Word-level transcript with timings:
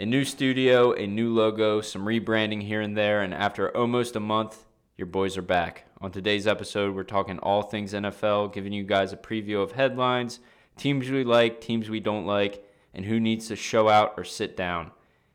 A 0.00 0.06
new 0.06 0.24
studio, 0.24 0.92
a 0.92 1.08
new 1.08 1.34
logo, 1.34 1.80
some 1.80 2.04
rebranding 2.04 2.62
here 2.62 2.80
and 2.80 2.96
there, 2.96 3.20
and 3.22 3.34
after 3.34 3.76
almost 3.76 4.14
a 4.14 4.20
month, 4.20 4.64
your 4.96 5.08
boys 5.08 5.36
are 5.36 5.42
back. 5.42 5.86
On 6.00 6.12
today's 6.12 6.46
episode, 6.46 6.94
we're 6.94 7.02
talking 7.02 7.40
all 7.40 7.62
things 7.62 7.92
NFL, 7.92 8.52
giving 8.52 8.72
you 8.72 8.84
guys 8.84 9.12
a 9.12 9.16
preview 9.16 9.60
of 9.60 9.72
headlines, 9.72 10.38
teams 10.76 11.10
we 11.10 11.24
like, 11.24 11.60
teams 11.60 11.90
we 11.90 11.98
don't 11.98 12.26
like, 12.26 12.64
and 12.94 13.06
who 13.06 13.18
needs 13.18 13.48
to 13.48 13.56
show 13.56 13.88
out 13.88 14.14
or 14.16 14.22
sit 14.22 14.56
down. 14.56 14.92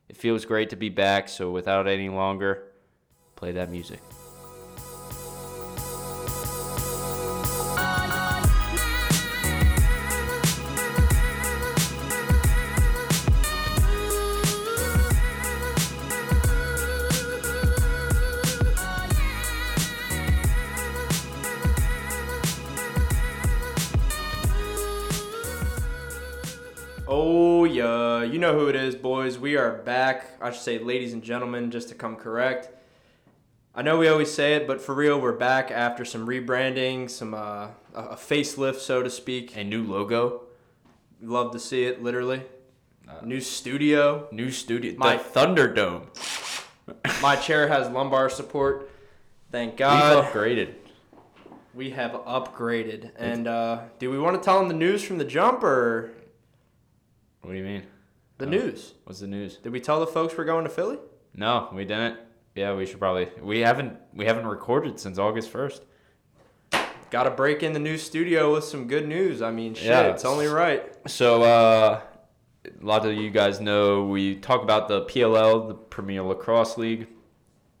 It 0.08 0.16
feels 0.16 0.46
great 0.46 0.70
to 0.70 0.76
be 0.76 0.88
back, 0.88 1.28
so 1.28 1.50
without 1.50 1.86
any 1.86 2.08
longer, 2.08 2.62
play 3.36 3.52
that 3.52 3.70
music. 3.70 4.00
Boys. 29.34 29.40
We 29.42 29.56
are 29.56 29.72
back. 29.82 30.26
I 30.40 30.50
should 30.50 30.62
say, 30.62 30.78
ladies 30.78 31.12
and 31.12 31.22
gentlemen, 31.22 31.70
just 31.70 31.88
to 31.88 31.94
come 31.94 32.16
correct. 32.16 32.68
I 33.74 33.82
know 33.82 33.98
we 33.98 34.08
always 34.08 34.32
say 34.32 34.54
it, 34.54 34.66
but 34.66 34.80
for 34.80 34.94
real, 34.94 35.20
we're 35.20 35.32
back 35.32 35.70
after 35.70 36.04
some 36.04 36.26
rebranding, 36.26 37.10
some 37.10 37.34
uh, 37.34 37.68
a 37.94 38.14
facelift, 38.16 38.76
so 38.76 39.02
to 39.02 39.10
speak. 39.10 39.56
A 39.56 39.64
new 39.64 39.82
logo, 39.82 40.42
Love 41.20 41.52
to 41.52 41.58
see 41.58 41.84
it, 41.84 42.02
literally. 42.02 42.42
Uh, 43.08 43.24
New 43.24 43.40
studio. 43.40 44.28
new 44.30 44.50
studio, 44.50 44.94
My- 44.96 45.16
the 45.16 45.22
Thunderdome. 45.22 46.06
My 47.22 47.34
chair 47.36 47.68
has 47.68 47.88
lumbar 47.88 48.28
support. 48.28 48.90
Thank 49.50 49.72
We've 49.72 49.78
God. 49.78 50.24
upgraded. 50.32 50.74
We 51.74 51.90
have 51.90 52.12
upgraded. 52.12 53.10
And 53.16 53.46
uh, 53.48 53.80
do 53.98 54.10
we 54.10 54.18
want 54.18 54.36
to 54.36 54.44
tell 54.44 54.58
them 54.58 54.68
the 54.68 54.74
news 54.74 55.02
from 55.02 55.16
the 55.18 55.24
jump 55.24 55.62
or 55.64 56.12
What 57.40 57.52
do 57.52 57.56
you 57.58 57.64
mean? 57.64 57.82
The 58.38 58.46
Oh. 58.46 58.50
news? 58.50 58.94
What's 59.04 59.20
the 59.20 59.26
news? 59.26 59.56
Did 59.58 59.72
we 59.72 59.80
tell 59.80 60.00
the 60.00 60.06
folks 60.06 60.36
we're 60.36 60.44
going 60.44 60.64
to 60.64 60.70
Philly? 60.70 60.98
No, 61.34 61.68
we 61.72 61.84
didn't. 61.84 62.18
Yeah, 62.54 62.74
we 62.74 62.86
should 62.86 62.98
probably. 63.00 63.28
We 63.42 63.60
haven't. 63.60 63.96
We 64.12 64.24
haven't 64.26 64.46
recorded 64.46 65.00
since 65.00 65.18
August 65.18 65.50
first. 65.50 65.82
Got 67.10 67.24
to 67.24 67.30
break 67.30 67.62
in 67.62 67.72
the 67.72 67.78
new 67.78 67.96
studio 67.96 68.52
with 68.52 68.64
some 68.64 68.88
good 68.88 69.06
news. 69.06 69.40
I 69.42 69.50
mean, 69.50 69.74
shit, 69.74 69.86
Yeah. 69.86 70.08
it's 70.08 70.24
only 70.24 70.46
right. 70.46 70.92
So, 71.08 71.42
uh, 71.42 72.00
a 72.64 72.84
lot 72.84 73.04
of 73.06 73.12
you 73.14 73.30
guys 73.30 73.60
know 73.60 74.04
we 74.04 74.36
talk 74.36 74.62
about 74.62 74.88
the 74.88 75.02
PLL, 75.02 75.68
the 75.68 75.74
Premier 75.74 76.22
Lacrosse 76.22 76.76
League. 76.78 77.06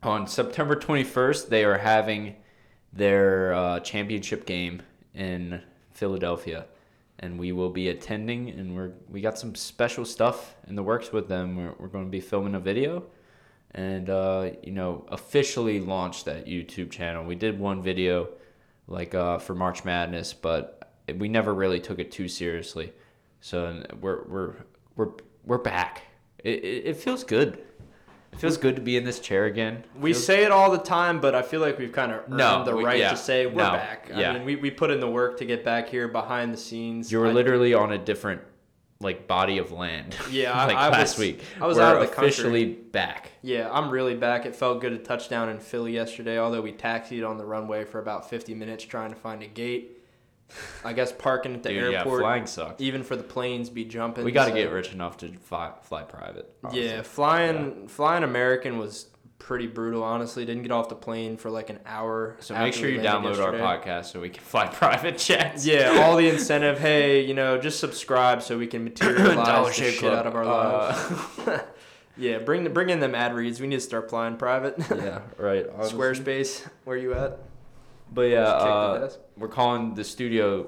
On 0.02 0.26
September 0.26 0.76
21st, 0.76 1.48
they 1.48 1.64
are 1.64 1.78
having 1.78 2.36
their 2.92 3.54
uh, 3.54 3.80
championship 3.80 4.44
game 4.46 4.82
in 5.14 5.62
Philadelphia, 5.90 6.66
and 7.18 7.38
we 7.38 7.52
will 7.52 7.70
be 7.70 7.88
attending. 7.88 8.50
And 8.50 8.74
we're 8.74 8.92
we 9.08 9.20
got 9.20 9.38
some 9.38 9.54
special 9.54 10.04
stuff 10.04 10.54
in 10.66 10.74
the 10.74 10.82
works 10.82 11.12
with 11.12 11.28
them. 11.28 11.56
We're, 11.56 11.74
we're 11.78 11.88
going 11.88 12.04
to 12.04 12.10
be 12.10 12.20
filming 12.20 12.54
a 12.54 12.60
video, 12.60 13.04
and 13.72 14.10
uh, 14.10 14.50
you 14.62 14.72
know 14.72 15.06
officially 15.08 15.80
launch 15.80 16.24
that 16.24 16.46
YouTube 16.46 16.90
channel. 16.90 17.24
We 17.24 17.34
did 17.34 17.58
one 17.58 17.82
video, 17.82 18.28
like 18.88 19.14
uh, 19.14 19.38
for 19.38 19.54
March 19.54 19.84
Madness, 19.84 20.32
but 20.32 20.92
we 21.16 21.28
never 21.28 21.54
really 21.54 21.80
took 21.80 21.98
it 21.98 22.10
too 22.10 22.28
seriously. 22.28 22.92
So 23.40 23.82
we're 24.00 24.24
we're 24.24 24.54
we're 24.96 25.10
we're 25.44 25.58
back. 25.58 26.02
It, 26.38 26.64
it, 26.64 26.86
it 26.86 26.96
feels 26.96 27.24
good. 27.24 27.64
It 28.34 28.40
feels 28.40 28.56
good 28.56 28.74
to 28.76 28.82
be 28.82 28.96
in 28.96 29.04
this 29.04 29.20
chair 29.20 29.44
again. 29.44 29.84
We 30.00 30.12
Feels- 30.12 30.26
say 30.26 30.42
it 30.44 30.50
all 30.50 30.72
the 30.72 30.78
time, 30.78 31.20
but 31.20 31.36
I 31.36 31.42
feel 31.42 31.60
like 31.60 31.78
we've 31.78 31.92
kind 31.92 32.10
of 32.10 32.22
earned 32.24 32.36
No, 32.36 32.64
the 32.64 32.76
we- 32.76 32.84
right 32.84 32.98
yeah, 32.98 33.10
to 33.10 33.16
say 33.16 33.46
we're 33.46 33.52
no, 33.62 33.70
back. 33.70 34.10
I 34.12 34.32
mean, 34.34 34.44
we, 34.44 34.56
we 34.56 34.70
put 34.72 34.90
in 34.90 34.98
the 34.98 35.08
work 35.08 35.38
to 35.38 35.44
get 35.44 35.64
back 35.64 35.88
here 35.88 36.08
behind 36.08 36.52
the 36.52 36.58
scenes. 36.58 37.12
you 37.12 37.20
were 37.20 37.28
I- 37.28 37.32
literally 37.32 37.74
on 37.74 37.92
a 37.92 37.98
different 37.98 38.40
like 39.00 39.26
body 39.28 39.58
of 39.58 39.70
land. 39.70 40.16
Yeah, 40.30 40.52
I- 40.52 40.66
like 40.66 40.76
I 40.76 40.88
last 40.88 41.16
was- 41.16 41.26
week. 41.26 41.42
I 41.60 41.66
was 41.66 41.76
we're 41.76 41.84
out 41.84 41.94
of 41.96 42.00
the 42.02 42.06
country. 42.08 42.28
officially 42.28 42.64
back. 42.66 43.30
Yeah, 43.42 43.70
I'm 43.70 43.88
really 43.90 44.14
back. 44.16 44.46
It 44.46 44.56
felt 44.56 44.80
good 44.80 44.90
to 44.90 44.98
touch 44.98 45.28
down 45.28 45.48
in 45.48 45.58
Philly 45.60 45.92
yesterday, 45.92 46.36
although 46.38 46.60
we 46.62 46.72
taxied 46.72 47.22
on 47.22 47.38
the 47.38 47.44
runway 47.44 47.84
for 47.84 48.00
about 48.00 48.28
50 48.28 48.54
minutes 48.54 48.82
trying 48.84 49.10
to 49.10 49.16
find 49.16 49.42
a 49.42 49.46
gate. 49.46 49.93
I 50.84 50.92
guess 50.92 51.10
parking 51.12 51.54
at 51.54 51.62
the 51.62 51.70
Dude, 51.70 51.92
yeah, 51.92 51.98
airport, 51.98 52.20
flying 52.20 52.46
sucks. 52.46 52.80
even 52.80 53.02
for 53.02 53.16
the 53.16 53.22
planes, 53.22 53.70
be 53.70 53.84
jumping. 53.84 54.24
We 54.24 54.32
got 54.32 54.44
to 54.44 54.50
so- 54.50 54.56
get 54.56 54.70
rich 54.70 54.92
enough 54.92 55.16
to 55.18 55.32
fly, 55.38 55.72
fly 55.82 56.02
private. 56.02 56.54
honestly. 56.62 56.84
Yeah, 56.86 57.02
flying 57.02 57.88
flying 57.88 58.22
American 58.22 58.78
was 58.78 59.08
pretty 59.40 59.66
brutal. 59.66 60.02
Honestly, 60.04 60.44
didn't 60.46 60.62
get 60.62 60.70
off 60.72 60.88
the 60.88 60.94
plane 60.94 61.36
for 61.36 61.50
like 61.50 61.68
an 61.70 61.80
hour. 61.84 62.36
So 62.40 62.54
make 62.56 62.72
sure 62.72 62.88
you 62.88 63.00
download 63.00 63.38
our 63.44 63.52
podcast 63.52 64.06
so 64.06 64.20
we 64.20 64.28
can 64.30 64.42
fly 64.44 64.66
private 64.68 65.18
jets. 65.18 65.66
Yeah, 65.66 66.00
all 66.04 66.16
the 66.16 66.28
incentive. 66.28 66.78
Hey, 66.78 67.24
you 67.26 67.34
know, 67.34 67.58
just 67.58 67.80
subscribe 67.80 68.42
so 68.42 68.56
we 68.56 68.66
can 68.66 68.84
materialize 68.90 69.66
the 69.66 69.72
shit 69.72 69.98
Club. 69.98 70.14
out 70.18 70.26
of 70.26 70.34
our 70.36 70.44
Uh, 70.44 71.26
lives. 71.46 71.62
yeah, 72.16 72.38
bring 72.38 72.64
the 72.64 72.70
bring 72.70 72.90
in 72.90 73.00
them 73.00 73.14
ad 73.14 73.34
reads. 73.34 73.60
We 73.60 73.66
need 73.66 73.76
to 73.76 73.80
start 73.82 74.08
flying 74.08 74.36
private. 74.36 74.76
yeah, 74.90 75.22
right. 75.36 75.66
honestly. 75.74 75.98
Squarespace, 75.98 76.66
where 76.84 76.96
are 76.96 77.00
you 77.00 77.12
at? 77.14 77.38
But 78.12 78.22
yeah, 78.22 78.44
Just 78.44 78.52
kick 78.58 78.64
the 78.64 78.70
uh, 78.70 79.10
we're 79.38 79.48
calling 79.48 79.94
the 79.94 80.04
studio 80.04 80.66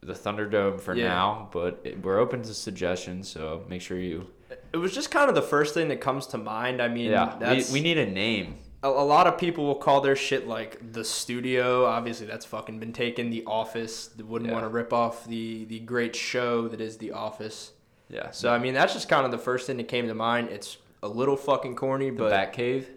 the 0.00 0.12
Thunderdome 0.14 0.80
for 0.80 0.94
Yeah. 0.94 1.08
now, 1.08 1.48
but 1.52 1.80
it, 1.84 2.02
we're 2.02 2.18
open 2.18 2.42
to 2.42 2.54
suggestions. 2.54 3.28
So 3.28 3.64
make 3.68 3.82
sure 3.82 3.98
you. 3.98 4.28
It 4.72 4.78
was 4.78 4.94
just 4.94 5.10
kind 5.10 5.28
of 5.28 5.34
the 5.34 5.42
first 5.42 5.74
thing 5.74 5.88
that 5.88 6.00
comes 6.00 6.26
to 6.28 6.38
mind. 6.38 6.80
I 6.80 6.88
mean, 6.88 7.10
Yeah, 7.10 7.36
that's 7.38 7.70
we, 7.70 7.80
we 7.80 7.82
need 7.82 7.98
a 7.98 8.06
name. 8.06 8.56
a, 8.82 8.88
a 8.88 9.04
lot 9.04 9.26
of 9.26 9.36
people 9.36 9.66
will 9.66 9.74
call 9.74 10.00
their 10.00 10.16
shit 10.16 10.46
like 10.48 10.92
the 10.92 11.04
studio. 11.04 11.84
Obviously, 11.84 12.26
that's 12.26 12.46
fucking 12.46 12.78
been 12.78 12.92
taken. 12.94 13.28
The 13.30 13.44
Office. 13.46 14.10
Wouldn't 14.18 14.48
Yeah. 14.48 14.54
want 14.54 14.64
to 14.64 14.68
rip 14.70 14.92
off 14.92 15.26
the 15.26 15.64
the 15.66 15.80
great 15.80 16.16
show 16.16 16.68
that 16.68 16.80
is 16.80 16.96
The 16.98 17.12
Office. 17.12 17.72
Yeah. 18.08 18.30
So 18.30 18.50
I 18.50 18.58
mean, 18.58 18.72
that's 18.72 18.94
just 18.94 19.08
kind 19.10 19.26
of 19.26 19.32
the 19.32 19.38
first 19.38 19.66
thing 19.66 19.76
that 19.78 19.88
came 19.88 20.06
to 20.08 20.14
mind. 20.14 20.48
It's 20.50 20.78
a 21.02 21.08
little 21.08 21.36
fucking 21.36 21.76
corny, 21.76 22.08
the 22.10 22.16
but 22.16 22.30
Bat 22.30 22.52
Cave. 22.54 22.88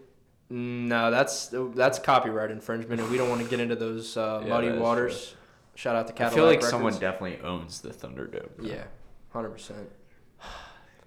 No, 0.52 1.10
that's 1.12 1.48
that's 1.52 1.98
copyright 2.00 2.52
infringement, 2.52 3.02
and 3.02 3.10
we 3.10 3.18
don't 3.18 3.30
want 3.30 3.42
to 3.42 3.48
get 3.48 3.60
into 3.60 3.76
those 3.76 4.18
uh, 4.18 4.42
Yeah, 4.44 4.50
muddy 4.50 4.70
waters. 4.72 5.36
Shout 5.76 5.96
out 5.96 6.08
to 6.16 6.26
I 6.26 6.30
feel 6.30 6.44
like 6.46 6.58
Records. 6.58 6.70
someone 6.70 6.94
definitely 6.94 7.40
owns 7.44 7.82
the 7.82 7.90
Thunderdome. 7.90 8.50
Yeah, 8.62 8.84
hundred 9.32 9.50
percent. 9.52 9.90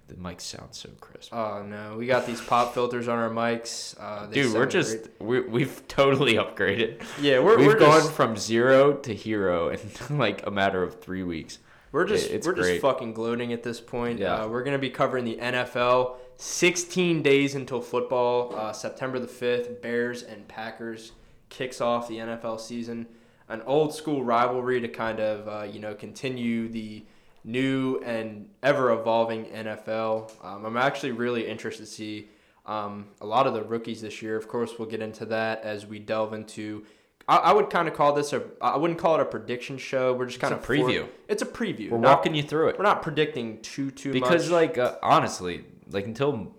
The 0.07 0.15
mic 0.17 0.39
sounds 0.39 0.77
so 0.77 0.89
crisp. 1.01 1.33
Oh 1.33 1.63
no, 1.63 1.97
we 1.97 2.05
got 2.05 2.27
these 2.27 2.39
pop 2.39 2.75
filters 2.75 3.07
on 3.07 3.17
our 3.17 3.31
mics. 3.31 3.95
Uh, 3.99 4.27
Dude, 4.27 4.53
we're 4.53 4.67
just 4.67 4.97
great. 5.17 5.21
we 5.21 5.39
we've 5.41 5.87
totally 5.87 6.33
upgraded. 6.35 7.01
yeah, 7.19 7.39
we're 7.39 7.57
We've 7.57 7.65
we're 7.67 7.79
gone 7.79 8.01
just, 8.01 8.11
from 8.11 8.37
zero 8.37 8.93
to 8.97 9.15
hero 9.15 9.69
in 9.69 9.79
like 10.19 10.45
a 10.45 10.51
matter 10.51 10.83
of 10.83 11.01
three 11.01 11.23
weeks. 11.23 11.57
we're 11.91 12.05
just 12.05 12.29
it's 12.29 12.45
we're 12.45 12.53
great. 12.53 12.73
just 12.73 12.81
fucking 12.83 13.13
gloating 13.13 13.51
at 13.51 13.63
this 13.63 13.81
point. 13.81 14.19
Yeah. 14.19 14.43
Uh, 14.43 14.47
we're 14.47 14.63
gonna 14.63 14.77
be 14.77 14.91
covering 14.91 15.25
the 15.25 15.37
NFL. 15.37 16.17
16 16.37 17.21
days 17.21 17.55
until 17.55 17.81
football. 17.81 18.55
Uh, 18.55 18.73
September 18.73 19.19
the 19.19 19.27
5th, 19.27 19.81
Bears 19.81 20.23
and 20.23 20.47
Packers 20.47 21.13
kicks 21.49 21.81
off 21.81 22.07
the 22.07 22.17
NFL 22.17 22.59
season. 22.59 23.07
An 23.47 23.61
old 23.65 23.93
school 23.93 24.23
rivalry 24.23 24.81
to 24.81 24.87
kind 24.87 25.19
of 25.19 25.47
uh, 25.47 25.63
you 25.65 25.79
know 25.79 25.93
continue 25.93 26.67
the 26.67 27.05
new 27.43 28.01
and 28.03 28.49
ever 28.63 28.91
evolving 28.91 29.45
NFL. 29.45 30.31
Um, 30.43 30.65
I'm 30.65 30.77
actually 30.77 31.11
really 31.11 31.47
interested 31.47 31.85
to 31.85 31.91
see 31.91 32.29
um, 32.65 33.05
a 33.21 33.25
lot 33.25 33.45
of 33.45 33.53
the 33.53 33.63
rookies 33.63 34.01
this 34.01 34.21
year. 34.21 34.35
Of 34.35 34.47
course, 34.47 34.73
we'll 34.79 34.89
get 34.89 35.01
into 35.01 35.25
that 35.27 35.61
as 35.61 35.85
we 35.85 35.99
delve 35.99 36.33
into. 36.33 36.85
I, 37.27 37.37
I 37.37 37.53
would 37.53 37.69
kind 37.69 37.87
of 37.87 37.93
call 37.93 38.13
this 38.13 38.33
a. 38.33 38.43
I 38.61 38.77
wouldn't 38.77 38.99
call 38.99 39.15
it 39.15 39.21
a 39.21 39.25
prediction 39.25 39.77
show. 39.77 40.13
We're 40.13 40.25
just 40.25 40.39
kind 40.39 40.53
of 40.53 40.65
preview. 40.65 41.07
it's 41.27 41.43
a 41.43 41.45
preview. 41.45 41.91
We're 41.91 41.99
not- 41.99 42.17
walking 42.17 42.35
you 42.35 42.43
through 42.43 42.69
it 42.69 42.77
We're 42.79 42.83
not 42.83 43.03
predicting 43.03 43.61
too 43.61 43.91
too 43.91 44.11
because, 44.11 44.49
much. 44.49 44.51
like, 44.51 44.77
uh, 44.79 44.95
honestly, 45.03 45.65
like 45.89 46.05
until 46.05 46.55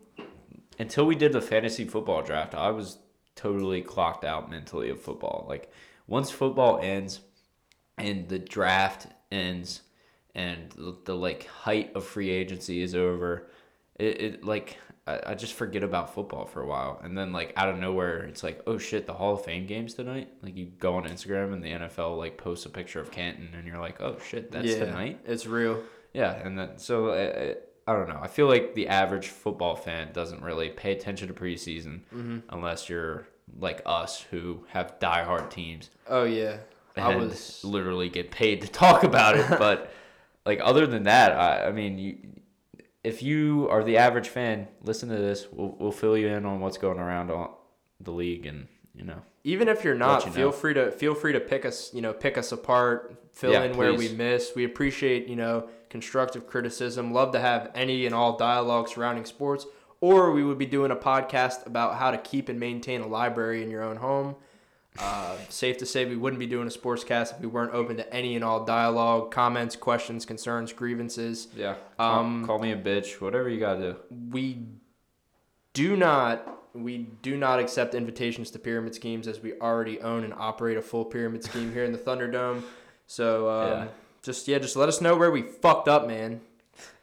until 0.78 1.07
we 1.07 1.15
did 1.15 1.33
the 1.33 1.41
fantasy 1.41 1.84
football 1.84 2.23
draft, 2.23 2.55
I 2.55 2.71
was 2.71 2.99
totally 3.34 3.83
clocked 3.83 4.25
out 4.25 4.51
mentally 4.51 4.91
of 4.91 5.01
football. 5.01 5.47
Like, 5.49 5.71
once 6.07 6.31
football 6.31 6.81
ends 6.83 7.21
and 7.99 8.28
the 8.28 8.39
draft 8.39 9.07
ends 9.31 9.83
and 10.34 10.71
the, 10.73 10.97
the 11.05 11.15
like 11.15 11.47
height 11.47 11.93
of 11.95 12.05
free 12.05 12.31
agency 12.31 12.83
is 12.83 12.95
over, 12.95 13.49
it, 13.99 14.21
it 14.21 14.45
like 14.45 14.77
I, 15.07 15.21
I 15.27 15.34
just 15.34 15.55
forget 15.55 15.83
about 15.83 16.15
football 16.15 16.45
for 16.45 16.61
a 16.61 16.67
while, 16.67 17.01
and 17.03 17.17
then 17.17 17.33
like 17.33 17.53
out 17.57 17.69
of 17.69 17.79
nowhere, 17.79 18.25
it's 18.25 18.43
like, 18.43 18.61
oh 18.67 18.77
shit, 18.77 19.07
the 19.07 19.15
Hall 19.15 19.34
of 19.34 19.45
Fame 19.45 19.67
games 19.67 19.95
tonight. 19.95 20.29
Like 20.43 20.57
you 20.57 20.67
go 20.67 20.97
on 20.97 21.05
Instagram 21.05 21.53
and 21.53 21.63
the 21.63 21.71
NFL 21.71 22.19
like 22.19 22.37
posts 22.37 22.67
a 22.67 22.71
picture 22.71 23.01
of 23.01 23.11
Canton, 23.11 23.49
and 23.57 23.67
you're 23.67 23.79
like, 23.79 24.01
oh 24.01 24.19
shit, 24.29 24.53
that's 24.53 24.67
yeah, 24.67 24.84
tonight. 24.84 25.21
It's 25.25 25.47
real. 25.47 25.83
Yeah, 26.13 26.33
and 26.33 26.59
then 26.59 26.79
so 26.79 27.09
uh, 27.09 27.55
I 27.86 27.92
don't 27.92 28.09
know. 28.09 28.18
I 28.21 28.27
feel 28.27 28.47
like 28.48 28.74
the 28.74 28.88
average 28.88 29.28
football 29.28 29.77
fan 29.77 30.12
doesn't 30.12 30.42
really 30.42 30.71
pay 30.71 30.92
attention 30.92 31.28
to 31.28 31.34
preseason 31.34 32.00
Mm-hmm. 32.15 32.38
unless 32.50 32.88
you're 32.88 33.28
like 33.60 33.80
us 33.86 34.21
who 34.30 34.65
have 34.71 34.98
diehard 34.98 35.50
teams 35.50 35.91
Oh 36.09 36.24
yeah. 36.24 36.56
I 36.97 37.15
was 37.15 37.60
literally 37.62 38.09
get 38.09 38.30
paid 38.30 38.62
to 38.62 38.68
talk 38.68 39.04
about 39.04 39.36
it. 39.36 39.47
but 39.59 39.92
like 40.44 40.60
other 40.62 40.86
than 40.86 41.04
that, 41.04 41.33
I, 41.33 41.66
I 41.68 41.72
mean, 41.72 41.98
you, 41.98 42.16
if 43.04 43.22
you 43.22 43.68
are 43.71 43.84
the 43.84 43.98
average 43.98 44.28
fan, 44.30 44.66
listen 44.83 45.09
to 45.10 45.16
this. 45.16 45.47
We'll 45.53 45.77
we'll 45.78 45.92
fill 45.92 46.16
you 46.16 46.28
in 46.28 46.47
on 46.47 46.60
what's 46.60 46.78
going 46.78 46.98
around 46.98 47.30
on 47.30 47.50
the 48.00 48.12
league, 48.12 48.47
and 48.47 48.66
you 48.94 49.04
know. 49.04 49.21
Even 49.44 49.68
if 49.68 49.84
you're 49.84 49.94
not, 49.94 50.24
you 50.27 50.33
feel 50.33 50.47
know. 50.47 50.53
free 50.53 50.74
to 50.74 50.91
feel 50.91 51.15
free 51.15 51.33
to 51.34 51.41
pick 51.41 51.65
us, 51.66 51.92
you 51.94 52.00
know, 52.00 52.12
pick 52.12 52.38
us 52.38 52.50
apart, 52.50 53.15
fill 53.36 53.53
Yeah, 53.53 53.65
in 53.65 53.77
where 53.77 53.94
we 53.94 54.09
miss. 54.09 54.53
We 54.56 54.65
appreciate, 54.65 55.28
you 55.28 55.36
know, 55.36 55.68
constructive 55.91 56.47
criticism. 56.47 57.12
Love 57.12 57.33
to 57.33 57.38
have 57.38 57.71
any 57.74 58.06
and 58.06 58.15
all 58.15 58.36
dialogue 58.36 58.88
surrounding 58.88 59.27
sports. 59.27 59.66
Or 60.00 60.33
we 60.33 60.42
would 60.42 60.59
be 60.59 60.66
doing 60.66 60.91
a 60.91 60.97
podcast 60.97 61.66
about 61.66 61.97
how 61.97 62.10
to 62.10 62.18
keep 62.18 62.48
and 62.48 62.59
maintain 62.59 63.03
a 63.03 63.06
library 63.06 63.62
in 63.62 63.71
your 63.71 63.83
own 63.83 63.97
home. 63.97 64.36
Uh, 64.98 65.36
safe 65.50 65.77
to 65.78 65.86
say 65.86 66.06
we 66.06 66.16
wouldn't 66.16 66.41
be 66.41 66.47
doing 66.47 66.66
a 66.66 66.71
sports 66.71 67.04
cast 67.04 67.34
if 67.34 67.41
we 67.41 67.47
weren't 67.47 67.72
open 67.74 67.97
to 67.98 68.15
any 68.15 68.36
and 68.36 68.44
all 68.44 68.65
dialogue, 68.65 69.30
comments, 69.30 69.77
questions, 69.77 70.24
concerns, 70.24 70.72
grievances. 70.72 71.48
Yeah. 71.54 71.77
Um, 71.98 72.47
call, 72.47 72.56
call 72.56 72.59
me 72.59 72.72
a 72.72 72.77
bitch. 72.77 73.21
Whatever 73.21 73.50
you 73.50 73.60
gotta 73.60 73.80
do. 73.92 73.97
we 74.30 74.65
do 75.74 75.94
not 75.97 76.53
we 76.72 76.98
do 77.22 77.38
not 77.38 77.59
accept 77.59 77.94
invitations 77.94 78.50
to 78.50 78.59
pyramid 78.59 78.94
schemes 78.94 79.27
as 79.27 79.41
we 79.41 79.54
already 79.60 79.98
own 80.00 80.24
and 80.24 80.34
operate 80.34 80.77
a 80.77 80.83
full 80.83 81.06
pyramid 81.06 81.42
scheme 81.42 81.72
here 81.72 81.84
in 81.84 81.92
the 81.92 81.98
Thunderdome. 81.98 82.62
So 83.07 83.49
um, 83.49 83.69
Yeah. 83.69 83.89
just 84.23 84.49
yeah, 84.49 84.59
just 84.59 84.77
let 84.77 84.89
us 84.89 85.01
know 85.01 85.17
where 85.17 85.31
we 85.31 85.43
fucked 85.43 85.89
up, 85.89 86.07
man. 86.07 86.41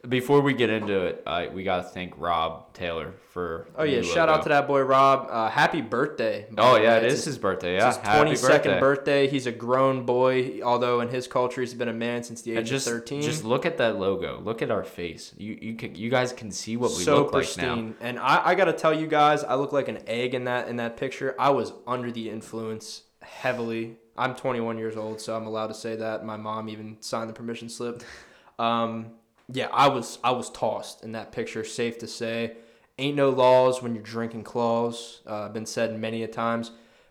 Before 0.08 0.40
we 0.40 0.52
get 0.54 0.70
into 0.70 1.00
it, 1.06 1.22
I 1.26 1.48
we 1.48 1.64
gotta 1.64 1.82
thank 1.82 2.12
Rob 2.16 2.72
Taylor 2.74 3.14
for. 3.30 3.66
Oh 3.76 3.82
yeah, 3.82 4.02
shout 4.02 4.28
out 4.28 4.44
to 4.44 4.50
that 4.50 4.68
boy 4.68 4.82
Rob. 4.82 5.26
Uh, 5.28 5.48
happy 5.48 5.80
birthday. 5.80 6.46
Oh 6.56 6.76
yeah, 6.76 6.98
it 6.98 7.04
It's 7.04 7.14
is 7.20 7.24
his 7.24 7.38
birthday. 7.38 7.74
It's 7.76 7.82
Yeah, 7.82 7.88
his 7.88 7.96
happy 7.96 8.18
twenty 8.18 8.36
second 8.36 8.78
birthday. 8.78 9.26
He's 9.26 9.46
a 9.48 9.52
grown 9.52 10.04
boy, 10.06 10.60
although 10.62 11.00
in 11.00 11.08
his 11.08 11.26
culture 11.26 11.60
he's 11.62 11.74
been 11.74 11.88
a 11.88 11.92
man 11.94 12.22
since 12.22 12.42
the 12.42 12.50
And 12.52 12.60
age 12.60 12.68
just 12.68 12.86
of 12.86 12.92
thirteen. 12.92 13.22
just 13.22 13.42
look 13.44 13.66
at 13.66 13.78
that 13.78 13.98
logo. 13.98 14.38
Look 14.40 14.62
at 14.62 14.70
our 14.70 14.84
face. 14.84 15.32
You 15.38 15.58
you 15.60 15.74
can 15.74 15.96
you 15.96 16.08
guys 16.10 16.32
can 16.32 16.52
see 16.52 16.76
what 16.76 16.90
we 16.90 17.02
so 17.02 17.16
look 17.22 17.32
pristine. 17.32 17.86
like 17.88 18.00
now. 18.00 18.06
And 18.06 18.18
I, 18.20 18.50
I 18.50 18.54
gotta 18.54 18.74
tell 18.74 18.92
you 18.94 19.08
guys, 19.08 19.42
I 19.42 19.54
look 19.56 19.72
like 19.72 19.88
an 19.88 19.98
egg 20.06 20.34
in 20.34 20.44
that 20.44 20.68
in 20.68 20.76
that 20.76 20.96
picture. 20.98 21.34
I 21.36 21.50
was 21.50 21.72
under 21.86 22.12
the 22.12 22.30
influence 22.30 23.02
heavily. 23.22 23.96
I'm 24.16 24.34
21 24.34 24.78
years 24.78 24.96
old, 24.96 25.20
so 25.20 25.36
I'm 25.36 25.46
allowed 25.46 25.68
to 25.68 25.74
say 25.74 25.96
that. 25.96 26.24
My 26.24 26.36
mom 26.36 26.68
even 26.68 26.96
signed 27.00 27.28
the 27.28 27.34
permission 27.34 27.68
slip. 27.68 28.02
Um, 28.56 29.14
yeah, 29.52 29.66
I 29.72 29.88
was 29.88 30.20
I 30.22 30.30
was 30.30 30.48
tossed 30.48 31.02
in 31.02 31.10
that 31.10 31.32
picture. 31.32 31.64
Safe 31.64 31.98
to 31.98 32.06
say, 32.06 32.56
ain't 32.98 33.16
no 33.16 33.30
laws 33.30 33.82
when 33.82 33.96
you're 33.96 34.04
drinking 34.04 34.44
claws. 34.44 35.22
Uh, 35.26 35.48
been 35.48 35.66
said 35.66 35.98
many 35.98 36.22
a 36.22 36.28
times. 36.28 36.70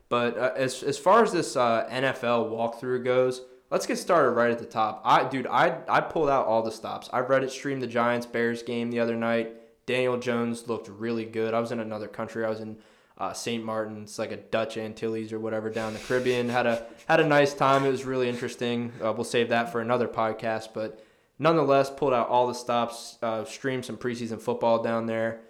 But 0.10 0.38
uh, 0.38 0.54
as 0.56 0.84
as 0.84 0.98
far 0.98 1.24
as 1.24 1.32
this 1.32 1.56
uh, 1.56 1.88
NFL 1.92 2.50
walkthrough 2.50 3.04
goes, 3.04 3.42
let's 3.70 3.86
get 3.86 3.98
started 3.98 4.32
right 4.32 4.52
at 4.52 4.60
the 4.60 4.66
top. 4.66 5.02
I 5.04 5.26
dude, 5.26 5.48
I 5.48 5.80
I 5.88 6.02
pulled 6.02 6.30
out 6.30 6.46
all 6.46 6.64
the 6.64 6.72
stops. 6.72 7.10
I 7.12 7.20
read 7.20 7.44
it 7.44 7.52
streamed 7.52 7.82
the 7.82 7.88
Giants 7.88 8.26
Bears 8.26 8.64
game 8.64 8.90
the 8.90 9.00
other 9.00 9.16
night. 9.16 9.54
Daniel 9.86 10.18
Jones 10.18 10.68
looked 10.68 10.88
really 10.88 11.26
good. 11.26 11.54
I 11.54 11.60
was 11.60 11.72
in 11.72 11.80
another 11.80 12.08
country. 12.08 12.46
I 12.46 12.50
was 12.50 12.62
in 12.62 12.78
uh, 13.18 13.34
St. 13.34 13.64
Martin. 13.64 14.04
It's 14.04 14.18
like 14.20 14.32
a 14.32 14.38
Dutch 14.38 14.78
Antilles 14.78 15.32
or 15.34 15.40
whatever 15.40 15.70
down 15.70 15.94
the 15.94 16.00
Caribbean. 16.00 16.50
Had 16.50 16.66
a 16.66 16.86
had 17.08 17.20
a 17.20 17.28
nice 17.28 17.54
time. 17.54 17.86
It 17.86 17.90
was 17.92 18.06
really 18.06 18.30
interesting. 18.30 18.92
Uh, 19.04 19.14
we'll 19.14 19.24
save 19.24 19.50
that 19.50 19.72
for 19.72 19.82
another 19.82 20.08
podcast. 20.08 20.70
But 20.74 21.04
nonetheless, 21.40 21.90
pulled 21.90 22.14
out 22.14 22.30
all 22.30 22.48
the 22.48 22.54
stops. 22.54 23.18
Uh, 23.22 23.46
streamed 23.46 23.86
some 23.86 23.98
preseason 23.98 24.42
football 24.42 24.82
down 24.82 25.06
there. 25.06 25.42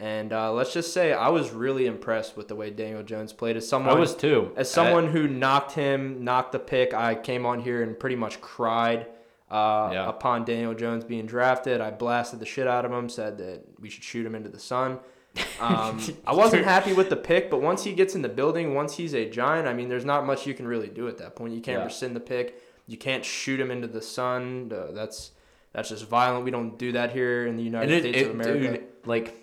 And 0.00 0.32
uh, 0.32 0.52
let's 0.52 0.72
just 0.72 0.92
say 0.92 1.12
I 1.12 1.28
was 1.30 1.50
really 1.50 1.86
impressed 1.86 2.36
with 2.36 2.46
the 2.46 2.54
way 2.54 2.70
Daniel 2.70 3.02
Jones 3.02 3.32
played. 3.32 3.56
As 3.56 3.68
someone, 3.68 3.96
I 3.96 3.98
was 3.98 4.14
too. 4.14 4.52
as 4.54 4.70
someone 4.70 5.08
who 5.08 5.26
knocked 5.26 5.72
him, 5.72 6.22
knocked 6.22 6.52
the 6.52 6.60
pick, 6.60 6.94
I 6.94 7.16
came 7.16 7.44
on 7.44 7.58
here 7.60 7.82
and 7.82 7.98
pretty 7.98 8.14
much 8.14 8.40
cried 8.40 9.08
uh, 9.50 9.90
Yeah. 9.92 10.08
upon 10.08 10.44
Daniel 10.44 10.72
Jones 10.72 11.02
being 11.02 11.26
drafted. 11.26 11.80
I 11.80 11.90
blasted 11.90 12.38
the 12.38 12.46
shit 12.46 12.68
out 12.68 12.84
of 12.84 12.92
him, 12.92 13.08
said 13.08 13.38
that 13.38 13.64
we 13.80 13.90
should 13.90 14.04
shoot 14.04 14.24
him 14.24 14.36
into 14.36 14.48
the 14.48 14.60
sun. 14.60 15.00
Um, 15.60 16.00
I 16.24 16.32
wasn't 16.34 16.64
happy 16.64 16.92
with 16.92 17.10
the 17.10 17.16
pick, 17.16 17.50
but 17.50 17.60
once 17.60 17.82
he 17.82 17.92
gets 17.92 18.14
in 18.14 18.22
the 18.22 18.28
building, 18.28 18.74
once 18.74 18.96
he's 18.96 19.12
a 19.12 19.28
giant, 19.28 19.66
I 19.66 19.72
mean, 19.74 19.88
there's 19.88 20.04
not 20.04 20.24
much 20.24 20.46
you 20.46 20.54
can 20.54 20.68
really 20.68 20.86
do 20.88 21.08
at 21.08 21.18
that 21.18 21.34
point. 21.34 21.52
You 21.52 21.60
can't 21.60 21.78
Yeah. 21.80 21.84
rescind 21.86 22.14
the 22.14 22.20
pick. 22.20 22.62
You 22.86 22.96
can't 22.96 23.24
shoot 23.24 23.58
him 23.58 23.70
into 23.72 23.88
the 23.88 24.00
sun. 24.00 24.72
Uh, 24.72 24.92
that's 24.92 25.32
that's 25.72 25.88
just 25.90 26.06
violent. 26.06 26.44
We 26.44 26.50
don't 26.52 26.78
do 26.78 26.92
that 26.92 27.12
here 27.12 27.46
in 27.46 27.56
the 27.56 27.62
United 27.64 27.90
it, 27.90 28.00
States 28.14 28.28
of 28.28 28.34
America. 28.34 28.78
dude, 28.78 28.84
like 29.04 29.34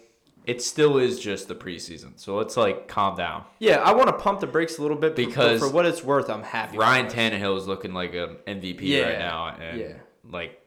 it 0.45 0.62
still 0.62 0.97
is 1.00 1.19
just 1.19 1.47
the 1.50 1.56
preseason. 1.56 2.13
So 2.15 2.36
let's 2.38 2.56
like 2.56 2.88
calm 2.88 3.18
down. 3.18 3.44
yeah, 3.59 3.77
I 3.81 3.92
want 3.94 4.07
to 4.07 4.13
pump 4.13 4.39
the 4.39 4.47
brakes 4.47 4.77
a 4.77 4.81
little 4.81 4.97
bit 4.97 5.15
Because 5.18 5.59
for 5.59 5.69
what 5.69 5.86
it's 5.86 6.03
worth, 6.03 6.30
I'm 6.30 6.44
happy. 6.44 6.77
Ryan. 6.77 7.07
Tannehill 7.07 7.57
is 7.57 7.68
looking 7.68 7.94
like 7.94 8.13
an 8.15 8.38
MVP 8.47 8.80
Yeah, 8.83 9.01
right 9.01 9.19
now, 9.19 9.47
and 9.59 9.80
yeah. 9.81 9.94
like 10.30 10.62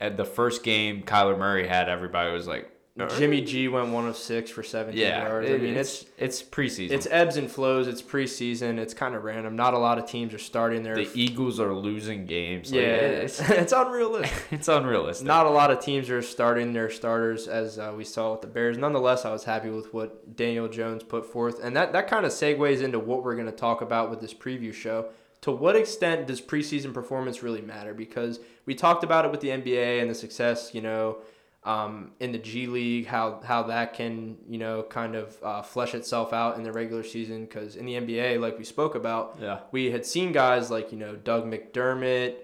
at 0.00 0.16
the 0.18 0.24
first 0.24 0.62
game 0.64 1.02
Kyler 1.02 1.38
Murray 1.38 1.66
had, 1.66 1.88
everybody 1.88 2.30
was 2.32 2.46
like, 2.46 2.68
Jimmy 3.16 3.40
G 3.40 3.68
went 3.68 3.88
one 3.88 4.06
of 4.06 4.16
six 4.16 4.50
for 4.50 4.62
17 4.62 5.00
yeah. 5.00 5.26
yards. 5.26 5.48
I 5.48 5.56
mean, 5.56 5.76
it's 5.76 6.04
it's 6.18 6.42
preseason. 6.42 6.90
it's 6.90 7.08
ebbs 7.10 7.38
and 7.38 7.50
flows. 7.50 7.88
It's 7.88 8.02
preseason. 8.02 8.76
It's 8.76 8.92
kind 8.92 9.14
of 9.14 9.24
random. 9.24 9.56
Not 9.56 9.72
a 9.72 9.78
lot 9.78 9.98
of 9.98 10.06
teams 10.06 10.34
are 10.34 10.38
starting 10.38 10.82
their. 10.82 10.96
the 10.96 11.08
Eagles 11.14 11.58
are 11.58 11.72
losing 11.72 12.26
games. 12.26 12.70
Like, 12.70 12.82
yeah, 12.82 12.90
it's 12.90 13.40
it's, 13.40 13.50
it's 13.50 13.72
unrealistic. 13.72 14.32
it's 14.50 14.68
unrealistic. 14.68 15.26
Not 15.26 15.46
a 15.46 15.50
lot 15.50 15.70
of 15.70 15.80
teams 15.80 16.10
are 16.10 16.20
starting 16.20 16.74
their 16.74 16.90
starters, 16.90 17.48
as 17.48 17.78
uh, 17.78 17.94
we 17.96 18.04
saw 18.04 18.32
with 18.32 18.42
the 18.42 18.46
Bears. 18.46 18.76
Nonetheless, 18.76 19.24
I 19.24 19.32
was 19.32 19.44
happy 19.44 19.70
with 19.70 19.94
what 19.94 20.36
Daniel 20.36 20.68
Jones 20.68 21.02
put 21.02 21.24
forth, 21.24 21.64
and 21.64 21.74
that 21.74 21.94
that 21.94 22.08
kind 22.08 22.26
of 22.26 22.32
segues 22.32 22.82
into 22.82 22.98
what 22.98 23.24
we're 23.24 23.36
going 23.36 23.46
to 23.46 23.52
talk 23.52 23.80
about 23.80 24.10
with 24.10 24.20
this 24.20 24.34
preview 24.34 24.72
show. 24.72 25.08
To 25.42 25.50
what 25.50 25.76
extent 25.76 26.26
does 26.28 26.40
preseason 26.40 26.92
performance 26.92 27.42
really 27.42 27.62
matter? 27.62 27.94
Because 27.94 28.38
we 28.66 28.74
talked 28.74 29.02
about 29.02 29.24
it 29.24 29.30
with 29.30 29.40
the 29.40 29.48
NBA 29.48 30.00
and 30.00 30.08
the 30.08 30.14
success, 30.14 30.72
you 30.72 30.80
know, 30.80 31.18
um, 31.64 32.12
in 32.18 32.32
the 32.32 32.38
G 32.38 32.66
League, 32.66 33.06
how 33.06 33.40
how 33.44 33.64
that 33.64 33.94
can 33.94 34.36
you 34.48 34.58
know 34.58 34.82
kind 34.82 35.14
of 35.14 35.36
uh, 35.42 35.62
flesh 35.62 35.94
itself 35.94 36.32
out 36.32 36.56
in 36.56 36.64
the 36.64 36.72
regular 36.72 37.04
season. 37.04 37.44
Because 37.44 37.76
in 37.76 37.86
the 37.86 37.94
NBA, 37.94 38.40
like 38.40 38.58
we 38.58 38.64
spoke 38.64 38.94
about, 38.94 39.38
yeah. 39.40 39.60
we 39.70 39.90
had 39.90 40.04
seen 40.04 40.32
guys 40.32 40.70
like 40.70 40.90
you 40.90 40.98
know 40.98 41.14
Doug 41.14 41.44
McDermott, 41.44 42.34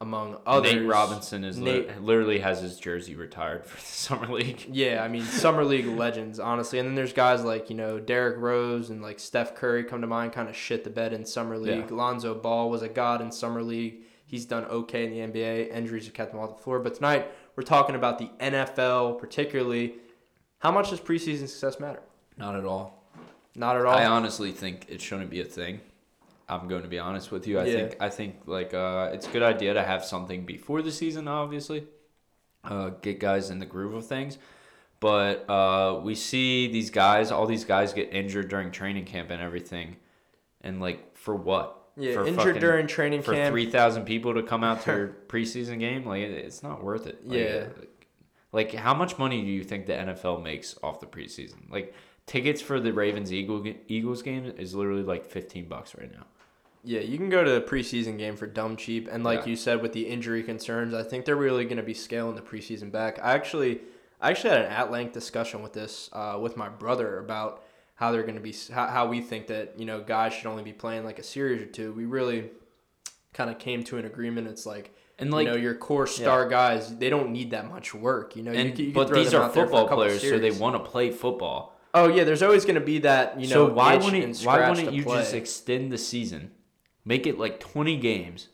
among 0.00 0.38
others. 0.46 0.74
Nate 0.74 0.86
Robinson 0.86 1.44
is 1.44 1.58
Nate- 1.58 2.00
literally 2.00 2.38
has 2.38 2.60
his 2.60 2.78
jersey 2.78 3.14
retired 3.14 3.66
for 3.66 3.76
the 3.76 3.82
summer 3.86 4.28
league. 4.28 4.64
Yeah, 4.70 5.02
I 5.02 5.08
mean 5.08 5.24
summer 5.24 5.64
league 5.64 5.86
legends, 5.86 6.40
honestly. 6.40 6.78
And 6.78 6.88
then 6.88 6.94
there's 6.94 7.12
guys 7.12 7.44
like 7.44 7.68
you 7.68 7.76
know 7.76 8.00
Derrick 8.00 8.38
Rose 8.38 8.88
and 8.88 9.02
like 9.02 9.20
Steph 9.20 9.54
Curry 9.54 9.84
come 9.84 10.00
to 10.00 10.06
mind, 10.06 10.32
kind 10.32 10.48
of 10.48 10.56
shit 10.56 10.84
the 10.84 10.90
bed 10.90 11.12
in 11.12 11.26
summer 11.26 11.58
league. 11.58 11.90
Yeah. 11.90 11.96
Lonzo 11.96 12.34
Ball 12.34 12.70
was 12.70 12.82
a 12.82 12.88
god 12.88 13.20
in 13.20 13.30
summer 13.30 13.62
league. 13.62 14.04
He's 14.26 14.46
done 14.46 14.64
okay 14.64 15.04
in 15.04 15.10
the 15.10 15.18
NBA. 15.38 15.70
Injuries 15.70 16.06
have 16.06 16.14
kept 16.14 16.32
him 16.32 16.40
off 16.40 16.56
the 16.56 16.62
floor. 16.62 16.80
But 16.80 16.94
tonight 16.94 17.30
we're 17.56 17.62
talking 17.62 17.94
about 17.94 18.18
the 18.18 18.30
NFL, 18.40 19.18
particularly. 19.18 19.94
How 20.58 20.70
much 20.70 20.90
does 20.90 21.00
preseason 21.00 21.48
success 21.48 21.78
matter? 21.78 22.00
Not 22.36 22.56
at 22.56 22.64
all. 22.64 23.04
Not 23.54 23.76
at 23.76 23.84
all. 23.84 23.94
I 23.94 24.06
honestly 24.06 24.50
think 24.52 24.86
it 24.88 25.00
shouldn't 25.00 25.30
be 25.30 25.40
a 25.40 25.44
thing. 25.44 25.80
I'm 26.48 26.68
going 26.68 26.82
to 26.82 26.88
be 26.88 26.98
honest 26.98 27.30
with 27.30 27.46
you. 27.46 27.58
I 27.58 27.64
Yeah. 27.66 27.72
think 27.88 27.96
I 28.00 28.08
think 28.10 28.36
like 28.46 28.74
uh, 28.74 29.10
it's 29.12 29.26
a 29.26 29.30
good 29.30 29.42
idea 29.42 29.74
to 29.74 29.82
have 29.82 30.04
something 30.04 30.44
before 30.44 30.82
the 30.82 30.92
season, 30.92 31.28
obviously, 31.28 31.86
uh, 32.64 32.90
get 33.00 33.18
guys 33.20 33.50
in 33.50 33.58
the 33.60 33.66
groove 33.66 33.94
of 33.94 34.06
things. 34.06 34.38
But 35.00 35.48
uh, 35.50 36.00
we 36.02 36.14
see 36.14 36.66
these 36.72 36.90
guys, 36.90 37.30
all 37.30 37.46
these 37.46 37.64
guys 37.64 37.92
get 37.92 38.12
injured 38.12 38.48
during 38.48 38.70
training 38.70 39.04
camp 39.04 39.30
and 39.30 39.40
everything, 39.40 39.96
and 40.62 40.80
like 40.80 41.16
for 41.16 41.34
what? 41.34 41.78
Yeah, 41.96 42.14
for 42.14 42.26
injured 42.26 42.44
fucking- 42.44 42.60
during 42.60 42.86
training 42.86 43.22
for 43.22 43.32
camp. 43.34 43.52
three 43.52 43.70
thousand 43.70 44.04
people 44.04 44.34
to 44.34 44.42
come 44.42 44.62
out 44.64 44.82
to 44.82 44.90
your 44.92 45.08
preseason 45.28 45.78
game, 45.78 46.04
like 46.06 46.22
it- 46.22 46.30
it's 46.32 46.62
not 46.62 46.82
worth 46.82 47.06
it. 47.06 47.26
Like, 47.26 47.38
Yeah. 47.38 47.66
Like 48.52 48.72
how 48.72 48.94
much 48.94 49.18
money 49.18 49.42
do 49.42 49.48
you 49.50 49.64
think 49.64 49.86
the 49.86 49.94
NFL 49.94 50.42
makes 50.42 50.76
off 50.82 51.00
the 51.00 51.06
preseason? 51.06 51.70
Like 51.70 51.92
tickets 52.26 52.60
for 52.62 52.78
the 52.78 52.92
Ravens 52.92 53.32
Eagle 53.32 53.64
Eagles 53.88 54.22
game 54.22 54.52
is 54.58 54.74
literally 54.74 55.02
like 55.02 55.24
fifteen 55.24 55.66
bucks 55.66 55.96
right 55.96 56.12
now. 56.12 56.26
Yeah, 56.86 57.00
you 57.00 57.16
can 57.16 57.30
go 57.30 57.42
to 57.42 57.56
a 57.56 57.60
preseason 57.62 58.18
game 58.18 58.36
for 58.36 58.46
dumb 58.46 58.76
cheap, 58.76 59.08
and 59.10 59.24
like 59.24 59.40
Yeah. 59.40 59.46
you 59.46 59.56
said, 59.56 59.80
with 59.82 59.92
the 59.94 60.02
injury 60.06 60.42
concerns, 60.42 60.92
I 60.94 61.02
think 61.02 61.24
they're 61.24 61.34
really 61.34 61.64
going 61.64 61.78
to 61.78 61.82
be 61.82 61.94
scaling 61.94 62.36
the 62.36 62.42
preseason 62.42 62.92
back. 62.92 63.18
I 63.22 63.32
actually, 63.32 63.80
I 64.20 64.30
actually 64.30 64.50
had 64.50 64.60
an 64.66 64.70
at 64.70 64.90
length 64.92 65.14
discussion 65.14 65.62
with 65.62 65.72
this 65.72 66.10
uh, 66.12 66.38
with 66.40 66.56
my 66.58 66.68
brother 66.68 67.18
about 67.18 67.63
how 67.94 68.10
they're 68.12 68.22
going 68.22 68.34
to 68.34 68.40
be, 68.40 68.54
how, 68.72 68.86
how 68.86 69.06
we 69.06 69.20
think 69.20 69.46
that 69.48 69.74
you 69.78 69.84
know 69.86 70.00
guys 70.00 70.34
should 70.34 70.46
only 70.46 70.62
be 70.62 70.72
playing 70.72 71.04
like 71.04 71.18
a 71.18 71.22
series 71.22 71.62
or 71.62 71.66
two. 71.66 71.92
We 71.92 72.04
really 72.04 72.50
kind 73.32 73.50
of 73.50 73.58
came 73.58 73.84
to 73.84 73.98
an 73.98 74.04
agreement. 74.04 74.48
It's 74.48 74.66
like. 74.66 74.94
And 75.16 75.30
like 75.30 75.46
you 75.46 75.52
know 75.52 75.56
your 75.56 75.76
core 75.76 76.08
star 76.08 76.48
guys, 76.48 76.96
they 76.98 77.08
don't 77.08 77.30
need 77.30 77.52
that 77.52 77.70
much 77.70 77.94
work. 77.94 78.34
You 78.34 78.42
know, 78.42 78.50
you 78.50 78.58
and 78.58 78.74
can- 78.74 78.86
you 78.86 78.92
but 78.92 79.12
these 79.14 79.32
are 79.32 79.44
out 79.44 79.54
there 79.54 79.68
for 79.68 79.74
a 79.74 79.78
football 79.78 79.96
players, 79.96 80.20
so 80.20 80.40
they 80.40 80.50
want 80.50 80.74
to 80.74 80.90
play 80.90 81.12
football. 81.12 81.72
Oh 81.94 82.08
yeah, 82.08 82.24
there's 82.24 82.42
always 82.42 82.64
going 82.64 82.74
to 82.74 82.80
be 82.80 82.98
that. 82.98 83.38
You 83.40 83.46
know, 83.46 83.68
so 83.68 83.72
why 83.72 83.96
wouldn't 83.96 84.40
why 84.40 84.68
wouldn't 84.68 84.92
you 84.92 85.04
play. 85.04 85.18
just 85.18 85.32
extend 85.32 85.92
the 85.92 85.98
season, 85.98 86.50
make 87.04 87.28
it 87.28 87.38
like 87.38 87.60
twenty 87.60 87.96
games, 87.96 88.48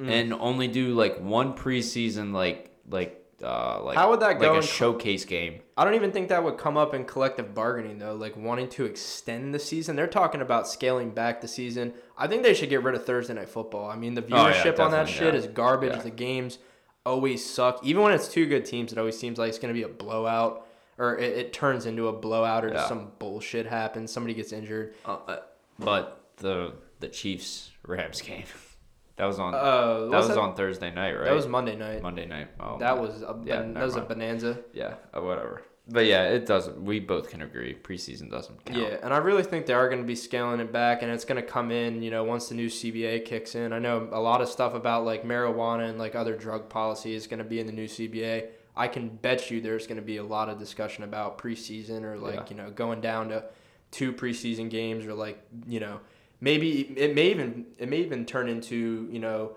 Mm. 0.00 0.08
and 0.10 0.32
only 0.32 0.66
do 0.66 0.94
like 0.94 1.18
one 1.20 1.52
preseason 1.52 2.32
like 2.32 2.74
like 2.88 3.21
uh 3.42 3.82
like 3.82 3.96
How 3.96 4.10
would 4.10 4.20
that 4.20 4.38
go 4.38 4.48
like 4.48 4.54
a 4.54 4.56
in- 4.58 4.62
showcase 4.62 5.24
game? 5.24 5.60
I 5.76 5.84
don't 5.84 5.94
even 5.94 6.12
think 6.12 6.28
that 6.28 6.44
would 6.44 6.58
come 6.58 6.76
up 6.76 6.94
in 6.94 7.04
collective 7.04 7.54
bargaining 7.54 7.98
though, 7.98 8.14
like 8.14 8.36
wanting 8.36 8.68
to 8.70 8.84
extend 8.84 9.54
the 9.54 9.58
season. 9.58 9.96
They're 9.96 10.06
talking 10.06 10.40
about 10.40 10.68
scaling 10.68 11.10
back 11.10 11.40
the 11.40 11.48
season. 11.48 11.94
I 12.16 12.26
think 12.28 12.42
they 12.42 12.54
should 12.54 12.68
get 12.70 12.82
rid 12.82 12.94
of 12.94 13.04
Thursday 13.04 13.34
night 13.34 13.48
football. 13.48 13.90
I 13.90 13.96
mean, 13.96 14.14
the 14.14 14.22
Oh, 14.22 14.26
yeah, 14.48 14.52
viewership 14.62 14.78
on 14.78 14.90
that 14.92 15.08
shit 15.08 15.34
yeah. 15.34 15.40
is 15.40 15.46
garbage. 15.46 15.92
Yeah. 15.96 16.02
The 16.02 16.10
games, 16.10 16.58
always 17.04 17.44
suck. 17.44 17.80
Even 17.84 18.02
when 18.02 18.12
it's 18.12 18.28
two 18.28 18.46
good 18.46 18.64
teams, 18.64 18.92
it 18.92 18.98
always 18.98 19.18
seems 19.18 19.38
like 19.38 19.48
it's 19.48 19.58
going 19.58 19.74
to 19.74 19.78
be 19.78 19.84
a 19.84 19.88
blowout 19.88 20.66
or 20.98 21.16
it, 21.18 21.36
it 21.36 21.52
turns 21.52 21.86
into 21.86 22.08
a 22.08 22.12
blowout 22.12 22.64
or 22.64 22.70
just 22.70 22.86
some 22.88 23.12
bullshit 23.18 23.66
happens. 23.66 24.12
Somebody 24.12 24.34
gets 24.34 24.52
injured. 24.52 24.94
Uh, 25.04 25.16
uh, 25.26 25.36
but 25.78 26.26
the 26.36 26.74
the 27.00 27.08
Chiefs 27.08 27.70
Rams 27.86 28.20
game 28.20 28.44
that 29.16 29.26
was 29.26 29.38
on 29.38 29.54
Uh, 29.54 30.06
that 30.10 30.16
was 30.18 30.30
on 30.36 30.54
Thursday 30.54 30.90
night, 30.92 31.12
right? 31.12 31.24
That 31.26 31.34
was 31.34 31.46
Monday 31.46 31.76
night. 31.76 32.02
Monday 32.02 32.26
night. 32.26 32.48
Oh, 32.60 32.78
that 32.78 32.98
was 33.00 33.22
a, 33.22 33.38
Yeah, 33.44 33.62
that 33.62 33.84
was 33.84 33.96
a 33.96 34.00
bonanza. 34.02 34.58
yeah, 34.72 34.94
uh, 35.14 35.20
whatever. 35.20 35.62
But 35.88 36.06
yeah, 36.06 36.28
it 36.28 36.46
doesn't. 36.46 36.80
We 36.84 37.00
both 37.00 37.28
can 37.28 37.42
agree. 37.42 37.74
Preseason 37.74 38.30
doesn't 38.30 38.64
count. 38.64 38.78
Yeah, 38.78 38.98
and 39.02 39.12
I 39.12 39.16
really 39.18 39.42
think 39.42 39.66
they 39.66 39.72
are 39.74 39.88
going 39.88 40.00
to 40.00 40.06
be 40.06 40.14
scaling 40.14 40.60
it 40.60 40.72
back, 40.72 41.02
and 41.02 41.10
it's 41.10 41.24
going 41.24 41.42
to 41.42 41.46
come 41.46 41.72
in, 41.72 42.02
you 42.02 42.10
know, 42.12 42.22
once 42.22 42.48
the 42.48 42.54
new 42.54 42.68
CBA 42.68 43.24
kicks 43.24 43.56
in. 43.56 43.72
I 43.72 43.80
know 43.80 44.08
a 44.12 44.20
lot 44.20 44.40
of 44.40 44.48
stuff 44.48 44.74
about 44.74 45.04
like 45.04 45.24
marijuana 45.24 45.88
and 45.90 45.98
like 45.98 46.14
other 46.14 46.36
drug 46.36 46.68
policy 46.68 47.14
is 47.14 47.26
going 47.26 47.38
to 47.38 47.44
be 47.44 47.58
in 47.58 47.66
the 47.66 47.72
new 47.72 47.86
CBA. 47.88 48.46
I 48.76 48.86
can 48.88 49.08
bet 49.08 49.50
you 49.50 49.60
there's 49.60 49.88
going 49.88 49.96
to 49.96 50.02
be 50.06 50.18
a 50.18 50.22
lot 50.24 50.48
of 50.48 50.58
discussion 50.58 51.02
about 51.04 51.36
preseason 51.36 52.04
or 52.04 52.16
like 52.16 52.34
Yeah. 52.36 52.44
you 52.50 52.56
know 52.56 52.70
going 52.70 53.00
down 53.00 53.28
to 53.30 53.44
two 53.90 54.12
preseason 54.12 54.70
games 54.70 55.04
or 55.04 55.12
like 55.14 55.42
you 55.66 55.80
know 55.80 56.00
maybe 56.42 56.80
it 56.96 57.14
may 57.14 57.30
even 57.30 57.66
it 57.78 57.88
may 57.88 57.98
even 57.98 58.26
turn 58.26 58.48
into 58.50 59.08
you 59.10 59.20
know 59.20 59.56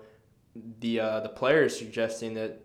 the 0.80 1.00
uh, 1.00 1.20
the 1.20 1.28
players 1.28 1.78
suggesting 1.78 2.32
that 2.34 2.62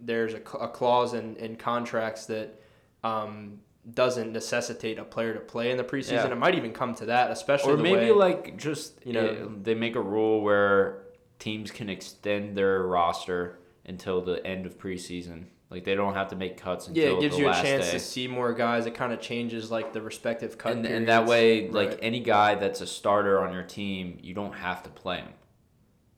there's 0.00 0.32
a, 0.32 0.40
a 0.58 0.68
clause 0.68 1.12
in, 1.12 1.36
in 1.36 1.56
contracts 1.56 2.26
that 2.26 2.62
um, 3.02 3.58
doesn't 3.92 4.32
necessitate 4.32 4.98
a 4.98 5.04
player 5.04 5.34
to 5.34 5.40
play 5.40 5.70
in 5.70 5.76
the 5.76 5.84
preseason. 5.84 6.12
Yeah. 6.12 6.28
It 6.28 6.38
might 6.38 6.54
even 6.54 6.72
come 6.72 6.94
to 6.96 7.06
that, 7.06 7.30
especially 7.30 7.72
or 7.72 7.76
maybe 7.76 8.06
way, 8.06 8.12
like 8.12 8.56
just 8.56 9.04
you 9.04 9.12
know- 9.12 9.32
know 9.32 9.52
they 9.62 9.74
make 9.74 9.96
a 9.96 10.00
rule 10.00 10.40
where 10.40 11.02
teams 11.38 11.70
can 11.70 11.90
extend 11.90 12.56
their 12.56 12.82
roster 12.84 13.58
until 13.84 14.22
the 14.22 14.44
end 14.46 14.64
of 14.64 14.78
preseason. 14.78 15.46
Like 15.70 15.82
they 15.84 15.94
don't 15.96 16.14
have 16.14 16.28
to 16.28 16.36
make 16.36 16.56
cuts 16.58 16.86
until 16.86 17.02
yeah, 17.02 17.16
it 17.16 17.20
gives 17.20 17.36
you 17.36 17.48
a 17.48 17.52
chance 17.52 17.86
day. 17.86 17.92
to 17.92 17.98
see 18.00 18.28
more 18.28 18.52
guys. 18.52 18.86
It 18.86 18.94
kind 18.94 19.12
of 19.12 19.20
changes 19.20 19.70
like 19.70 19.92
the 19.92 20.00
respective 20.00 20.56
cut 20.58 20.72
and, 20.74 20.86
and 20.86 21.08
that 21.08 21.26
way, 21.26 21.54
periods. 21.56 21.74
like 21.74 21.88
Right. 21.90 21.98
any 22.02 22.20
guy 22.20 22.54
that's 22.54 22.80
a 22.80 22.86
starter 22.86 23.40
on 23.44 23.52
your 23.52 23.64
team, 23.64 24.18
you 24.22 24.32
don't 24.32 24.52
have 24.54 24.82
to 24.84 24.90
play 24.90 25.16
him. 25.18 25.28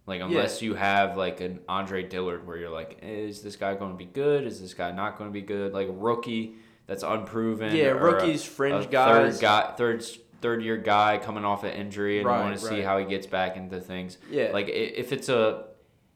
Like 0.07 0.21
unless 0.23 0.63
you 0.63 0.75
have 0.75 1.17
like 1.17 1.41
an 1.41 1.61
Andre 1.69 2.03
Dillard, 2.03 2.47
where 2.47 2.57
you're 2.57 2.71
like, 2.71 2.99
eh, 3.03 3.07
is 3.09 3.43
this 3.43 3.57
guy 3.57 3.75
going 3.75 3.93
to 3.93 3.97
be 3.97 4.07
good? 4.07 4.45
Is 4.45 4.61
this 4.61 4.75
guy 4.75 4.91
not 4.91 5.19
going 5.19 5.29
to 5.31 5.35
be 5.35 5.43
good? 5.43 5.73
Like 5.75 5.89
a 5.89 5.93
rookie 5.93 6.55
that's 6.87 7.03
unproven. 7.03 7.75
yeah, 7.77 7.89
or 7.89 7.99
a- 8.09 8.13
rookies, 8.15 8.45
fringe 8.45 8.87
a 8.87 8.89
guys. 8.89 9.35
third 9.35 9.41
guy, 9.43 9.75
third 9.77 10.05
third 10.41 10.63
year 10.63 10.77
guy 10.77 11.19
coming 11.19 11.45
off 11.45 11.65
an 11.65 11.73
injury, 11.73 12.19
and 12.19 12.27
Right, 12.27 12.39
you 12.39 12.45
want 12.45 12.59
to 12.59 12.65
see 12.67 12.81
how 12.81 12.99
he 12.99 13.05
gets 13.07 13.27
back 13.27 13.57
into 13.57 13.81
things. 13.81 14.19
Yeah, 14.31 14.51
Like 14.53 14.69
if 14.69 15.13
it's 15.13 15.29
a 15.29 15.65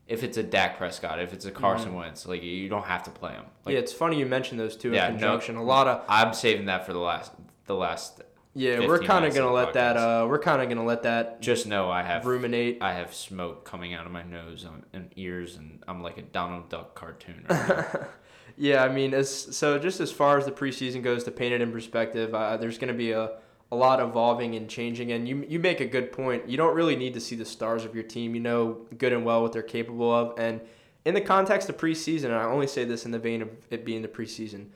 if 0.08 0.22
it's 0.24 0.36
a 0.36 0.42
Dak 0.42 0.76
Prescott, 0.78 1.20
if 1.20 1.32
it's 1.32 1.44
a 1.44 1.50
Carson 1.50 1.94
Wentz, 1.94 2.26
like 2.26 2.42
you 2.42 2.68
don't 2.68 2.84
have 2.86 3.02
to 3.04 3.10
play 3.10 3.32
him. 3.32 3.44
Like, 3.64 3.74
yeah, 3.74 3.78
it's 3.78 3.92
funny 3.92 4.18
you 4.18 4.26
mentioned 4.26 4.58
those 4.60 4.76
two 4.76 4.92
Yeah, 4.92 5.06
in 5.08 5.14
no- 5.14 5.20
conjunction. 5.20 5.56
a 5.56 5.62
lot 5.62 5.86
of 5.88 6.04
I'm 6.08 6.34
saving 6.34 6.66
that 6.66 6.84
for 6.86 6.92
the 6.92 6.98
last 6.98 7.32
the 7.66 7.74
last. 7.74 8.20
yeah, 8.54 8.80
we're 8.86 8.98
kind 8.98 9.24
of 9.24 9.34
gonna 9.34 9.52
let 9.52 9.72
that. 9.74 9.96
Uh, 9.96 10.26
we're 10.28 10.38
kind 10.40 10.60
of 10.60 10.68
gonna 10.68 10.84
let 10.84 11.04
that 11.04 11.40
Just 11.40 11.66
know 11.66 11.90
I 11.90 12.02
have 12.02 12.26
ruminate. 12.26 12.78
I 12.82 12.92
have 12.94 13.14
smoke 13.14 13.64
coming 13.64 13.94
out 13.94 14.04
of 14.04 14.12
my 14.12 14.22
nose 14.24 14.66
and- 14.92 15.10
ears, 15.16 15.56
and 15.56 15.82
I'm 15.88 16.02
like 16.02 16.18
a 16.18 16.22
Donald 16.22 16.68
Duck 16.68 16.94
cartoon. 16.94 17.46
Right. 17.48 17.84
Yeah, 18.54 18.84
I 18.84 18.90
mean, 18.90 19.14
as 19.14 19.56
so 19.56 19.78
just 19.78 19.98
as 19.98 20.12
far 20.12 20.36
as 20.36 20.44
the 20.44 20.52
preseason 20.52 21.02
goes, 21.02 21.24
to 21.24 21.30
paint 21.30 21.54
it 21.54 21.62
in 21.62 21.72
perspective, 21.72 22.34
uh, 22.34 22.58
there's 22.58 22.76
going 22.76 22.92
to 22.92 22.96
be 22.96 23.12
a, 23.12 23.30
a 23.72 23.76
lot 23.76 23.98
evolving 24.00 24.54
and 24.54 24.68
changing. 24.68 25.10
And 25.10 25.26
you 25.26 25.44
you 25.48 25.58
make 25.58 25.80
a 25.80 25.86
good 25.86 26.12
point. 26.12 26.48
You 26.48 26.56
don't 26.56 26.76
really 26.76 26.94
need 26.94 27.14
to 27.14 27.20
see 27.20 27.34
the 27.34 27.44
stars 27.46 27.84
of 27.84 27.94
your 27.94 28.04
team. 28.04 28.34
You 28.36 28.40
know 28.42 28.86
good 28.98 29.12
and 29.12 29.24
well 29.24 29.42
what 29.42 29.52
they're 29.52 29.62
capable 29.62 30.12
of. 30.14 30.38
And 30.38 30.60
in 31.04 31.14
the 31.14 31.20
context 31.20 31.68
of 31.68 31.76
preseason, 31.78 32.26
and 32.26 32.34
I 32.34 32.44
only 32.44 32.68
say 32.68 32.84
this 32.84 33.04
in 33.06 33.10
the 33.10 33.18
vein 33.18 33.42
of 33.42 33.48
it 33.70 33.84
being 33.84 34.02
the 34.02 34.08
preseason, 34.08 34.66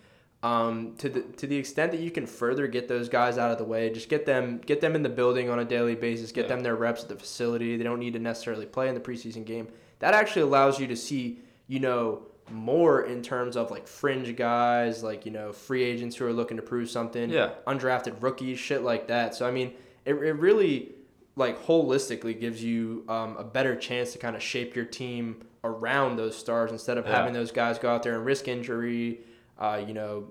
um, 0.42 0.94
to 0.96 1.08
the 1.10 1.20
to 1.20 1.46
the 1.46 1.56
extent 1.56 1.92
that 1.92 2.00
you 2.00 2.10
can 2.10 2.26
further 2.26 2.66
get 2.66 2.88
those 2.88 3.08
guys 3.08 3.36
out 3.36 3.50
of 3.52 3.58
the 3.58 3.64
way, 3.64 3.90
just 3.90 4.08
get 4.08 4.24
them 4.26 4.60
get 4.64 4.80
them 4.80 4.94
in 4.96 5.02
the 5.02 5.08
building 5.10 5.50
on 5.50 5.58
a 5.58 5.64
daily 5.64 5.94
basis, 5.94 6.32
get 6.32 6.44
Yeah. 6.46 6.48
them 6.54 6.60
their 6.62 6.74
reps 6.74 7.02
at 7.02 7.10
the 7.10 7.16
facility. 7.16 7.76
They 7.76 7.84
don't 7.84 8.00
need 8.00 8.14
to 8.14 8.18
necessarily 8.18 8.66
play 8.66 8.88
in 8.88 8.94
the 8.94 9.00
preseason 9.00 9.44
game. 9.44 9.68
That 9.98 10.14
actually 10.14 10.42
allows 10.42 10.80
you 10.80 10.86
to 10.88 10.96
see, 10.96 11.40
you 11.68 11.80
know, 11.80 12.22
more 12.50 13.02
in 13.02 13.22
terms 13.22 13.56
of 13.56 13.70
like 13.70 13.86
fringe 13.88 14.34
guys, 14.36 15.02
like 15.02 15.26
you 15.26 15.32
know, 15.32 15.52
free 15.52 15.82
agents 15.82 16.16
who 16.16 16.26
are 16.26 16.32
looking 16.32 16.56
to 16.56 16.62
prove 16.62 16.88
something, 16.90 17.30
Yeah. 17.30 17.50
undrafted 17.66 18.22
rookies, 18.22 18.58
shit 18.58 18.82
like 18.82 19.08
that. 19.08 19.34
So 19.34 19.46
I 19.46 19.50
mean, 19.50 19.72
it, 20.04 20.14
it 20.14 20.32
really 20.32 20.92
like 21.34 21.64
holistically 21.66 22.38
gives 22.38 22.62
you 22.62 23.04
um, 23.08 23.36
a 23.36 23.44
better 23.44 23.76
chance 23.76 24.12
to 24.12 24.18
kind 24.18 24.34
of 24.36 24.42
shape 24.42 24.74
your 24.74 24.84
team 24.86 25.44
around 25.64 26.16
those 26.16 26.36
stars 26.36 26.70
instead 26.72 26.96
of 26.98 27.06
Yeah. 27.06 27.16
having 27.16 27.34
those 27.34 27.50
guys 27.52 27.78
go 27.78 27.90
out 27.90 28.02
there 28.02 28.14
and 28.14 28.24
risk 28.24 28.46
injury, 28.48 29.20
uh, 29.58 29.82
you 29.86 29.92
know, 29.92 30.28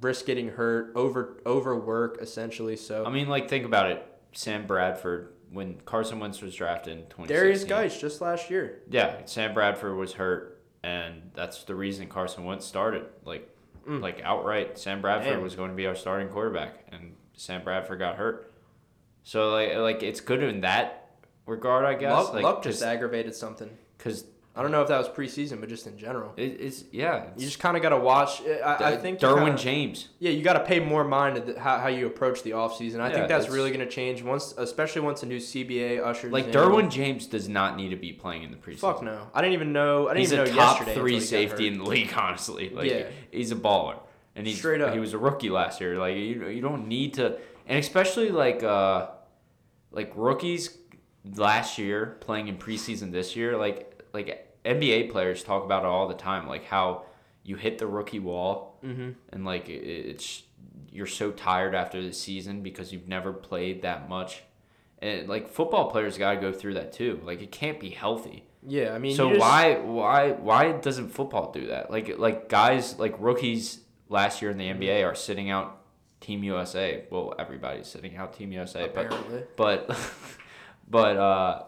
risk 0.00 0.26
getting 0.26 0.48
hurt, 0.48 0.92
over 0.94 1.40
overwork 1.44 2.18
essentially. 2.22 2.76
So 2.76 3.04
I 3.04 3.10
mean, 3.10 3.28
like 3.28 3.48
think 3.48 3.64
about 3.66 3.90
it. 3.90 4.06
Sam 4.32 4.66
Bradford, 4.66 5.32
when 5.52 5.74
Carson 5.84 6.18
Wentz 6.18 6.40
was 6.40 6.54
drafted 6.54 6.92
in 6.98 7.04
2016. 7.06 7.36
Derrius 7.36 7.68
Guice 7.68 8.00
just 8.00 8.20
last 8.20 8.50
year. 8.50 8.80
Yeah, 8.88 9.16
Sam 9.26 9.54
Bradford 9.54 9.96
was 9.96 10.14
hurt, 10.14 10.53
and 10.84 11.30
that's 11.34 11.64
the 11.64 11.74
reason 11.74 12.06
Carson 12.08 12.44
Wentz 12.44 12.66
started. 12.66 13.06
Like, 13.24 13.48
Mm. 13.86 14.00
like 14.00 14.22
outright, 14.24 14.78
Sam 14.78 15.02
Bradford 15.02 15.32
Damn. 15.34 15.42
was 15.42 15.56
going 15.56 15.68
to 15.70 15.76
be 15.76 15.86
our 15.86 15.94
starting 15.94 16.28
quarterback, 16.28 16.86
and 16.90 17.16
Sam 17.34 17.62
Bradford 17.62 17.98
got 17.98 18.16
hurt. 18.16 18.50
So 19.24 19.50
like, 19.50 19.74
like 19.76 20.02
it's 20.02 20.20
good 20.20 20.42
in 20.42 20.62
that 20.62 21.10
regard, 21.46 21.84
I 21.84 21.92
guess. 21.94 22.12
Luck, 22.12 22.32
like, 22.34 22.42
Luck 22.44 22.62
just 22.62 22.82
aggravated 22.82 23.34
something. 23.34 23.68
because 23.98 24.24
I 24.56 24.62
don't 24.62 24.70
know 24.70 24.82
if 24.82 24.88
that 24.88 24.98
was 24.98 25.08
preseason, 25.08 25.58
but 25.58 25.68
just 25.68 25.86
in 25.88 25.98
general. 25.98 26.32
it, 26.36 26.60
it's 26.60 26.84
yeah. 26.92 27.24
It's, 27.32 27.42
You 27.42 27.48
just 27.48 27.58
kind 27.58 27.76
of 27.76 27.82
got 27.82 27.88
to 27.88 27.98
watch. 27.98 28.40
I, 28.42 28.92
I 28.92 28.96
think 28.96 29.18
Derwin 29.18 29.46
kinda- 29.46 29.58
James. 29.62 30.08
Yeah, 30.20 30.30
you 30.30 30.44
got 30.44 30.52
to 30.52 30.60
pay 30.64 30.78
more 30.78 31.02
mind 31.02 31.44
to 31.44 31.58
how, 31.58 31.78
how 31.80 31.88
you 31.88 32.06
approach 32.06 32.44
the 32.44 32.52
offseason. 32.52 33.00
I 33.00 33.08
Yeah, 33.08 33.14
think 33.14 33.28
that's 33.28 33.48
really 33.48 33.70
going 33.72 33.84
to 33.84 33.90
change 33.92 34.22
once, 34.22 34.54
especially 34.56 35.00
once 35.02 35.24
a 35.24 35.26
new 35.26 35.38
CBA 35.38 36.00
ushers 36.04 36.24
in 36.26 36.30
Like 36.30 36.46
in. 36.46 36.52
Derwin 36.52 36.88
James 36.88 37.26
does 37.26 37.48
not 37.48 37.76
need 37.76 37.88
to 37.88 37.96
be 37.96 38.12
playing 38.12 38.44
in 38.44 38.52
the 38.52 38.56
preseason. 38.56 38.78
Fuck 38.78 39.02
no. 39.02 39.26
I 39.34 39.40
didn't 39.42 39.54
even 39.54 39.72
know. 39.72 40.06
I 40.08 40.14
didn't 40.14 40.20
he's 40.20 40.32
even 40.32 40.46
a 40.46 40.50
know 40.50 40.56
top 40.56 40.78
yesterday 40.78 40.94
three 41.00 41.14
until 41.16 41.38
he 41.38 41.44
got 41.46 41.50
safety 41.50 41.66
in 41.66 41.78
the 41.78 41.84
league. 41.84 42.12
Honestly, 42.16 42.70
like 42.70 42.88
Yeah. 42.90 43.06
he's 43.32 43.50
a 43.50 43.56
baller, 43.56 43.98
and 44.36 44.46
he's 44.46 44.58
Straight 44.58 44.80
up. 44.80 44.92
He 44.94 45.00
was 45.00 45.14
a 45.14 45.18
rookie 45.18 45.50
last 45.50 45.80
year. 45.80 45.98
Like 45.98 46.14
you, 46.14 46.46
you 46.48 46.60
don't 46.60 46.86
need 46.86 47.14
to, 47.14 47.38
and 47.66 47.78
especially 47.80 48.30
like 48.30 48.62
uh, 48.62 49.08
like 49.90 50.12
rookies 50.14 50.78
last 51.36 51.78
year 51.78 52.18
playing 52.20 52.46
in 52.48 52.56
preseason 52.56 53.10
this 53.10 53.34
year. 53.34 53.56
Like 53.56 53.90
like 54.14 54.56
NBA 54.64 55.10
players 55.10 55.42
talk 55.44 55.64
about 55.64 55.82
it 55.82 55.86
all 55.88 56.08
the 56.08 56.14
time, 56.14 56.46
like 56.48 56.64
how 56.64 57.02
you 57.42 57.56
hit 57.56 57.76
the 57.78 57.86
rookie 57.86 58.20
wall, 58.20 58.78
Mm-hmm. 58.84 59.10
and 59.32 59.44
like 59.44 59.68
it's 59.68 60.42
you're 60.92 61.06
so 61.06 61.30
tired 61.32 61.74
after 61.74 62.00
the 62.02 62.12
season 62.12 62.62
because 62.62 62.92
you've 62.92 63.08
never 63.08 63.32
played 63.32 63.82
that 63.82 64.08
much. 64.08 64.42
And 65.00 65.28
like 65.28 65.48
football 65.48 65.90
players 65.90 66.16
got 66.18 66.34
to 66.34 66.40
go 66.40 66.52
through 66.52 66.74
that 66.74 66.92
too. 66.92 67.20
Like 67.24 67.42
it 67.42 67.50
can't 67.50 67.80
be 67.80 67.90
healthy 67.90 68.44
Yeah, 68.66 68.94
I 68.94 68.98
mean, 68.98 69.16
so 69.16 69.28
just- 69.30 69.40
why 69.40 69.78
why 69.78 70.30
why 70.32 70.72
doesn't 70.72 71.08
football 71.08 71.50
do 71.52 71.66
that? 71.68 71.90
Like 71.90 72.18
like 72.18 72.48
guys 72.48 72.98
like 72.98 73.14
rookies 73.18 73.80
last 74.08 74.40
year 74.42 74.50
in 74.50 74.58
the 74.58 74.68
NBA 74.68 75.04
are 75.04 75.14
sitting 75.14 75.50
out 75.50 75.80
Team 76.20 76.44
USA. 76.44 77.04
Well, 77.10 77.34
everybody's 77.38 77.86
sitting 77.88 78.16
out 78.16 78.32
Team 78.34 78.52
USA, 78.52 78.88
but 78.94 79.06
Apparently. 79.06 79.42
but 79.56 79.98
but 80.88 81.16
uh 81.16 81.62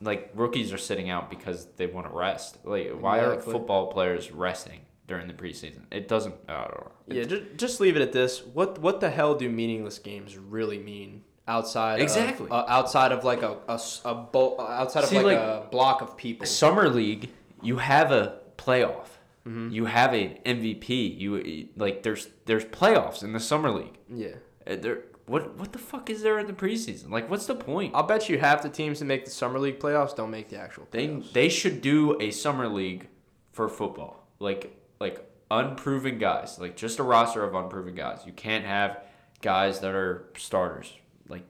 like 0.00 0.30
rookies 0.34 0.72
are 0.72 0.78
sitting 0.78 1.10
out 1.10 1.30
because 1.30 1.66
they 1.76 1.86
want 1.86 2.06
to 2.06 2.12
rest. 2.16 2.58
Like 2.64 2.90
why 3.00 3.20
are 3.20 3.40
football 3.40 3.86
players 3.92 4.30
resting 4.30 4.80
during 5.06 5.26
the 5.28 5.34
preseason? 5.34 5.82
It 5.90 6.08
doesn't 6.08 6.34
I 6.48 6.52
don't 6.64 6.70
know. 6.74 6.92
Yeah, 7.08 7.24
just, 7.24 7.42
just 7.56 7.80
leave 7.80 7.96
it 7.96 8.02
at 8.02 8.12
this. 8.12 8.44
What 8.44 8.78
what 8.80 9.00
the 9.00 9.10
hell 9.10 9.34
do 9.34 9.48
meaningless 9.48 9.98
games 9.98 10.36
really 10.36 10.78
mean 10.78 11.22
outside 11.48 12.00
Exactly. 12.00 12.46
of, 12.46 12.52
uh, 12.52 12.64
outside 12.68 13.12
of 13.12 13.24
like 13.24 13.42
a 13.42 13.56
a, 13.68 13.80
a 14.04 14.14
bo- 14.14 14.60
outside 14.60 15.04
of 15.04 15.12
like, 15.12 15.24
like, 15.24 15.38
a 15.38 15.66
block 15.70 16.02
of 16.02 16.16
people? 16.16 16.46
Summer 16.46 16.88
league, 16.88 17.30
you 17.62 17.78
have 17.78 18.10
a 18.12 18.40
playoff. 18.58 19.06
Mm-hmm. 19.46 19.70
You 19.70 19.84
have 19.84 20.12
an 20.12 20.38
MVP. 20.44 21.18
You 21.20 21.68
like 21.76 22.02
there's 22.02 22.28
there's 22.46 22.64
playoffs 22.64 23.22
in 23.22 23.32
the 23.32 23.40
summer 23.40 23.70
league. 23.70 23.96
Yeah. 24.12 24.34
Uh, 24.66 24.74
There, 24.76 25.02
what 25.26 25.56
what 25.58 25.72
the 25.72 25.78
fuck 25.78 26.08
is 26.10 26.22
there 26.22 26.38
in 26.38 26.46
the 26.46 26.52
preseason? 26.52 27.10
Like, 27.10 27.28
what's 27.30 27.46
the 27.46 27.54
point? 27.54 27.94
I'll 27.94 28.02
bet 28.04 28.28
you 28.28 28.38
half 28.38 28.62
the 28.62 28.68
teams 28.68 28.98
that 29.00 29.04
make 29.06 29.24
the 29.24 29.30
summer 29.30 29.58
league 29.58 29.78
playoffs 29.80 30.14
don't 30.14 30.30
make 30.30 30.48
the 30.48 30.58
actual 30.58 30.86
They 30.90 31.08
playoffs. 31.08 31.32
they 31.32 31.48
should 31.48 31.80
do 31.80 32.20
a 32.20 32.30
summer 32.30 32.68
league 32.68 33.08
for 33.52 33.68
football. 33.68 34.26
Like 34.38 34.76
like 35.00 35.28
unproven 35.50 36.18
guys, 36.18 36.58
like 36.58 36.76
just 36.76 36.98
a 36.98 37.02
roster 37.02 37.42
of 37.44 37.54
unproven 37.54 37.94
guys. 37.94 38.20
You 38.26 38.32
can't 38.32 38.64
have 38.64 39.02
guys 39.42 39.80
that 39.80 39.94
are 39.94 40.24
starters. 40.36 40.92
Like 41.28 41.44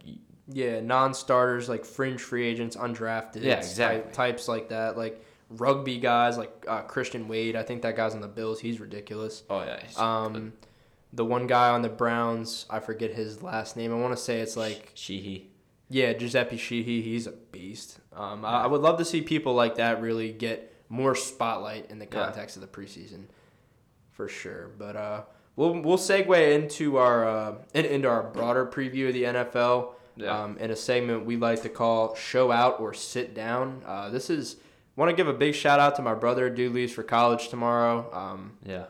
Yeah, 0.49 0.81
non-starters 0.81 1.69
like 1.69 1.85
fringe 1.85 2.21
free 2.21 2.47
agents, 2.47 2.77
undrafted. 2.77 3.43
Yeah, 3.43 3.57
type- 3.57 3.65
exactly. 3.65 4.13
types 4.13 4.49
like 4.49 4.69
that, 4.71 4.97
like 4.97 5.23
rugby 5.51 5.99
guys, 5.99 6.37
like 6.39 6.65
uh, 6.69 6.83
Christian 6.83 7.29
Wade. 7.29 7.57
I 7.57 7.63
think 7.63 7.83
that 7.83 7.95
guy's 7.97 8.15
on 8.15 8.21
the 8.21 8.29
Bills. 8.29 8.59
He's 8.61 8.81
ridiculous. 8.81 9.43
oh 9.51 9.63
yeah, 9.63 9.81
Um, 9.97 10.53
the 11.17 11.25
one 11.25 11.47
guy 11.47 11.71
on 11.71 11.83
the 11.83 11.89
Browns, 11.89 12.67
I 12.71 12.79
forget 12.81 13.11
his 13.13 13.43
last 13.43 13.77
name. 13.77 13.93
I 13.93 13.97
want 13.97 14.17
to 14.17 14.23
say 14.23 14.41
it's 14.41 14.57
like 14.57 14.93
Sheehy. 14.95 15.51
yeah, 15.89 16.13
Giuseppe 16.13 16.57
Sheehy. 16.57 17.03
He's 17.03 17.27
a 17.27 17.33
beast. 17.33 17.99
Um, 18.15 18.45
I, 18.45 18.63
I 18.63 18.67
would 18.67 18.81
love 18.83 18.99
to 18.99 19.05
see 19.05 19.23
people 19.23 19.55
like 19.55 19.77
that 19.77 20.01
really 20.01 20.31
get 20.33 20.73
more 20.89 21.15
spotlight 21.15 21.91
in 21.91 21.99
the 21.99 22.05
Yeah. 22.05 22.11
context 22.25 22.57
of 22.57 22.63
the 22.63 22.69
preseason, 22.69 23.25
for 24.13 24.29
sure. 24.29 24.71
But 24.79 24.97
uh, 24.97 25.23
we'll 25.57 25.81
we'll 25.83 25.99
segue 25.99 26.55
into 26.55 26.97
our 26.99 27.27
uh, 27.29 27.55
into 27.75 28.09
our 28.09 28.23
broader 28.23 28.65
preview 28.67 29.09
of 29.09 29.15
the 29.15 29.25
NFL. 29.25 29.95
Yeah. 30.19 30.29
Um, 30.45 30.57
in 30.59 30.71
a 30.71 30.77
segment 30.77 31.27
we 31.27 31.37
like 31.37 31.63
to 31.63 31.69
call 31.69 32.15
"Show 32.15 32.51
Out" 32.51 32.81
or 32.81 32.95
"Sit 32.95 33.35
Down." 33.35 33.83
Uh, 33.85 34.09
this 34.11 34.31
is 34.31 34.57
want 34.97 35.11
to 35.11 35.17
give 35.17 35.29
a 35.29 35.35
big 35.35 35.55
shout 35.55 35.79
out 35.79 35.97
to 35.97 36.03
my 36.03 36.15
brother. 36.15 36.49
Dude 36.49 36.73
leaves 36.73 36.93
for 36.93 37.03
college 37.03 37.49
tomorrow. 37.49 38.09
Um, 38.15 38.53
Yeah. 38.65 38.85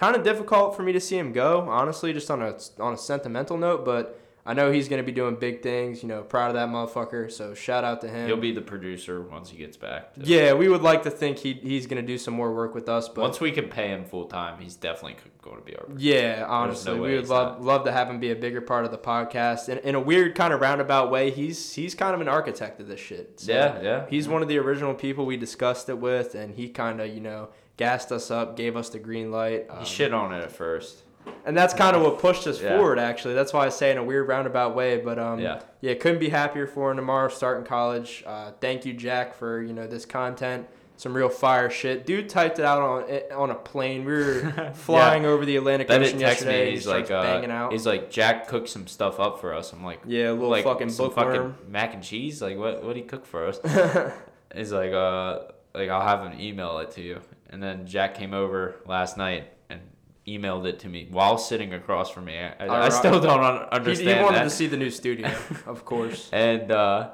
Kind 0.00 0.16
of 0.16 0.24
difficult 0.24 0.74
for 0.74 0.82
me 0.82 0.92
to 0.92 1.00
see 1.00 1.16
him 1.18 1.32
go, 1.32 1.68
honestly, 1.68 2.12
just 2.12 2.30
on 2.30 2.40
a 2.42 2.56
on 2.80 2.94
a 2.94 2.98
sentimental 2.98 3.56
note. 3.58 3.84
But 3.84 4.18
I 4.46 4.54
know 4.54 4.72
he's 4.72 4.88
gonna 4.88 5.02
be 5.02 5.12
doing 5.12 5.34
big 5.36 5.62
things. 5.62 6.02
You 6.02 6.08
know, 6.08 6.22
proud 6.22 6.48
of 6.48 6.54
that 6.54 6.68
motherfucker. 6.68 7.30
So 7.30 7.52
shout 7.54 7.84
out 7.84 8.00
to 8.00 8.08
him. 8.08 8.26
He'll 8.26 8.38
be 8.38 8.52
the 8.52 8.62
producer 8.62 9.20
once 9.20 9.50
he 9.50 9.58
gets 9.58 9.76
back. 9.76 10.14
too. 10.14 10.22
yeah, 10.24 10.54
we 10.54 10.68
would 10.68 10.82
like 10.82 11.02
to 11.02 11.10
think 11.10 11.38
he 11.38 11.52
he's 11.52 11.86
gonna 11.86 12.00
do 12.02 12.16
some 12.16 12.32
more 12.34 12.52
work 12.54 12.74
with 12.74 12.88
us. 12.88 13.08
But 13.08 13.20
Once 13.20 13.40
we 13.40 13.52
can 13.52 13.68
pay 13.68 13.88
him 13.88 14.04
full 14.06 14.24
time, 14.24 14.58
he's 14.58 14.76
definitely 14.76 15.16
going 15.42 15.56
to 15.58 15.62
be 15.64 15.74
our. 15.76 15.86
yeah, 15.96 16.44
honestly, 16.48 16.94
no 16.94 17.02
we 17.02 17.16
would 17.16 17.28
love 17.28 17.58
not. 17.58 17.62
love 17.64 17.84
to 17.84 17.92
have 17.92 18.08
him 18.08 18.18
be 18.20 18.30
a 18.30 18.36
bigger 18.36 18.60
part 18.60 18.84
of 18.86 18.90
the 18.90 18.98
podcast. 18.98 19.68
In, 19.68 19.78
in 19.78 19.94
a 19.94 20.00
weird 20.00 20.34
kind 20.34 20.52
of 20.54 20.60
roundabout 20.60 21.10
way, 21.10 21.30
he's 21.30 21.74
he's 21.74 21.94
kind 21.94 22.14
of 22.14 22.20
an 22.22 22.28
architect 22.28 22.80
of 22.80 22.88
this 22.88 23.00
shit. 23.00 23.40
So 23.40 23.52
Yeah, 23.52 23.80
yeah. 23.82 24.06
He's 24.08 24.26
one 24.28 24.40
of 24.42 24.48
the 24.48 24.58
original 24.58 24.94
people 24.94 25.26
we 25.26 25.36
discussed 25.36 25.88
it 25.90 25.98
with, 25.98 26.34
and 26.34 26.54
he 26.54 26.68
kind 26.70 27.00
of 27.00 27.08
you 27.14 27.20
know 27.20 27.50
gassed 27.80 28.12
us 28.12 28.30
up, 28.30 28.56
gave 28.56 28.76
us 28.76 28.90
the 28.90 28.98
green 28.98 29.32
light. 29.32 29.64
He 29.72 29.78
Um, 29.78 29.84
shit 29.84 30.12
on 30.12 30.32
it 30.34 30.42
at 30.42 30.52
first. 30.52 31.02
And 31.46 31.56
that's 31.56 31.72
kind 31.74 31.96
of 31.96 32.02
what 32.02 32.18
pushed 32.18 32.46
us 32.46 32.60
Yeah. 32.60 32.76
forward, 32.76 32.98
actually. 32.98 33.32
That's 33.34 33.52
why 33.54 33.64
I 33.66 33.70
say 33.70 33.90
in 33.90 33.96
a 33.98 34.04
weird 34.04 34.28
roundabout 34.28 34.74
way. 34.74 34.98
But 34.98 35.18
um, 35.18 35.38
Yeah. 35.40 35.60
yeah, 35.80 35.94
couldn't 35.94 36.18
be 36.20 36.28
happier 36.28 36.66
for 36.66 36.90
him 36.90 36.96
tomorrow, 36.98 37.28
starting 37.28 37.64
college. 37.64 38.22
Uh, 38.26 38.50
thank 38.60 38.84
you, 38.84 38.92
Jack, 38.92 39.34
for 39.34 39.62
you 39.62 39.72
know 39.72 39.86
this 39.86 40.04
content. 40.04 40.66
Some 40.98 41.14
real 41.14 41.30
fire 41.30 41.70
shit. 41.70 42.04
Dude 42.04 42.28
typed 42.28 42.58
it 42.58 42.64
out 42.66 42.82
on 42.82 43.04
on 43.34 43.50
a 43.50 43.54
plane. 43.54 44.04
We 44.04 44.12
were 44.12 44.52
flying 44.74 45.24
over 45.24 45.46
the 45.46 45.56
Atlantic 45.56 45.88
Then 45.88 46.02
Ocean 46.02 46.20
yesterday. 46.20 46.66
me. 46.66 46.70
He's 46.72 46.82
starts 46.82 47.08
like, 47.08 47.18
uh, 47.18 47.22
banging 47.22 47.50
out. 47.50 47.72
he's 47.72 47.86
like, 47.86 48.10
Jack 48.10 48.46
cooked 48.48 48.68
some 48.68 48.86
stuff 48.86 49.18
up 49.18 49.40
for 49.40 49.54
us. 49.54 49.72
I'm 49.72 49.82
like, 49.82 50.00
yeah, 50.04 50.30
a 50.30 50.32
little 50.32 50.50
like 50.50 50.64
fucking 50.64 50.88
bookworm. 50.92 51.54
fucking 51.54 51.54
mac 51.72 51.94
and 51.94 52.02
cheese. 52.02 52.42
Like, 52.42 52.58
what? 52.58 52.82
What 52.84 52.96
he 52.96 53.02
cook 53.02 53.24
for 53.24 53.46
us? 53.46 53.58
He's 54.54 54.72
like, 54.72 54.92
uh, 54.92 55.38
like 55.74 55.88
I'll 55.88 56.06
have 56.06 56.20
him 56.30 56.38
email 56.40 56.78
it 56.80 56.90
to 56.92 57.00
you. 57.00 57.20
And 57.50 57.62
then 57.62 57.86
Jack 57.86 58.14
came 58.14 58.32
over 58.32 58.76
last 58.86 59.16
night 59.16 59.52
and 59.68 59.80
emailed 60.26 60.66
it 60.66 60.78
to 60.80 60.88
me 60.88 61.08
while 61.10 61.36
sitting 61.36 61.74
across 61.74 62.10
from 62.10 62.26
me. 62.26 62.38
I, 62.38 62.54
I, 62.66 62.86
I 62.86 62.88
still 62.90 63.20
don't 63.20 63.42
un- 63.42 63.66
he, 63.70 63.76
understand 63.76 64.18
he 64.18 64.24
wanted 64.24 64.38
that. 64.38 64.44
to 64.44 64.50
see 64.50 64.66
the 64.68 64.76
new 64.76 64.90
studio, 64.90 65.28
of 65.66 65.84
course. 65.84 66.28
and 66.32 66.70
uh, 66.70 67.10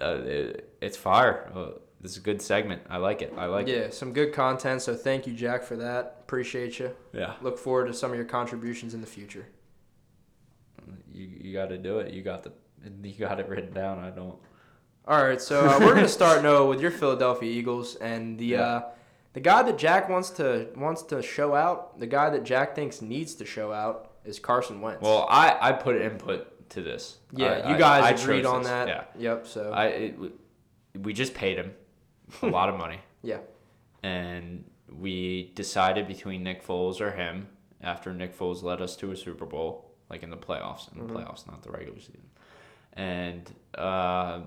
uh, 0.00 0.04
it, 0.24 0.74
it's 0.80 0.96
fire. 0.96 1.50
Uh, 1.54 1.66
this 2.00 2.12
is 2.12 2.16
a 2.16 2.20
good 2.22 2.40
segment. 2.40 2.80
I 2.88 2.96
like 2.96 3.20
it. 3.20 3.34
I 3.36 3.44
like 3.44 3.68
it. 3.68 3.76
Yeah, 3.76 3.90
some 3.90 4.14
good 4.14 4.32
content. 4.32 4.80
So 4.80 4.94
thank 4.94 5.26
you, 5.26 5.34
Jack, 5.34 5.62
for 5.62 5.76
that. 5.76 6.16
Appreciate 6.20 6.78
you. 6.78 6.92
Yeah. 7.12 7.34
Look 7.42 7.58
forward 7.58 7.88
to 7.88 7.92
some 7.94 8.10
of 8.10 8.16
your 8.16 8.24
contributions 8.24 8.94
in 8.94 9.02
the 9.02 9.06
future. 9.06 9.46
You 11.12 11.28
you 11.42 11.52
got 11.52 11.66
to 11.68 11.76
do 11.78 11.98
it. 11.98 12.12
You 12.14 12.22
got 12.22 12.42
the 12.42 12.52
you 13.02 13.14
got 13.18 13.38
it 13.40 13.48
written 13.48 13.72
down. 13.74 13.98
I 13.98 14.08
don't. 14.10 14.38
All 15.06 15.22
right, 15.22 15.40
so 15.40 15.66
uh, 15.68 15.78
we're 15.80 15.94
gonna 15.94 16.08
start 16.08 16.42
Noah 16.42 16.66
with 16.66 16.80
your 16.80 16.90
Philadelphia 16.90 17.50
Eagles 17.50 17.96
and 17.96 18.38
the 18.38 18.46
Yeah. 18.46 18.62
uh, 18.62 18.90
the 19.32 19.40
guy 19.40 19.62
that 19.62 19.78
Jack 19.78 20.08
wants 20.08 20.30
to 20.30 20.68
wants 20.76 21.02
to 21.04 21.22
show 21.22 21.54
out. 21.54 21.98
The 21.98 22.06
guy 22.06 22.30
that 22.30 22.44
Jack 22.44 22.74
thinks 22.74 23.00
needs 23.02 23.34
to 23.36 23.44
show 23.44 23.72
out 23.72 24.10
is 24.24 24.38
Carson 24.38 24.80
Wentz. 24.80 25.02
Well, 25.02 25.26
I 25.30 25.56
I 25.60 25.72
put 25.72 25.96
input 26.00 26.68
to 26.70 26.82
this. 26.82 27.18
yeah, 27.32 27.62
I- 27.64 27.72
you 27.72 27.78
guys 27.78 28.04
I 28.04 28.10
agreed 28.10 28.44
on 28.46 28.60
this. 28.62 28.68
that. 28.70 28.88
Yeah. 28.88 29.04
Yep. 29.18 29.46
So 29.46 29.72
I 29.72 29.86
it, 29.86 30.18
we 31.00 31.12
just 31.12 31.34
paid 31.34 31.56
him 31.58 31.72
a 32.42 32.46
lot 32.46 32.68
of 32.68 32.76
money. 32.76 32.98
Yeah. 33.22 33.40
And 34.02 34.64
we 34.90 35.52
decided 35.54 36.08
between 36.08 36.42
Nick 36.42 36.64
Foles 36.66 37.00
or 37.02 37.10
him 37.10 37.48
after 37.82 38.14
Nick 38.14 38.36
Foles 38.38 38.62
led 38.62 38.80
us 38.80 38.96
to 38.96 39.10
a 39.12 39.16
Super 39.16 39.44
Bowl, 39.44 39.90
like 40.08 40.22
in 40.22 40.30
the 40.30 40.36
playoffs, 40.38 40.90
in 40.90 40.98
the 40.98 41.04
Mhm. 41.12 41.16
playoffs, 41.16 41.46
not 41.46 41.62
the 41.62 41.70
regular 41.70 41.98
season. 42.00 42.30
And 42.94 43.50
uh, 43.76 44.40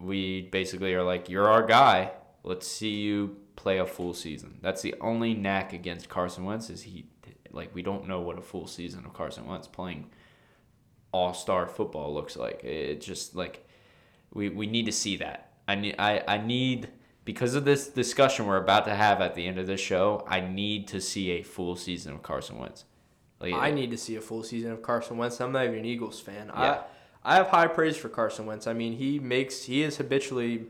we 0.00 0.42
basically 0.50 0.94
are 0.94 1.02
like, 1.04 1.28
"You're 1.28 1.48
our 1.48 1.64
guy. 1.64 2.10
Let's 2.42 2.66
see 2.66 2.90
you 2.96 3.36
play 3.58 3.78
a 3.78 3.86
full 3.86 4.14
season." 4.14 4.58
That's 4.62 4.82
the 4.82 4.94
only 5.00 5.34
knack 5.34 5.72
against 5.72 6.08
Carson 6.08 6.44
Wentz 6.44 6.70
is 6.70 6.82
he 6.82 7.06
like 7.50 7.74
we 7.74 7.82
don't 7.82 8.06
know 8.06 8.20
what 8.20 8.38
a 8.38 8.42
full 8.42 8.66
season 8.66 9.04
of 9.04 9.12
Carson 9.12 9.46
Wentz 9.46 9.66
playing 9.66 10.06
all 11.12 11.34
star 11.34 11.66
football 11.66 12.14
looks 12.14 12.36
like. 12.36 12.62
It's 12.64 13.04
just 13.04 13.34
like 13.34 13.66
we, 14.32 14.48
we 14.48 14.66
need 14.66 14.86
to 14.86 14.92
see 14.92 15.16
that. 15.16 15.52
I 15.66 15.74
need 15.74 15.96
I, 15.98 16.22
I 16.28 16.38
need 16.38 16.88
because 17.24 17.54
of 17.54 17.64
this 17.64 17.88
discussion 17.88 18.46
we're 18.46 18.56
about 18.56 18.84
to 18.86 18.94
have 18.94 19.20
at 19.20 19.34
the 19.34 19.46
end 19.46 19.58
of 19.58 19.66
this 19.66 19.80
show, 19.80 20.24
I 20.26 20.40
need 20.40 20.88
to 20.88 21.00
see 21.00 21.32
a 21.32 21.42
full 21.42 21.76
season 21.76 22.14
of 22.14 22.22
Carson 22.22 22.58
Wentz. 22.58 22.84
Like 23.40 23.54
I 23.54 23.70
need 23.70 23.90
to 23.90 23.98
see 23.98 24.16
a 24.16 24.20
full 24.20 24.42
season 24.42 24.72
of 24.72 24.82
Carson 24.82 25.16
Wentz. 25.16 25.40
I'm 25.40 25.52
not 25.52 25.64
even 25.64 25.80
an 25.80 25.84
Eagles 25.84 26.20
fan. 26.20 26.46
Yeah. 26.48 26.54
I 26.54 26.82
I 27.24 27.34
have 27.36 27.48
high 27.48 27.66
praise 27.66 27.96
for 27.96 28.08
Carson 28.08 28.46
Wentz. 28.46 28.66
I 28.66 28.72
mean, 28.72 28.94
he 28.94 29.18
makes 29.18 29.64
he 29.64 29.82
is 29.82 29.96
habitually 29.96 30.66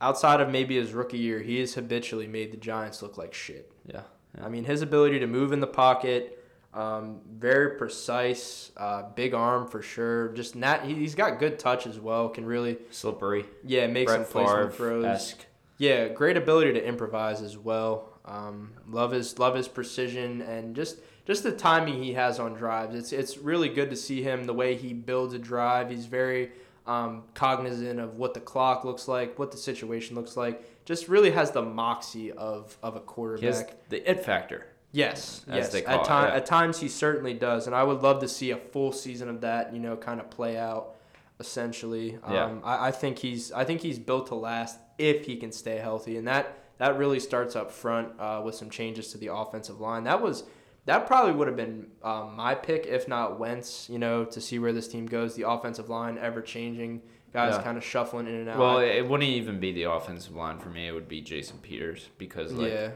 outside 0.00 0.40
of 0.40 0.48
maybe 0.50 0.76
his 0.76 0.92
rookie 0.92 1.18
year, 1.18 1.40
he 1.40 1.60
has 1.60 1.74
habitually 1.74 2.26
made 2.26 2.52
the 2.52 2.56
Giants 2.56 3.02
look 3.02 3.16
like 3.18 3.34
shit. 3.34 3.70
yeah. 3.86 4.02
yeah. 4.36 4.44
I 4.44 4.48
mean, 4.48 4.64
his 4.64 4.82
ability 4.82 5.18
to 5.20 5.26
move 5.26 5.52
in 5.52 5.60
the 5.60 5.66
pocket, 5.66 6.44
um, 6.74 7.20
very 7.38 7.76
precise, 7.78 8.70
uh, 8.76 9.04
big 9.14 9.32
arm 9.32 9.66
for 9.66 9.80
sure. 9.80 10.28
Just 10.34 10.54
not, 10.54 10.84
he- 10.84 10.94
he's 10.94 11.14
got 11.14 11.38
good 11.38 11.58
touch 11.58 11.86
as 11.86 11.98
well. 11.98 12.28
Can 12.28 12.44
really, 12.44 12.76
Slippery. 12.90 13.46
yeah, 13.64 13.86
make 13.86 14.06
Brett 14.06 14.26
some 14.26 14.32
placement 14.32 14.74
throws. 14.74 15.34
Yeah, 15.78 16.08
great 16.08 16.36
ability 16.36 16.72
to 16.74 16.86
improvise 16.86 17.40
as 17.42 17.56
well. 17.58 18.12
Um, 18.24 18.72
love 18.88 19.12
his 19.12 19.38
love 19.38 19.54
his 19.54 19.68
precision 19.68 20.42
and 20.42 20.74
just 20.74 20.98
just 21.26 21.42
the 21.44 21.52
timing 21.52 22.02
he 22.02 22.14
has 22.14 22.40
on 22.40 22.54
drives. 22.54 22.94
It's 22.94 23.12
it's 23.12 23.38
really 23.38 23.68
good 23.68 23.90
to 23.90 23.96
see 23.96 24.22
him 24.22 24.44
the 24.44 24.52
way 24.54 24.74
he 24.74 24.92
builds 24.94 25.32
a 25.34 25.38
drive. 25.38 25.90
He's 25.90 26.06
very 26.06 26.50
um, 26.86 27.24
cognizant 27.34 28.00
of 28.00 28.18
what 28.18 28.34
the 28.34 28.40
clock 28.40 28.84
looks 28.84 29.08
like, 29.08 29.38
what 29.38 29.50
the 29.50 29.56
situation 29.56 30.14
looks 30.16 30.36
like. 30.36 30.62
Just 30.84 31.08
really 31.08 31.30
has 31.30 31.50
the 31.50 31.62
moxie 31.62 32.32
of 32.32 32.76
of 32.82 32.96
a 32.96 33.00
quarterback. 33.00 33.88
The 33.88 34.08
it 34.08 34.24
factor. 34.24 34.66
Yes, 34.92 35.44
as 35.48 35.56
yes. 35.56 35.72
they 35.72 35.80
at 35.80 35.86
call 35.86 36.00
it, 36.02 36.06
time, 36.06 36.28
yeah. 36.28 36.36
at 36.36 36.46
times 36.46 36.78
he 36.78 36.88
certainly 36.88 37.34
does, 37.34 37.66
and 37.66 37.74
I 37.76 37.82
would 37.82 38.02
love 38.02 38.20
to 38.20 38.28
see 38.28 38.52
a 38.52 38.56
full 38.56 38.92
season 38.92 39.28
of 39.28 39.40
that. 39.42 39.74
You 39.74 39.80
know, 39.80 39.96
kind 39.96 40.20
of 40.20 40.30
play 40.30 40.56
out. 40.56 40.94
Essentially, 41.38 42.18
Yeah. 42.30 42.44
um, 42.44 42.62
I, 42.64 42.88
I 42.88 42.90
think 42.92 43.18
he's 43.18 43.52
I 43.52 43.64
think 43.64 43.82
he's 43.82 43.98
built 43.98 44.28
to 44.28 44.34
last 44.34 44.78
if 44.96 45.26
he 45.26 45.36
can 45.36 45.52
stay 45.52 45.76
healthy, 45.76 46.16
and 46.16 46.26
that 46.26 46.56
that 46.78 46.96
really 46.96 47.20
starts 47.20 47.54
up 47.56 47.70
front 47.70 48.18
uh, 48.18 48.40
with 48.42 48.54
some 48.54 48.70
changes 48.70 49.12
to 49.12 49.18
the 49.18 49.34
offensive 49.34 49.80
line. 49.80 50.04
That 50.04 50.22
was 50.22 50.44
that 50.86 51.06
probably 51.06 51.32
would 51.32 51.46
have 51.48 51.56
been 51.56 51.86
um, 52.02 52.34
my 52.36 52.54
pick 52.54 52.86
if 52.86 53.06
not 53.06 53.38
Wentz. 53.38 53.88
You 53.90 53.98
know, 53.98 54.24
to 54.24 54.40
see 54.40 54.58
where 54.58 54.72
this 54.72 54.88
team 54.88 55.06
goes. 55.06 55.34
The 55.34 55.48
offensive 55.48 55.88
line 55.88 56.16
ever 56.18 56.40
changing, 56.40 57.02
guys 57.32 57.54
Yeah. 57.56 57.62
kind 57.62 57.76
of 57.76 57.84
shuffling 57.84 58.26
in 58.26 58.34
and 58.34 58.48
out. 58.48 58.58
Well, 58.58 58.78
it 58.78 59.02
wouldn't 59.06 59.28
even 59.28 59.60
be 59.60 59.72
the 59.72 59.84
offensive 59.84 60.34
line 60.34 60.58
for 60.58 60.68
me. 60.70 60.86
It 60.88 60.92
would 60.92 61.08
be 61.08 61.20
Jason 61.20 61.58
Peters 61.58 62.08
because 62.18 62.52
like 62.52 62.72
yeah, 62.72 62.90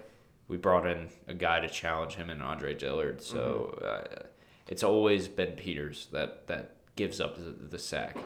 we 0.48 0.56
brought 0.56 0.86
in 0.86 1.08
a 1.28 1.34
guy 1.34 1.60
to 1.60 1.68
challenge 1.68 2.14
him 2.14 2.30
and 2.30 2.42
Andre 2.42 2.74
Dillard. 2.74 3.22
So 3.22 3.74
Mm-hmm. 3.82 3.84
uh, 4.22 4.22
it's 4.68 4.82
always 4.84 5.26
been 5.28 5.52
Peters 5.52 6.08
that 6.12 6.46
that 6.46 6.76
gives 6.96 7.20
up 7.20 7.36
the, 7.36 7.50
the 7.50 7.78
sack. 7.78 8.16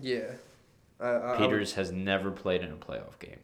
yeah. 0.00 0.32
I- 0.98 1.32
I- 1.32 1.36
Peters 1.38 1.74
has 1.74 1.90
never 1.92 2.30
played 2.30 2.62
in 2.62 2.70
a 2.72 2.76
playoff 2.76 3.18
game. 3.18 3.40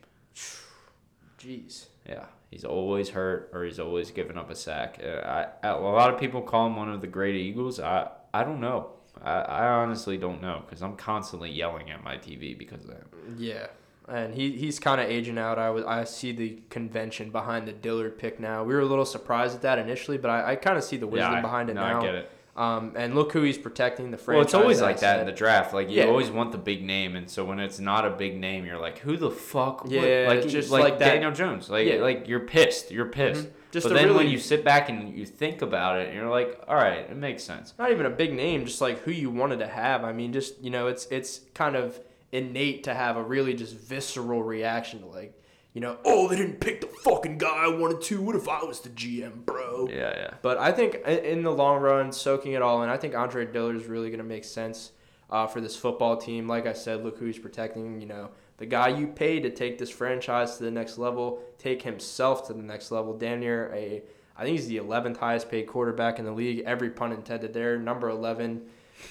Jeez. 1.38 1.86
Yeah, 2.08 2.26
he's 2.56 2.64
always 2.64 3.10
hurt 3.10 3.50
or 3.52 3.64
he's 3.64 3.78
always 3.78 4.10
given 4.10 4.38
up 4.38 4.48
a 4.50 4.54
sack. 4.54 4.98
Uh, 5.04 5.18
I, 5.18 5.46
I, 5.62 5.72
a 5.72 5.78
lot 5.78 6.12
of 6.12 6.18
people 6.18 6.40
call 6.40 6.66
him 6.68 6.76
one 6.76 6.90
of 6.90 7.02
the 7.02 7.06
great 7.06 7.36
Eagles. 7.36 7.78
I 7.78 8.08
I 8.32 8.44
don't 8.44 8.60
know. 8.60 8.92
I, 9.22 9.40
I 9.40 9.68
honestly 9.68 10.16
don't 10.16 10.40
know 10.40 10.62
because 10.64 10.82
I'm 10.82 10.96
constantly 10.96 11.50
yelling 11.50 11.90
at 11.90 12.02
my 12.02 12.16
TV 12.16 12.56
because 12.56 12.82
of 12.84 12.88
that. 12.88 13.04
Yeah, 13.36 13.66
and 14.08 14.32
he 14.32 14.52
he's 14.52 14.78
kind 14.78 15.02
of 15.02 15.10
aging 15.10 15.36
out. 15.36 15.58
I 15.58 15.68
was 15.68 15.84
I 15.84 16.04
see 16.04 16.32
the 16.32 16.58
convention 16.70 17.30
behind 17.30 17.68
the 17.68 17.74
Dillard 17.74 18.18
pick 18.18 18.40
now. 18.40 18.64
We 18.64 18.72
were 18.72 18.80
a 18.80 18.86
little 18.86 19.04
surprised 19.04 19.54
at 19.54 19.60
that 19.60 19.78
initially, 19.78 20.16
but 20.16 20.30
I, 20.30 20.52
I 20.52 20.56
kind 20.56 20.78
of 20.78 20.84
see 20.84 20.96
the 20.96 21.06
wisdom 21.06 21.34
yeah, 21.34 21.40
behind 21.42 21.68
it 21.68 21.74
no, 21.74 21.82
now. 21.82 22.00
I 22.00 22.02
get 22.02 22.14
it. 22.14 22.30
Um, 22.56 22.94
and 22.96 23.14
look 23.14 23.32
who 23.32 23.42
he's 23.42 23.58
protecting 23.58 24.10
the 24.10 24.16
franchise. 24.16 24.36
Well, 24.36 24.44
it's 24.44 24.54
always 24.54 24.80
like 24.80 25.00
that 25.00 25.20
in 25.20 25.26
the 25.26 25.32
draft. 25.32 25.74
Like 25.74 25.90
you 25.90 25.96
Yeah. 26.00 26.06
always 26.06 26.30
want 26.30 26.52
the 26.52 26.58
big 26.58 26.82
name, 26.82 27.14
and 27.14 27.28
so 27.28 27.44
when 27.44 27.60
it's 27.60 27.78
not 27.78 28.06
a 28.06 28.10
big 28.10 28.38
name, 28.38 28.64
you're 28.64 28.78
like, 28.78 28.98
who 29.00 29.18
the 29.18 29.30
fuck? 29.30 29.84
would-" 29.84 29.92
Yeah, 29.92 30.24
like 30.28 30.48
just 30.48 30.70
like, 30.70 30.82
like 30.84 30.98
that- 30.98 31.12
Daniel 31.12 31.32
Jones. 31.32 31.68
Like 31.68 31.86
Yeah. 31.86 31.96
like 31.96 32.26
you're 32.28 32.40
pissed. 32.40 32.90
You're 32.90 33.06
pissed. 33.06 33.48
Mhm. 33.48 33.50
Just 33.72 33.88
but 33.88 33.94
then 33.94 34.14
when 34.14 34.28
you 34.30 34.38
sit 34.38 34.64
back 34.64 34.88
and 34.88 35.14
you 35.18 35.26
think 35.26 35.60
about 35.60 36.00
it, 36.00 36.06
and 36.08 36.16
you're 36.16 36.30
like, 36.30 36.58
all 36.66 36.76
right, 36.76 37.00
it 37.10 37.16
makes 37.16 37.42
sense. 37.44 37.74
not 37.78 37.90
even 37.92 38.06
a 38.06 38.10
big 38.10 38.32
name, 38.32 38.64
just 38.64 38.80
like 38.80 39.00
who 39.00 39.10
you 39.10 39.28
wanted 39.28 39.58
to 39.58 39.66
have. 39.66 40.02
I 40.02 40.12
mean, 40.12 40.32
just 40.32 40.58
you 40.64 40.70
know, 40.70 40.86
it's 40.86 41.06
it's 41.10 41.40
kind 41.52 41.76
of 41.76 42.00
innate 42.32 42.84
to 42.84 42.94
have 42.94 43.18
a 43.18 43.22
really 43.22 43.52
just 43.52 43.74
visceral 43.76 44.42
reaction 44.42 45.00
to 45.00 45.06
like, 45.06 45.34
you 45.76 45.82
know, 45.82 45.98
oh 46.06 46.26
they 46.26 46.36
didn't 46.36 46.58
pick 46.58 46.80
the 46.80 46.86
fucking 46.86 47.36
guy 47.36 47.64
I 47.64 47.68
wanted 47.68 48.00
to. 48.04 48.22
What 48.22 48.34
if 48.34 48.48
I 48.48 48.64
was 48.64 48.80
the 48.80 48.88
GM, 48.88 49.44
bro? 49.44 49.86
Yeah, 49.90 50.10
yeah. 50.16 50.30
But 50.40 50.56
I 50.56 50.72
think 50.72 50.94
in 51.04 51.42
the 51.42 51.52
long 51.52 51.82
run, 51.82 52.12
soaking 52.12 52.54
it 52.54 52.62
all 52.62 52.82
in, 52.82 52.88
I 52.88 52.96
think 52.96 53.14
Andre 53.14 53.44
Dillard 53.44 53.76
is 53.76 53.84
really 53.84 54.08
going 54.08 54.16
to 54.16 54.24
make 54.24 54.44
sense 54.44 54.92
uh, 55.28 55.46
for 55.46 55.60
this 55.60 55.76
football 55.76 56.16
team. 56.16 56.48
Like 56.48 56.66
I 56.66 56.72
said, 56.72 57.04
look 57.04 57.18
who 57.18 57.26
he's 57.26 57.38
protecting. 57.38 58.00
You 58.00 58.06
know, 58.06 58.30
the 58.56 58.64
guy 58.64 58.88
you 58.88 59.06
paid 59.06 59.42
to 59.42 59.50
take 59.50 59.76
this 59.76 59.90
franchise 59.90 60.56
to 60.56 60.64
the 60.64 60.70
next 60.70 60.96
level, 60.96 61.42
take 61.58 61.82
himself 61.82 62.46
to 62.46 62.54
the 62.54 62.62
next 62.62 62.90
level. 62.90 63.12
Damn 63.12 63.40
near 63.40 63.70
a, 63.74 64.02
I 64.34 64.44
think 64.44 64.56
he's 64.56 64.68
the 64.68 64.78
11th 64.78 65.18
highest 65.18 65.50
paid 65.50 65.66
quarterback 65.66 66.18
in 66.18 66.24
the 66.24 66.32
league. 66.32 66.62
Every 66.64 66.88
pun 66.88 67.12
intended 67.12 67.52
there. 67.52 67.78
Number 67.78 68.08
11, 68.08 68.62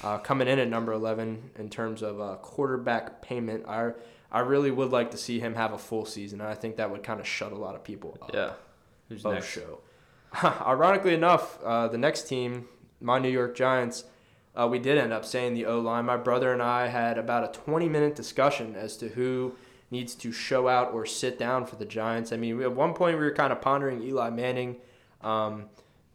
uh, 0.04 0.17
coming 0.17 0.47
in 0.47 0.58
at 0.58 0.67
number 0.67 0.93
11 0.93 1.51
in 1.60 1.69
terms 1.69 2.01
of 2.01 2.19
uh, 2.19 2.38
quarterback 2.38 3.21
payment. 3.21 3.65
I 3.67 3.91
I 4.36 4.39
really 4.39 4.69
would 4.69 4.91
like 4.91 5.12
to 5.12 5.17
see 5.17 5.39
him 5.39 5.56
have 5.56 5.71
a 5.71 5.78
full 5.78 6.04
season. 6.04 6.41
And 6.41 6.50
I 6.50 6.56
think 6.56 6.76
that 6.76 6.91
would 6.91 7.04
kind 7.04 7.21
of 7.21 7.26
shut 7.26 7.54
a 7.54 7.56
lot 7.56 7.74
of 7.74 7.86
people 7.86 8.17
up. 8.21 8.32
Yeah. 8.34 8.52
Who's 9.08 9.24
next? 9.24 9.48
show. 9.48 9.80
Ironically 10.43 11.13
enough, 11.13 11.58
uh, 11.63 11.88
the 11.88 11.98
next 11.98 12.28
team, 12.28 12.67
my 13.00 13.17
New 13.17 13.30
York 13.30 13.56
Giants, 13.56 14.04
uh, 14.54 14.67
we 14.69 14.78
did 14.78 14.98
end 14.98 15.13
up 15.13 15.24
saying 15.24 15.54
the 15.54 15.65
O 15.65 15.80
line. 15.80 16.04
My 16.04 16.17
brother 16.17 16.52
and 16.52 16.62
I 16.62 16.88
had 16.88 17.17
about 17.17 17.45
a 17.45 17.60
20 17.60 17.88
minute 17.88 18.13
discussion 18.13 18.76
as 18.76 18.98
to 18.98 19.08
who 19.08 19.56
needs 19.89 20.13
to 20.15 20.34
show 20.34 20.67
out 20.67 20.91
or 20.91 21.06
sit 21.06 21.39
down 21.39 21.65
for 21.65 21.78
the 21.78 21.86
Giants. 21.86 22.34
I 22.34 22.36
mean, 22.36 22.62
at 22.62 22.74
one 22.74 22.93
point 22.93 23.17
we 23.17 23.24
were 23.24 23.34
kind 23.34 23.54
of 23.54 23.62
pondering 23.62 24.04
Eli 24.04 24.32
Manning. 24.32 24.76
Um, 25.21 25.67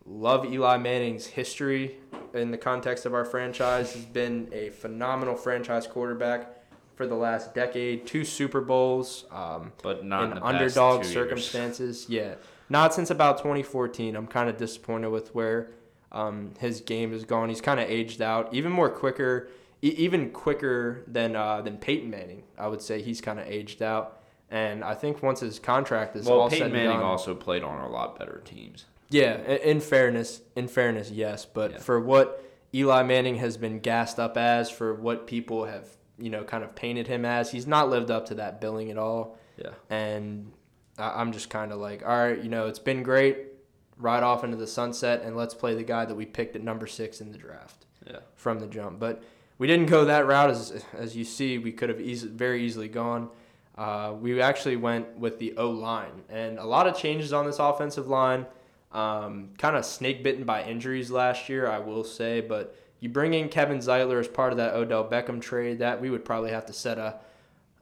love 0.05 0.45
Eli 0.45 0.77
Manning's 0.77 1.25
history 1.25 1.97
in 2.35 2.51
the 2.51 2.59
context 2.59 3.07
of 3.07 3.15
our 3.15 3.25
franchise. 3.25 3.95
He's 3.95 4.05
been 4.05 4.51
a 4.53 4.69
phenomenal 4.69 5.37
franchise 5.37 5.87
quarterback 5.87 6.60
for 7.01 7.07
the 7.07 7.15
last 7.15 7.55
decade. 7.55 8.07
Two 8.07 8.25
Super 8.25 8.61
Bowls. 8.61 9.25
Um, 9.31 9.73
But 9.83 10.05
not 10.05 10.33
in, 10.33 10.39
underdog 10.43 11.01
two 11.03 11.09
years. 11.09 11.15
circumstances. 11.15 12.07
Yeah, 12.11 12.35
not 12.69 12.93
since 12.93 13.09
about 13.11 13.39
2014. 13.39 14.15
I'm 14.15 14.27
kind 14.27 14.51
of 14.51 14.59
disappointed 14.59 15.09
with 15.09 15.35
where 15.35 15.71
um, 16.13 16.51
his 16.59 16.83
game 16.83 17.13
has 17.13 17.25
gone. 17.25 17.49
He's 17.49 17.63
kind 17.63 17.81
of 17.81 17.89
aged 17.89 18.21
out, 18.21 18.53
even 18.53 18.71
more 18.71 18.91
quicker, 18.91 19.49
e- 19.83 19.95
even 19.97 20.31
quicker 20.31 21.03
than 21.07 21.37
uh, 21.37 21.63
than 21.63 21.79
Peyton 21.79 22.11
Manning. 22.11 22.43
I 22.59 22.69
would 22.69 22.83
say 22.83 23.01
he's 23.01 23.23
kind 23.23 23.41
of 23.41 23.47
aged 23.47 23.81
out. 23.81 24.19
And 24.51 24.85
I 24.85 24.93
think 24.93 25.23
once 25.23 25.41
his 25.41 25.59
contract 25.59 26.17
is 26.17 26.27
Well, 26.27 26.41
all 26.41 26.51
Peyton 26.51 26.67
said 26.67 26.73
Manning 26.75 26.99
done, 26.99 27.03
also 27.03 27.35
played 27.35 27.63
on 27.63 27.81
a 27.81 27.89
lot 27.89 28.19
better 28.19 28.43
teams. 28.45 28.85
yeah, 29.09 29.39
in 29.41 29.81
fairness, 29.81 30.43
in 30.55 30.69
fairness, 30.69 31.11
yes, 31.11 31.47
but 31.47 31.71
Yeah. 31.71 31.79
for 31.79 31.99
what 31.99 32.45
Eli 32.75 33.03
Manning 33.05 33.37
has 33.37 33.57
been 33.57 33.79
gassed 33.79 34.19
up 34.21 34.37
as, 34.37 34.69
for 34.71 34.93
what 34.93 35.27
people 35.27 35.65
have 35.65 35.87
you 36.21 36.31
know 36.31 36.45
kind 36.45 36.63
of 36.65 36.75
painted 36.75 37.07
him 37.07 37.25
as, 37.25 37.51
he's 37.51 37.67
not 37.67 37.89
lived 37.91 38.11
up 38.11 38.27
to 38.27 38.35
that 38.37 38.61
billing 38.61 38.91
at 38.91 38.99
all. 38.99 39.39
Yeah. 39.57 39.71
And 39.89 40.53
I- 40.99 41.21
I'm 41.21 41.33
just 41.33 41.51
kind 41.51 41.73
of 41.73 41.79
like, 41.79 42.03
all 42.07 42.17
right, 42.17 42.43
you 42.43 42.49
know, 42.49 42.67
it's 42.67 42.79
been 42.79 43.03
great. 43.03 43.39
Ride 43.99 44.23
off 44.23 44.45
into 44.45 44.57
the 44.57 44.67
sunset, 44.67 45.23
and 45.23 45.37
let's 45.37 45.53
play 45.55 45.75
the 45.75 45.83
guy 45.83 46.05
that 46.07 46.15
we 46.15 46.25
picked 46.25 46.57
at 46.57 46.63
number 46.63 46.87
six 46.87 47.21
in 47.21 47.33
the 47.33 47.39
draft 47.39 47.85
Yeah. 48.07 48.21
from 48.35 48.59
the 48.61 48.67
jump. 48.67 48.99
But 48.99 49.23
we 49.59 49.67
didn't 49.67 49.87
go 49.87 50.07
that 50.07 50.27
route, 50.27 50.49
as 50.51 50.83
as 50.97 51.17
you 51.17 51.25
see, 51.25 51.59
we 51.59 51.73
could 51.73 51.91
have 51.91 52.01
easy, 52.01 52.29
very 52.29 52.63
easily 52.63 52.89
gone. 52.89 53.29
Uh, 53.77 54.15
we 54.19 54.41
actually 54.41 54.77
went 54.77 55.19
with 55.19 55.39
the 55.39 55.55
O 55.59 55.69
line, 55.71 56.23
and 56.31 56.59
a 56.59 56.65
lot 56.65 56.87
of 56.87 56.97
changes 56.97 57.33
on 57.33 57.45
this 57.47 57.59
offensive 57.59 58.09
line. 58.09 58.47
Um, 58.93 59.51
kind 59.59 59.77
of 59.77 59.85
snake 59.85 60.23
bitten 60.25 60.45
by 60.45 60.65
injuries 60.65 61.11
last 61.11 61.49
year, 61.49 61.69
I 61.69 61.79
will 61.79 62.03
say. 62.05 62.41
But 62.41 62.75
you 63.01 63.09
bring 63.09 63.35
in 63.35 63.49
Kevin 63.49 63.79
Zeitler 63.79 64.21
as 64.21 64.29
part 64.29 64.53
of 64.53 64.59
that 64.59 64.75
Odell 64.75 65.09
Beckham 65.09 65.41
trade, 65.41 65.79
that 65.79 66.01
we 66.01 66.11
would 66.11 66.25
probably 66.25 66.51
have 66.51 66.67
to 66.67 66.73
set 66.73 66.99
a 66.99 67.17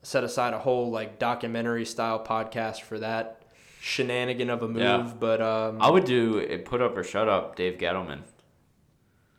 set 0.02 0.24
aside 0.24 0.54
a 0.54 0.58
whole 0.58 0.90
like 0.90 1.18
documentary 1.18 1.84
style 1.84 2.24
podcast 2.24 2.82
for 2.82 2.98
that 3.00 3.42
shenanigan 3.80 4.50
of 4.50 4.62
a 4.62 4.68
move. 4.68 4.82
Yeah. 4.82 5.12
But 5.18 5.42
um, 5.42 5.82
I 5.82 5.90
would 5.90 6.04
do 6.04 6.38
it. 6.38 6.64
put 6.64 6.80
up 6.80 6.96
or 6.96 7.04
shut 7.04 7.28
up, 7.28 7.56
Dave 7.56 7.78
Gettleman. 7.78 8.20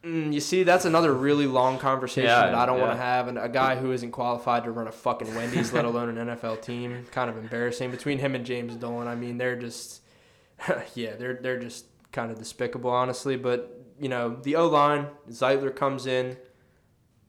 Mm, 0.04 0.34
you 0.34 0.40
see, 0.40 0.64
that's 0.64 0.86
another 0.86 1.14
really 1.14 1.46
long 1.46 1.78
conversation 1.78 2.30
Yeah, 2.30 2.46
that 2.46 2.56
I 2.56 2.66
don't 2.66 2.80
want 2.80 2.92
to 2.92 2.98
have. 2.98 3.28
And 3.28 3.38
a 3.38 3.50
guy 3.50 3.76
who 3.76 3.92
isn't 3.92 4.12
qualified 4.12 4.64
to 4.64 4.72
run 4.72 4.88
a 4.88 4.94
fucking 4.94 5.36
Wendy's, 5.36 5.74
let 5.74 5.84
alone 5.84 6.18
an 6.18 6.28
NFL 6.28 6.62
team, 6.62 7.06
kind 7.12 7.30
of 7.30 7.38
embarrassing. 7.38 7.92
Between 7.92 8.18
him 8.18 8.34
and 8.34 8.46
James 8.46 8.76
Dolan, 8.76 9.10
I 9.10 9.16
mean, 9.16 9.38
they're 9.38 9.58
just, 9.58 10.02
yeah, 10.96 11.16
they're 11.16 11.40
they're 11.42 11.60
just 11.60 11.86
kind 12.14 12.32
of 12.32 12.40
despicable, 12.40 12.90
honestly. 12.90 13.36
But 13.36 13.79
you 14.00 14.10
know, 14.10 14.36
the 14.36 14.56
O 14.56 14.68
line, 14.68 15.08
Zeitler 15.30 15.76
comes 15.76 16.06
in, 16.06 16.38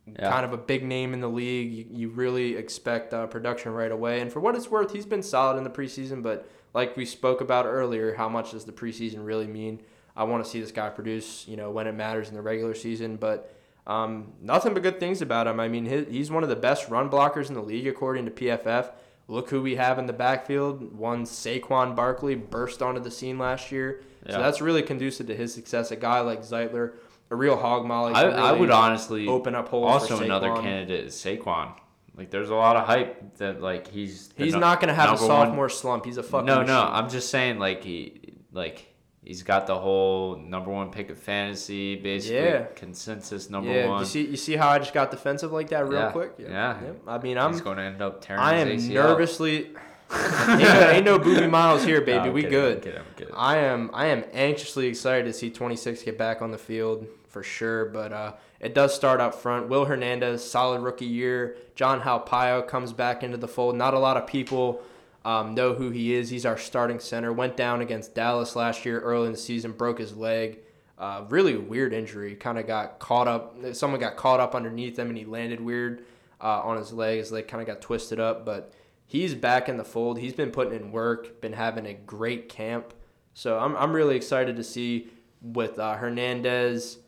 Yeah. 0.07 0.31
kind 0.31 0.45
of 0.45 0.53
a 0.53 0.57
big 0.59 0.83
name 0.85 1.13
in 1.15 1.21
the 1.21 1.29
league. 1.29 1.73
You, 1.73 1.87
you 1.91 2.09
really 2.11 2.57
expect 2.57 3.13
uh, 3.15 3.27
production 3.27 3.73
right 3.73 3.93
away. 3.93 4.21
And 4.21 4.33
for 4.33 4.41
what 4.41 4.55
it's 4.57 4.71
worth, 4.71 4.93
he's 4.93 5.07
been 5.07 5.23
solid 5.23 5.57
in 5.59 5.65
the 5.65 5.71
preseason. 5.71 6.23
But 6.23 6.49
like 6.75 6.97
we 6.97 7.05
spoke 7.05 7.41
about 7.41 7.67
earlier, 7.67 8.15
how 8.15 8.29
much 8.29 8.53
does 8.53 8.65
the 8.65 8.73
preseason 8.73 9.25
really 9.25 9.47
mean? 9.47 9.81
I 10.17 10.25
want 10.25 10.45
to 10.45 10.51
see 10.51 10.61
this 10.61 10.73
guy 10.73 10.89
produce, 10.91 11.47
you 11.47 11.57
know, 11.57 11.71
when 11.71 11.87
it 11.87 11.93
matters 11.95 12.29
in 12.29 12.35
the 12.35 12.43
regular 12.43 12.75
season. 12.75 13.17
But 13.17 13.55
um, 13.87 14.33
nothing 14.43 14.75
but 14.75 14.83
good 14.83 15.01
things 15.01 15.23
about 15.23 15.47
him. 15.47 15.59
I 15.61 15.69
mean, 15.69 15.87
he, 15.87 16.05
he's 16.05 16.31
one 16.31 16.43
of 16.43 16.49
the 16.49 16.57
best 16.57 16.89
run 16.89 17.09
blockers 17.09 17.49
in 17.49 17.55
the 17.55 17.63
league 17.63 17.87
according 17.87 18.25
to 18.27 18.31
PFF. 18.31 18.91
Look 19.31 19.49
who 19.49 19.63
we 19.63 19.77
have 19.77 20.01
in 20.01 20.07
the 20.07 20.13
backfield. 20.13 20.93
One 20.99 21.25
Saquon 21.25 21.95
Barkley 21.95 22.35
burst 22.35 22.83
onto 22.83 23.01
the 23.01 23.13
scene 23.13 23.39
last 23.39 23.71
year. 23.71 24.03
Yeah. 24.27 24.33
So 24.33 24.39
that's 24.39 24.61
really 24.61 24.83
conducive 24.83 25.29
to 25.29 25.37
his 25.37 25.55
success. 25.55 25.93
A 25.93 25.97
guy 25.97 26.19
like 26.19 26.41
Zeitler, 26.41 26.95
a 27.31 27.37
real 27.37 27.57
hog 27.57 27.87
molly. 27.87 28.13
I, 28.13 28.23
can 28.25 28.33
I 28.33 28.51
would 28.51 28.73
honestly 28.73 29.29
open 29.29 29.55
up 29.55 29.69
holes. 29.69 29.87
also 30.03 30.21
another 30.21 30.53
candidate 30.57 31.05
is 31.07 31.15
Saquon. 31.15 31.73
Like 32.17 32.31
there's 32.31 32.51
a 32.51 32.57
lot 32.57 32.75
of 32.77 32.87
hype 32.87 33.37
that 33.37 33.63
like 33.63 33.87
he's 33.87 34.31
He's 34.37 34.53
nu- 34.55 34.59
not 34.59 34.81
gonna 34.81 34.95
have 34.95 35.11
a 35.11 35.13
number 35.13 35.29
one- 35.29 35.47
sophomore 35.47 35.69
slump. 35.69 36.05
He's 36.07 36.17
a 36.17 36.25
fucking 36.25 36.47
No, 36.47 36.57
no, 36.57 36.83
machine. 36.83 36.95
I'm 36.95 37.09
just 37.09 37.31
saying 37.31 37.61
like 37.61 37.85
he 37.85 38.35
like 38.53 38.90
he's 39.23 39.43
got 39.43 39.67
the 39.67 39.79
whole 39.79 40.37
number 40.37 40.71
one 40.71 40.91
pick 40.91 41.11
of 41.11 41.19
fantasy, 41.19 41.97
basically 41.97 42.37
Yeah. 42.39 42.65
consensus 42.75 43.51
number 43.51 43.71
yeah, 43.71 43.87
one. 43.89 44.01
you 44.01 44.07
see, 44.07 44.27
you 44.27 44.37
see 44.37 44.57
how 44.57 44.69
I 44.69 44.79
just 44.79 44.95
got 44.95 45.11
defensive 45.11 45.53
like 45.53 45.69
that 45.71 45.87
real 45.89 46.01
Yeah, 46.01 46.11
quick. 46.13 46.33
yeah. 46.39 46.49
yeah. 46.49 46.93
I 47.07 47.19
mean, 47.19 47.39
I'm, 47.39 47.53
he's 47.53 47.61
going 47.61 47.77
to 47.77 47.83
end 47.83 48.03
up 48.03 48.21
tearing 48.23 48.41
I 48.43 48.55
am 48.57 48.89
nervously. 48.89 49.71
ain't, 50.13 50.61
no, 50.61 50.91
ain't 50.91 51.05
no 51.05 51.19
Boobie 51.21 51.49
Miles 51.49 51.85
here, 51.85 52.01
No, 52.01 52.07
baby. 52.07 52.19
I'm 52.19 52.33
we 52.33 52.43
kidding, 52.43 52.59
I'm 52.59 52.65
good. 52.65 52.83
kidding, 52.83 52.99
I'm 52.99 53.07
kidding. 53.17 53.35
I 53.37 53.57
am, 53.59 53.91
I 53.95 54.07
am 54.07 54.25
anxiously 54.33 54.87
excited 54.89 55.25
to 55.27 55.33
see 55.33 55.51
26 55.51 56.03
get 56.03 56.19
back 56.19 56.43
on 56.43 56.51
the 56.51 56.59
field 56.59 57.07
for 57.29 57.45
sure. 57.45 57.85
But 57.85 58.13
uh, 58.13 58.33
it 58.59 58.75
does 58.75 58.93
start 58.93 59.21
up 59.21 59.37
front. 59.37 59.69
Will 59.69 59.85
Hernandez, 59.85 60.49
solid 60.49 60.81
rookie 60.81 61.05
year. 61.05 61.57
Jon 61.77 62.01
Halapio 62.01 62.67
comes 62.67 62.93
back 62.93 63.23
into 63.23 63.37
the 63.37 63.47
fold. 63.47 63.77
Not 63.77 63.95
a 63.95 64.01
lot 64.01 64.17
of 64.17 64.27
people 64.27 64.83
um, 65.25 65.55
know 65.55 65.75
who 65.75 65.91
he 65.91 66.15
is. 66.15 66.31
He's 66.31 66.47
our 66.47 66.57
starting 66.57 66.99
center. 66.99 67.33
Went 67.33 67.57
down 67.57 67.81
against 67.81 68.15
Dallas 68.15 68.57
last 68.57 68.85
year 68.85 69.01
early 69.01 69.27
in 69.27 69.33
the 69.33 69.39
season, 69.39 69.73
broke 69.73 69.99
his 69.99 70.17
leg. 70.17 70.61
Uh, 70.99 71.25
really 71.29 71.57
weird 71.57 71.93
injury. 71.93 72.35
Kind 72.35 72.59
of 72.59 72.67
got 72.67 72.99
caught 72.99 73.29
up. 73.29 73.57
Someone 73.73 74.01
got 74.01 74.17
caught 74.17 74.41
up 74.41 74.55
underneath 74.55 74.99
him, 74.99 75.09
and 75.09 75.19
he 75.19 75.25
landed 75.25 75.61
weird 75.61 76.05
uh, 76.41 76.61
on 76.63 76.77
his 76.77 76.93
leg. 76.93 77.19
His 77.19 77.33
leg 77.33 77.49
kind 77.49 77.61
of 77.61 77.67
got 77.67 77.81
twisted 77.81 78.21
up, 78.21 78.45
but 78.45 78.73
he's 79.07 79.35
back 79.35 79.69
in 79.69 79.77
the 79.77 79.85
fold. 79.85 80.19
He's 80.19 80.35
been 80.35 80.51
putting 80.51 80.75
in 80.75 80.93
work. 80.93 81.41
Been 81.41 81.53
having 81.53 81.87
a 81.87 81.95
great 81.95 82.49
camp. 82.49 82.95
So 83.35 83.59
I'm 83.59 83.77
I'm 83.77 83.93
really 83.93 84.17
excited 84.17 84.57
to 84.57 84.65
see 84.65 85.09
with 85.43 85.79
uh, 85.79 85.97
Hernandez, 85.97 86.99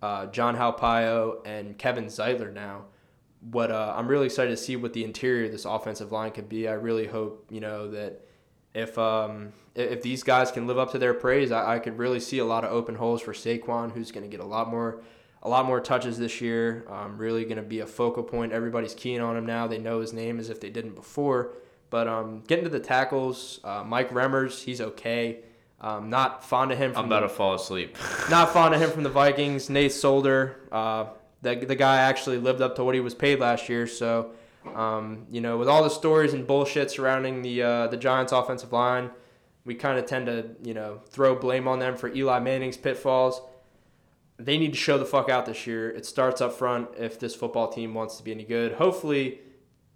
uh, 0.00 0.26
Jon 0.26 0.56
Halapio, 0.56 1.46
and 1.46 1.78
Kevin 1.78 2.06
Zeitler 2.06 2.52
now. 2.52 2.86
What 3.50 3.70
uh, 3.70 3.94
I'm 3.96 4.06
really 4.06 4.26
excited 4.26 4.50
to 4.50 4.56
see 4.56 4.76
what 4.76 4.92
the 4.92 5.04
interior 5.04 5.46
of 5.46 5.52
this 5.52 5.64
offensive 5.64 6.12
line 6.12 6.30
could 6.32 6.48
be. 6.48 6.68
I 6.68 6.72
really 6.72 7.06
hope 7.06 7.46
you 7.50 7.60
know 7.60 7.90
that 7.90 8.24
if 8.74 8.96
um, 8.98 9.52
if 9.74 10.02
these 10.02 10.22
guys 10.22 10.52
can 10.52 10.66
live 10.66 10.78
up 10.78 10.92
to 10.92 10.98
their 10.98 11.14
praise, 11.14 11.50
I, 11.50 11.76
I 11.76 11.78
could 11.78 11.98
really 11.98 12.20
see 12.20 12.38
a 12.38 12.44
lot 12.44 12.64
of 12.64 12.72
open 12.72 12.94
holes 12.94 13.20
for 13.22 13.32
Saquon, 13.32 13.92
who's 13.92 14.12
going 14.12 14.24
to 14.24 14.28
get 14.28 14.40
a 14.40 14.46
lot 14.46 14.70
more 14.70 15.02
a 15.42 15.48
lot 15.48 15.66
more 15.66 15.80
touches 15.80 16.18
this 16.18 16.40
year. 16.40 16.86
Um, 16.88 17.18
really 17.18 17.44
going 17.44 17.56
to 17.56 17.62
be 17.62 17.80
a 17.80 17.86
focal 17.86 18.22
point. 18.22 18.52
Everybody's 18.52 18.94
keying 18.94 19.20
on 19.20 19.36
him 19.36 19.44
now. 19.44 19.66
They 19.66 19.78
know 19.78 20.00
his 20.00 20.12
name 20.12 20.38
as 20.38 20.50
if 20.50 20.60
they 20.60 20.70
didn't 20.70 20.94
before. 20.94 21.54
But 21.90 22.08
um, 22.08 22.42
getting 22.46 22.64
to 22.64 22.70
the 22.70 22.80
tackles, 22.80 23.60
uh, 23.64 23.84
Mike 23.84 24.10
Remmers, 24.10 24.62
he's 24.62 24.80
okay. 24.80 25.40
Um, 25.80 26.10
not 26.10 26.44
fond 26.44 26.70
of 26.70 26.78
him 26.78 26.92
I'm 26.96 27.06
about 27.06 27.22
the, 27.22 27.28
to 27.28 27.34
fall 27.34 27.54
asleep. 27.54 27.98
not 28.30 28.52
fond 28.52 28.74
of 28.74 28.80
him 28.80 28.90
from 28.92 29.02
the 29.02 29.10
Vikings. 29.10 29.68
Nate 29.68 29.92
Solder, 29.92 30.60
uh, 30.70 31.06
the 31.42 31.54
the 31.56 31.74
guy 31.76 31.98
actually 31.98 32.38
lived 32.38 32.60
up 32.62 32.76
to 32.76 32.84
what 32.84 32.94
he 32.94 33.00
was 33.00 33.14
paid 33.14 33.40
last 33.40 33.68
year. 33.68 33.86
So, 33.86 34.32
um, 34.74 35.26
you 35.30 35.40
know, 35.40 35.58
with 35.58 35.68
all 35.68 35.82
the 35.82 35.90
stories 35.90 36.32
and 36.34 36.46
bullshit 36.46 36.90
surrounding 36.90 37.42
the 37.42 37.62
uh, 37.62 37.86
the 37.88 37.96
Giants' 37.96 38.32
offensive 38.32 38.72
line, 38.72 39.10
we 39.64 39.74
kind 39.74 39.98
of 39.98 40.06
tend 40.06 40.26
to 40.26 40.50
you 40.62 40.74
know 40.74 41.00
throw 41.08 41.34
blame 41.34 41.66
on 41.68 41.78
them 41.78 41.96
for 41.96 42.08
Eli 42.08 42.38
Manning's 42.40 42.76
pitfalls. 42.76 43.40
They 44.38 44.58
need 44.58 44.72
to 44.72 44.78
show 44.78 44.98
the 44.98 45.04
fuck 45.04 45.28
out 45.28 45.46
this 45.46 45.66
year. 45.66 45.90
It 45.90 46.04
starts 46.06 46.40
up 46.40 46.54
front 46.54 46.88
if 46.98 47.18
this 47.20 47.34
football 47.34 47.68
team 47.68 47.94
wants 47.94 48.16
to 48.16 48.24
be 48.24 48.32
any 48.32 48.44
good. 48.44 48.72
Hopefully, 48.72 49.38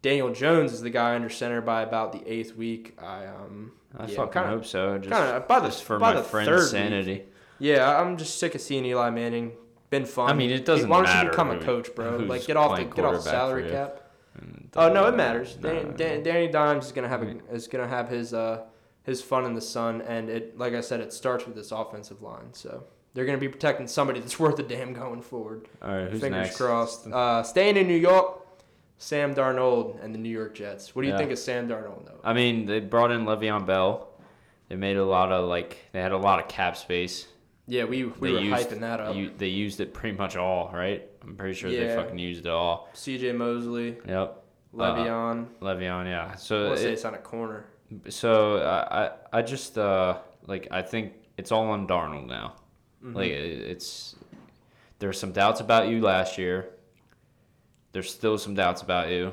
Daniel 0.02 0.32
Jones 0.32 0.72
is 0.72 0.82
the 0.82 0.90
guy 0.90 1.14
under 1.16 1.30
center 1.30 1.60
by 1.60 1.82
about 1.82 2.12
the 2.12 2.22
eighth 2.30 2.54
week. 2.54 2.96
I 3.02 3.26
um 3.26 3.72
I 3.98 4.06
yeah, 4.06 4.14
fucking 4.16 4.32
kinda- 4.32 4.48
hope 4.48 4.66
so. 4.66 4.98
Just, 4.98 5.10
kinda- 5.10 5.44
by 5.48 5.60
the- 5.60 5.66
just 5.68 5.82
for 5.84 5.98
by 5.98 6.14
my 6.14 6.22
friend's 6.22 6.48
third 6.48 6.58
week. 6.60 6.68
sanity. 6.68 7.24
Yeah, 7.58 7.98
I'm 8.00 8.18
just 8.18 8.38
sick 8.38 8.54
of 8.54 8.60
seeing 8.60 8.84
Eli 8.84 9.08
Manning. 9.10 9.52
Been 9.90 10.04
fun. 10.04 10.28
I 10.30 10.34
mean, 10.34 10.50
it 10.50 10.64
doesn't 10.64 10.88
Why 10.88 10.96
don't 10.98 11.04
matter 11.04 11.24
you 11.26 11.30
become 11.30 11.50
a 11.50 11.58
coach, 11.58 11.94
bro? 11.94 12.16
Like, 12.16 12.46
get 12.46 12.56
off 12.56 12.76
the 12.76 12.84
get 12.84 13.04
off 13.04 13.14
the 13.14 13.20
salary 13.22 13.70
cap. 13.70 14.00
Oh 14.74 14.92
no, 14.92 15.06
it 15.06 15.16
matters. 15.16 15.56
matter. 15.60 15.74
Dan, 15.80 15.90
No, 15.90 15.96
Dan, 15.96 16.22
Danny 16.22 16.48
Dimes 16.48 16.86
is 16.86 16.92
gonna 16.92 17.08
have 17.08 17.22
a, 17.22 17.36
is 17.52 17.68
gonna 17.68 17.88
have 17.88 18.08
his 18.08 18.34
uh 18.34 18.64
his 19.04 19.22
fun 19.22 19.44
in 19.44 19.54
the 19.54 19.60
sun, 19.60 20.02
and 20.02 20.28
it 20.28 20.58
like 20.58 20.74
I 20.74 20.80
said, 20.80 21.00
it 21.00 21.12
starts 21.12 21.46
with 21.46 21.54
this 21.54 21.72
offensive 21.72 22.20
line. 22.20 22.52
So 22.52 22.84
they're 23.14 23.24
gonna 23.24 23.38
be 23.38 23.48
protecting 23.48 23.86
somebody 23.86 24.20
that's 24.20 24.38
worth 24.40 24.58
a 24.58 24.62
damn 24.64 24.92
going 24.92 25.22
forward. 25.22 25.68
All 25.80 25.88
right, 25.94 26.10
who's 26.10 26.20
Fingers 26.20 26.46
next? 26.48 26.56
crossed. 26.56 27.06
Uh, 27.06 27.42
staying 27.44 27.76
in 27.76 27.86
New 27.86 27.96
York, 27.96 28.40
Sam 28.98 29.34
Darnold 29.34 30.02
and 30.04 30.12
the 30.14 30.18
New 30.18 30.28
York 30.30 30.54
Jets. 30.54 30.94
What 30.94 31.02
do 31.02 31.08
you 31.08 31.14
Yeah. 31.14 31.18
think 31.18 31.30
of 31.30 31.38
Sam 31.38 31.68
Darnold 31.68 32.04
though? 32.06 32.20
I 32.24 32.32
mean, 32.34 32.66
they 32.66 32.80
brought 32.80 33.12
in 33.12 33.24
Le'Veon 33.24 33.64
Bell. 33.64 34.08
They 34.68 34.74
made 34.76 34.96
a 34.96 35.04
lot 35.04 35.30
of 35.32 35.48
like 35.48 35.78
they 35.92 36.02
had 36.02 36.12
a 36.12 36.18
lot 36.18 36.40
of 36.40 36.48
cap 36.48 36.76
space. 36.76 37.28
Yeah, 37.68 37.84
we 37.84 38.04
we 38.04 38.28
they 38.28 38.32
were 38.34 38.40
used, 38.40 38.68
hyping 38.70 38.80
that 38.80 39.00
up. 39.00 39.16
You, 39.16 39.30
they 39.36 39.48
used 39.48 39.80
it 39.80 39.92
pretty 39.92 40.16
much 40.16 40.36
all, 40.36 40.70
right? 40.72 41.02
I'm 41.22 41.36
pretty 41.36 41.54
sure 41.54 41.70
they 41.70 41.94
fucking 41.94 42.18
used 42.18 42.46
it 42.46 42.50
all. 42.50 42.88
C.J. 42.92 43.32
Mosley, 43.32 43.96
Yep. 44.06 44.42
Le'Veon. 44.74 45.46
Le'Veon, 45.60 46.06
yeah. 46.06 46.34
So 46.36 46.66
want 46.66 46.76
to 46.76 46.82
say 46.82 46.88
it- 46.90 46.92
it's 46.92 47.04
on 47.04 47.14
a 47.14 47.18
corner. 47.18 47.64
so 48.08 48.58
I 48.58 49.06
I, 49.06 49.10
I 49.38 49.42
just 49.42 49.76
uh 49.78 50.18
like 50.46 50.68
I 50.70 50.82
think 50.82 51.14
it's 51.36 51.50
all 51.50 51.68
on 51.70 51.86
Darnold 51.88 52.26
now. 52.28 52.54
Mm-hmm. 53.04 53.16
Like 53.16 53.30
it, 53.30 53.60
it's 53.70 54.14
there's 54.98 55.18
some 55.18 55.32
doubts 55.32 55.60
about 55.60 55.88
you 55.88 56.00
last 56.00 56.38
year. 56.38 56.68
There's 57.92 58.10
still 58.12 58.36
some 58.38 58.54
doubts 58.54 58.82
about 58.82 59.10
you 59.10 59.32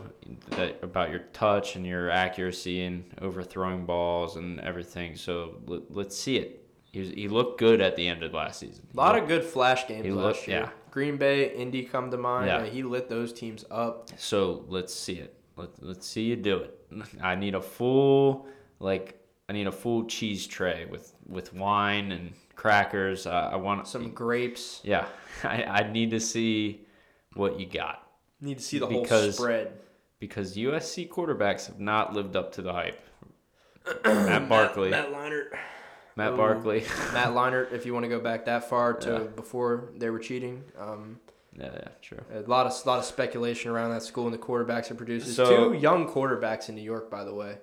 that 0.52 0.80
about 0.82 1.10
your 1.12 1.19
touch 1.34 1.76
and 1.76 1.86
your 1.86 2.10
accuracy 2.10 2.84
and 2.84 3.04
overthrowing 3.22 3.86
balls 3.86 4.38
and 4.38 4.60
everything. 4.62 5.17
So 5.17 5.56
let, 5.67 5.93
let's 5.93 6.17
see 6.17 6.38
it. 6.38 6.62
He, 6.93 6.99
was, 6.99 7.10
he 7.10 7.27
looked 7.27 7.60
good 7.60 7.82
at 7.82 7.95
the 7.97 8.08
end 8.08 8.23
of 8.23 8.34
last 8.34 8.60
season. 8.60 8.88
A 8.93 8.97
lot 8.97 9.17
of 9.17 9.27
good 9.27 9.43
flash 9.43 9.88
games 9.88 10.06
He 10.06 10.12
last 10.12 10.23
looked- 10.38 10.47
year. 10.47 10.60
yeah. 10.62 10.69
Green 10.91 11.17
Bay, 11.17 11.51
Indy 11.56 11.84
come 11.84 12.12
to 12.12 12.17
mind. 12.17 12.45
Yeah. 12.47 12.65
He 12.65 12.84
lit 12.84 13.10
those 13.10 13.34
teams 13.34 13.65
up. 13.71 14.10
So 14.15 14.63
let's 14.67 14.93
see 14.93 15.13
it. 15.15 15.36
Let, 15.58 15.69
let's 15.82 16.08
see 16.08 16.21
you 16.23 16.36
do 16.36 16.58
it. 16.60 16.79
I 17.21 17.34
need 17.36 17.56
a 17.56 17.62
full 17.62 18.47
like 18.79 19.19
I 19.49 19.53
need 19.53 19.65
a 19.67 19.71
full 19.71 20.06
cheese 20.06 20.45
tray 20.45 20.86
with 20.86 21.12
with 21.27 21.51
wine 21.53 22.12
and 22.12 22.34
crackers. 22.56 23.25
Uh, 23.25 23.49
I 23.51 23.56
want 23.56 23.88
Some 23.88 24.12
grapes. 24.12 24.82
Yeah, 24.84 25.06
I, 25.43 25.63
I 25.63 25.91
need 25.91 26.12
to 26.12 26.19
see 26.19 26.86
what 27.34 27.60
you 27.60 27.65
got 27.65 28.08
Need 28.39 28.60
to 28.60 28.63
see 28.63 28.77
the 28.77 28.86
whole 28.86 29.01
Because- 29.01 29.38
spread. 29.38 29.71
because 30.19 30.56
USC 30.56 31.10
quarterbacks 31.10 31.65
have 31.65 31.79
not 31.79 32.13
lived 32.13 32.36
up 32.36 32.51
to 32.53 32.62
the 32.62 32.71
hype. 32.71 33.01
Matt 34.06 34.47
Barkley, 34.47 34.89
Matt, 34.91 35.12
Matt 35.12 35.19
Leinart. 35.32 35.47
Ooh. 36.17 36.38
Barkley. 36.38 36.82
Matt 37.13 37.30
Leinart, 37.30 37.71
if 37.73 37.86
you 37.86 37.93
want 37.93 38.04
to 38.04 38.10
go 38.10 38.19
back 38.19 38.45
that 38.45 38.69
far 38.69 38.93
to 38.93 39.12
Yeah. 39.12 39.19
before 39.19 39.89
they 39.97 40.10
were 40.10 40.19
cheating. 40.19 40.63
Um, 40.80 41.19
yeah, 41.58 41.69
yeah, 41.73 41.88
true. 42.02 42.19
a 42.34 42.39
lot 42.41 42.65
of 42.65 42.86
lot 42.86 42.99
of 42.99 43.06
speculation 43.06 43.69
around 43.71 43.91
that 43.91 44.02
school 44.04 44.26
and 44.26 44.34
the 44.34 44.38
quarterbacks 44.39 44.89
it 44.91 44.97
produces. 44.97 45.36
So- 45.36 45.69
Two 45.71 45.78
young 45.78 46.08
quarterbacks 46.10 46.69
in 46.69 46.76
New 46.76 46.82
York, 46.82 47.10
by 47.12 47.23
the 47.23 47.34
way. 47.34 47.58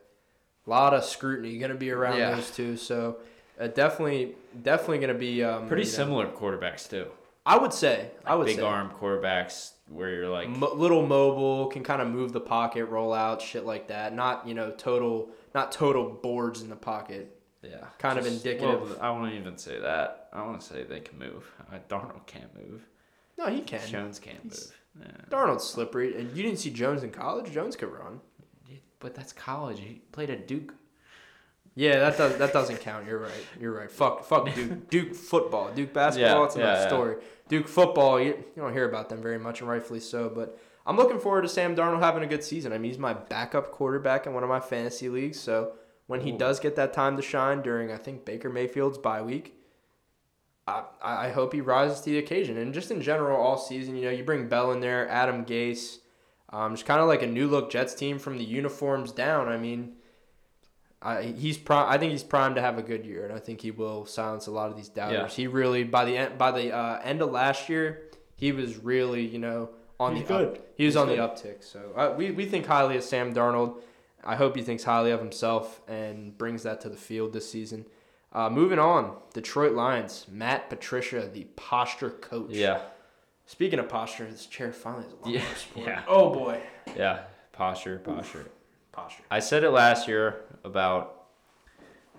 A 0.66 0.70
lot 0.70 0.94
of 0.94 1.04
scrutiny 1.04 1.58
going 1.58 1.72
to 1.72 1.76
be 1.76 1.90
around 1.90 2.18
Yeah. 2.18 2.34
those 2.34 2.50
two. 2.50 2.76
So 2.76 3.16
uh, 3.60 3.66
definitely, 3.68 4.36
definitely 4.62 4.98
going 4.98 5.12
to 5.12 5.18
be 5.18 5.42
um, 5.42 5.66
Pretty 5.66 5.82
you 5.82 5.88
know, 5.88 5.94
similar 5.96 6.26
quarterbacks 6.28 6.88
too. 6.88 7.06
I 7.46 7.56
would 7.58 7.72
say. 7.72 8.10
I 8.24 8.34
would 8.36 8.46
Big 8.46 8.56
say. 8.56 8.62
arm 8.62 8.90
quarterbacks 8.90 9.72
where 9.88 10.10
you're 10.10 10.28
like, 10.28 10.48
Mo- 10.48 10.74
little 10.74 11.04
mobile, 11.04 11.66
can 11.66 11.82
kind 11.82 12.00
of 12.02 12.08
move 12.08 12.32
the 12.32 12.40
pocket, 12.40 12.84
roll 12.84 13.12
out, 13.12 13.42
shit 13.42 13.64
like 13.64 13.88
that. 13.88 14.14
Not 14.14 14.46
you 14.46 14.54
know 14.54 14.70
total, 14.72 15.30
not 15.54 15.72
total 15.72 16.10
boards 16.10 16.62
in 16.62 16.68
the 16.68 16.76
pocket. 16.76 17.36
Yeah, 17.62 17.86
kind 17.98 18.18
of 18.18 18.26
indicative. 18.26 18.90
Well, 18.90 18.98
I 19.00 19.10
won't 19.10 19.34
even 19.34 19.56
say 19.58 19.78
that. 19.78 20.28
I 20.32 20.42
want 20.42 20.60
to 20.60 20.66
say 20.66 20.84
they 20.84 21.00
can 21.00 21.18
move. 21.18 21.50
Uh, 21.72 21.78
Darnold 21.88 22.26
can't 22.26 22.54
move. 22.54 22.86
No, 23.36 23.46
he 23.46 23.60
can. 23.60 23.86
Jones 23.86 24.18
can't 24.18 24.44
move. 24.44 24.76
Yeah. 25.00 25.06
Darnold's 25.30 25.64
slippery, 25.64 26.16
and 26.16 26.36
you 26.36 26.42
didn't 26.42 26.58
see 26.58 26.70
Jones 26.70 27.02
in 27.02 27.10
college. 27.10 27.52
Jones 27.52 27.76
could 27.76 27.90
run. 27.90 28.20
But 28.98 29.14
that's 29.14 29.32
college. 29.32 29.80
He 29.80 30.02
played 30.12 30.28
at 30.28 30.46
Duke. 30.46 30.74
Yeah, 31.74 32.00
that 32.00 32.18
does 32.18 32.36
that 32.36 32.52
doesn't 32.52 32.80
count. 32.80 33.06
You're 33.06 33.18
right. 33.18 33.46
You're 33.58 33.72
right. 33.72 33.90
Fuck, 33.90 34.24
fuck 34.24 34.52
Duke. 34.54 34.90
Duke 34.90 35.14
football, 35.14 35.72
Duke 35.72 35.94
basketball. 35.94 36.40
Yeah, 36.40 36.44
it's 36.44 36.56
another 36.56 36.72
yeah, 36.72 36.82
yeah. 36.82 36.88
story. 36.88 37.16
Duke 37.48 37.68
football, 37.68 38.20
you, 38.20 38.26
you 38.26 38.62
don't 38.62 38.72
hear 38.72 38.88
about 38.88 39.08
them 39.08 39.22
very 39.22 39.38
much, 39.38 39.60
and 39.60 39.68
rightfully 39.68 40.00
so. 40.00 40.28
But 40.28 40.58
I'm 40.86 40.96
looking 40.96 41.18
forward 41.18 41.42
to 41.42 41.48
Sam 41.48 41.74
Darnold 41.74 42.00
having 42.00 42.22
a 42.22 42.26
good 42.26 42.44
season. 42.44 42.72
I 42.72 42.78
mean, 42.78 42.90
he's 42.90 42.98
my 42.98 43.14
backup 43.14 43.70
quarterback 43.70 44.26
in 44.26 44.34
one 44.34 44.42
of 44.42 44.48
my 44.48 44.60
fantasy 44.60 45.08
leagues. 45.08 45.40
So 45.40 45.72
when 46.10 46.22
he 46.22 46.32
Ooh. 46.32 46.38
does 46.38 46.58
get 46.58 46.74
that 46.74 46.92
time 46.92 47.16
to 47.16 47.22
shine 47.22 47.62
during, 47.62 47.92
I 47.92 47.96
think 47.96 48.24
Baker 48.24 48.50
Mayfield's 48.50 48.98
bye 48.98 49.22
week, 49.22 49.54
I 50.66 50.82
I 51.00 51.30
hope 51.30 51.52
he 51.52 51.60
rises 51.60 52.00
to 52.00 52.10
the 52.10 52.18
occasion. 52.18 52.56
And 52.58 52.74
just 52.74 52.90
in 52.90 53.00
general, 53.00 53.40
all 53.40 53.56
season, 53.56 53.94
you 53.96 54.04
know, 54.06 54.10
you 54.10 54.24
bring 54.24 54.48
Bell 54.48 54.72
in 54.72 54.80
there, 54.80 55.08
Adam 55.08 55.44
Gase, 55.44 55.98
um, 56.50 56.74
just 56.74 56.84
kind 56.84 57.00
of 57.00 57.06
like 57.06 57.22
a 57.22 57.28
new 57.28 57.46
look 57.46 57.70
Jets 57.70 57.94
team 57.94 58.18
from 58.18 58.38
the 58.38 58.44
uniforms 58.44 59.12
down. 59.12 59.48
I 59.48 59.56
mean. 59.56 59.92
I, 61.02 61.22
he's 61.22 61.56
prime. 61.56 61.86
I 61.88 61.96
think 61.96 62.12
he's 62.12 62.22
primed 62.22 62.56
to 62.56 62.60
have 62.60 62.76
a 62.76 62.82
good 62.82 63.06
year, 63.06 63.24
and 63.24 63.32
I 63.32 63.38
think 63.38 63.62
he 63.62 63.70
will 63.70 64.04
silence 64.04 64.48
a 64.48 64.50
lot 64.50 64.68
of 64.70 64.76
these 64.76 64.90
doubters. 64.90 65.32
Yeah. 65.32 65.42
He 65.42 65.46
really 65.46 65.82
by 65.82 66.04
the 66.04 66.14
end 66.14 66.36
by 66.36 66.50
the 66.50 66.76
uh, 66.76 67.00
end 67.02 67.22
of 67.22 67.30
last 67.30 67.70
year, 67.70 68.02
he 68.36 68.52
was 68.52 68.76
really 68.76 69.24
you 69.24 69.38
know 69.38 69.70
on 69.98 70.14
He's 70.16 70.28
the 70.28 70.34
up- 70.34 70.40
good. 70.54 70.62
he 70.76 70.84
was 70.84 70.92
He's 70.92 70.96
on 71.00 71.06
good. 71.08 71.18
the 71.18 71.22
uptick. 71.22 71.64
So 71.64 71.80
uh, 71.96 72.14
we 72.18 72.32
we 72.32 72.44
think 72.44 72.66
highly 72.66 72.98
of 72.98 73.02
Sam 73.02 73.32
Darnold. 73.32 73.80
I 74.24 74.36
hope 74.36 74.54
he 74.56 74.62
thinks 74.62 74.84
highly 74.84 75.10
of 75.10 75.20
himself 75.20 75.80
and 75.88 76.36
brings 76.36 76.62
that 76.64 76.80
to 76.82 76.88
the 76.88 76.96
field 76.96 77.32
this 77.32 77.50
season. 77.50 77.86
Uh, 78.32 78.48
moving 78.50 78.78
on, 78.78 79.16
Detroit 79.34 79.72
Lions. 79.72 80.26
Matt 80.30 80.68
Patricia, 80.70 81.28
the 81.32 81.44
posture 81.56 82.10
coach. 82.10 82.50
Yeah. 82.50 82.80
Speaking 83.46 83.78
of 83.80 83.88
posture, 83.88 84.30
this 84.30 84.46
chair 84.46 84.72
finally 84.72 85.06
is 85.06 85.12
a 85.12 85.16
lot 85.16 85.26
Yeah, 85.30 85.42
more 85.44 85.54
sport. 85.56 85.86
yeah. 85.86 86.02
Oh 86.06 86.32
boy, 86.32 86.60
Yeah. 86.96 87.24
Posture, 87.52 87.98
posture. 87.98 88.46
posture. 88.92 89.24
I 89.30 89.40
said 89.40 89.64
it 89.64 89.70
last 89.70 90.06
year 90.06 90.42
about 90.64 91.24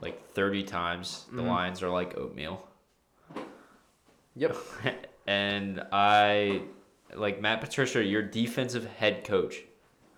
like 0.01 0.33
30 0.33 0.63
times. 0.63 1.25
The 1.31 1.41
Mhm. 1.43 1.47
Lions 1.47 1.81
are 1.83 1.89
like 1.89 2.17
oatmeal. 2.17 2.67
Yep. 4.35 4.55
and 5.27 5.83
I 5.91 6.63
like 7.13 7.39
Matt 7.41 7.61
Patricia, 7.61 8.03
your 8.03 8.21
defensive 8.21 8.85
head 8.85 9.23
coach. 9.23 9.63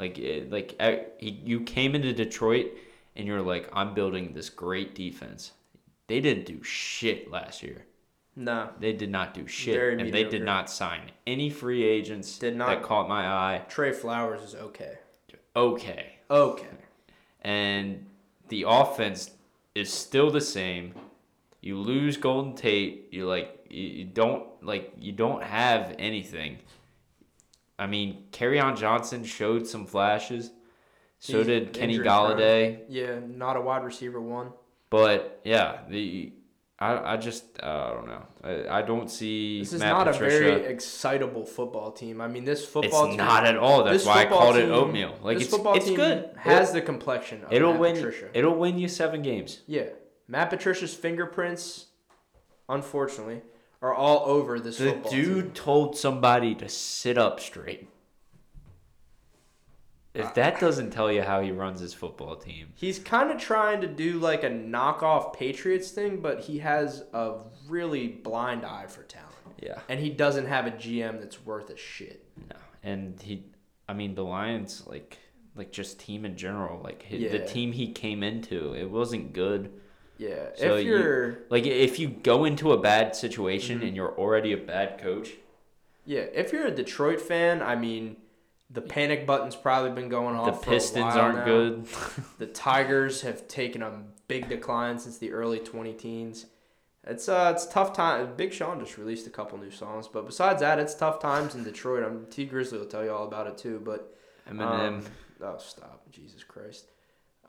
Like 0.04 0.20
it, 0.20 0.52
like 0.52 0.76
I, 0.82 1.06
he, 1.18 1.30
you 1.46 1.62
came 1.62 1.96
into 1.96 2.12
Detroit 2.12 2.72
and 3.16 3.26
you're 3.26 3.42
like 3.42 3.70
I'm 3.72 3.94
building 3.94 4.34
this 4.34 4.50
great 4.50 4.96
defense. 4.96 5.54
They 6.08 6.20
didn't 6.20 6.46
do 6.46 6.62
shit 6.62 7.32
last 7.32 7.64
year. 7.64 7.86
Nah. 8.36 8.68
They 8.82 8.92
did 8.92 9.10
not 9.10 9.34
do 9.34 9.48
shit, 9.48 9.76
Very 9.76 10.02
and 10.02 10.14
they 10.14 10.26
did 10.26 10.44
not 10.44 10.70
sign 10.70 11.12
any 11.26 11.50
free 11.50 11.84
agents 11.86 12.38
Did 12.38 12.58
not. 12.58 12.68
that 12.68 12.84
caught 12.84 13.08
my 13.08 13.26
eye. 13.26 13.62
Trey 13.70 13.94
Flowers 13.94 14.42
is 14.42 14.56
okay. 14.56 14.98
Okay, 15.56 16.16
Okay. 16.30 16.68
and 17.42 18.06
the 18.50 18.66
offense 18.68 19.32
is 19.76 19.90
still 19.94 20.30
the 20.32 20.42
same. 20.42 20.94
You 21.62 21.78
lose 21.78 22.18
Golden 22.18 22.56
Tate. 22.56 23.08
You 23.12 23.26
like 23.26 23.66
you 23.70 24.04
don't 24.04 24.44
like 24.62 24.92
you 25.00 25.14
don't 25.14 25.44
have 25.44 25.96
anything. 25.98 26.58
I 27.80 27.88
mean, 27.88 28.26
on 28.60 28.76
Johnson 28.76 29.24
showed 29.24 29.68
some 29.68 29.86
flashes. 29.86 30.52
So 31.20 31.38
He's 31.40 31.48
did 31.48 31.74
Kenny 31.74 31.98
prone. 32.00 32.08
Golladay. 32.38 32.82
Yeah, 32.90 33.20
not 33.26 33.56
a 33.56 33.62
wide 33.62 33.84
receiver 33.84 34.22
one. 34.22 34.52
But 34.90 35.40
yeah, 35.44 35.80
the 35.90 36.34
I, 36.80 37.14
I 37.14 37.18
just 37.18 37.46
uh, 37.64 37.66
I 37.66 37.94
don't 37.94 38.08
know. 38.08 38.26
I, 38.44 38.80
I 38.80 38.82
don't 38.82 39.10
see 39.10 39.60
This 39.60 39.74
is 39.74 39.80
Matt 39.80 39.94
not 39.94 40.08
Patricia. 40.12 40.36
a 40.36 40.40
very 40.40 40.66
excitable 40.66 41.46
football 41.46 41.92
team. 41.92 42.20
I 42.20 42.28
mean, 42.28 42.44
this 42.44 42.66
football 42.66 43.06
it's 43.06 43.10
team. 43.12 43.18
not 43.18 43.46
at 43.46 43.56
all. 43.58 43.84
That's 43.86 44.06
why 44.06 44.24
I 44.24 44.26
called 44.26 44.58
it 44.58 44.70
oatmeal. 44.70 45.18
Like 45.24 45.38
this 45.38 45.48
it's 45.48 45.56
football 45.56 45.76
it's 45.76 45.86
team 45.86 45.96
good. 45.96 46.30
Has 46.38 46.70
It'll- 46.70 46.74
the 46.76 46.82
complexion 46.82 47.44
of 47.46 47.54
it'll 47.54 47.72
Matt 47.72 47.80
win. 47.82 47.96
Patricia. 47.96 48.30
It'll 48.34 48.56
win 48.56 48.78
you 48.78 48.88
seven 48.90 49.22
games. 49.22 49.62
yeah, 49.66 49.86
Matt 50.28 50.50
Patricia's 50.50 50.94
fingerprints, 50.94 51.86
unfortunately, 52.70 53.42
are 53.84 53.94
all 53.94 54.24
over 54.26 54.60
this 54.60 54.78
The 54.78 54.94
dude 55.12 55.44
team. 55.46 55.52
told 55.54 55.98
somebody 55.98 56.56
to 56.56 56.70
sit 56.70 57.18
up 57.18 57.40
straight. 57.40 57.90
If 60.14 60.26
uh, 60.28 60.32
that 60.36 60.60
doesn't 60.60 60.92
tell 60.92 61.12
you 61.12 61.22
how 61.24 61.42
he 61.42 61.52
runs 61.52 61.80
his 61.80 61.94
football 61.94 62.36
team, 62.36 62.68
He's 62.76 63.00
kind 63.00 63.32
of 63.32 63.40
trying 63.40 63.82
to 63.82 63.88
do 63.88 64.20
like 64.20 64.44
a 64.44 64.50
knockoff 64.50 65.34
Patriots 65.34 65.90
thing, 65.92 66.22
but 66.22 66.40
he 66.42 66.60
has 66.60 67.04
a 67.14 67.34
really 67.68 68.08
blind 68.08 68.64
eye 68.64 68.86
for 68.88 69.04
talent, 69.04 69.32
yeah, 69.60 69.80
and 69.90 70.00
he 70.00 70.10
doesn't 70.12 70.46
have 70.46 70.68
a 70.68 70.72
GM 70.72 71.20
that's 71.20 71.44
worth 71.46 71.70
a 71.72 71.78
shit. 71.78 72.24
no. 72.50 72.56
And 72.84 73.20
he, 73.22 73.46
I 73.90 73.94
mean, 73.94 74.14
the 74.14 74.24
Lions 74.24 74.84
like 74.86 75.18
like 75.56 75.72
just 75.72 76.00
team 76.00 76.26
in 76.26 76.38
general, 76.38 76.80
like 76.84 77.06
hi- 77.10 77.28
the 77.30 77.46
team 77.46 77.72
he 77.72 77.92
came 77.92 78.22
into, 78.24 78.74
it 78.76 78.90
wasn't 78.90 79.34
good. 79.34 79.72
Yeah, 80.18 80.50
So 80.56 80.76
if 80.76 80.86
you- 80.86 80.92
you're 80.98 81.38
Like 81.50 81.66
if 81.66 82.00
you 82.00 82.08
go 82.10 82.46
into 82.46 82.72
a 82.72 82.78
bad 82.78 83.16
situation 83.16 83.78
Mm-hmm. 83.78 83.88
and 83.88 83.96
you're 83.96 84.18
already 84.18 84.54
a 84.54 84.58
bad 84.58 85.00
coach, 85.00 85.32
Yeah, 86.06 86.22
if 86.34 86.52
you're 86.54 86.66
a 86.66 86.72
Detroit 86.72 87.20
fan, 87.22 87.62
I 87.62 87.76
mean, 87.76 88.18
the 88.70 88.82
panic 88.82 89.26
button's 89.26 89.56
probably 89.56 89.92
been 89.92 90.10
going 90.10 90.36
the 90.36 90.42
off. 90.42 90.64
for 90.64 90.70
a 90.70 90.74
Pistons 90.74 91.06
while 91.06 91.20
aren't 91.20 91.38
now. 91.40 91.46
good. 91.46 91.88
The 92.40 92.48
Tigers 92.48 93.22
have 93.22 93.48
taken 93.48 93.82
a 93.82 94.04
big 94.28 94.50
decline 94.50 95.00
since 95.00 95.18
the 95.18 95.32
early 95.32 95.60
20 95.60 95.94
teens. 95.94 96.46
It's 97.06 97.28
uh, 97.28 97.52
it's 97.54 97.66
tough 97.66 97.92
time. 97.94 98.36
Big 98.38 98.54
Sean 98.54 98.80
just 98.80 98.98
released 98.98 99.28
a 99.28 99.30
couple 99.30 99.58
new 99.58 99.72
songs, 99.72 100.08
but 100.08 100.26
besides 100.26 100.62
that, 100.62 100.80
it's 100.80 100.96
tough 100.96 101.20
times 101.20 101.54
in 101.54 101.64
Detroit. 101.66 102.04
I'm 102.04 102.26
Tee 102.28 102.48
Grizzley 102.48 102.80
will 102.80 102.86
tell 102.86 103.04
you 103.04 103.12
all 103.12 103.28
about 103.28 103.46
it 103.48 103.58
too. 103.58 103.82
But 103.84 104.16
Eminem. 104.50 104.88
um, 105.00 105.06
oh, 105.42 105.58
stop, 105.58 106.10
Jesus 106.12 106.44
Christ. 106.46 106.86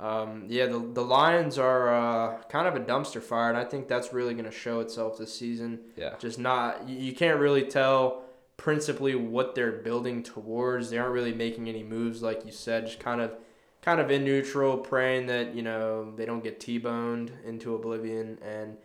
Um, 0.01 0.47
yeah, 0.49 0.67
the 0.67 0.79
the 0.79 1.03
Lions 1.03 1.57
are 1.57 1.95
uh, 1.95 2.43
kind 2.49 2.67
of 2.67 2.75
a 2.75 2.81
dumpster 2.81 3.23
fire, 3.23 3.49
and 3.49 3.57
I 3.57 3.65
think 3.65 3.87
that's 3.87 4.13
really 4.13 4.35
going 4.35 4.45
to 4.45 4.51
show 4.51 4.81
itself 4.81 5.19
this 5.19 5.33
season 5.33 5.81
yeah. 5.97 6.15
just 6.19 6.39
not 6.39 6.89
you, 6.89 6.97
you 6.97 7.13
can't 7.15 7.39
really 7.39 7.63
tell 7.63 8.25
principally 8.57 9.15
what 9.15 9.55
they're 9.55 9.73
building 9.73 10.23
towards. 10.23 10.91
They 10.91 10.99
aren't 10.99 11.13
really 11.13 11.33
making 11.33 11.69
any 11.69 11.85
moves, 11.85 12.23
like 12.23 12.45
you 12.45 12.53
said, 12.53 12.87
just 12.87 12.99
kind 12.99 13.21
of 13.21 13.33
kind 13.83 14.01
of 14.01 14.11
in 14.11 14.25
neutral, 14.25 14.79
praying 14.79 15.27
that 15.27 15.55
you 15.55 15.63
know 15.63 16.13
they 16.17 16.27
don't 16.27 16.43
get 16.43 16.59
t-boned 16.59 17.31
into 17.45 17.75
oblivion. 17.77 18.39
And 18.43 18.77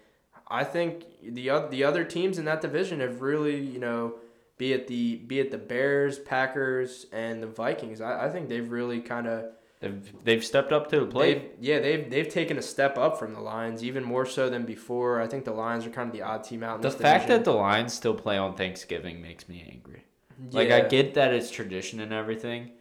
I 0.48 0.64
think 0.64 1.06
the 1.24 1.50
other 1.50 1.70
the 1.70 1.84
other 1.84 2.04
teams 2.04 2.38
in 2.38 2.46
that 2.46 2.62
division 2.62 3.00
have 3.00 3.22
really 3.22 3.60
you 3.60 3.80
know 3.80 4.16
be 4.60 4.74
it 4.74 4.88
the 4.88 5.16
be 5.16 5.40
it 5.40 5.50
the 5.50 5.58
Bears, 5.58 6.20
Packers, 6.20 7.08
and 7.12 7.42
the 7.42 7.48
Vikings. 7.48 8.00
I, 8.00 8.28
I 8.28 8.30
think 8.30 8.48
they've 8.48 8.70
really 8.70 9.02
kind 9.02 9.26
of 9.26 9.46
They've, 9.80 10.14
they've 10.26 10.44
stepped 10.44 10.74
up 10.74 10.90
to 10.90 11.00
the 11.00 11.06
plate. 11.06 11.58
They've, 11.62 11.64
yeah, 11.64 11.80
they've 11.80 12.10
they've 12.10 12.28
taken 12.28 12.58
a 12.58 12.62
step 12.62 12.98
up 12.98 13.18
from 13.18 13.34
the 13.34 13.40
Lions, 13.40 13.82
even 13.82 14.04
more 14.04 14.26
so 14.26 14.50
than 14.50 14.66
before. 14.66 15.22
I 15.22 15.28
think 15.28 15.46
the 15.46 15.54
Lions 15.54 15.86
are 15.86 15.90
kind 15.90 16.10
of 16.10 16.14
the 16.14 16.22
odd 16.22 16.44
team 16.44 16.64
out. 16.64 16.76
In 16.76 16.82
the 16.82 16.92
fact 16.92 17.28
division. 17.28 17.44
that 17.44 17.46
the 17.46 17.56
Lions 17.56 17.94
still 17.94 18.14
play 18.14 18.38
on 18.38 18.56
Thanksgiving 18.56 19.22
makes 19.22 19.48
me 19.48 19.66
angry. 19.72 20.04
Like 20.52 20.72
I 20.72 20.82
get 20.82 21.14
that 21.14 21.34
it's 21.34 21.50
tradition 21.50 22.00
and 22.02 22.12
everything, 22.12 22.72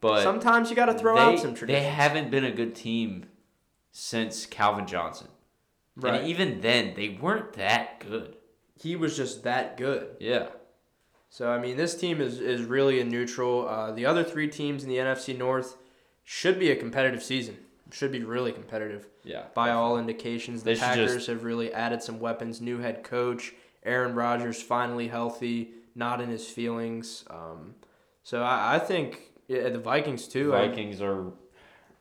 but 0.00 0.22
sometimes 0.22 0.68
you 0.68 0.76
got 0.76 0.86
to 0.86 0.98
throw 0.98 1.14
they, 1.14 1.20
out 1.20 1.38
some 1.38 1.54
tradition. 1.54 1.82
they 1.82 1.88
haven't 1.88 2.30
been 2.30 2.44
a 2.44 2.52
good 2.52 2.74
team 2.74 3.26
since 3.92 4.44
Calvin 4.44 4.86
Johnson. 4.86 5.28
right. 5.96 6.14
And 6.14 6.28
even 6.28 6.60
then, 6.60 6.92
they 6.94 7.18
weren't 7.20 7.54
that 7.54 8.00
good. 8.00 8.36
he 8.74 8.96
was 8.96 9.16
just 9.16 9.44
that 9.44 9.76
good. 9.76 10.16
Yeah. 10.20 10.48
So 11.30 11.50
I 11.50 11.58
mean, 11.58 11.78
this 11.78 11.94
team 11.94 12.20
is 12.20 12.38
is 12.38 12.62
really 12.62 13.00
a 13.00 13.04
neutral. 13.04 13.66
Uh, 13.66 13.92
the 13.92 14.04
other 14.04 14.22
three 14.22 14.48
teams 14.48 14.82
in 14.82 14.90
the 14.90 14.96
NFC 14.96 15.36
North 15.36 15.76
should 16.24 16.58
be 16.58 16.70
a 16.70 16.76
competitive 16.76 17.22
season. 17.22 17.56
Should 17.92 18.10
be 18.12 18.24
really 18.24 18.50
competitive 18.50 19.06
Yeah. 19.22 19.44
by 19.54 19.70
all 19.70 19.98
indications. 19.98 20.62
The 20.64 20.72
They 20.74 20.80
Packers 20.80 21.14
just- 21.14 21.26
have 21.28 21.44
really 21.44 21.72
added 21.72 22.02
some 22.02 22.18
weapons. 22.18 22.60
New 22.60 22.78
head 22.78 23.04
coach 23.04 23.54
Aaron 23.84 24.14
Rodgers 24.14 24.60
finally 24.62 25.08
healthy, 25.08 25.72
not 25.94 26.20
in 26.20 26.28
his 26.30 26.48
feelings. 26.48 27.24
Um, 27.30 27.74
so 28.22 28.42
I, 28.42 28.76
I 28.76 28.78
think 28.78 29.32
yeah, 29.46 29.68
the 29.68 29.78
Vikings 29.78 30.26
too. 30.26 30.54
I- 30.54 30.68
Vikings 30.68 31.02
are 31.02 31.32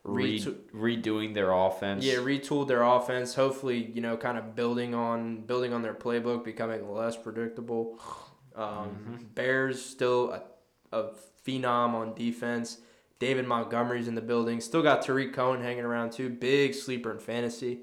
re- 0.06 0.40
Reto- 0.40 0.56
redoing 0.74 1.34
their 1.34 1.52
offense. 1.52 2.06
Yeah, 2.06 2.16
retooled 2.16 2.70
their 2.70 2.84
offense. 2.84 3.36
Hopefully, 3.36 3.92
you 3.94 4.00
know, 4.02 4.16
kind 4.18 4.38
of 4.38 4.56
building 4.56 4.96
on 4.96 5.42
building 5.42 5.74
on 5.74 5.82
their 5.82 5.94
playbook, 5.94 6.44
becoming 6.46 6.90
less 6.92 7.18
predictable. 7.18 8.00
Um, 8.56 8.64
Mm-hmm. 8.66 9.16
Bears 9.36 9.84
still 9.84 10.32
a, 10.32 10.98
a 10.98 11.10
phenom 11.46 11.94
on 11.94 12.14
defense. 12.16 12.78
David 13.24 13.48
Montgomery's 13.48 14.10
in 14.10 14.16
the 14.16 14.22
building. 14.22 14.60
Still 14.60 14.84
got 14.84 15.02
Tarik 15.02 15.32
Cohen 15.34 15.62
hanging 15.62 15.86
around 15.86 16.12
too. 16.12 16.30
Big 16.30 16.74
sleeper 16.74 17.10
in 17.10 17.20
fantasy. 17.20 17.80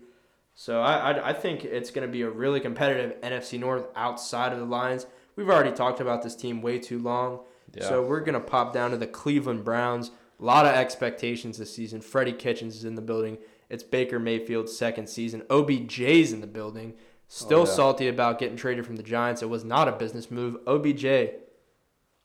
So 0.55 0.83
I, 0.83 1.13
I, 1.13 1.29
I 1.31 1.33
think 1.33 1.65
it's 1.65 1.91
going 1.91 2.07
to 2.07 2.13
be 2.13 2.21
a 2.21 2.29
really 2.29 2.61
competitive 2.61 3.19
NFC 3.23 3.59
North 3.59 3.87
outside 3.97 4.53
of 4.53 4.59
the 4.59 4.67
Lions. 4.67 5.07
We've 5.37 5.49
already 5.49 5.73
talked 5.73 5.99
about 5.99 6.23
this 6.23 6.37
team 6.37 6.61
way 6.61 6.79
too 6.79 6.99
long. 6.99 7.41
Yeah. 7.75 7.89
So 7.89 8.03
we're 8.03 8.21
going 8.21 8.35
to 8.35 8.41
pop 8.47 8.75
down 8.75 8.91
to 8.91 8.99
the 8.99 9.07
Cleveland 9.07 9.65
Browns. 9.65 10.11
A 10.39 10.45
lot 10.45 10.67
of 10.67 10.75
expectations 10.75 11.57
this 11.57 11.75
season. 11.75 12.03
Freddie 12.03 12.35
Kitchens 12.35 12.77
is 12.77 12.85
in 12.85 12.95
the 12.95 13.01
building. 13.01 13.39
It's 13.71 13.83
Baker 13.83 14.19
Mayfield's 14.19 14.77
second 14.77 15.09
season. 15.09 15.41
OBJ's 15.49 16.35
in 16.35 16.43
the 16.43 16.47
building. 16.47 16.93
Still 17.29 17.61
Oh, 17.61 17.65
yeah. 17.65 17.73
salty 17.73 18.09
about 18.09 18.39
getting 18.39 18.57
traded 18.59 18.85
from 18.85 18.97
the 18.97 19.03
Giants. 19.03 19.41
It 19.41 19.49
was 19.49 19.65
not 19.65 19.89
a 19.89 19.93
business 19.93 20.31
move. 20.31 20.59
OBJ, 20.67 21.07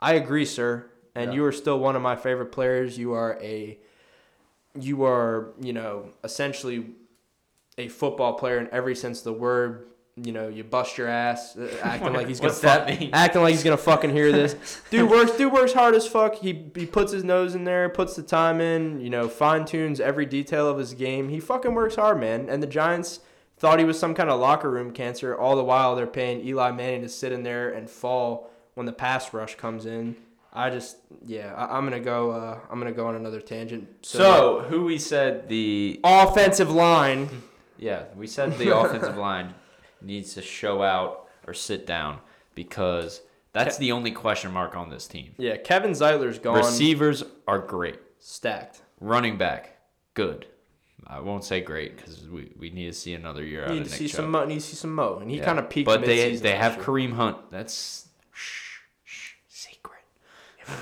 I 0.01 0.13
agree, 0.15 0.43
sir. 0.45 0.91
And 1.15 1.31
Yeah. 1.31 1.35
you 1.37 1.45
are 1.45 1.51
still 1.51 1.79
one 1.79 1.95
of 1.95 2.01
my 2.01 2.15
favorite 2.15 2.51
players. 2.51 2.97
You 2.97 3.13
are 3.13 3.39
a, 3.41 3.77
you 4.79 5.03
are 5.05 5.53
you 5.61 5.73
know 5.73 6.09
essentially, 6.23 6.87
a 7.77 7.87
football 7.87 8.33
player 8.33 8.57
in 8.59 8.67
every 8.71 8.95
sense 8.95 9.19
of 9.19 9.23
the 9.25 9.33
word. 9.33 9.87
You 10.17 10.31
know, 10.31 10.47
you 10.47 10.63
bust 10.63 10.97
your 10.97 11.09
ass, 11.09 11.57
uh, 11.57 11.67
acting 11.83 12.13
like 12.13 12.27
he's 12.27 12.39
gonna 12.39 12.53
fuck- 12.53 12.89
acting 13.11 13.41
like 13.41 13.51
he's 13.51 13.63
gonna 13.65 13.75
fucking 13.75 14.11
hear 14.11 14.31
this. 14.31 14.55
Dude 14.89 15.09
works. 15.09 15.31
Dude 15.35 15.51
works 15.51 15.73
hard 15.73 15.93
as 15.93 16.07
fuck. 16.07 16.35
He 16.35 16.71
he 16.73 16.85
puts 16.85 17.11
his 17.11 17.23
nose 17.25 17.53
in 17.53 17.65
there, 17.65 17.89
puts 17.89 18.15
the 18.15 18.23
time 18.23 18.61
in. 18.61 19.01
You 19.01 19.09
know, 19.09 19.27
fine 19.27 19.65
tunes 19.65 19.99
every 19.99 20.25
detail 20.25 20.69
of 20.69 20.77
his 20.77 20.93
game. 20.93 21.27
He 21.29 21.39
fucking 21.41 21.73
works 21.73 21.95
hard, 21.95 22.19
man. 22.19 22.47
And 22.49 22.63
the 22.63 22.67
Giants 22.67 23.19
thought 23.57 23.77
he 23.79 23.83
was 23.85 23.99
some 23.99 24.13
kind 24.13 24.29
of 24.29 24.39
locker 24.39 24.69
room 24.69 24.91
cancer. 24.91 25.37
All 25.37 25.55
the 25.57 25.63
while 25.65 25.95
they're 25.97 26.07
paying 26.07 26.45
Eli 26.45 26.71
Manning 26.71 27.01
to 27.01 27.09
sit 27.09 27.33
in 27.33 27.43
there 27.43 27.69
and 27.69 27.89
fall 27.89 28.49
when 28.73 28.85
the 28.85 28.93
pass 28.93 29.33
rush 29.33 29.55
comes 29.55 29.85
in. 29.85 30.15
I 30.55 30.69
just 30.69 30.97
yeah, 31.25 31.53
I, 31.53 31.77
I'm 31.77 31.83
gonna 31.83 31.99
go. 31.99 32.31
Uh, 32.31 32.59
I'm 32.71 32.79
gonna 32.79 32.91
go 32.91 33.07
on 33.07 33.15
another 33.15 33.41
tangent. 33.41 33.87
So, 34.03 34.17
so 34.19 34.59
who 34.69 34.85
we 34.85 34.97
said 34.97 35.49
the 35.49 35.99
offensive 36.03 36.71
line. 36.71 37.29
yeah 37.77 38.03
we 38.15 38.25
said 38.27 38.57
the 38.57 38.75
offensive 38.77 39.17
line 39.17 39.53
needs 40.01 40.33
to 40.35 40.41
show 40.41 40.81
out 40.81 41.27
or 41.47 41.53
sit 41.53 41.85
down 41.85 42.19
because 42.55 43.21
that's 43.53 43.77
the 43.77 43.91
only 43.91 44.11
question 44.11 44.51
mark 44.51 44.75
on 44.77 44.89
this 44.89 45.07
team. 45.07 45.33
Yeah, 45.37 45.57
Kevin 45.57 45.91
Zeitler's 45.91 46.39
gone. 46.39 46.57
Receivers 46.57 47.23
are 47.47 47.59
great. 47.59 47.99
stacked. 48.19 48.81
Running 49.01 49.37
back, 49.37 49.77
good. 50.13 50.47
I 51.07 51.19
won't 51.19 51.43
say 51.43 51.61
great 51.61 51.95
because 51.97 52.27
we, 52.27 52.51
we 52.57 52.69
need 52.71 52.87
to 52.87 52.93
see 52.93 53.13
another 53.13 53.43
year 53.43 53.63
out 53.65 53.69
Need 53.71 53.81
of 53.81 53.83
to 53.85 53.89
Nick 53.91 53.99
see 53.99 54.07
Chubb. 54.07 54.15
some 54.15 54.31
Mo. 54.31 54.45
Need 54.45 54.55
to 54.55 54.61
see 54.61 54.75
some 54.75 54.95
Mo, 54.95 55.19
and 55.19 55.29
he 55.29 55.37
Yeah. 55.37 55.45
kind 55.45 55.59
of 55.59 55.69
peaked. 55.69 55.85
But 55.85 56.05
they 56.05 56.35
they 56.37 56.55
have 56.55 56.77
year. 56.77 56.83
Kareem 56.85 57.13
Hunt. 57.13 57.51
That's 57.51 57.73
shh, 57.75 57.83
shh, 57.83 57.85
secret. 57.85 58.04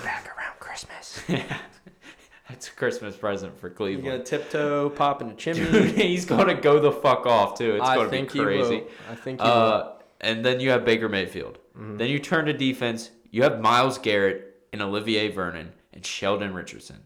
Back 0.03 0.25
around 0.37 0.59
Christmas. 0.59 1.21
yeah. 1.27 1.57
That's 2.49 2.67
a 2.67 2.71
Christmas 2.71 3.15
present 3.15 3.57
for 3.59 3.67
You're 3.67 3.75
Cleveland. 3.75 4.05
gonna 4.07 4.23
tiptoe, 4.23 4.89
pop 4.89 5.21
in 5.21 5.29
the 5.29 5.33
chimney. 5.35 5.69
Dude, 5.71 5.91
he's 5.95 6.25
gonna 6.25 6.53
go 6.59 6.79
the 6.79 6.91
fuck 6.91 7.25
off 7.25 7.57
too. 7.57 7.75
It's 7.75 7.83
I 7.87 7.95
gonna 7.95 8.09
think 8.09 8.31
be 8.33 8.39
crazy. 8.39 8.75
he 8.75 8.81
will. 8.81 8.87
I 9.09 9.15
think 9.15 9.41
he 9.41 9.47
will. 9.47 9.53
Uh, 9.53 9.91
and 10.21 10.45
then 10.45 10.59
you 10.59 10.69
have 10.71 10.85
Baker 10.85 11.09
Mayfield. 11.09 11.57
Mm-hmm. 11.77 11.97
Then 11.97 12.09
you 12.09 12.19
turn 12.19 12.45
to 12.45 12.53
defense. 12.53 13.11
You 13.31 13.43
have 13.43 13.59
Myles 13.59 13.97
Garrett 13.97 14.55
and 14.71 14.81
Olivier 14.81 15.29
Vernon 15.29 15.71
and 15.93 16.05
Sheldon 16.05 16.53
Richardson. 16.53 17.03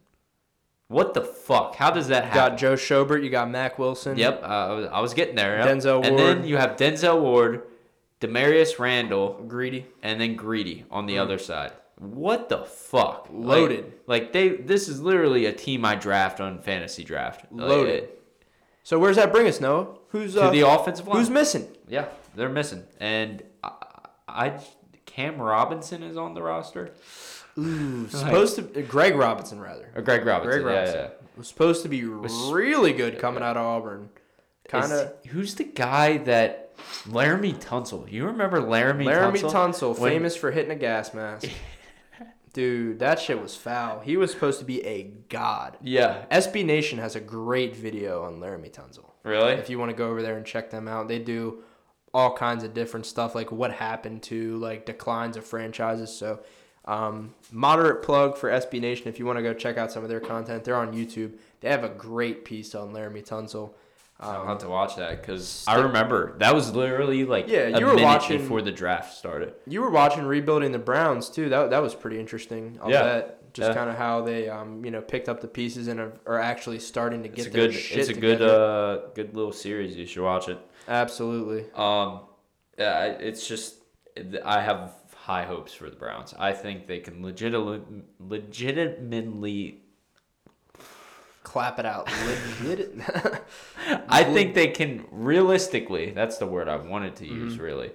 What 0.89 1.13
the 1.13 1.21
fuck? 1.21 1.75
How 1.75 1.91
does 1.91 2.07
that 2.09 2.25
happen? 2.25 2.35
You 2.35 2.41
happen? 2.41 2.53
got 2.53 2.59
Joe 2.59 2.73
Schobert. 2.75 3.23
You 3.23 3.29
got 3.29 3.49
Mack 3.49 3.77
Wilson. 3.79 4.17
Yep, 4.17 4.41
uh, 4.43 4.45
I 4.45 4.71
was- 4.73 4.89
I 4.93 4.99
was 5.01 5.13
getting 5.13 5.35
there. 5.35 5.57
yep. 5.57 5.67
Denzel 5.67 6.05
And 6.05 6.17
then 6.17 6.45
you 6.45 6.57
have 6.57 6.77
Denzel 6.77 7.21
Ward, 7.21 7.63
Damarious 8.21 8.79
Randall, 8.79 9.43
Greedy. 9.47 9.85
and 10.01 10.19
then 10.19 10.35
Greedy 10.35 10.85
on 10.91 11.05
the 11.05 11.17
other 11.19 11.37
side. 11.37 11.71
What 11.99 12.49
the 12.49 12.59
fuck? 12.59 13.27
Loaded. 13.31 13.93
Like, 14.05 14.31
they, 14.31 14.49
this 14.49 14.87
is 14.87 15.01
literally 15.01 15.45
a 15.45 15.51
team 15.53 15.83
I 15.83 15.95
draft 15.95 16.39
on 16.39 16.59
fantasy 16.59 17.03
draft. 17.03 17.51
Loaded. 17.51 18.03
it- 18.03 18.23
So 18.83 18.99
where's 18.99 19.15
that 19.15 19.31
bring 19.31 19.47
us, 19.47 19.59
Noah? 19.59 19.95
Who's 20.09 20.33
to 20.35 20.43
uh, 20.43 20.49
the 20.51 20.61
offensive 20.61 21.07
line. 21.07 21.17
who's 21.17 21.29
missing? 21.29 21.67
Yeah, 21.87 22.05
they're 22.35 22.49
missing, 22.49 22.83
and 22.99 23.43
I, 23.63 23.71
I 24.27 24.59
Cam 25.05 25.41
Robinson 25.41 26.03
is 26.03 26.15
on 26.15 26.33
the 26.33 26.41
roster. 26.41 26.91
Ooh, 27.57 28.07
supposed 28.07 28.55
to 28.55 28.61
Greg 28.83 29.15
Robinson 29.15 29.59
rather. 29.59 29.91
Or 29.95 30.01
Greg 30.01 30.25
Robinson. 30.25 30.61
Greg 30.61 30.73
yeah, 30.73 30.79
Robinson 30.79 30.99
yeah. 31.01 31.27
was 31.37 31.47
supposed 31.47 31.81
to 31.83 31.89
be 31.89 32.03
really 32.05 32.93
good 32.93 33.19
coming 33.19 33.41
out 33.43 33.57
of 33.57 33.65
Auburn. 33.65 34.09
Kind 34.69 34.91
of. 34.93 35.13
Who's 35.27 35.55
the 35.55 35.63
guy 35.63 36.17
that 36.19 36.77
Laremy 37.07 37.55
Tunsil? 37.55 38.09
You 38.11 38.27
remember 38.27 38.61
Laremy? 38.61 39.05
Laremy 39.05 39.39
Tunsil? 39.41 39.51
Tunsil, 39.51 39.99
When- 39.99 40.11
famous 40.11 40.35
for 40.37 40.51
hitting 40.51 40.71
a 40.71 40.75
gas 40.75 41.13
mask. 41.13 41.49
Dude, 42.57 42.97
that 42.97 43.19
shit 43.19 43.39
was 43.39 43.55
foul. 43.55 43.99
He 43.99 44.17
was 44.17 44.31
supposed 44.31 44.57
to 44.57 44.65
be 44.65 44.83
a 44.83 45.03
god. 45.29 45.77
Yeah. 45.79 46.25
SB 46.31 46.65
Nation 46.65 46.97
has 46.97 47.15
a 47.15 47.19
great 47.19 47.75
video 47.75 48.23
on 48.23 48.39
Laremy 48.39 48.73
Tunsil. 48.73 49.11
Really? 49.21 49.51
If 49.51 49.69
you 49.69 49.77
want 49.77 49.91
to 49.91 49.95
go 49.95 50.09
over 50.09 50.23
there 50.23 50.37
and 50.37 50.43
check 50.43 50.71
them 50.71 50.87
out, 50.87 51.07
they 51.07 51.19
do 51.19 51.61
all 52.15 52.35
kinds 52.35 52.63
of 52.63 52.73
different 52.73 53.05
stuff, 53.05 53.35
like 53.35 53.51
what 53.51 53.71
happened 53.71 54.23
to 54.23 54.57
like 54.57 54.87
declines 54.87 55.37
of 55.37 55.45
franchises. 55.45 56.09
So, 56.11 56.39
um, 56.85 57.35
moderate 57.51 58.01
plug 58.01 58.35
for 58.35 58.49
SB 58.49 58.81
Nation 58.81 59.07
if 59.07 59.19
you 59.19 59.27
want 59.27 59.37
to 59.37 59.43
go 59.43 59.53
check 59.53 59.77
out 59.77 59.91
some 59.91 60.01
of 60.01 60.09
their 60.09 60.19
content. 60.19 60.63
They're 60.63 60.77
on 60.77 60.93
YouTube. 60.93 61.33
They 61.61 61.69
have 61.69 61.83
a 61.83 61.89
great 61.89 62.43
piece 62.43 62.73
on 62.73 62.91
Laremy 62.91 63.23
Tunsil. 64.21 64.25
I'll 64.27 64.41
Um, 64.41 64.47
have 64.47 64.57
to 64.59 64.69
watch 64.69 64.95
that 64.95 65.21
because 65.21 65.63
I 65.67 65.75
remember 65.79 66.37
that 66.39 66.53
was 66.55 66.75
literally 66.75 67.25
like 67.25 67.47
Yeah, 67.47 67.67
a 67.67 67.79
you 67.79 67.85
were 67.85 67.93
minute 67.93 68.05
watching- 68.05 68.39
before 68.41 68.61
the 68.61 68.71
draft 68.71 69.15
started. 69.17 69.53
you 69.67 69.81
were 69.81 69.89
watching 69.91 70.25
rebuilding 70.25 70.71
the 70.71 70.79
Browns 70.79 71.29
too. 71.29 71.49
That 71.49 71.69
that 71.69 71.81
was 71.81 71.93
pretty 71.95 72.19
interesting. 72.19 72.79
I'll 72.81 72.89
Yeah. 72.89 73.03
bet. 73.03 73.33
Just 73.53 73.69
Yeah. 73.69 73.75
kind 73.75 73.89
of 73.89 73.95
how 73.97 74.21
they 74.21 74.49
um 74.49 74.83
you 74.85 74.91
know 74.91 75.01
picked 75.01 75.29
up 75.29 75.41
the 75.41 75.47
pieces 75.47 75.87
and 75.87 75.99
are, 75.99 76.13
are 76.25 76.39
actually 76.39 76.79
starting 76.79 77.23
to 77.23 77.29
It's 77.29 77.35
get 77.45 77.47
a 77.47 77.49
their 77.51 77.67
good. 77.67 77.73
shit 77.75 77.97
It's 77.99 78.09
a 78.09 78.13
together. 78.13 78.37
good. 78.37 78.49
Uh, 78.49 78.97
good 79.15 79.35
little 79.35 79.51
series. 79.53 79.95
You 79.95 80.05
should 80.05 80.23
watch 80.23 80.47
it. 80.49 80.57
Absolutely. 80.87 81.65
Um, 81.75 82.21
yeah, 82.77 83.05
it's 83.05 83.47
just 83.47 83.75
I 84.43 84.61
have 84.61 84.93
high 85.15 85.43
hopes 85.43 85.73
for 85.73 85.89
the 85.89 85.95
Browns. 85.95 86.33
I 86.39 86.53
think 86.53 86.87
they 86.87 86.99
can 86.99 87.21
legit- 87.23 87.53
legitimately. 88.19 89.81
Clap 91.47 91.79
it 91.79 91.85
out. 91.85 92.09
Legit. 92.61 92.91
I 94.09 94.25
think 94.25 94.53
they 94.53 94.67
can 94.67 95.05
realistically. 95.11 96.11
That's 96.11 96.37
the 96.39 96.45
word 96.45 96.67
I 96.67 96.75
wanted 96.75 97.15
to 97.15 97.25
use. 97.25 97.53
Mm-hmm. 97.53 97.63
Really, 97.63 97.91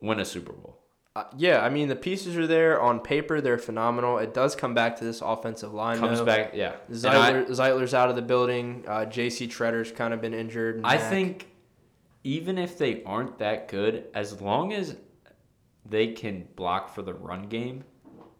win 0.00 0.18
a 0.18 0.24
Super 0.24 0.54
Bowl. 0.54 0.78
Uh, 1.14 1.24
yeah, 1.36 1.60
I 1.62 1.68
mean 1.68 1.88
the 1.88 1.96
pieces 1.96 2.34
are 2.38 2.46
there 2.46 2.80
on 2.80 3.00
paper. 3.00 3.42
They're 3.42 3.58
phenomenal. 3.58 4.16
It 4.16 4.32
does 4.32 4.56
come 4.56 4.72
back 4.72 4.96
to 4.96 5.04
this 5.04 5.20
offensive 5.20 5.74
line. 5.74 5.98
Comes 5.98 6.20
though. 6.20 6.24
back, 6.24 6.52
yeah. 6.54 6.76
And 6.88 7.06
I- 7.06 7.44
Zeitler's 7.44 7.92
out 7.92 8.08
of 8.08 8.16
the 8.16 8.22
building. 8.22 8.84
Uh, 8.88 9.04
J.C. 9.04 9.48
Tretter's 9.48 9.92
kind 9.92 10.14
of 10.14 10.22
been 10.22 10.32
injured. 10.32 10.80
I 10.82 10.96
think 10.96 11.48
even 12.24 12.56
if 12.56 12.78
they 12.78 13.02
aren't 13.04 13.36
that 13.40 13.68
good, 13.68 14.06
as 14.14 14.40
long 14.40 14.72
as 14.72 14.96
they 15.84 16.12
can 16.12 16.48
block 16.56 16.94
for 16.94 17.02
the 17.02 17.12
run 17.12 17.48
game, 17.48 17.84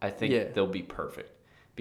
I 0.00 0.08
think 0.08 0.32
Yeah. 0.32 0.44
they'll 0.54 0.66
be 0.66 0.82
perfect. 0.82 1.31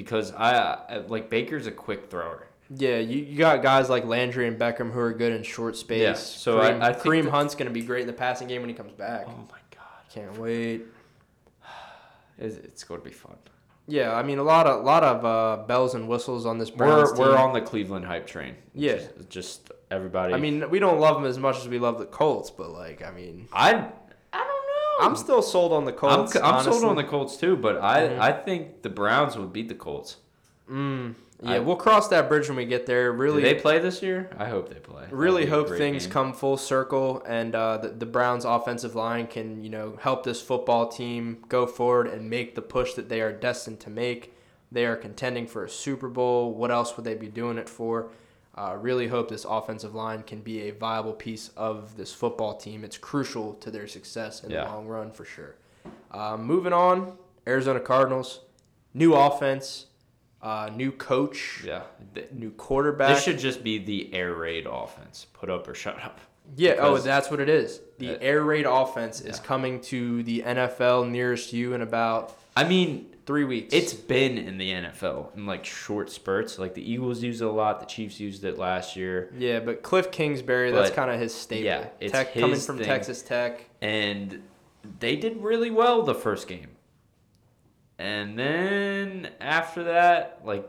Because 0.04 0.34
I, 0.34 0.80
I 0.90 0.98
like 1.08 1.30
Baker's 1.30 1.68
a 1.68 1.72
quick 1.72 2.10
thrower. 2.10 2.48
Yeah, 2.76 2.98
you, 2.98 3.24
you 3.24 3.38
got 3.38 3.62
guys 3.62 3.90
like 3.90 4.06
Landry 4.06 4.48
and 4.48 4.58
Beckham 4.58 4.92
who 4.92 5.00
are 5.00 5.14
good 5.14 5.34
in 5.34 5.44
short 5.44 5.76
space. 5.76 6.02
Yeah, 6.02 6.14
so 6.14 6.60
I- 6.60 6.72
Kareem, 6.72 6.82
I 6.82 6.94
think 6.94 7.04
Kareem 7.04 7.30
Hunt's 7.30 7.54
going 7.56 7.68
to 7.68 7.74
be 7.74 7.82
great 7.82 8.02
in 8.02 8.08
the 8.08 8.14
passing 8.14 8.48
game 8.48 8.62
when 8.62 8.70
he 8.70 8.76
comes 8.76 8.94
back. 8.94 9.26
Oh 9.28 9.32
my 9.52 9.60
god, 9.72 10.14
Can't 10.14 10.38
wait. 10.38 10.84
it's, 12.38 12.56
it's 12.58 12.84
going 12.84 13.02
to 13.02 13.06
be 13.06 13.14
fun. 13.14 13.36
Yeah, 13.88 14.16
I 14.16 14.24
mean 14.24 14.38
a 14.38 14.44
lot 14.44 14.68
of 14.68 14.86
lot 14.86 15.04
of 15.04 15.26
uh, 15.26 15.64
bells 15.66 15.96
and 15.96 16.08
whistles 16.08 16.46
on 16.46 16.58
this 16.58 16.72
We're 16.72 16.78
Browns 17.04 17.20
we're 17.20 17.36
on 17.38 17.52
the 17.52 17.62
Cleveland 17.62 18.06
hype 18.06 18.26
train. 18.26 18.56
Yeah. 18.74 18.94
just, 18.94 19.30
just 19.30 19.72
everybody. 19.90 20.34
I 20.34 20.38
mean, 20.38 20.70
we 20.70 20.80
don't 20.80 21.00
love 21.00 21.16
them 21.16 21.26
as 21.26 21.38
much 21.38 21.58
as 21.58 21.68
we 21.68 21.78
love 21.78 22.00
the 22.00 22.06
Colts, 22.06 22.50
but 22.52 22.72
like, 22.72 23.04
I 23.04 23.12
mean, 23.12 23.48
I 23.52 23.74
I. 23.74 23.92
I'm 25.02 25.16
still 25.16 25.42
sold 25.42 25.74
on 25.74 25.86
the 25.86 25.92
I'm, 25.92 25.98
Colts. 25.98 26.36
I'm 26.36 26.64
sold 26.64 26.84
on 26.84 26.96
the 26.96 27.04
Colts 27.04 27.38
too, 27.38 27.56
but 27.56 27.78
I 27.82 28.08
Mhm. 28.08 28.20
I 28.20 28.32
think 28.32 28.82
the 28.82 28.90
Browns 28.90 29.38
would 29.38 29.52
beat 29.54 29.68
the 29.70 29.76
Colts. 29.76 30.18
Mm, 30.70 31.16
yeah, 31.42 31.54
I- 31.56 31.60
we'll 31.60 31.76
cross 31.76 32.08
that 32.10 32.30
bridge 32.30 32.48
when 32.48 32.56
we 32.58 32.66
get 32.66 32.86
there. 32.86 33.12
Really, 33.12 33.42
Do 33.42 33.48
they 33.50 33.56
play 33.60 33.80
this 33.80 34.02
year? 34.02 34.30
I 34.38 34.46
hope 34.46 34.70
they 34.70 34.80
play. 34.80 35.06
Really 35.12 35.46
hope 35.48 35.68
things 35.70 36.06
game. 36.06 36.14
come 36.14 36.34
full 36.34 36.56
circle 36.58 37.22
and 37.28 37.54
uh, 37.56 37.78
the, 37.78 37.90
the 37.90 38.06
Browns 38.06 38.46
offensive 38.46 38.96
line 38.96 39.28
can 39.28 39.64
you 39.64 39.70
know 39.70 39.98
help 40.02 40.24
this 40.24 40.42
football 40.42 40.88
team 40.88 41.44
go 41.50 41.66
forward 41.66 42.08
and 42.08 42.30
make 42.30 42.56
the 42.56 42.62
push 42.62 42.94
that 42.94 43.10
they 43.10 43.22
are 43.22 43.34
destined 43.34 43.80
to 43.82 43.90
make. 43.90 44.34
They 44.72 44.86
are 44.86 44.96
contending 44.96 45.48
for 45.48 45.66
a 45.66 45.70
Super 45.70 46.08
Bowl. 46.08 46.54
What 46.54 46.72
else 46.72 46.96
would 46.96 47.04
they 47.06 47.16
be 47.16 47.28
doing 47.28 47.58
it 47.58 47.68
for? 47.68 48.10
Uh, 48.56 48.76
really 48.80 49.08
hope 49.08 49.30
this 49.30 49.46
offensive 49.48 49.96
line 49.96 50.24
can 50.24 50.42
be 50.42 50.64
a 50.64 50.72
viable 50.72 51.14
piece 51.14 51.50
of 51.56 51.96
this 51.96 52.14
football 52.14 52.54
team. 52.58 52.84
It's 52.84 52.98
crucial 52.98 53.54
to 53.56 53.72
their 53.72 53.88
success 53.88 54.44
in 54.44 54.52
Yeah. 54.52 54.66
the 54.66 54.72
long 54.72 54.88
run 54.88 55.12
for 55.12 55.24
sure. 55.24 55.56
Uh, 56.12 56.36
moving 56.38 56.74
on, 56.74 57.18
Arizona 57.48 57.80
Cardinals, 57.80 58.42
new 58.94 59.14
offense, 59.14 59.86
uh, 60.42 60.70
new 60.76 60.92
coach, 60.92 61.64
Yeah. 61.66 61.84
New 62.32 62.52
quarterback. 62.52 63.16
This 63.16 63.24
should 63.24 63.40
just 63.40 63.64
be 63.64 63.78
the 63.78 64.14
air 64.14 64.34
raid 64.34 64.68
offense. 64.70 65.28
Put 65.34 65.50
up 65.50 65.68
or 65.68 65.74
shut 65.74 65.96
up. 66.04 66.20
Yeah, 66.58 66.76
oh, 66.80 66.98
that's 66.98 67.32
what 67.32 67.40
it 67.40 67.48
is. 67.48 67.80
The 68.00 68.16
Uh, 68.16 68.20
air 68.20 68.44
raid 68.44 68.66
offense 68.66 69.22
is 69.22 69.40
coming 69.40 69.80
to 69.82 70.24
the 70.24 70.44
NFL 70.44 71.06
nearest 71.06 71.54
you 71.54 71.74
in 71.74 71.82
about 71.82 72.36
I 72.58 72.66
mean, 72.66 73.11
three 73.26 73.44
weeks. 73.44 73.74
it's 73.74 73.94
been 73.94 74.38
in 74.38 74.58
the 74.58 74.72
NFL 74.72 75.36
in 75.36 75.46
like 75.46 75.66
short 75.66 76.10
spurts. 76.12 76.58
Like 76.60 76.74
the 76.74 76.92
Eagles 76.92 77.22
use 77.24 77.42
it 77.42 77.48
a 77.48 77.52
lot. 77.52 77.80
The 77.80 77.86
Chiefs 77.86 78.20
used 78.20 78.44
it 78.44 78.58
last 78.58 78.96
year. 78.96 79.32
yeah, 79.38 79.60
but 79.60 79.84
Cliff 79.84 80.12
Kingsbury, 80.12 80.72
that's 80.72 80.92
kind 80.92 81.12
of 81.12 81.20
his 81.20 81.34
staple. 81.34 81.66
yeah, 81.66 81.88
it's 82.00 82.12
Tech, 82.12 82.34
coming 82.34 82.60
from 82.60 82.78
thing. 82.78 82.86
Texas 82.88 83.22
Tech. 83.22 83.66
and 83.82 84.42
they 85.00 85.16
did 85.16 85.38
really 85.38 85.70
well 85.70 86.04
the 86.04 86.16
first 86.16 86.48
game. 86.48 86.70
And 88.00 88.38
then 88.38 89.30
after 89.40 89.84
that, 89.84 90.42
like, 90.44 90.68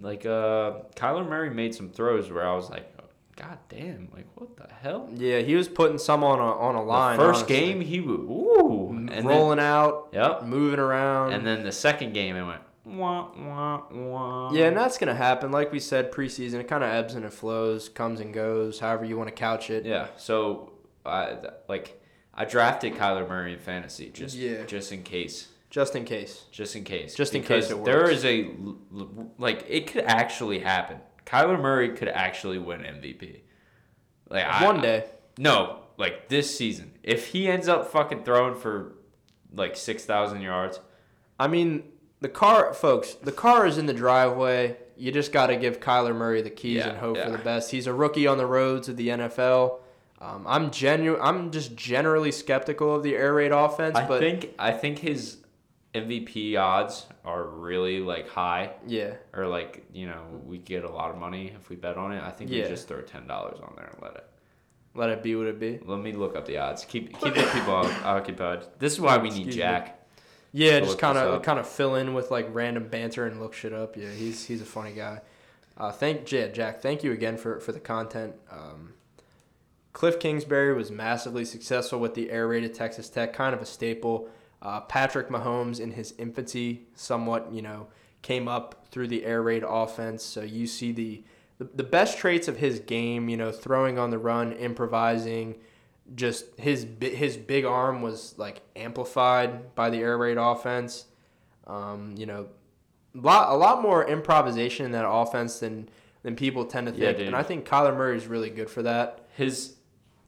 like 0.00 0.26
uh, 0.26 0.80
Kyler 0.94 1.26
Murray 1.26 1.48
made 1.48 1.74
some 1.74 1.88
throws 1.88 2.30
where 2.30 2.46
I 2.46 2.54
was 2.54 2.68
like, 2.68 2.93
God 3.36 3.58
damn, 3.68 4.08
like 4.14 4.26
what 4.36 4.56
the 4.56 4.72
hell? 4.72 5.08
Yeah, 5.14 5.40
he 5.40 5.56
was 5.56 5.66
putting 5.68 5.98
some 5.98 6.22
on 6.22 6.38
a 6.38 6.42
on 6.42 6.74
a 6.76 6.82
line. 6.84 7.18
the 7.18 7.24
first 7.24 7.38
honestly. 7.44 7.56
game 7.60 7.80
he 7.80 8.00
was 8.00 8.18
ooh, 8.18 8.90
and 8.90 9.08
then, 9.08 9.26
rolling 9.26 9.58
out, 9.58 10.08
yep, 10.12 10.44
moving 10.44 10.78
around. 10.78 11.32
and 11.32 11.44
then 11.46 11.64
the 11.64 11.72
second 11.72 12.12
game 12.14 12.36
it 12.36 12.44
went 12.44 12.60
wah 12.86 13.28
wah 13.36 13.82
wah. 13.90 14.52
yeah, 14.52 14.66
and 14.66 14.76
that's 14.76 14.98
gonna 14.98 15.14
happen. 15.14 15.50
Like 15.50 15.72
we 15.72 15.80
said, 15.80 16.12
preseason, 16.12 16.54
it 16.60 16.68
kind 16.68 16.84
of 16.84 16.90
ebbs 16.90 17.14
and 17.14 17.24
it 17.24 17.32
flows, 17.32 17.88
comes 17.88 18.20
and 18.20 18.32
goes, 18.32 18.78
however 18.78 19.04
you 19.04 19.16
want 19.16 19.28
to 19.28 19.34
couch 19.34 19.68
it. 19.70 19.84
yeah. 19.84 20.08
So 20.16 20.72
I 21.04 21.36
like 21.68 22.00
I 22.32 22.44
drafted 22.44 22.94
Kyler 22.94 23.28
Murray 23.28 23.54
in 23.54 23.58
fantasy 23.58 24.10
just 24.10 24.36
Yeah. 24.36 24.64
just 24.66 24.92
in 24.92 25.02
case. 25.02 25.48
Just 25.70 25.96
in 25.96 26.04
case. 26.04 26.44
just 26.52 26.76
in 26.76 26.84
case. 26.84 27.14
Just 27.16 27.34
in 27.34 27.40
Because 27.42 27.64
case 27.66 27.72
it 27.76 27.84
there 27.84 28.02
works. 28.02 28.10
is 28.18 28.24
a 28.24 28.44
l- 28.44 28.76
l- 28.96 29.32
like 29.38 29.64
it 29.68 29.88
could 29.88 30.04
actually 30.04 30.60
happen. 30.60 30.98
Kyler 31.26 31.60
Murray 31.60 31.90
could 31.90 32.08
actually 32.08 32.58
win 32.58 32.80
MVP. 32.80 33.40
Like 34.30 34.44
I, 34.44 34.64
One 34.64 34.80
day. 34.80 35.04
No, 35.38 35.80
like 35.96 36.28
this 36.28 36.56
season. 36.56 36.92
If 37.02 37.28
he 37.28 37.48
ends 37.48 37.68
up 37.68 37.90
fucking 37.90 38.24
throwing 38.24 38.54
for 38.54 38.92
like 39.52 39.76
six 39.76 40.04
thousand 40.04 40.40
yards, 40.42 40.80
I 41.38 41.48
mean, 41.48 41.84
the 42.20 42.28
car, 42.28 42.72
folks, 42.74 43.14
the 43.14 43.32
car 43.32 43.66
is 43.66 43.78
in 43.78 43.86
the 43.86 43.94
driveway. 43.94 44.76
You 44.96 45.10
just 45.10 45.32
got 45.32 45.48
to 45.48 45.56
give 45.56 45.80
Kyler 45.80 46.14
Murray 46.14 46.40
the 46.42 46.50
keys 46.50 46.76
Yeah, 46.76 46.90
and 46.90 46.98
hope 46.98 47.16
yeah. 47.16 47.24
for 47.26 47.32
the 47.32 47.38
best. 47.38 47.70
He's 47.72 47.86
a 47.88 47.92
rookie 47.92 48.26
on 48.28 48.38
the 48.38 48.46
roads 48.46 48.88
of 48.88 48.96
the 48.96 49.08
NFL. 49.08 49.80
Um, 50.20 50.44
I'm 50.46 50.70
genu- 50.70 51.18
I'm 51.20 51.50
just 51.50 51.74
generally 51.74 52.30
skeptical 52.30 52.94
of 52.94 53.02
the 53.02 53.14
air 53.16 53.34
raid 53.34 53.50
offense, 53.52 53.96
I 53.96 54.06
but 54.06 54.20
think 54.20 54.54
I 54.58 54.70
think 54.72 55.00
his 55.00 55.38
MVP 55.94 56.58
odds 56.58 57.06
are 57.24 57.44
really 57.44 58.00
like 58.00 58.28
high, 58.28 58.72
yeah, 58.86 59.14
or 59.32 59.46
like 59.46 59.84
you 59.92 60.06
know 60.06 60.22
we 60.44 60.58
get 60.58 60.84
a 60.84 60.88
lot 60.90 61.10
of 61.10 61.16
money 61.18 61.52
if 61.54 61.68
we 61.70 61.76
bet 61.76 61.96
on 61.96 62.12
it. 62.12 62.22
I 62.22 62.30
think 62.30 62.50
Yeah. 62.50 62.64
we 62.64 62.68
just 62.70 62.88
throw 62.88 63.00
ten 63.02 63.26
dollars 63.26 63.58
on 63.62 63.74
there 63.76 63.86
and 63.92 64.02
let 64.02 64.16
it. 64.16 64.26
let 64.94 65.10
it 65.10 65.22
be 65.22 65.36
what 65.36 65.46
it 65.46 65.60
be. 65.60 65.78
Let 65.84 66.00
me 66.00 66.12
look 66.12 66.34
up 66.36 66.46
the 66.46 66.58
odds. 66.58 66.84
Keep 66.84 67.18
keep 67.20 67.34
the 67.34 67.42
people 67.52 67.74
occupied. 68.04 68.64
This 68.78 68.94
is 68.94 69.00
why 69.00 69.18
we 69.18 69.24
need 69.30 69.46
Excuse 69.46 69.56
me. 69.56 69.62
Jack. 69.62 70.00
Yeah, 70.52 70.80
just 70.80 70.98
kind 70.98 71.16
of 71.18 71.42
kind 71.42 71.58
of 71.58 71.68
fill 71.68 71.94
in 71.96 72.14
with 72.14 72.30
like 72.30 72.46
random 72.52 72.88
banter 72.88 73.26
and 73.26 73.40
look 73.40 73.54
shit 73.54 73.72
up. 73.72 73.96
Yeah, 73.96 74.10
he's 74.10 74.44
he's 74.46 74.62
a 74.62 74.66
funny 74.66 74.92
guy. 74.92 75.20
Uh, 75.76 75.90
thank 75.92 76.30
yeah, 76.32 76.48
Jack. 76.48 76.80
Thank 76.80 77.02
you 77.04 77.12
again 77.12 77.36
for 77.36 77.60
for 77.60 77.72
the 77.72 77.80
content. 77.80 78.34
Um, 78.50 78.94
Cliff 79.92 80.18
Kingsbury 80.18 80.74
was 80.74 80.90
massively 80.90 81.44
successful 81.44 82.00
with 82.00 82.14
the 82.14 82.30
air 82.30 82.48
raid 82.48 82.64
at 82.64 82.74
Texas 82.74 83.08
Tech, 83.08 83.32
kind 83.32 83.54
of 83.54 83.62
a 83.62 83.66
staple. 83.66 84.28
Uh, 84.64 84.80
Patrick 84.80 85.28
Mahomes 85.28 85.78
in 85.78 85.90
his 85.92 86.14
infancy, 86.18 86.86
somewhat 86.94 87.52
you 87.52 87.60
know, 87.62 87.86
came 88.22 88.48
up 88.48 88.86
through 88.90 89.08
the 89.08 89.24
air 89.26 89.42
raid 89.42 89.62
offense. 89.66 90.24
So 90.24 90.40
you 90.40 90.66
see 90.66 90.90
the 90.92 91.22
the, 91.58 91.64
the 91.74 91.84
best 91.84 92.16
traits 92.18 92.48
of 92.48 92.56
his 92.56 92.80
game. 92.80 93.28
You 93.28 93.36
know, 93.36 93.52
throwing 93.52 93.98
on 93.98 94.10
the 94.10 94.18
run, 94.18 94.52
improvising 94.52 95.56
just 96.14 96.58
his 96.58 96.86
his 97.00 97.36
big 97.36 97.64
arm 97.64 98.02
was 98.02 98.34
like 98.38 98.62
amplified 98.76 99.74
by 99.74 99.90
the 99.90 99.98
air 99.98 100.16
raid 100.18 100.36
offense. 100.38 101.06
Um, 101.66 102.14
you 102.16 102.26
know, 102.26 102.48
a 103.14 103.20
lot 103.20 103.52
a 103.52 103.56
lot 103.56 103.82
more 103.82 104.06
improvisation 104.06 104.86
in 104.86 104.92
that 104.92 105.08
offense 105.08 105.60
than 105.60 105.88
than 106.22 106.36
people 106.36 106.64
tend 106.64 106.86
to 106.86 106.92
Yeah, 106.94 107.08
think, 107.08 107.18
dude. 107.18 107.26
and 107.28 107.36
I 107.36 107.42
think 107.42 107.66
Kyler 107.66 107.96
Murray 107.96 108.16
is 108.16 108.26
really 108.26 108.50
good 108.50 108.70
for 108.70 108.82
that. 108.82 109.26
His 109.36 109.76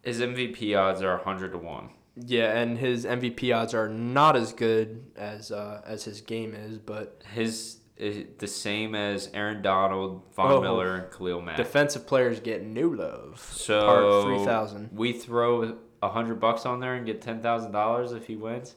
his 0.02 0.20
MVP 0.20 0.76
odds 0.78 1.02
are 1.02 1.16
hundred 1.18 1.52
to 1.52 1.58
one. 1.58 1.90
Yeah, 2.16 2.56
and 2.58 2.78
his 2.78 3.04
MVP 3.04 3.54
odds 3.54 3.74
are 3.74 3.88
not 3.88 4.36
as 4.36 4.52
good 4.52 5.04
as 5.16 5.50
uh, 5.52 5.82
as 5.84 6.04
his 6.04 6.20
game 6.22 6.54
is, 6.54 6.78
but 6.78 7.22
His 7.34 7.78
is 7.98 8.26
the 8.38 8.46
same 8.46 8.94
as 8.94 9.28
Aaron 9.34 9.62
Donald, 9.62 10.22
Von 10.34 10.52
Oh. 10.52 10.60
Miller, 10.60 10.94
and 10.96 11.12
Khalil 11.12 11.40
Mack. 11.42 11.56
defensive 11.56 12.06
players 12.06 12.40
get 12.40 12.64
new 12.64 12.94
love. 12.94 13.40
so 13.52 13.84
Part 13.86 14.24
three 14.24 14.44
thousand. 14.44 14.90
We 14.92 15.12
throw 15.12 15.76
a 16.02 16.08
hundred 16.08 16.40
bucks 16.40 16.64
on 16.66 16.80
there 16.80 16.94
and 16.94 17.04
get 17.06 17.20
ten 17.22 17.40
thousand 17.42 17.72
dollars 17.72 18.12
if 18.12 18.26
he 18.26 18.36
wins. 18.36 18.74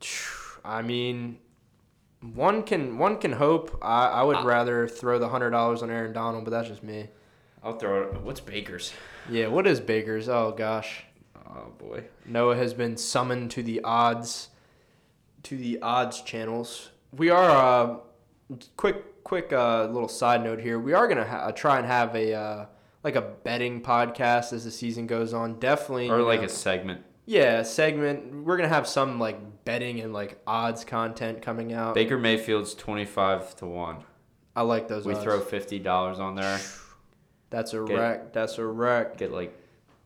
I 0.64 0.82
mean, 0.82 1.38
one 2.20 2.62
can 2.62 2.98
one 2.98 3.18
can 3.18 3.32
hope. 3.32 3.78
I, 3.82 4.06
I 4.06 4.22
would 4.22 4.36
I- 4.36 4.44
rather 4.44 4.88
throw 4.88 5.18
the 5.18 5.28
hundred 5.28 5.50
dollars 5.50 5.82
on 5.82 5.90
Aaron 5.90 6.12
Donald, 6.12 6.44
but 6.44 6.50
that's 6.50 6.68
just 6.68 6.82
me. 6.82 7.08
I'll 7.62 7.76
throw 7.76 8.02
it. 8.04 8.20
What's 8.22 8.40
Baker's? 8.40 8.92
Yeah, 9.28 9.48
what 9.48 9.66
is 9.66 9.80
Baker's? 9.80 10.28
Oh 10.28 10.52
gosh. 10.56 11.04
Oh 11.50 11.72
boy. 11.78 12.04
Noah 12.26 12.56
has 12.56 12.74
been 12.74 12.96
summoned 12.96 13.50
to 13.52 13.62
the 13.62 13.80
odds 13.82 14.48
to 15.44 15.56
the 15.56 15.80
odds 15.80 16.20
channels. 16.22 16.90
We 17.16 17.30
are 17.30 17.50
uh, 17.50 17.96
quick 18.76 19.24
quick 19.24 19.52
uh, 19.52 19.86
little 19.86 20.08
side 20.08 20.42
note 20.44 20.60
here. 20.60 20.78
We 20.78 20.92
are 20.92 21.08
gonna 21.08 21.26
ha- 21.26 21.50
try 21.52 21.78
and 21.78 21.86
have 21.86 22.14
a 22.14 22.34
uh, 22.34 22.66
like 23.02 23.16
a 23.16 23.22
betting 23.22 23.80
podcast 23.82 24.52
as 24.52 24.64
the 24.64 24.70
season 24.70 25.06
goes 25.06 25.32
on. 25.32 25.58
Definitely, 25.58 26.10
Or 26.10 26.22
like 26.22 26.40
know, 26.40 26.46
a 26.46 26.50
segment. 26.50 27.02
yeah 27.26 27.62
segment. 27.62 28.44
We're 28.44 28.56
gonna 28.56 28.68
have 28.68 28.86
some 28.86 29.18
like 29.18 29.64
betting 29.64 30.00
and 30.00 30.12
like 30.12 30.40
odds 30.46 30.84
content 30.84 31.40
coming 31.40 31.72
out. 31.72 31.94
Baker 31.94 32.18
Mayfield's 32.18 32.74
twenty 32.74 33.04
five 33.06 33.56
to 33.56 33.66
one. 33.66 33.98
I 34.54 34.62
like 34.62 34.88
those. 34.88 35.06
We 35.06 35.14
odds. 35.14 35.22
throw 35.24 35.40
fifty 35.40 35.78
dollars 35.78 36.18
on 36.18 36.34
there. 36.34 36.58
That's 37.50 37.72
a 37.72 37.82
Get- 37.84 37.98
wreck. 37.98 38.32
That's 38.34 38.58
a 38.58 38.66
wreck. 38.66 39.16
Get 39.16 39.32
like 39.32 39.56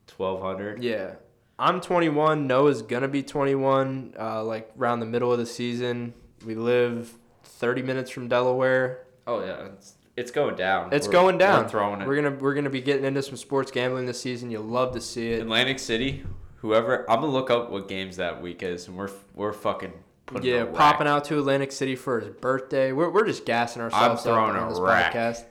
twelve 0.06 0.40
hundred. 0.40 0.82
Yeah. 0.84 1.14
I'm 1.62 1.80
21. 1.80 2.48
Noah's 2.48 2.82
gonna 2.82 3.06
be 3.06 3.22
21. 3.22 4.14
Uh, 4.18 4.42
like 4.42 4.72
around 4.76 4.98
the 4.98 5.06
middle 5.06 5.32
of 5.32 5.38
the 5.38 5.46
season. 5.46 6.12
We 6.44 6.56
live 6.56 7.12
30 7.44 7.82
minutes 7.82 8.10
from 8.10 8.26
Delaware. 8.26 9.06
Oh 9.28 9.44
yeah, 9.44 9.66
it's, 9.66 9.94
it's 10.16 10.32
going 10.32 10.56
down. 10.56 10.92
It's 10.92 11.06
We're- 11.06 11.12
going 11.20 11.38
down. 11.38 11.62
We're 11.62 11.68
throwing 11.68 12.00
it. 12.00 12.08
We're 12.08 12.16
gonna 12.16 12.32
we're 12.36 12.54
gonna 12.54 12.68
be 12.68 12.80
getting 12.80 13.04
into 13.04 13.22
some 13.22 13.36
sports 13.36 13.70
gambling 13.70 14.06
this 14.06 14.20
season. 14.20 14.50
You'll 14.50 14.64
love 14.64 14.92
to 14.94 15.00
see 15.00 15.34
it. 15.34 15.40
Atlantic 15.42 15.78
City, 15.78 16.24
whoever. 16.56 17.08
I'm 17.08 17.20
gonna 17.20 17.30
look 17.32 17.48
up 17.48 17.70
what 17.70 17.86
games 17.86 18.16
that 18.16 18.42
week 18.42 18.64
is, 18.64 18.88
and 18.88 18.96
we're 18.96 19.10
we're 19.36 19.52
fucking 19.52 19.92
putting 20.26 20.50
Yeah, 20.50 20.64
popping 20.64 21.06
out 21.06 21.24
to 21.26 21.38
Atlantic 21.38 21.70
City 21.70 21.94
for 21.94 22.18
his 22.18 22.30
birthday. 22.30 22.90
We're, 22.90 23.08
we're 23.10 23.24
just 23.26 23.44
gassing 23.44 23.82
ourselves 23.82 24.26
up 24.26 24.34
throwing 24.34 24.56
on 24.56 24.66
a 24.66 24.70
this 24.70 24.80
rack. 24.80 25.12
podcast. 25.14 25.44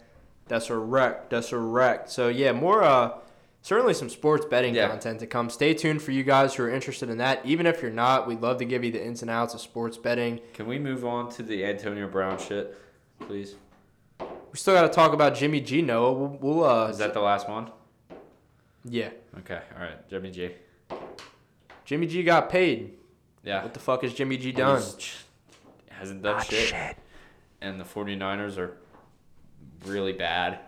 That's 0.50 0.70
a 0.70 0.76
wreck. 0.76 1.30
That's 1.30 1.54
a 1.54 1.58
wreck. 1.58 2.10
So 2.10 2.28
yeah, 2.28 2.52
more 2.52 2.84
uh 2.84 3.12
certainly 3.62 3.94
some 3.94 4.10
sports 4.10 4.46
betting 4.46 4.74
Yeah. 4.76 4.88
content 4.90 5.20
to 5.20 5.28
come. 5.28 5.50
Stay 5.50 5.74
tuned 5.74 6.02
for 6.02 6.12
you 6.12 6.24
guys 6.24 6.56
who 6.56 6.64
are 6.64 6.70
interested 6.70 7.10
in 7.10 7.18
that. 7.20 7.46
Even 7.46 7.66
if 7.66 7.82
you're 7.82 7.92
not, 7.92 8.28
we'd 8.28 8.42
love 8.42 8.58
to 8.58 8.66
give 8.66 8.84
you 8.84 8.92
the 8.92 9.04
ins 9.04 9.22
and 9.22 9.30
outs 9.32 9.54
of 9.54 9.62
sports 9.62 9.98
betting. 9.98 10.40
Can 10.54 10.68
we 10.68 10.80
move 10.80 11.06
on 11.06 11.30
to 11.34 11.44
the 11.44 11.64
Antonio 11.66 12.08
Brown 12.08 12.38
shit, 12.40 12.78
please? 13.20 13.56
We 14.20 14.58
still 14.58 14.74
got 14.74 14.82
to 14.84 14.90
talk 14.90 15.14
about 15.14 15.36
Jimmy 15.36 15.62
G. 15.62 15.82
Noah. 15.82 16.12
We'll, 16.14 16.38
we'll 16.42 16.64
uh, 16.70 16.88
Is 16.90 16.98
that 16.98 17.14
the 17.14 17.22
last 17.22 17.48
one? 17.48 17.72
yeah. 18.84 19.10
Okay, 19.40 19.62
all 19.76 19.82
right, 19.82 20.10
Jimmy 20.10 20.30
G. 20.32 20.52
Jimmy 21.86 22.08
G 22.08 22.24
got 22.24 22.50
paid. 22.50 22.94
Yeah, 23.44 23.64
What 23.64 23.74
the 23.74 23.80
fuck 23.80 24.04
has 24.04 24.14
Jimmy 24.14 24.38
G 24.38 24.52
done? 24.52 24.78
He's- 24.82 25.24
hasn't 25.90 26.22
done 26.24 26.42
shit. 26.44 26.70
shit. 26.70 26.98
And 27.62 27.80
the 27.80 27.84
49ers 27.84 28.58
are 28.58 28.76
really 29.86 30.14
bad. 30.14 30.60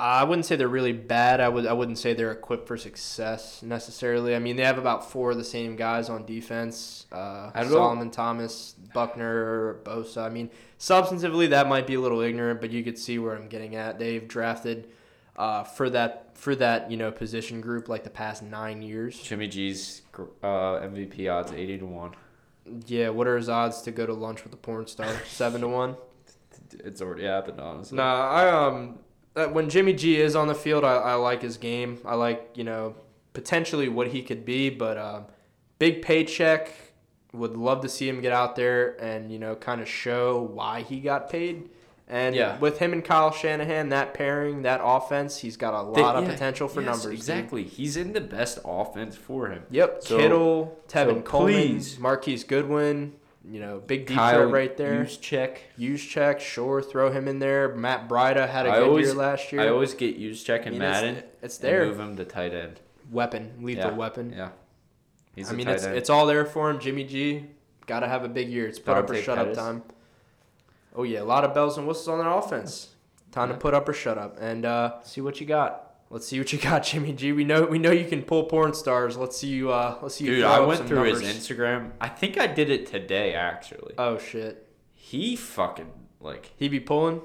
I 0.00 0.24
wouldn't 0.24 0.46
say 0.46 0.56
they're 0.56 0.66
really 0.66 0.94
bad. 0.94 1.40
I 1.40 1.48
would 1.48 1.66
I 1.66 1.74
wouldn't 1.74 1.98
say 1.98 2.14
they're 2.14 2.32
equipped 2.32 2.66
for 2.66 2.78
success 2.78 3.62
necessarily. 3.62 4.34
I 4.34 4.38
mean, 4.38 4.56
they 4.56 4.64
have 4.64 4.78
about 4.78 5.10
four 5.10 5.32
of 5.32 5.36
the 5.36 5.44
same 5.44 5.76
guys 5.76 6.08
on 6.08 6.24
defense: 6.24 7.06
uh, 7.12 7.50
don't 7.50 7.66
know. 7.66 7.76
Solomon 7.76 8.10
Thomas, 8.10 8.74
Buckner, 8.94 9.80
Bosa. 9.84 10.24
I 10.24 10.30
mean, 10.30 10.48
substantively 10.78 11.50
that 11.50 11.68
might 11.68 11.86
be 11.86 11.94
a 11.94 12.00
little 12.00 12.22
ignorant, 12.22 12.62
but 12.62 12.70
you 12.70 12.82
could 12.82 12.98
see 12.98 13.18
where 13.18 13.36
I'm 13.36 13.48
getting 13.48 13.76
at. 13.76 13.98
They've 13.98 14.26
drafted 14.26 14.88
uh, 15.36 15.64
for 15.64 15.90
that 15.90 16.36
for 16.36 16.54
that 16.56 16.90
you 16.90 16.96
know 16.96 17.12
position 17.12 17.60
group 17.60 17.88
like 17.88 18.02
the 18.02 18.10
past 18.10 18.42
nine 18.42 18.80
years. 18.80 19.20
Jimmy 19.20 19.48
G's 19.48 20.00
uh, 20.42 20.80
MVP 20.80 21.30
odds 21.30 21.52
80 21.52 21.78
to 21.78 21.86
1. 21.86 22.12
Yeah, 22.86 23.10
what 23.10 23.26
are 23.26 23.36
his 23.36 23.50
odds 23.50 23.82
to 23.82 23.90
go 23.90 24.06
to 24.06 24.14
lunch 24.14 24.44
with 24.44 24.54
a 24.54 24.56
porn 24.56 24.86
star? 24.86 25.12
Seven 25.28 25.60
to 25.60 25.68
one. 25.68 25.96
It's 26.72 27.02
already 27.02 27.24
happened, 27.24 27.60
honestly. 27.60 27.96
Nah, 27.96 28.28
I 28.30 28.48
um, 28.48 28.98
uh, 29.36 29.46
when 29.46 29.68
Jimmy 29.70 29.92
G 29.92 30.20
is 30.20 30.34
on 30.36 30.48
the 30.48 30.54
field, 30.54 30.84
I, 30.84 30.94
I 30.94 31.14
like 31.14 31.42
his 31.42 31.56
game. 31.56 31.98
I 32.04 32.14
like 32.14 32.50
you 32.54 32.64
know 32.64 32.94
potentially 33.32 33.88
what 33.88 34.08
he 34.08 34.22
could 34.22 34.44
be, 34.44 34.70
but 34.70 34.98
um, 34.98 35.24
big 35.78 36.02
paycheck. 36.02 36.72
Would 37.32 37.56
love 37.56 37.82
to 37.82 37.88
see 37.88 38.08
him 38.08 38.20
get 38.20 38.32
out 38.32 38.56
there 38.56 39.00
and 39.00 39.30
you 39.30 39.38
know 39.38 39.54
kind 39.54 39.80
of 39.80 39.88
show 39.88 40.42
why 40.42 40.82
he 40.82 40.98
got 41.00 41.30
paid. 41.30 41.70
And 42.08 42.34
Yeah. 42.34 42.58
with 42.58 42.78
him 42.80 42.92
and 42.92 43.04
Kyle 43.04 43.30
Shanahan, 43.30 43.90
that 43.90 44.14
pairing, 44.14 44.62
that 44.62 44.80
offense, 44.82 45.38
he's 45.38 45.56
got 45.56 45.80
a 45.80 45.94
They- 45.94 46.02
lot 46.02 46.16
of 46.16 46.24
yeah, 46.24 46.32
potential 46.32 46.66
for 46.66 46.80
yes, 46.80 46.86
numbers. 46.88 47.04
dude. 47.04 47.12
Exactly. 47.12 47.62
He's 47.62 47.96
in 47.96 48.14
the 48.14 48.20
best 48.20 48.58
offense 48.64 49.14
for 49.14 49.46
him. 49.46 49.62
Yep. 49.70 50.02
So- 50.02 50.18
Kittle, 50.18 50.80
Tevin 50.88 51.18
so 51.18 51.20
Coleman, 51.22 51.54
please- 51.54 51.98
Marquise 52.00 52.42
Goodwin. 52.42 53.12
You 53.42 53.58
know, 53.60 53.78
big 53.84 54.06
deep 54.06 54.16
Kyle 54.16 54.42
threat 54.42 54.52
right 54.52 54.76
there. 54.76 55.02
Juszczyk. 55.04 55.56
Use 55.76 56.04
check, 56.04 56.40
sure, 56.40 56.82
throw 56.82 57.10
him 57.10 57.26
in 57.26 57.38
there. 57.38 57.74
Matt 57.74 58.06
Breida 58.08 58.48
had 58.48 58.66
a 58.66 58.70
I 58.70 58.78
good 58.80 58.88
always- 58.88 59.06
year 59.06 59.14
last 59.14 59.50
year. 59.52 59.62
I 59.62 59.68
always 59.68 59.94
get 59.94 60.18
Juszczyk 60.20 60.62
in 60.62 60.68
I 60.68 60.70
mean, 60.70 60.78
Madden. 60.80 61.22
it's 61.42 61.58
and 61.58 61.64
there. 61.68 61.86
move 61.86 61.98
him 61.98 62.16
to 62.16 62.24
tight 62.24 62.52
end. 62.52 62.80
weapon, 63.10 63.54
lethal 63.62 63.90
Yeah. 63.90 63.96
weapon. 63.96 64.32
Yeah. 64.36 64.50
He's 65.34 65.48
I 65.50 65.54
a 65.54 65.56
mean, 65.56 65.68
it's 65.68 65.84
end. 65.84 65.96
it's 65.96 66.10
all 66.10 66.26
there 66.26 66.44
for 66.44 66.70
him. 66.70 66.78
Jimmy 66.78 67.02
G, 67.04 67.46
got 67.86 68.00
to 68.00 68.08
have 68.08 68.24
a 68.24 68.28
big 68.28 68.48
year. 68.48 68.68
It's 68.68 68.78
put 68.78 68.96
up 68.96 69.08
or 69.10 69.14
shut 69.16 69.38
up 69.38 69.52
time. 69.54 69.82
Oh 70.94 71.02
yeah, 71.04 71.22
a 71.22 71.24
lot 71.24 71.42
of 71.44 71.54
bells 71.54 71.78
and 71.78 71.88
whistles 71.88 72.08
on 72.08 72.18
that 72.18 72.28
offense. 72.30 72.90
Time 73.32 73.48
Yeah. 73.48 73.54
to 73.54 73.60
put 73.60 73.74
up 73.74 73.88
or 73.88 73.92
shut 73.92 74.18
up. 74.18 74.36
And 74.40 74.64
uh, 74.66 75.02
See 75.02 75.20
what 75.20 75.40
you 75.40 75.46
got. 75.46 75.89
Let's 76.10 76.26
see 76.26 76.38
what 76.38 76.52
you 76.52 76.58
got, 76.58 76.82
Jimmy 76.84 77.12
G. 77.14 77.32
We 77.32 77.44
know 77.44 77.64
we 77.64 77.78
know 77.78 77.90
you 77.90 78.06
can 78.06 78.22
pull 78.22 78.44
porn 78.44 78.74
stars. 78.74 79.16
Let's 79.16 79.36
see 79.38 79.48
you. 79.48 79.70
Uh, 79.72 79.98
let's 80.02 80.16
see 80.16 80.24
you. 80.26 80.36
Dude, 80.36 80.44
I 80.44 80.60
went 80.60 80.86
through 80.86 80.96
numbers. 81.08 81.20
his 81.22 81.36
Instagram. 81.48 81.92
I 82.00 82.08
think 82.08 82.38
I 82.38 82.46
did 82.46 82.68
it 82.70 82.86
today, 82.86 83.32
actually. 83.34 83.94
Oh 83.96 84.18
shit, 84.18 84.68
he 84.92 85.36
fucking, 85.36 85.90
like, 86.20 86.52
he 86.56 86.68
be 86.68 86.80
pulling. 86.80 87.22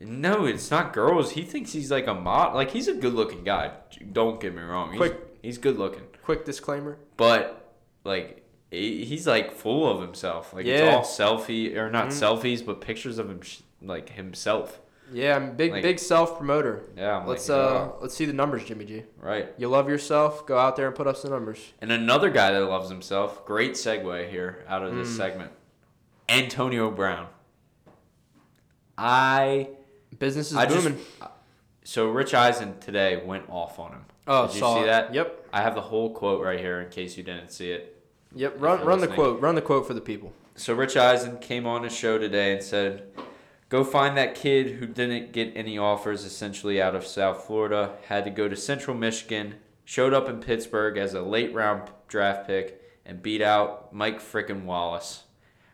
no, 0.00 0.44
it's 0.44 0.70
not 0.70 0.92
girls. 0.92 1.32
He 1.32 1.42
thinks 1.42 1.72
he's 1.72 1.90
like 1.90 2.06
a 2.06 2.14
mod. 2.14 2.54
Like, 2.54 2.70
he's 2.70 2.88
a 2.88 2.94
good 2.94 3.14
looking 3.14 3.44
guy. 3.44 3.72
Don't 4.12 4.40
get 4.40 4.54
me 4.54 4.62
wrong. 4.62 4.90
He's, 4.90 4.98
Quick. 4.98 5.20
He's 5.42 5.58
good 5.58 5.78
looking. 5.78 6.02
Quick 6.22 6.44
disclaimer. 6.44 6.98
But, 7.16 7.74
like, 8.02 8.44
he's 8.70 9.26
like 9.26 9.52
full 9.52 9.88
of 9.88 10.00
himself. 10.02 10.52
Like, 10.52 10.66
Yeah. 10.66 10.98
it's 10.98 11.20
all 11.20 11.38
selfie, 11.38 11.76
or 11.76 11.90
not 11.90 12.08
Mhm. 12.08 12.12
selfies, 12.12 12.64
but 12.66 12.80
pictures 12.80 13.18
of 13.18 13.30
him, 13.30 13.40
like, 13.82 14.10
himself. 14.10 14.80
Yeah, 15.14 15.36
I'm 15.36 15.56
big 15.56 15.72
Like- 15.72 15.82
big 15.82 15.98
self 15.98 16.36
promoter. 16.36 16.82
Yeah, 16.96 17.18
I'm 17.18 17.26
Let's 17.26 17.48
like, 17.48 17.58
uh 17.58 17.62
oh, 17.62 17.96
let's 18.00 18.14
see 18.14 18.24
the 18.24 18.32
numbers, 18.32 18.64
Jimmy 18.64 18.84
G. 18.84 19.04
right. 19.20 19.48
You 19.56 19.68
love 19.68 19.88
yourself. 19.88 20.44
Go 20.46 20.58
out 20.58 20.76
there 20.76 20.86
and 20.88 20.94
put 20.96 21.06
up 21.06 21.16
some 21.16 21.30
numbers. 21.30 21.72
And 21.80 21.90
another 21.92 22.30
guy 22.30 22.50
that 22.52 22.60
loves 22.66 22.88
himself, 22.90 23.46
great 23.46 23.72
segue 23.72 24.28
here 24.30 24.64
out 24.68 24.82
of 24.82 24.94
this 24.96 25.08
Mm. 25.12 25.16
segment, 25.16 25.52
Antonio 26.28 26.90
Brown. 26.90 27.28
I 28.96 29.68
Business 30.18 30.50
is 30.52 30.56
I 30.56 30.66
just 30.66 30.84
booming. 30.84 31.00
so 31.82 32.08
Rich 32.08 32.34
Eisen 32.34 32.78
today 32.78 33.20
went 33.24 33.48
off 33.50 33.78
on 33.80 33.90
him. 33.92 34.04
oh, 34.28 34.46
Did 34.46 34.54
you 34.54 34.60
saw 34.60 34.74
see 34.76 34.82
it. 34.82 34.86
that? 34.86 35.12
Yep. 35.14 35.48
I 35.52 35.62
have 35.62 35.74
the 35.74 35.80
whole 35.80 36.10
quote 36.14 36.42
right 36.42 36.58
here 36.58 36.80
in 36.80 36.88
case 36.90 37.16
you 37.16 37.24
didn't 37.24 37.50
see 37.50 37.72
it. 37.72 38.00
Yep. 38.34 38.54
Run 38.58 38.84
run 38.84 39.00
the 39.00 39.08
quote. 39.08 39.40
Run 39.40 39.54
the 39.56 39.62
quote 39.62 39.86
for 39.86 39.94
the 39.94 40.00
people. 40.00 40.32
So 40.54 40.72
Rich 40.74 40.96
Eisen 40.96 41.38
came 41.38 41.66
on 41.66 41.82
his 41.82 41.94
show 41.94 42.16
today 42.18 42.52
and 42.52 42.62
said, 42.62 43.08
"Go 43.74 43.82
find 43.82 44.16
that 44.16 44.36
kid 44.36 44.76
who 44.76 44.86
didn't 44.86 45.32
get 45.32 45.50
any 45.56 45.76
offers 45.76 46.24
essentially 46.24 46.80
out 46.80 46.94
of 46.94 47.04
South 47.04 47.42
Florida, 47.42 47.96
had 48.06 48.22
to 48.22 48.30
go 48.30 48.46
to 48.46 48.54
Central 48.54 48.96
Michigan, 48.96 49.56
showed 49.84 50.14
up 50.14 50.28
in 50.28 50.38
Pittsburgh 50.38 50.96
as 50.96 51.12
a 51.12 51.22
late 51.22 51.52
round 51.52 51.90
draft 52.06 52.46
pick 52.46 52.80
and 53.04 53.20
beat 53.20 53.42
out 53.42 53.92
Mike 53.92 54.20
frickin' 54.20 54.62
Wallace 54.62 55.24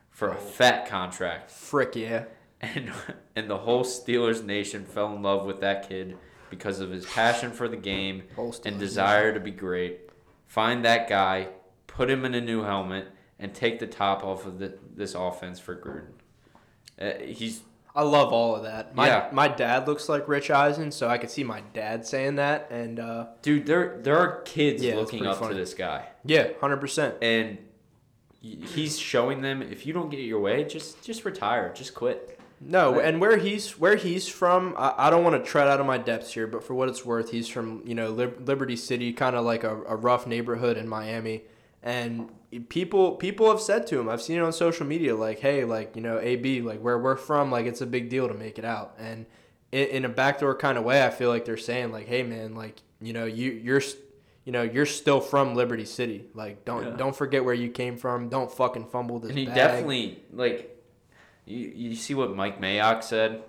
for 0.09 0.31
a 0.31 0.37
fat 0.37 0.89
contract." 0.89 1.51
Frick 1.51 1.95
yeah. 1.95 2.25
and 2.63 2.91
and 3.37 3.51
the 3.51 3.59
whole 3.59 3.85
Steelers 3.85 4.43
nation 4.43 4.87
fell 4.87 5.15
in 5.15 5.21
love 5.21 5.45
with 5.45 5.61
that 5.61 5.87
kid 5.87 6.17
because 6.49 6.81
of 6.81 6.91
his 6.91 7.05
passion 7.05 7.53
for 7.53 7.69
the 7.69 7.77
game 7.77 8.23
and 8.65 8.79
desire 8.79 9.35
to 9.35 9.41
be 9.41 9.51
great. 9.51 10.09
Find 10.47 10.87
that 10.87 11.07
guy, 11.07 11.49
put 11.87 12.09
him 12.09 12.25
in 12.25 12.33
a 12.33 12.41
new 12.41 12.63
helmet, 12.63 13.09
and 13.39 13.53
take 13.53 13.79
the 13.79 13.87
top 13.87 14.25
off 14.25 14.47
of 14.47 14.59
the, 14.59 14.79
this 14.97 15.15
offense 15.15 15.61
for 15.61 15.77
Gruden. 15.77 16.15
Uh, 16.99 17.23
he's 17.23 17.61
I 17.95 18.03
love 18.03 18.33
all 18.33 18.55
of 18.55 18.63
that. 18.63 18.95
My 18.95 19.07
Yeah. 19.09 19.29
my 19.33 19.49
dad 19.49 19.89
looks 19.89 20.09
like 20.09 20.29
Rich 20.29 20.51
Eisen, 20.51 20.93
so 20.93 21.09
I 21.09 21.19
could 21.19 21.31
see 21.31 21.43
my 21.45 21.63
dad 21.75 22.07
saying 22.07 22.37
that. 22.37 22.69
And 22.71 23.01
uh, 23.01 23.27
dude. 23.43 23.67
There 23.67 23.99
there 24.01 24.17
are 24.19 24.43
kids 24.43 24.83
Yeah, 24.83 24.95
looking 24.97 25.27
up 25.27 25.39
funny. 25.39 25.55
to 25.55 25.61
this 25.61 25.75
guy, 25.75 26.07
yeah, 26.25 26.49
hundred 26.61 26.77
percent. 26.79 27.17
and 27.23 27.59
he's 28.41 28.99
showing 28.99 29.43
them 29.43 29.61
if 29.63 29.85
you 29.87 29.93
don't 29.93 30.09
get 30.11 30.21
your 30.21 30.41
way, 30.41 30.65
just 30.65 31.03
just 31.03 31.25
retire, 31.25 31.73
just 31.75 31.95
quit. 31.95 32.39
No, 32.63 32.95
Right. 32.95 33.07
and 33.07 33.21
where 33.21 33.39
he's 33.39 33.79
where 33.79 33.97
he's 33.97 34.29
from, 34.29 34.75
I, 34.79 34.95
I 35.07 35.11
don't 35.11 35.25
want 35.25 35.43
to 35.43 35.51
tread 35.51 35.67
out 35.67 35.81
of 35.81 35.87
my 35.87 35.99
depths 35.99 36.33
here, 36.35 36.47
but 36.47 36.63
for 36.63 36.75
what 36.75 36.89
it's 36.89 37.05
worth, 37.05 37.31
he's 37.31 37.49
from 37.49 37.83
you 37.87 37.95
know 37.95 38.11
Lib- 38.11 38.47
Liberty 38.47 38.77
City, 38.77 39.13
kind 39.13 39.35
of 39.35 39.45
like 39.45 39.65
a, 39.65 39.75
a 39.85 39.97
rough 39.97 40.27
neighborhood 40.27 40.77
in 40.77 40.87
Miami, 40.89 41.43
and 41.83 42.29
people 42.69 43.13
people 43.13 43.49
have 43.51 43.61
said 43.61 43.87
to 43.89 44.01
him, 44.01 44.09
I've 44.09 44.23
seen 44.23 44.39
it 44.39 44.43
on 44.43 44.53
social 44.53 44.87
media, 44.87 45.15
like, 45.15 45.39
hey, 45.41 45.65
like 45.65 45.95
you 45.97 46.03
know, 46.03 46.19
AB, 46.19 46.63
like 46.63 46.81
where 46.81 46.99
we're 46.99 47.17
from, 47.17 47.51
like 47.51 47.67
it's 47.67 47.81
a 47.81 47.87
big 47.87 48.09
deal 48.09 48.29
to 48.29 48.35
make 48.35 48.59
it 48.59 48.65
out, 48.65 48.95
and 48.99 49.27
in, 49.73 49.87
in 49.89 50.05
a 50.05 50.09
backdoor 50.09 50.57
kind 50.57 50.77
of 50.79 50.85
way, 50.85 51.05
I 51.05 51.11
feel 51.11 51.29
like 51.29 51.45
they're 51.45 51.57
saying 51.57 51.93
like, 51.93 52.07
hey 52.09 52.23
man, 52.23 52.55
like 52.55 52.77
you 53.01 53.13
know 53.13 53.25
you 53.25 53.53
you're. 53.53 53.83
You 54.47 54.53
know 54.53 54.63
you're 54.63 54.87
still 54.87 55.21
from 55.21 55.55
Liberty 55.55 55.85
City. 55.85 56.25
Like 56.35 56.65
don't 56.65 56.83
Yeah. 56.85 56.97
don't 56.97 57.15
forget 57.15 57.45
where 57.45 57.55
you 57.55 57.69
came 57.69 57.99
from. 57.99 58.31
Don't 58.31 58.51
fucking 58.51 58.87
fumble 58.87 59.19
this 59.19 59.29
And 59.29 59.39
he 59.39 59.45
bag. 59.45 59.55
definitely 59.55 60.23
like. 60.33 60.83
You, 61.45 61.59
you 61.75 61.95
see 61.95 62.15
what 62.15 62.35
Mike 62.35 62.59
Mayock 62.61 63.05
said? 63.05 63.43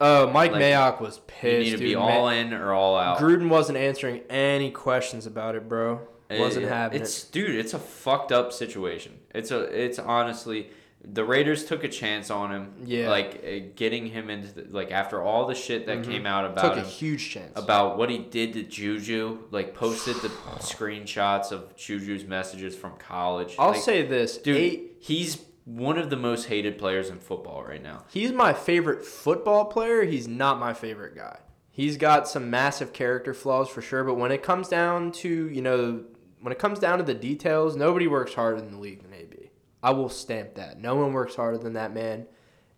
Oh, 0.00 0.30
Mike 0.30 0.52
Like, 0.52 0.62
Mayock 0.62 1.00
was 1.00 1.18
pissed. 1.26 1.42
you 1.52 1.58
need 1.58 1.70
to 1.72 1.76
dude. 1.78 1.80
be 1.88 1.94
all 1.96 2.28
in 2.28 2.54
or 2.54 2.72
all 2.72 2.96
out. 2.96 3.18
Gruden 3.18 3.48
wasn't 3.48 3.76
answering 3.76 4.20
any 4.30 4.70
questions 4.70 5.26
about 5.26 5.56
it, 5.56 5.68
bro. 5.68 6.00
Wasn't 6.30 6.66
Uh, 6.66 6.68
having 6.68 7.00
it's 7.02 7.24
it. 7.24 7.32
dude, 7.32 7.54
it's 7.54 7.74
a 7.74 7.78
fucked 7.78 8.32
up 8.32 8.52
situation. 8.52 9.12
It's 9.34 9.50
a 9.50 9.60
it's 9.62 9.98
honestly 9.98 10.70
the 11.08 11.24
Raiders 11.24 11.64
took 11.66 11.84
a 11.84 11.88
chance 11.88 12.30
on 12.30 12.50
him. 12.50 12.72
Yeah. 12.84 13.08
Like 13.10 13.44
uh, 13.46 13.66
getting 13.76 14.06
him 14.06 14.28
into 14.28 14.52
the, 14.52 14.64
like 14.76 14.90
after 14.90 15.22
all 15.22 15.46
the 15.46 15.54
shit 15.54 15.86
that 15.86 15.98
Mhm. 15.98 16.04
came 16.04 16.26
out 16.26 16.44
about 16.46 16.62
Took 16.64 16.72
a 16.78 16.80
him 16.80 16.86
huge 16.86 17.30
chance. 17.30 17.52
about 17.54 17.96
what 17.96 18.10
he 18.10 18.18
did 18.18 18.54
to 18.54 18.64
Juju, 18.64 19.38
like 19.52 19.72
posted 19.74 20.16
the 20.16 20.28
screenshots 20.58 21.52
of 21.52 21.76
Juju's 21.76 22.24
messages 22.24 22.74
from 22.76 22.92
college. 22.98 23.54
I'll 23.58 23.68
Like, 23.72 23.80
say 23.80 24.02
this, 24.02 24.38
dude, 24.38 24.56
eight, 24.56 24.96
he's 25.00 25.42
one 25.64 25.98
of 25.98 26.10
the 26.10 26.16
most 26.16 26.46
hated 26.46 26.78
players 26.78 27.08
in 27.08 27.18
football 27.18 27.62
right 27.64 27.82
now. 27.82 28.04
he's 28.08 28.32
my 28.32 28.52
favorite 28.52 29.04
football 29.04 29.64
player. 29.66 30.04
He's 30.04 30.26
not 30.28 30.58
my 30.58 30.72
favorite 30.74 31.14
guy. 31.16 31.38
He's 31.70 31.96
got 31.98 32.26
some 32.26 32.48
massive 32.50 32.92
character 32.92 33.34
flaws 33.34 33.68
for 33.68 33.82
sure, 33.82 34.02
but 34.02 34.14
when 34.14 34.32
it 34.32 34.42
comes 34.42 34.66
down 34.68 35.12
to 35.12 35.28
you 35.48 35.60
know 35.62 36.04
when 36.40 36.52
it 36.52 36.58
comes 36.58 36.78
down 36.78 36.98
to 36.98 37.04
the 37.04 37.14
details, 37.14 37.76
nobody 37.76 38.06
works 38.06 38.34
harder 38.34 38.58
in 38.58 38.70
the 38.70 38.78
league 38.78 39.02
than 39.02 39.12
AB. 39.14 39.50
I 39.82 39.90
will 39.90 40.08
stamp 40.08 40.54
that. 40.54 40.80
No 40.80 40.96
one 40.96 41.12
works 41.12 41.34
harder 41.36 41.58
than 41.58 41.74
that 41.74 41.92
man. 41.94 42.26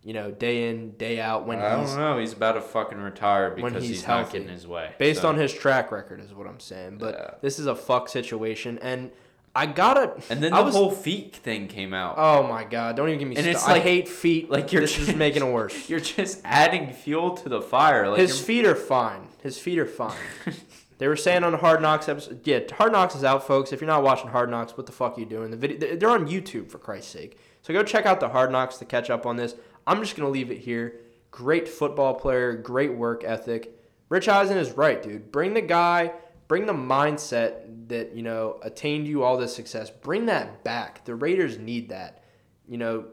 You 0.03 0.15
know, 0.15 0.31
day 0.31 0.71
in, 0.71 0.93
day 0.93 1.21
out. 1.21 1.47
When 1.47 1.59
I 1.59 1.81
he's 1.81 1.91
don't 1.91 1.99
know. 2.01 2.19
He's 2.19 2.33
about 2.33 2.53
to 2.53 2.61
fucking 2.61 2.99
retire 2.99 3.51
because 3.51 3.83
he's 3.83 3.99
he's, 3.99 4.07
not 4.07 4.31
getting 4.31 4.49
his 4.49 4.67
way. 4.67 4.93
based 4.99 5.23
So- 5.23 5.29
on 5.29 5.37
his 5.37 5.53
track 5.53 5.91
record 5.91 6.21
is 6.21 6.33
what 6.33 6.47
I'm 6.47 6.61
saying. 6.61 6.99
But 6.99 7.15
Yeah. 7.15 7.31
this 7.43 7.59
is 7.59 7.67
a 7.67 7.75
fuck 7.75 8.09
situation, 8.09 8.79
and 8.81 9.11
I 9.57 9.67
gotta. 9.67 10.15
And 10.31 10.41
then 10.41 10.53
I 10.53 10.59
the 10.61 10.67
was, 10.67 10.75
whole 10.77 10.91
feet 10.93 11.35
thing 11.35 11.67
came 11.67 11.93
out. 11.93 12.15
Oh 12.17 12.45
my 12.47 12.63
god! 12.65 12.95
Don't 12.97 13.09
even 13.09 13.19
give 13.19 13.29
me. 13.29 13.35
And 13.37 13.43
started. 13.45 13.57
it's 13.57 13.67
I 13.67 13.73
like- 13.73 13.83
hate 13.83 14.09
feet. 14.09 14.51
like 14.51 14.73
you're 14.73 14.83
this 14.83 14.97
is 14.99 15.07
just- 15.07 15.19
making 15.19 15.43
it 15.43 15.53
worse. 15.53 15.89
You're 15.91 16.01
just 16.01 16.41
adding 16.45 16.93
fuel 16.93 17.33
to 17.39 17.49
the 17.49 17.61
fire. 17.61 18.09
Like 18.09 18.21
His 18.21 18.41
feet 18.41 18.65
are 18.67 18.77
fine. 18.77 19.27
His 19.43 19.59
feet 19.59 19.79
are 19.81 19.87
fine. 19.87 20.17
They 20.99 21.07
were 21.07 21.17
saying 21.17 21.45
on 21.45 21.53
the 21.53 21.59
Hard 21.59 21.81
Knocks 21.81 22.09
episode, 22.09 22.41
yeah, 22.45 22.61
Hard 22.73 22.93
Knocks 22.93 23.15
is 23.15 23.25
out, 23.25 23.47
folks. 23.47 23.73
If 23.73 23.81
you're 23.81 23.89
not 23.89 24.03
watching 24.03 24.31
Hard 24.31 24.51
Knocks, 24.51 24.77
what 24.77 24.87
the 24.87 24.93
fuck 24.93 25.17
are 25.17 25.21
you 25.21 25.27
doing? 25.27 25.51
The 25.53 25.57
video, 25.57 25.97
they're 25.97 26.11
on 26.11 26.29
YouTube 26.29 26.71
for 26.71 26.79
Christ's 26.79 27.13
sake. 27.13 27.39
So 27.63 27.73
go 27.73 27.83
check 27.85 28.05
out 28.05 28.19
the 28.19 28.29
Hard 28.29 28.51
Knocks 28.51 28.79
to 28.79 28.85
catch 28.85 29.09
up 29.09 29.25
on 29.25 29.37
this. 29.37 29.55
I'm 29.87 30.01
just 30.01 30.17
gonna 30.17 30.29
leave 30.29 30.51
it 30.51 30.59
here. 30.59 31.01
Great 31.31 31.69
football 31.69 32.15
player, 32.15 32.55
great 32.55 32.95
work 32.95 33.23
ethic. 33.25 33.79
Rich 34.09 34.29
Eisen 34.29 34.57
is 34.57 34.73
right, 34.73 35.03
dude. 35.03 35.31
Bring 35.31 35.55
the 35.55 35.61
guy, 35.61 36.13
bring 36.49 36.67
the 36.67 36.73
mindset 36.73 37.89
that 37.89 38.15
you 38.15 38.23
know 38.23 38.59
attained 38.63 39.07
you 39.07 39.23
all 39.23 39.37
this 39.37 39.55
success. 39.55 39.91
Bring 39.91 40.27
that 40.27 40.65
back. 40.65 41.05
The 41.05 41.15
Raiders 41.15 41.59
need 41.59 41.91
that. 41.91 42.25
You 42.67 42.79
know, 42.79 43.05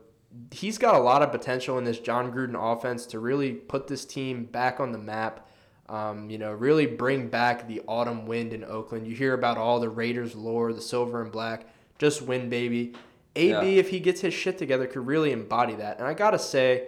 he's 0.51 0.77
got 0.77 0.95
a 0.95 0.99
lot 0.99 1.21
of 1.21 1.31
potential 1.31 1.77
in 1.77 1.83
this 1.83 1.99
Jon 1.99 2.31
Gruden 2.31 2.55
offense 2.59 3.05
to 3.07 3.19
really 3.19 3.53
put 3.53 3.87
this 3.87 4.05
team 4.05 4.45
back 4.45 4.79
on 4.79 4.91
the 4.91 4.97
map. 4.97 5.47
Um, 5.87 6.29
you 6.31 6.37
know, 6.39 6.51
really 6.51 6.87
bring 6.87 7.27
back 7.27 7.67
the 7.67 7.81
autumn 7.87 8.25
wind 8.25 8.53
in 8.53 8.63
Oakland. 8.63 9.05
You 9.07 9.15
hear 9.15 9.33
about 9.33 9.57
all 9.57 9.79
the 9.79 9.89
Raiders 9.89 10.35
lore, 10.35 10.73
the 10.73 10.81
silver 10.81 11.21
and 11.21 11.31
black. 11.31 11.67
Just 11.99 12.21
win, 12.23 12.49
baby. 12.49 12.93
AB, 13.35 13.49
Yeah. 13.49 13.61
if 13.79 13.89
he 13.89 13.99
gets 13.99 14.21
his 14.21 14.33
shit 14.33 14.57
together, 14.57 14.87
could 14.87 15.05
really 15.05 15.31
embody 15.31 15.75
that. 15.75 15.99
And 15.99 16.07
I 16.07 16.13
gotta 16.15 16.39
say, 16.39 16.87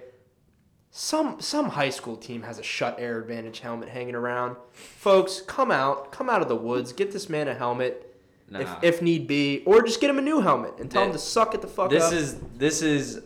some 0.90 1.40
some 1.42 1.70
high 1.70 1.90
school 1.92 2.16
team 2.18 2.42
has 2.44 2.58
a 2.58 2.64
Schutt 2.64 2.96
Air 2.98 3.20
Advantage 3.20 3.60
helmet 3.60 3.90
hanging 3.90 4.16
around. 4.16 4.56
Folks, 4.72 5.42
come 5.42 5.70
out, 5.70 6.12
come 6.12 6.30
out 6.30 6.42
of 6.42 6.48
the 6.48 6.56
woods, 6.56 6.92
get 6.94 7.12
this 7.12 7.30
man 7.30 7.48
a 7.48 7.54
helmet. 7.54 8.04
Nah. 8.50 8.60
If, 8.62 8.70
if 8.82 9.02
need 9.02 9.28
be, 9.28 9.62
or 9.66 9.84
just 9.84 10.00
get 10.00 10.10
him 10.10 10.18
a 10.18 10.22
new 10.22 10.40
helmet 10.40 10.76
and 10.80 10.90
tell 10.90 11.04
him 11.04 11.12
to 11.12 11.20
suck 11.20 11.54
it 11.54 11.62
the 11.62 11.68
fuck 11.68 11.90
this 11.90 12.04
up. 12.06 12.14
is 12.14 12.40
this 12.58 12.82
is 12.82 13.22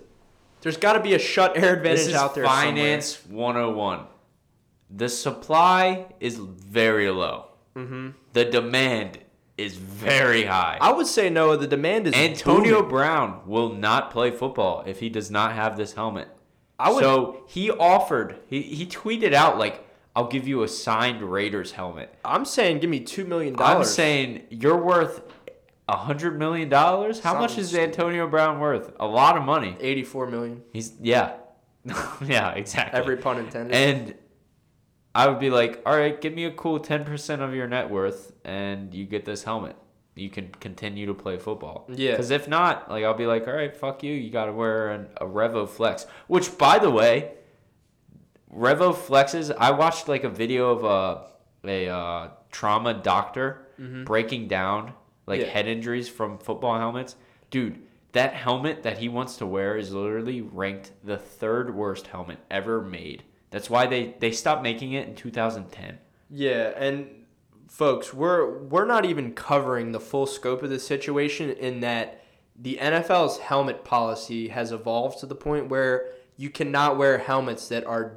There's 0.62 0.78
got 0.78 0.94
to 0.94 1.00
be 1.00 1.14
a 1.14 1.20
Schutt 1.20 1.56
Air 1.56 1.76
Advantage 1.78 2.00
this 2.00 2.08
is 2.08 2.14
out 2.16 2.34
there. 2.36 2.44
finance 2.44 3.24
101. 3.28 4.08
The 4.96 5.10
supply 5.10 6.08
is 6.20 6.38
very 6.38 7.10
low. 7.10 7.48
Mm-hmm. 7.76 8.10
The 8.34 8.46
demand 8.46 9.20
is 9.58 9.76
very 9.76 10.44
high. 10.44 10.78
I 10.82 10.92
would 10.92 11.08
say 11.08 11.30
no. 11.30 11.56
The 11.56 11.68
demand 11.68 12.08
is 12.08 12.14
Antonio 12.14 12.78
booming. 12.78 12.90
Brown 12.90 13.42
will 13.46 13.74
not 13.74 14.12
play 14.12 14.32
football 14.32 14.84
if 14.86 15.00
he 15.00 15.10
does 15.10 15.32
not 15.32 15.54
have 15.54 15.78
this 15.78 15.94
helmet. 15.94 16.28
I 16.80 16.92
would. 16.92 17.02
So 17.04 17.44
he 17.48 17.70
offered, 17.70 18.40
he, 18.48 18.62
he 18.62 18.86
tweeted 18.86 19.34
out, 19.34 19.58
like, 19.58 19.88
I'll 20.16 20.28
give 20.28 20.48
you 20.48 20.64
a 20.64 20.68
signed 20.68 21.22
Raiders 21.22 21.72
helmet. 21.72 22.14
I'm 22.26 22.44
saying, 22.44 22.80
give 22.80 22.90
me 22.90 23.00
two 23.00 23.24
million 23.26 23.56
dollars. 23.56 23.88
I'm 23.88 23.94
saying 23.94 24.42
you're 24.50 24.82
worth 24.84 25.22
a 25.88 25.96
hundred 25.96 26.38
million 26.38 26.68
dollars. 26.70 27.20
How 27.20 27.40
much 27.40 27.58
is. 27.58 27.74
Antonio 27.76 28.28
Brown 28.28 28.60
worth? 28.60 28.92
A 29.00 29.08
lot 29.08 29.38
of 29.38 29.44
money. 29.44 29.78
eighty-four 29.80 30.28
million. 30.28 30.64
He's 30.74 30.94
yeah, 31.02 31.36
yeah, 32.26 32.52
exactly. 32.52 33.00
Every 33.00 33.18
pun 33.18 33.40
intended. 33.40 33.74
and 33.76 34.16
I 35.14 35.28
would 35.28 35.40
be 35.40 35.50
like, 35.50 35.82
all 35.86 35.96
right, 35.98 36.20
give 36.20 36.34
me 36.34 36.46
a 36.46 36.52
cool 36.52 36.80
ten 36.80 37.04
percent 37.04 37.42
of 37.42 37.54
your 37.54 37.68
net 37.68 37.90
worth, 37.90 38.32
and 38.46 38.94
you 38.94 39.06
get 39.06 39.26
this 39.26 39.44
helmet. 39.44 39.76
You 40.16 40.30
can 40.30 40.50
continue 40.60 41.06
to 41.06 41.14
play 41.14 41.38
football. 41.38 41.86
Yeah. 41.90 42.12
Because 42.12 42.32
if 42.32 42.48
not, 42.48 42.90
like 42.90 43.04
I'll 43.04 43.14
be 43.14 43.26
like, 43.26 43.48
all 43.48 43.54
right, 43.54 43.76
fuck 43.76 44.04
you. 44.04 44.14
You 44.14 44.30
got 44.30 44.46
to 44.46 44.54
wear 44.54 44.90
an, 44.92 45.08
a 45.18 45.26
Revo 45.26 45.68
Flex. 45.68 46.06
Which, 46.28 46.58
by 46.58 46.80
the 46.80 46.90
way, 46.90 47.32
Revo 48.54 48.94
Flexes. 48.94 49.54
I 49.58 49.72
watched 49.72 50.08
like 50.08 50.24
a 50.24 50.30
video 50.30 50.70
of 50.72 50.84
a 50.84 51.28
a 51.68 51.88
uh, 51.90 52.30
trauma 52.52 52.94
doctor 52.94 53.68
breaking 54.06 54.48
down 54.48 54.94
like 55.28 55.40
Mm-hmm. 55.40 55.48
Yeah. 55.48 55.54
head 55.54 55.68
injuries 55.68 56.10
from 56.10 56.38
football 56.40 56.78
helmets. 56.78 57.16
Dude, 57.52 57.80
that 58.12 58.34
helmet 58.34 58.84
that 58.84 58.98
he 58.98 59.08
wants 59.10 59.38
to 59.38 59.46
wear 59.46 59.78
is 59.78 59.94
literally 59.94 60.42
ranked 60.42 60.92
the 61.04 61.18
third 61.18 61.74
worst 61.74 62.08
helmet 62.08 62.40
ever 62.50 62.82
made. 62.82 63.24
That's 63.52 63.70
why 63.70 63.86
they 63.86 64.16
they 64.20 64.32
stopped 64.32 64.64
making 64.64 64.94
it 64.94 65.08
in 65.08 65.16
2010. 65.16 66.00
yeah, 66.30 66.72
and 66.76 67.08
folks, 67.70 68.14
we're 68.14 68.58
we're 68.60 68.86
not 68.86 69.06
even 69.06 69.34
covering 69.34 69.92
the 69.92 70.00
full 70.00 70.26
scope 70.26 70.64
of 70.64 70.70
the 70.70 70.80
situation 70.80 71.50
in 71.52 71.82
that 71.82 72.24
the 72.60 72.78
NFL's 72.82 73.40
helmet 73.40 73.84
policy 73.84 74.48
has 74.50 74.72
evolved 74.72 75.20
to 75.20 75.26
the 75.26 75.36
point 75.36 75.70
where 75.70 76.10
you 76.38 76.50
cannot 76.50 76.98
wear 76.98 77.18
helmets 77.18 77.68
that 77.70 77.86
are 77.86 78.14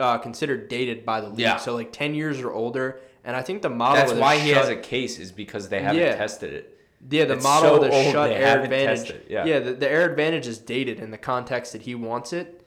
uh, 0.00 0.18
considered 0.18 0.68
dated 0.68 1.04
by 1.04 1.20
the 1.20 1.28
league. 1.28 1.38
Yeah. 1.40 1.56
So 1.58 1.74
like 1.74 1.92
ten 1.92 2.14
years 2.14 2.40
or 2.40 2.52
older. 2.52 3.00
And 3.24 3.36
I 3.36 3.42
think 3.42 3.60
the 3.60 3.68
model 3.68 3.96
That's 4.06 4.12
why 4.18 4.38
he 4.38 4.50
shut- 4.50 4.58
has 4.58 4.68
a 4.70 4.76
case 4.76 5.18
is 5.18 5.32
because 5.32 5.68
they 5.68 5.82
haven't 5.82 6.00
Yeah. 6.00 6.14
tested 6.16 6.52
it. 6.54 6.78
Yeah, 7.10 7.26
the 7.26 7.34
It's 7.34 7.42
model 7.44 7.70
so 7.70 7.74
of 7.76 7.82
the 7.82 7.90
old, 7.90 8.14
Schutt 8.14 8.30
Air 8.32 8.62
Advantage. 8.62 9.10
it, 9.10 9.26
yeah. 9.28 9.58
the, 9.58 9.74
the 9.74 9.88
air 9.90 10.08
advantage 10.10 10.46
is 10.46 10.58
dated 10.58 10.98
in 10.98 11.10
the 11.10 11.18
context 11.18 11.72
that 11.72 11.82
he 11.82 11.94
wants 11.94 12.32
it. 12.32 12.66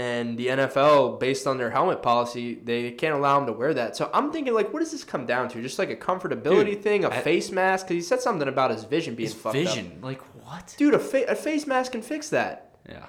And 0.00 0.38
the 0.38 0.46
NFL, 0.46 1.20
based 1.20 1.46
on 1.46 1.58
their 1.58 1.70
helmet 1.70 2.02
policy, 2.02 2.54
they 2.54 2.90
can't 2.92 3.14
allow 3.14 3.38
him 3.38 3.44
to 3.44 3.52
wear 3.52 3.74
that. 3.74 3.96
So 3.96 4.08
I'm 4.14 4.32
thinking, 4.32 4.54
like, 4.54 4.72
what 4.72 4.80
does 4.80 4.92
this 4.92 5.04
come 5.04 5.26
down 5.26 5.50
to? 5.50 5.60
Just 5.60 5.78
like 5.78 5.90
a 5.90 5.96
comfortability 5.96 6.70
Dude, 6.70 6.82
thing, 6.82 7.04
a 7.04 7.10
I- 7.10 7.20
face 7.20 7.50
mask? 7.50 7.86
Because 7.88 8.02
he 8.02 8.08
said 8.08 8.22
something 8.22 8.48
about 8.48 8.70
his 8.70 8.84
vision 8.84 9.14
being 9.14 9.28
His 9.28 9.34
fucked 9.34 9.56
vision, 9.56 9.98
like 10.00 10.22
what? 10.42 10.74
Dude, 10.78 10.94
a, 10.94 10.98
fa- 10.98 11.26
a 11.28 11.34
face 11.34 11.66
mask 11.66 11.92
can 11.92 12.00
fix 12.00 12.30
that. 12.30 12.76
Yeah. 12.88 13.06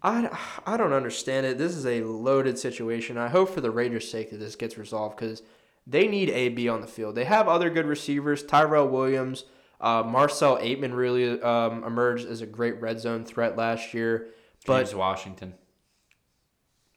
I, 0.00 0.38
I 0.64 0.76
don't 0.76 0.92
understand 0.92 1.44
it. 1.44 1.58
This 1.58 1.74
is 1.74 1.84
a 1.84 2.02
loaded 2.02 2.56
situation. 2.56 3.18
I 3.18 3.26
hope 3.26 3.50
for 3.50 3.60
the 3.60 3.72
Raiders' 3.72 4.08
sake 4.08 4.30
that 4.30 4.38
this 4.38 4.54
gets 4.54 4.78
resolved 4.78 5.16
because 5.16 5.42
they 5.88 6.06
need 6.06 6.30
AB 6.30 6.68
on 6.68 6.82
the 6.82 6.86
field. 6.86 7.16
They 7.16 7.24
have 7.24 7.48
other 7.48 7.68
good 7.68 7.86
receivers. 7.86 8.44
Tyrell 8.44 8.86
Williams, 8.86 9.44
uh, 9.80 10.04
Marcell 10.06 10.58
Ateman 10.58 10.94
really 10.94 11.42
um, 11.42 11.82
emerged 11.82 12.28
as 12.28 12.42
a 12.42 12.46
great 12.46 12.80
red 12.80 13.00
zone 13.00 13.24
threat 13.24 13.56
last 13.56 13.92
year. 13.92 14.28
But 14.64 14.84
James 14.84 14.94
Washington. 14.94 15.54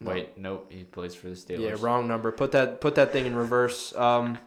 Wait, 0.02 0.38
no, 0.38 0.64
he 0.70 0.84
plays 0.84 1.14
for 1.16 1.28
the 1.30 1.36
Steelers. 1.36 1.60
yeah, 1.60 1.76
wrong 1.80 2.08
number. 2.08 2.32
Put 2.32 2.52
that 2.54 2.82
put 2.82 2.96
that 2.96 3.12
thing 3.12 3.26
in 3.26 3.36
reverse. 3.36 3.94
Um, 3.96 4.38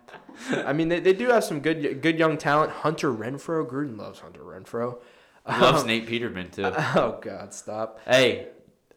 I 0.50 0.72
mean, 0.72 0.88
they, 0.88 1.00
they 1.00 1.12
do 1.12 1.28
have 1.28 1.44
some 1.44 1.60
good 1.60 2.02
good 2.02 2.18
young 2.18 2.36
talent. 2.38 2.72
Hunter 2.72 3.12
Renfrow, 3.12 3.64
Gruden 3.68 3.96
loves 3.96 4.18
Hunter 4.20 4.40
Renfrow. 4.42 4.98
He 5.46 5.60
loves 5.60 5.84
Nate 5.84 6.06
Peterman 6.06 6.50
too. 6.50 6.64
Oh 6.96 7.18
God, 7.22 7.52
stop! 7.54 8.00
Hey, 8.06 8.48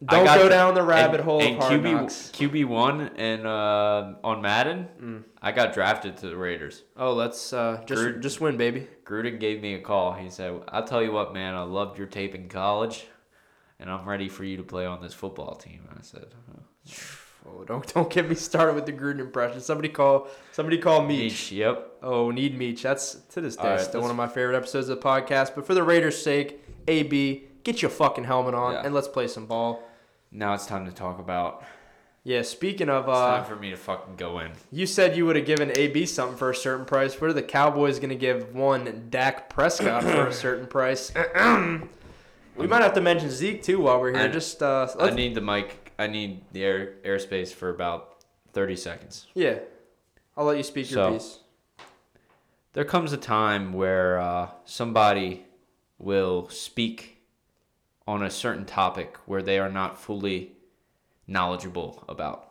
Don't 0.04 0.24
go 0.24 0.44
the- 0.44 0.48
down 0.48 0.74
the 0.74 0.82
rabbit 0.82 1.16
and- 1.20 1.24
hole 1.24 1.42
And 1.42 1.56
of 1.58 1.62
hard 1.62 1.80
QB. 1.82 2.50
QB 2.50 2.64
one 2.66 3.00
and 3.16 3.46
uh, 3.46 4.14
on 4.24 4.40
Madden, 4.42 4.88
Mm. 5.00 5.24
I 5.42 5.52
got 5.52 5.72
drafted 5.74 6.16
to 6.18 6.28
the 6.28 6.36
Raiders. 6.36 6.82
Oh, 6.96 7.12
let's 7.12 7.52
uh, 7.52 7.82
just 7.86 8.02
Gruden- 8.02 8.20
just 8.20 8.40
win, 8.40 8.56
baby. 8.56 8.86
Gruden 9.04 9.38
gave 9.38 9.60
me 9.62 9.74
a 9.74 9.80
call. 9.80 10.12
He 10.14 10.30
said, 10.30 10.60
"I'll 10.68 10.84
tell 10.86 11.02
you 11.02 11.12
what, 11.12 11.32
man. 11.34 11.54
I 11.54 11.62
loved 11.62 11.98
your 11.98 12.06
tape 12.08 12.34
in 12.34 12.48
college, 12.48 13.06
and 13.78 13.90
I'm 13.90 14.08
ready 14.08 14.28
for 14.30 14.42
you 14.44 14.56
to 14.56 14.62
play 14.62 14.86
on 14.86 15.02
this 15.02 15.12
football 15.14 15.54
team." 15.54 15.82
And 15.90 15.98
I 15.98 16.02
said, 16.02 16.28
oh, 17.48 17.64
don't 17.64 17.86
don't 17.94 18.10
get 18.10 18.28
me 18.28 18.34
started 18.34 18.74
with 18.74 18.86
the 18.86 18.92
Gruden 18.92 19.20
impression. 19.20 19.60
Somebody 19.60 19.88
call 19.88 20.28
somebody 20.52 20.78
call 20.78 21.00
Meach. 21.02 21.08
"Meech, 21.18 21.52
yep." 21.52 21.92
Oh, 22.02 22.30
need 22.30 22.58
Meach. 22.58 22.82
That's 22.82 23.14
to 23.30 23.40
this 23.40 23.56
day 23.56 23.70
right, 23.72 23.80
still 23.80 24.00
one 24.00 24.10
of 24.10 24.16
my 24.16 24.28
favorite 24.28 24.56
episodes 24.56 24.88
of 24.88 25.00
the 25.00 25.02
podcast. 25.06 25.54
But 25.54 25.66
for 25.66 25.74
the 25.74 25.82
Raiders' 25.82 26.20
sake, 26.22 26.60
AB, 26.86 27.44
get 27.64 27.82
your 27.82 27.90
fucking 27.90 28.24
helmet 28.24 28.54
on 28.54 28.72
Yeah. 28.74 28.82
and 28.84 28.94
let's 28.94 29.08
play 29.08 29.26
some 29.28 29.46
ball. 29.46 29.82
Now 30.30 30.54
it's 30.54 30.66
time 30.66 30.84
to 30.86 30.92
talk 30.92 31.18
about. 31.18 31.64
Yeah. 32.24 32.42
Speaking 32.42 32.90
of, 32.90 33.08
It's 33.08 33.18
time 33.18 33.40
uh, 33.40 33.44
for 33.44 33.56
me 33.56 33.70
to 33.70 33.76
fucking 33.76 34.16
go 34.16 34.38
in. 34.40 34.50
you 34.70 34.84
said 34.86 35.16
you 35.16 35.24
would 35.24 35.36
have 35.36 35.46
given 35.46 35.72
AB 35.74 36.04
something 36.04 36.36
for 36.36 36.50
a 36.50 36.54
certain 36.54 36.84
price. 36.84 37.18
What 37.20 37.30
are 37.30 37.32
the 37.32 37.42
Cowboys 37.42 37.98
going 37.98 38.10
to 38.10 38.16
give 38.16 38.54
one 38.54 39.06
Dak 39.08 39.48
Prescott 39.48 40.02
for 40.02 40.26
a 40.26 40.32
certain 40.44 40.66
price? 40.66 41.10
we 42.56 42.66
might 42.66 42.82
have 42.82 42.92
to 42.94 43.00
mention 43.00 43.30
Zeke 43.30 43.62
too 43.62 43.80
while 43.80 44.00
we're 44.00 44.12
here. 44.12 44.24
I- 44.24 44.28
Just 44.28 44.62
uh, 44.62 44.88
I 45.00 45.10
need 45.10 45.34
the 45.34 45.40
mic. 45.40 45.87
I 45.98 46.06
need 46.06 46.44
the 46.52 46.64
air 46.64 46.94
airspace 47.04 47.52
for 47.52 47.70
about 47.70 48.16
thirty 48.52 48.76
seconds. 48.76 49.26
yeah. 49.34 49.58
I'll 50.36 50.44
let 50.44 50.56
you 50.56 50.62
speak 50.62 50.88
your 50.90 50.94
So- 51.08 51.12
piece. 51.14 51.38
There 52.74 52.84
comes 52.84 53.12
a 53.12 53.16
time 53.16 53.72
where 53.72 54.20
uh, 54.20 54.50
somebody 54.64 55.46
will 55.98 56.48
speak 56.48 57.22
on 58.06 58.22
a 58.22 58.30
certain 58.30 58.64
topic 58.64 59.16
where 59.26 59.42
they 59.42 59.58
are 59.58 59.68
not 59.70 60.00
fully 60.00 60.52
knowledgeable 61.26 62.04
about. 62.08 62.50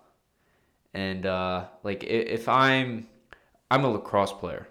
And 0.94 1.26
uh, 1.26 1.66
like 1.84 2.04
if 2.04 2.50
I'm 2.50 3.08
I'm 3.72 3.86
a 3.86 3.90
lacrosse 3.90 4.34
player. 4.34 4.68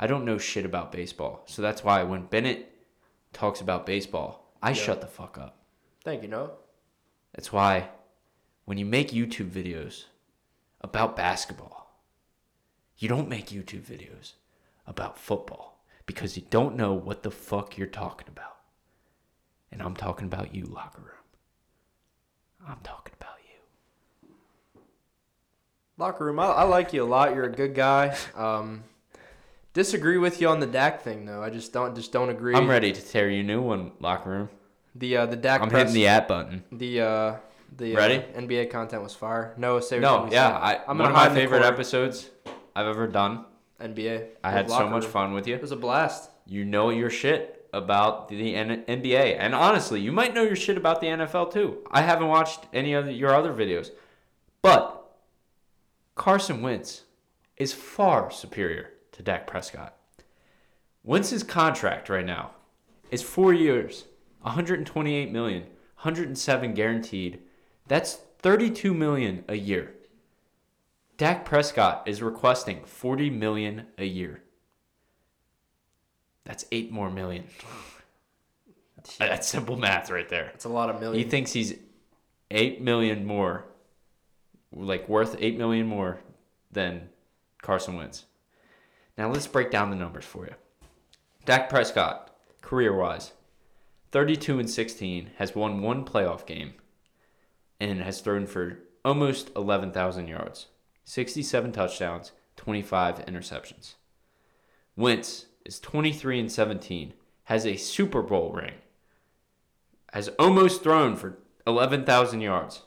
I 0.00 0.06
don't 0.06 0.24
know 0.24 0.38
shit 0.38 0.64
about 0.64 0.92
baseball. 0.92 1.42
So 1.46 1.60
that's 1.60 1.82
why 1.82 2.02
when 2.04 2.22
Bennett 2.26 2.72
talks 3.32 3.60
about 3.60 3.84
baseball, 3.84 4.52
I 4.62 4.68
Yeah. 4.70 4.74
shut 4.74 5.00
the 5.00 5.06
fuck 5.08 5.36
up. 5.36 5.56
Thank 6.04 6.22
you, 6.22 6.28
Noah. 6.28 6.52
That's 7.34 7.52
why 7.52 7.88
when 8.68 8.76
you 8.76 8.84
make 8.84 9.12
YouTube 9.12 9.48
videos 9.48 10.04
about 10.82 11.16
basketball, 11.16 11.90
you 12.98 13.08
don't 13.08 13.26
make 13.26 13.46
YouTube 13.46 13.80
videos 13.80 14.32
about 14.86 15.16
football 15.16 15.82
because 16.04 16.36
you 16.36 16.42
don't 16.50 16.76
know 16.76 16.92
what 16.92 17.22
the 17.22 17.30
fuck 17.30 17.78
you're 17.78 17.86
talking 17.86 18.28
about. 18.28 18.56
And 19.72 19.80
I'm 19.80 19.96
talking 19.96 20.26
about 20.26 20.54
you, 20.54 20.66
locker 20.66 21.00
room. 21.00 22.68
I'm 22.68 22.80
talking 22.82 23.14
about 23.18 23.36
you. 23.40 24.34
Locker 25.96 26.26
room, 26.26 26.38
I, 26.38 26.48
I 26.48 26.62
like 26.64 26.92
you 26.92 27.02
a 27.02 27.06
lot. 27.06 27.34
You're 27.34 27.44
a 27.44 27.50
good 27.50 27.74
guy. 27.74 28.14
Um, 28.36 28.84
disagree 29.72 30.18
with 30.18 30.42
you 30.42 30.48
on 30.48 30.60
the 30.60 30.66
Dak 30.66 31.00
thing 31.00 31.24
though. 31.24 31.42
I 31.42 31.48
just 31.48 31.72
don't 31.72 31.94
just 31.96 32.12
don't 32.12 32.28
agree. 32.28 32.54
I'm 32.54 32.68
ready 32.68 32.92
to 32.92 33.00
tear 33.00 33.30
you 33.30 33.40
a 33.40 33.44
new 33.44 33.62
one, 33.62 33.92
locker 33.98 34.28
room. 34.28 34.50
The 34.94 35.16
uh, 35.16 35.24
the 35.24 35.36
Dak 35.36 35.62
I'm 35.62 35.70
press, 35.70 35.88
hitting 35.88 35.94
the 35.94 36.08
at 36.08 36.28
button. 36.28 36.64
the 36.70 37.00
uh, 37.00 37.36
the 37.76 37.94
Ready? 37.94 38.16
Uh, 38.16 38.40
NBA 38.40 38.70
content 38.70 39.02
was 39.02 39.14
fire. 39.14 39.54
Noah, 39.56 39.82
say 39.82 40.00
what 40.00 40.02
No, 40.02 40.28
yeah. 40.32 40.50
I, 40.50 40.80
I'm 40.86 40.98
one 40.98 41.08
of 41.08 41.14
my 41.14 41.28
favorite 41.28 41.64
episodes 41.64 42.30
I've 42.74 42.86
ever 42.86 43.06
done 43.06 43.44
NBA. 43.80 44.28
I 44.42 44.50
had 44.50 44.68
so 44.70 44.88
much 44.88 45.04
room. 45.04 45.12
fun 45.12 45.32
with 45.32 45.46
you. 45.46 45.54
It 45.54 45.62
was 45.62 45.72
a 45.72 45.76
blast. 45.76 46.30
You 46.46 46.64
know 46.64 46.90
your 46.90 47.10
shit 47.10 47.68
about 47.72 48.28
the 48.28 48.54
N- 48.54 48.84
NBA, 48.88 49.36
and 49.38 49.54
honestly, 49.54 50.00
you 50.00 50.10
might 50.12 50.34
know 50.34 50.42
your 50.42 50.56
shit 50.56 50.76
about 50.76 51.00
the 51.00 51.06
NFL 51.08 51.52
too. 51.52 51.78
I 51.90 52.02
haven't 52.02 52.28
watched 52.28 52.66
any 52.72 52.94
of 52.94 53.10
your 53.10 53.34
other 53.34 53.52
videos, 53.52 53.90
but 54.62 55.16
Carson 56.14 56.62
Wentz 56.62 57.04
is 57.56 57.72
far 57.72 58.30
superior 58.30 58.90
to 59.12 59.22
Dak 59.22 59.46
Prescott. 59.46 59.94
Wentz's 61.04 61.42
contract 61.42 62.08
right 62.08 62.24
now 62.24 62.52
is 63.10 63.22
four 63.22 63.52
years, 63.52 64.04
128 64.42 65.30
million, 65.30 65.62
107 66.02 66.74
guaranteed. 66.74 67.40
That's 67.88 68.14
32 68.40 68.94
million 68.94 69.44
a 69.48 69.56
year. 69.56 69.94
Dak 71.16 71.44
Prescott 71.44 72.06
is 72.06 72.22
requesting 72.22 72.84
40 72.84 73.30
million 73.30 73.86
a 73.96 74.04
year. 74.04 74.42
That's 76.44 76.64
eight 76.70 76.92
more 76.92 77.10
million. 77.10 77.44
That's 79.18 79.48
simple 79.48 79.76
math 79.76 80.10
right 80.10 80.28
there. 80.28 80.50
It's 80.54 80.64
a 80.64 80.68
lot 80.68 80.90
of 80.90 81.00
million. 81.00 81.22
He 81.22 81.28
thinks 81.28 81.52
he's 81.52 81.74
eight 82.50 82.80
million 82.80 83.24
more, 83.24 83.64
like 84.72 85.08
worth 85.08 85.36
eight 85.38 85.58
million 85.58 85.86
more 85.86 86.20
than 86.70 87.08
Carson 87.62 87.96
Wentz. 87.96 88.26
Now 89.16 89.30
let's 89.30 89.46
break 89.46 89.70
down 89.70 89.90
the 89.90 89.96
numbers 89.96 90.24
for 90.24 90.46
you. 90.46 90.54
Dak 91.44 91.68
Prescott, 91.68 92.34
career 92.60 92.94
wise, 92.94 93.32
32 94.12 94.58
and 94.58 94.70
16, 94.70 95.30
has 95.36 95.54
won 95.54 95.82
one 95.82 96.04
playoff 96.04 96.46
game 96.46 96.74
and 97.80 98.00
has 98.02 98.20
thrown 98.20 98.46
for 98.46 98.78
almost 99.04 99.50
11,000 99.56 100.28
yards, 100.28 100.66
67 101.04 101.72
touchdowns, 101.72 102.32
25 102.56 103.24
interceptions. 103.26 103.94
Wentz 104.96 105.46
is 105.64 105.78
23 105.80 106.40
and 106.40 106.52
17, 106.52 107.14
has 107.44 107.64
a 107.64 107.76
Super 107.76 108.22
Bowl 108.22 108.52
ring, 108.52 108.74
has 110.12 110.28
almost 110.38 110.82
thrown 110.82 111.16
for 111.16 111.38
11,000 111.66 112.40
yards, 112.40 112.82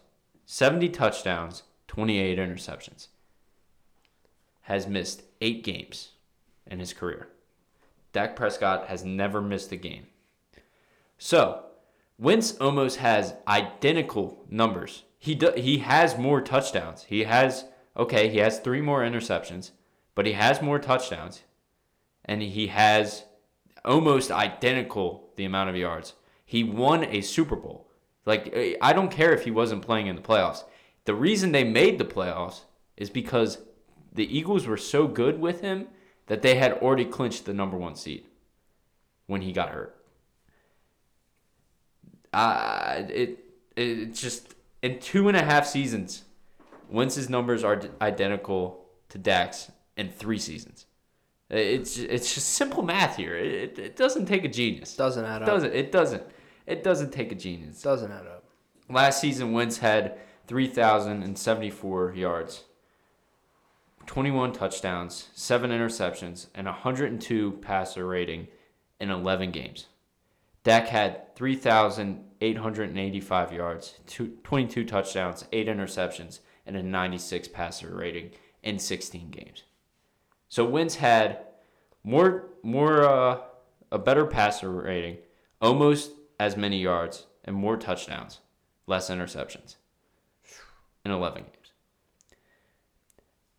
70 0.46 0.90
touchdowns, 0.90 1.64
28 1.88 2.38
interceptions, 2.38 3.08
has 4.62 4.88
missed 4.88 5.24
eight 5.40 5.64
games 5.64 6.10
in 6.68 6.80
his 6.80 6.94
career. 6.94 7.30
Dak 8.14 8.36
Prescott 8.36 8.88
has 8.88 9.06
never 9.06 9.42
missed 9.42 9.72
a 9.72 9.78
game. 9.78 10.08
So, 11.18 11.66
Wentz 12.22 12.56
almost 12.58 12.98
has 12.98 13.34
identical 13.48 14.46
numbers. 14.48 15.06
He 15.18 15.34
do, 15.34 15.52
he 15.58 15.80
has 15.80 16.20
more 16.20 16.40
touchdowns. 16.40 17.06
He 17.06 17.24
has 17.24 17.66
okay, 17.98 18.30
he 18.30 18.38
has 18.38 18.60
3 18.60 18.80
more 18.82 19.02
interceptions, 19.02 19.72
but 20.14 20.28
he 20.28 20.34
has 20.34 20.62
more 20.62 20.78
touchdowns 20.78 21.42
and 22.24 22.44
he 22.44 22.68
has 22.68 23.26
almost 23.84 24.32
identical 24.32 25.32
the 25.36 25.46
amount 25.46 25.72
of 25.72 25.76
yards. 25.76 26.14
He 26.46 26.64
won 26.64 27.04
a 27.04 27.22
Super 27.22 27.56
Bowl. 27.56 27.88
Like 28.28 28.78
I 28.80 28.94
don't 28.94 29.10
care 29.10 29.34
if 29.34 29.44
he 29.44 29.52
wasn't 29.52 29.82
playing 29.82 30.06
in 30.06 30.16
the 30.16 30.22
playoffs. 30.22 30.64
The 31.06 31.16
reason 31.16 31.52
they 31.52 31.64
made 31.64 31.98
the 31.98 32.06
playoffs 32.06 32.66
is 32.98 33.10
because 33.10 33.58
the 34.14 34.38
Eagles 34.38 34.68
were 34.68 34.78
so 34.78 35.08
good 35.08 35.40
with 35.40 35.62
him 35.62 35.88
that 36.28 36.44
they 36.44 36.54
had 36.54 36.74
already 36.74 37.06
clinched 37.06 37.46
the 37.46 37.54
number 37.54 37.78
1 37.78 37.96
seed 37.96 38.26
when 39.26 39.42
he 39.42 39.52
got 39.52 39.70
hurt. 39.70 39.98
Uh, 42.34 43.04
it 43.10 43.40
it 43.76 44.14
just 44.14 44.56
in 44.82 45.00
two 45.00 45.28
and 45.28 45.36
a 45.38 45.42
half 45.44 45.66
seasons, 45.66 46.24
Wentz's 46.90 47.30
numbers 47.30 47.64
are 47.64 47.76
d- 47.76 47.90
identical 48.02 48.86
to 49.10 49.18
Dak's 49.18 49.72
in 49.98 50.10
three 50.10 50.40
seasons. 50.40 50.86
It's 51.50 51.98
it's 51.98 52.34
just 52.34 52.50
simple 52.50 52.82
math 52.84 53.18
here. 53.18 53.36
It, 53.36 53.78
it 53.78 53.96
doesn't 53.98 54.26
take 54.26 54.46
a 54.46 54.48
genius. 54.48 54.96
doesn't 54.96 55.26
add 55.26 55.42
It 55.42 55.44
up. 55.44 55.48
doesn't. 55.48 55.74
It 55.74 55.92
doesn't. 55.92 56.24
It 56.66 56.84
doesn't 56.84 57.12
take 57.12 57.32
a 57.32 57.36
genius. 57.36 57.82
Doesn't 57.82 58.12
add 58.12 58.26
up. 58.28 58.46
Last 58.90 59.20
season, 59.20 59.52
Wentz 59.52 59.80
had 59.80 60.18
3,074 60.48 62.14
yards, 62.14 62.64
21 64.06 64.54
touchdowns, 64.54 65.30
7 65.34 65.72
interceptions, 65.72 66.48
and 66.56 66.68
102 66.68 67.52
passer 67.62 68.06
rating 68.06 68.48
in 69.00 69.10
11 69.10 69.52
games. 69.52 69.88
Dak 70.64 70.88
had 70.88 71.36
3,885 71.36 73.54
yards, 73.54 73.96
two- 74.06 74.38
22 74.44 74.86
touchdowns, 74.86 75.46
8 75.52 75.68
interceptions, 75.68 76.40
and 76.66 76.76
a 76.76 76.84
96 76.84 77.48
passer 77.48 77.96
rating 77.96 78.32
in 78.62 78.78
16 78.78 79.32
games. 79.32 79.64
So 80.50 80.66
Wentz 80.66 80.96
had 80.96 81.46
more 82.04 82.50
more 82.64 83.04
uh, 83.04 83.42
a 83.92 83.98
better 83.98 84.26
passer 84.26 84.70
rating, 84.70 85.18
almost 85.62 86.12
as 86.40 86.58
many 86.58 86.80
yards 86.80 87.26
and 87.44 87.56
more 87.56 87.78
touchdowns, 87.78 88.40
less 88.86 89.10
interceptions 89.10 89.78
in 91.04 91.12
11 91.12 91.44
games. 91.44 91.72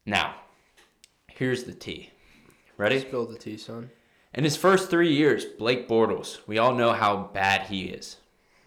Now, 0.07 0.37
here's 1.29 1.65
the 1.65 1.75
T. 1.75 2.11
Ready? 2.77 3.01
Spill 3.01 3.27
the 3.27 3.39
tea, 3.39 3.57
son. 3.57 3.91
In 4.35 4.45
his 4.45 4.57
first 4.57 4.89
three 4.89 5.13
years, 5.13 5.45
Blake 5.45 5.87
Bortles, 5.87 6.39
we 6.47 6.57
all 6.57 6.75
know 6.75 6.95
how 6.95 7.29
bad 7.35 7.67
he 7.67 7.85
is, 7.85 8.17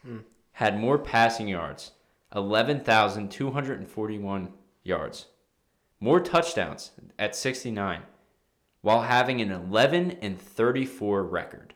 hmm. 0.03 0.19
had 0.53 0.79
more 0.79 0.99
passing 0.99 1.47
yards, 1.47 1.93
11,241 2.35 4.53
yards, 4.83 5.25
more 5.99 6.19
touchdowns 6.19 6.91
at 7.17 7.35
69, 7.35 8.03
while 8.81 9.01
having 9.01 9.41
an 9.41 9.51
11 9.51 10.19
and 10.21 10.39
34 10.39 11.23
record. 11.23 11.73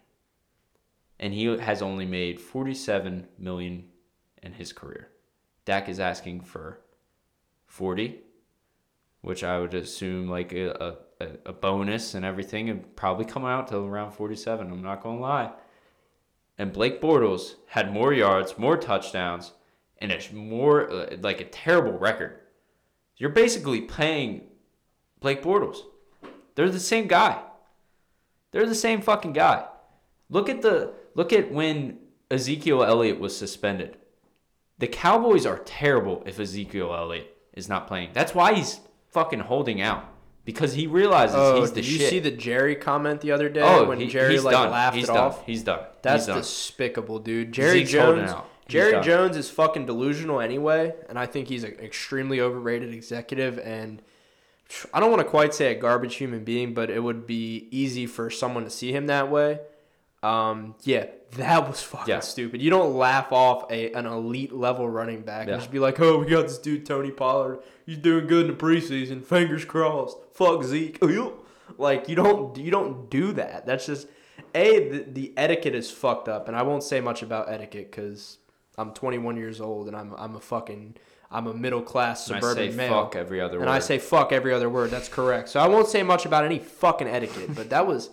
And 1.19 1.33
he 1.33 1.45
has 1.45 1.81
only 1.81 2.05
made 2.05 2.39
47 2.39 3.27
million 3.39 3.85
in 4.43 4.53
his 4.53 4.71
career. 4.71 5.09
Dak 5.65 5.89
is 5.89 5.99
asking 5.99 6.41
for 6.41 6.81
40, 7.65 8.19
which 9.21 9.43
I 9.43 9.59
would 9.59 9.73
assume 9.73 10.29
like 10.29 10.53
a, 10.53 10.95
a, 11.19 11.27
a 11.45 11.53
bonus 11.53 12.13
and 12.13 12.23
everything 12.23 12.69
and 12.69 12.95
probably 12.95 13.25
come 13.25 13.45
out 13.45 13.67
to 13.69 13.77
around 13.77 14.11
47. 14.11 14.71
I'm 14.71 14.81
not 14.81 15.03
going 15.03 15.17
to 15.17 15.21
lie. 15.21 15.51
And 16.57 16.73
Blake 16.73 17.01
Bortles 17.01 17.55
had 17.67 17.93
more 17.93 18.13
yards, 18.13 18.57
more 18.57 18.77
touchdowns, 18.77 19.53
and 19.99 20.11
a 20.11 20.33
more 20.33 20.89
uh, 20.91 21.17
like 21.21 21.41
a 21.41 21.45
terrible 21.45 21.97
record. 21.97 22.39
You're 23.17 23.29
basically 23.29 23.81
paying 23.81 24.43
Blake 25.19 25.41
Bortles. 25.41 25.79
They're 26.55 26.69
the 26.69 26.79
same 26.79 27.07
guy. 27.07 27.41
They're 28.51 28.65
the 28.65 28.75
same 28.75 29.01
fucking 29.01 29.33
guy. 29.33 29.65
Look 30.29 30.49
at 30.49 30.61
the 30.61 30.93
look 31.15 31.33
at 31.33 31.51
when 31.51 31.99
Ezekiel 32.31 32.83
Elliott 32.83 33.19
was 33.19 33.35
suspended. 33.35 33.97
The 34.77 34.87
Cowboys 34.87 35.45
are 35.45 35.59
terrible 35.59 36.23
if 36.25 36.39
Ezekiel 36.39 36.93
Elliott 36.93 37.35
is 37.53 37.67
not 37.67 37.87
playing. 37.87 38.09
That's 38.13 38.33
why 38.33 38.53
he's 38.53 38.79
fucking 39.11 39.39
holding 39.41 39.81
out 39.81 40.05
because 40.45 40.73
he 40.73 40.87
realizes 40.87 41.35
Oh, 41.37 41.59
he's 41.61 41.71
the 41.71 41.81
did 41.81 41.87
you 41.89 41.99
see 42.07 42.19
the 42.19 42.31
Jerry 42.31 42.75
comment 42.75 43.21
the 43.21 43.31
other 43.31 43.49
day 43.49 43.61
oh, 43.61 43.85
when 43.85 43.99
he- 43.99 44.07
Jerry 44.07 44.33
he's 44.33 44.43
like 44.43 44.53
done. 44.53 44.71
laughed 44.71 44.95
he's 44.95 45.05
it 45.05 45.07
done. 45.07 45.17
off? 45.17 45.45
He's 45.45 45.63
done. 45.63 45.79
That's 46.01 46.23
he's 46.23 46.27
done. 46.27 46.37
despicable, 46.37 47.19
dude. 47.19 47.51
Jerry 47.51 47.79
Zeke's 47.79 47.91
Jones. 47.91 48.31
Jerry. 48.67 49.03
Jones 49.03 49.35
is 49.35 49.49
fucking 49.49 49.87
delusional 49.87 50.39
anyway, 50.39 50.93
and 51.09 51.17
I 51.17 51.25
think 51.25 51.47
he's 51.47 51.63
an 51.63 51.73
extremely 51.79 52.39
overrated 52.39 52.93
executive. 52.93 53.57
And 53.57 53.99
I 54.93 54.99
don't 54.99 55.09
want 55.09 55.23
to 55.23 55.27
quite 55.27 55.55
say 55.55 55.71
a 55.71 55.79
garbage 55.79 56.15
human 56.17 56.43
being, 56.43 56.75
but 56.75 56.91
it 56.91 56.99
would 57.01 57.25
be 57.25 57.67
easy 57.71 58.05
for 58.05 58.29
someone 58.29 58.63
to 58.65 58.69
see 58.69 58.91
him 58.93 59.07
that 59.07 59.31
way. 59.31 59.59
Um, 60.21 60.75
yeah, 60.83 61.05
that 61.37 61.67
was 61.67 61.81
fucking 61.91 62.11
Yeah. 62.13 62.19
stupid. 62.19 62.61
You 62.61 62.69
don't 62.69 62.93
laugh 62.95 63.31
off 63.31 63.71
a 63.71 63.91
an 63.93 64.05
elite 64.05 64.51
level 64.53 64.89
running 64.89 65.21
back 65.21 65.47
Yeah. 65.47 65.53
and 65.53 65.61
just 65.61 65.71
be 65.71 65.79
like, 65.79 65.99
"Oh, 65.99 66.19
we 66.19 66.25
got 66.25 66.43
this 66.43 66.57
dude 66.57 66.85
Tony 66.85 67.11
Pollard. 67.11 67.59
He's 67.85 67.97
doing 67.97 68.27
good 68.27 68.45
in 68.49 68.51
the 68.51 68.57
preseason. 68.57 69.23
Fingers 69.23 69.65
crossed. 69.65 70.17
Fuck 70.33 70.63
Zeke." 70.63 70.99
Like 71.77 72.09
you 72.09 72.15
don't 72.15 72.57
you 72.57 72.71
don't 72.71 73.09
do 73.09 73.31
that. 73.33 73.65
That's 73.65 73.85
just 73.85 74.07
a 74.55 74.89
the, 74.89 74.99
the 75.07 75.33
etiquette 75.37 75.75
is 75.75 75.89
fucked 75.89 76.27
up, 76.27 76.47
and 76.47 76.57
I 76.57 76.63
won't 76.63 76.83
say 76.83 76.99
much 76.99 77.21
about 77.21 77.49
etiquette 77.49 77.91
because 77.91 78.39
I'm 78.77 78.91
21 78.91 79.37
years 79.37 79.61
old 79.61 79.87
and 79.87 79.95
I'm 79.95 80.13
I'm 80.17 80.35
a 80.35 80.39
fucking 80.41 80.95
I'm 81.31 81.45
a 81.47 81.53
middle 81.53 81.83
class 81.83 82.25
suburban 82.25 82.71
say 82.71 82.75
male. 82.75 82.89
fuck 83.03 83.15
every 83.15 83.39
other 83.39 83.57
and 83.59 83.67
word. 83.67 83.71
I 83.73 83.79
say 83.79 83.99
fuck 83.99 84.33
every 84.33 84.51
other 84.51 84.67
word. 84.67 84.89
That's 84.89 85.07
correct. 85.07 85.47
So 85.49 85.59
I 85.59 85.67
won't 85.67 85.87
say 85.87 86.01
much 86.03 86.25
about 86.25 86.43
any 86.43 86.57
fucking 86.59 87.07
etiquette, 87.07 87.55
but 87.55 87.69
that 87.69 87.85
was 87.85 88.09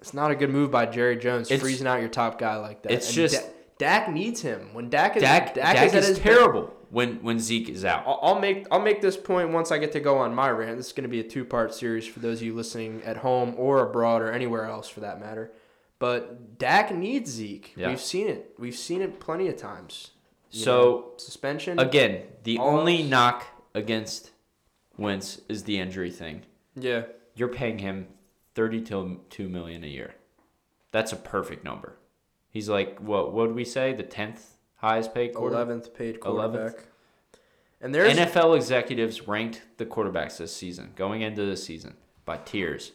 it's 0.00 0.14
not 0.14 0.30
a 0.30 0.34
good 0.34 0.50
move 0.50 0.70
by 0.70 0.86
Jerry 0.86 1.16
Jones 1.16 1.48
It's- 1.50 1.60
freezing 1.60 1.86
out 1.86 2.00
your 2.00 2.08
top 2.08 2.38
guy 2.38 2.56
like 2.56 2.82
that. 2.82 2.92
it's 2.92 3.06
And 3.08 3.14
just- 3.14 3.34
Da- 3.42 3.48
Dak 3.78 4.10
needs 4.10 4.42
him 4.42 4.74
when 4.74 4.90
Dak 4.90 5.16
is 5.16 5.22
Dak, 5.22 5.54
Dak, 5.54 5.74
at 5.76 5.94
is 5.94 6.08
his 6.08 6.18
terrible 6.18 6.70
when 6.90 7.22
when 7.22 7.38
Zeke 7.38 7.70
is 7.70 7.82
out. 7.84 8.02
I'll 8.06 8.18
I'll 8.22 8.38
make 8.38 8.66
I'll 8.70 8.80
make 8.82 9.00
this 9.00 9.16
point 9.16 9.50
once 9.52 9.72
I 9.72 9.78
get 9.78 9.92
to 9.92 10.00
go 10.00 10.18
on 10.18 10.34
my 10.34 10.50
rant. 10.50 10.76
This 10.76 10.88
is 10.88 10.92
going 10.92 11.04
to 11.04 11.08
be 11.08 11.20
a 11.20 11.24
two 11.24 11.46
part 11.46 11.72
series 11.72 12.06
for 12.06 12.20
those 12.20 12.40
of 12.40 12.42
you 12.42 12.54
listening 12.54 13.00
at 13.06 13.16
home 13.18 13.54
or 13.56 13.80
abroad 13.88 14.20
or 14.20 14.30
anywhere 14.32 14.66
else 14.66 14.86
for 14.88 15.00
that 15.00 15.18
matter. 15.18 15.50
But 15.98 16.58
Dak 16.58 16.94
needs 16.94 17.30
Zeke. 17.30 17.72
Yeah. 17.74 17.88
We've 17.88 18.00
seen 18.00 18.26
it. 18.26 18.54
We've 18.58 18.76
seen 18.76 19.00
it 19.00 19.18
plenty 19.18 19.48
of 19.48 19.56
times. 19.56 20.10
You 20.50 20.60
So, 20.60 20.80
know, 20.82 21.12
suspension 21.16 21.78
Again, 21.78 22.22
the 22.44 22.58
only 22.58 23.02
knock 23.02 23.46
against 23.74 24.30
Wentz 24.98 25.40
is 25.48 25.62
the 25.64 25.78
injury 25.78 26.10
thing. 26.10 26.42
Yeah. 26.74 27.04
you're 27.34 27.48
paying 27.48 27.78
him 27.78 28.08
32 28.60 29.48
million 29.48 29.82
a 29.82 29.86
year. 29.86 30.16
That's 30.92 31.12
a 31.12 31.16
perfect 31.16 31.64
number. 31.64 31.96
He's 32.50 32.68
like 32.68 32.98
what? 32.98 33.32
What 33.32 33.46
did 33.46 33.56
we 33.56 33.64
say? 33.64 33.94
The 33.94 34.02
tenth 34.02 34.56
highest 34.76 35.14
paid 35.14 35.34
quarter. 35.34 35.54
Eleventh 35.54 35.94
paid 35.94 36.20
quarterback. 36.20 36.50
11th. 36.50 36.70
quarterback. 36.72 36.86
And 37.80 37.94
there's 37.94 38.18
NFL 38.18 38.56
executives 38.56 39.26
ranked 39.26 39.62
the 39.78 39.86
quarterbacks 39.86 40.36
this 40.36 40.54
season, 40.54 40.90
going 40.94 41.22
into 41.22 41.46
the 41.46 41.56
season, 41.56 41.94
by 42.26 42.36
tiers. 42.36 42.92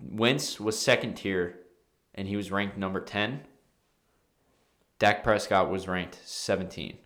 Wentz 0.00 0.60
was 0.60 0.78
second 0.78 1.14
tier, 1.14 1.58
and 2.14 2.28
he 2.28 2.36
was 2.36 2.52
ranked 2.52 2.76
number 2.78 3.00
10. 3.00 3.40
Dak 5.00 5.24
Prescott 5.24 5.70
was 5.70 5.88
ranked 5.88 6.20
17. 6.24 6.98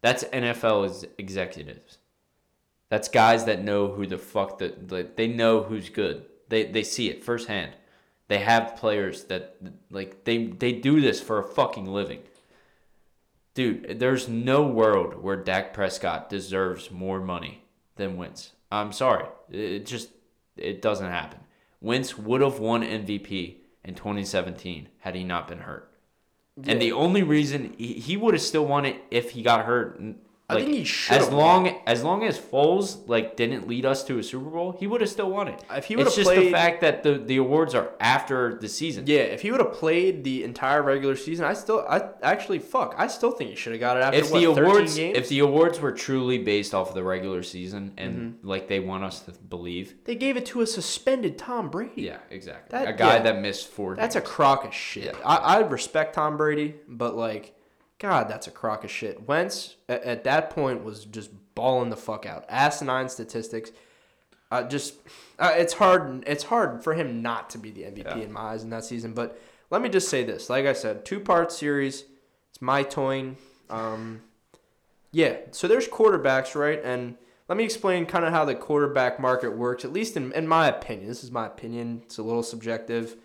That's 0.00 0.22
NFL 0.22 1.06
executives. 1.18 1.98
That's 2.90 3.08
guys 3.08 3.46
that 3.46 3.64
know 3.64 3.88
who 3.88 4.06
the 4.06 4.18
fuck 4.18 4.58
that 4.58 4.92
like, 4.92 5.16
they 5.16 5.28
know 5.28 5.62
who's 5.62 5.88
good. 5.88 6.26
They 6.48 6.64
they 6.64 6.82
see 6.82 7.08
it 7.08 7.24
firsthand. 7.24 7.72
They 8.28 8.38
have 8.38 8.76
players 8.76 9.24
that 9.24 9.56
like 9.90 10.24
they 10.24 10.46
they 10.48 10.72
do 10.72 11.00
this 11.00 11.20
for 11.20 11.38
a 11.38 11.44
fucking 11.44 11.86
living. 11.86 12.20
Dude, 13.54 13.98
there's 13.98 14.28
no 14.28 14.66
world 14.66 15.22
where 15.22 15.36
Dak 15.36 15.72
Prescott 15.72 16.28
deserves 16.28 16.90
more 16.90 17.20
money 17.20 17.64
than 17.96 18.16
Wentz. 18.16 18.52
I'm 18.70 18.92
sorry. 18.92 19.26
It 19.50 19.86
just 19.86 20.10
it 20.56 20.82
doesn't 20.82 21.10
happen. 21.10 21.40
Wentz 21.80 22.18
would 22.18 22.40
have 22.40 22.58
won 22.58 22.82
MVP 22.82 23.56
in 23.84 23.94
2017 23.94 24.88
had 24.98 25.14
he 25.14 25.24
not 25.24 25.48
been 25.48 25.60
hurt. 25.60 25.90
And 26.66 26.82
the 26.82 26.92
only 26.92 27.22
reason 27.22 27.74
he, 27.78 27.94
he 27.94 28.16
would 28.16 28.34
have 28.34 28.42
still 28.42 28.66
won 28.66 28.84
it 28.84 29.02
if 29.10 29.30
he 29.30 29.42
got 29.42 29.64
hurt. 29.64 30.00
I 30.50 30.54
Like, 30.54 30.64
think 30.64 30.76
he 30.76 30.84
should've 30.84 31.22
as 31.22 31.32
long 31.32 31.80
as 31.86 32.02
long 32.02 32.24
as 32.24 32.38
Foles 32.38 33.08
like 33.08 33.36
didn't 33.36 33.68
lead 33.68 33.86
us 33.86 34.02
to 34.04 34.18
a 34.18 34.22
Super 34.22 34.50
Bowl, 34.50 34.72
he 34.78 34.86
would 34.86 35.00
have 35.00 35.10
still 35.10 35.30
won 35.30 35.48
it. 35.48 35.62
If 35.74 35.84
he 35.86 35.94
it's 35.94 35.98
would've 35.98 36.14
just 36.14 36.30
the 36.30 36.50
fact 36.50 36.80
that 36.80 37.02
the, 37.02 37.18
the 37.18 37.36
awards 37.36 37.74
are 37.74 37.90
after 38.00 38.58
the 38.58 38.68
season. 38.68 39.04
yeah. 39.06 39.20
If 39.20 39.42
he 39.42 39.50
would 39.50 39.60
have 39.60 39.72
played 39.72 40.24
the 40.24 40.44
entire 40.44 40.82
regular 40.82 41.14
season, 41.16 41.44
I 41.44 41.52
still, 41.54 41.84
I 41.88 42.08
actually, 42.22 42.58
fuck, 42.58 42.94
I 42.98 43.06
still 43.06 43.30
think 43.32 43.50
he 43.50 43.56
should 43.56 43.72
have 43.72 43.80
got 43.80 43.96
it 43.96 44.02
after 44.02 44.18
if 44.18 44.30
what, 44.30 44.38
the 44.40 44.44
awards 44.46 44.96
games? 44.96 45.16
if 45.18 45.28
the 45.28 45.38
awards 45.40 45.78
were 45.80 45.92
truly 45.92 46.38
based 46.38 46.74
off 46.74 46.88
of 46.90 46.94
the 46.94 47.04
regular 47.04 47.42
season 47.42 47.92
and 47.96 48.10
Mm-hmm. 48.20 48.48
like 48.48 48.66
they 48.68 48.80
want 48.80 49.04
us 49.04 49.20
to 49.20 49.32
believe, 49.32 49.94
they 50.04 50.14
gave 50.16 50.36
it 50.36 50.46
to 50.46 50.60
a 50.62 50.66
suspended 50.66 51.38
Tom 51.38 51.70
Brady. 51.70 52.02
yeah, 52.02 52.18
exactly. 52.30 52.76
That- 52.76 52.88
a 52.88 52.92
guy 52.92 53.14
yeah. 53.16 53.22
that 53.22 53.40
missed 53.40 53.68
four. 53.68 53.94
That's 53.94 54.16
a 54.16 54.20
crock 54.20 54.64
of 54.64 54.74
shit. 54.74 55.14
I, 55.24 55.36
I 55.36 55.58
respect 55.60 56.14
Tom 56.14 56.36
Brady, 56.36 56.74
but 56.88 57.16
like, 57.16 57.54
God, 58.00 58.28
that's 58.28 58.46
a 58.48 58.50
crock 58.50 58.82
of 58.82 58.90
shit. 58.90 59.28
Wentz 59.28 59.76
at, 59.88 60.02
at 60.02 60.24
that 60.24 60.50
point 60.50 60.82
was 60.82 61.04
just 61.04 61.30
balling 61.54 61.90
the 61.90 61.96
fuck 61.96 62.26
out, 62.26 62.44
asinine 62.48 63.08
statistics. 63.08 63.70
Uh, 64.50 64.64
just, 64.64 64.94
uh, 65.38 65.52
it's 65.56 65.74
hard. 65.74 66.24
It's 66.26 66.42
hard 66.44 66.82
for 66.82 66.94
him 66.94 67.22
not 67.22 67.50
to 67.50 67.58
be 67.58 67.70
the 67.70 67.82
MVP 67.82 68.04
Yeah. 68.16 68.24
in 68.24 68.32
my 68.32 68.40
eyes 68.40 68.64
in 68.64 68.70
that 68.70 68.84
season. 68.84 69.12
But 69.12 69.38
let 69.70 69.80
me 69.82 69.88
just 69.88 70.08
say 70.08 70.24
this: 70.24 70.50
like 70.50 70.66
I 70.66 70.72
said, 70.72 71.04
two 71.04 71.20
part 71.20 71.52
series. 71.52 72.04
It's 72.50 72.60
my 72.60 72.82
toying. 72.82 73.36
Um, 73.68 74.22
yeah. 75.12 75.36
So 75.52 75.68
there's 75.68 75.86
quarterbacks, 75.86 76.56
right? 76.56 76.80
And 76.82 77.16
let 77.48 77.58
me 77.58 77.64
explain 77.64 78.06
kind 78.06 78.24
of 78.24 78.32
how 78.32 78.44
the 78.44 78.54
quarterback 78.56 79.20
market 79.20 79.56
works. 79.56 79.84
At 79.84 79.92
least 79.92 80.16
in 80.16 80.32
in 80.32 80.48
my 80.48 80.66
opinion, 80.68 81.06
this 81.08 81.22
is 81.22 81.30
my 81.30 81.46
opinion. 81.46 82.02
It's 82.06 82.18
a 82.18 82.22
little 82.22 82.42
subjective. 82.42 83.16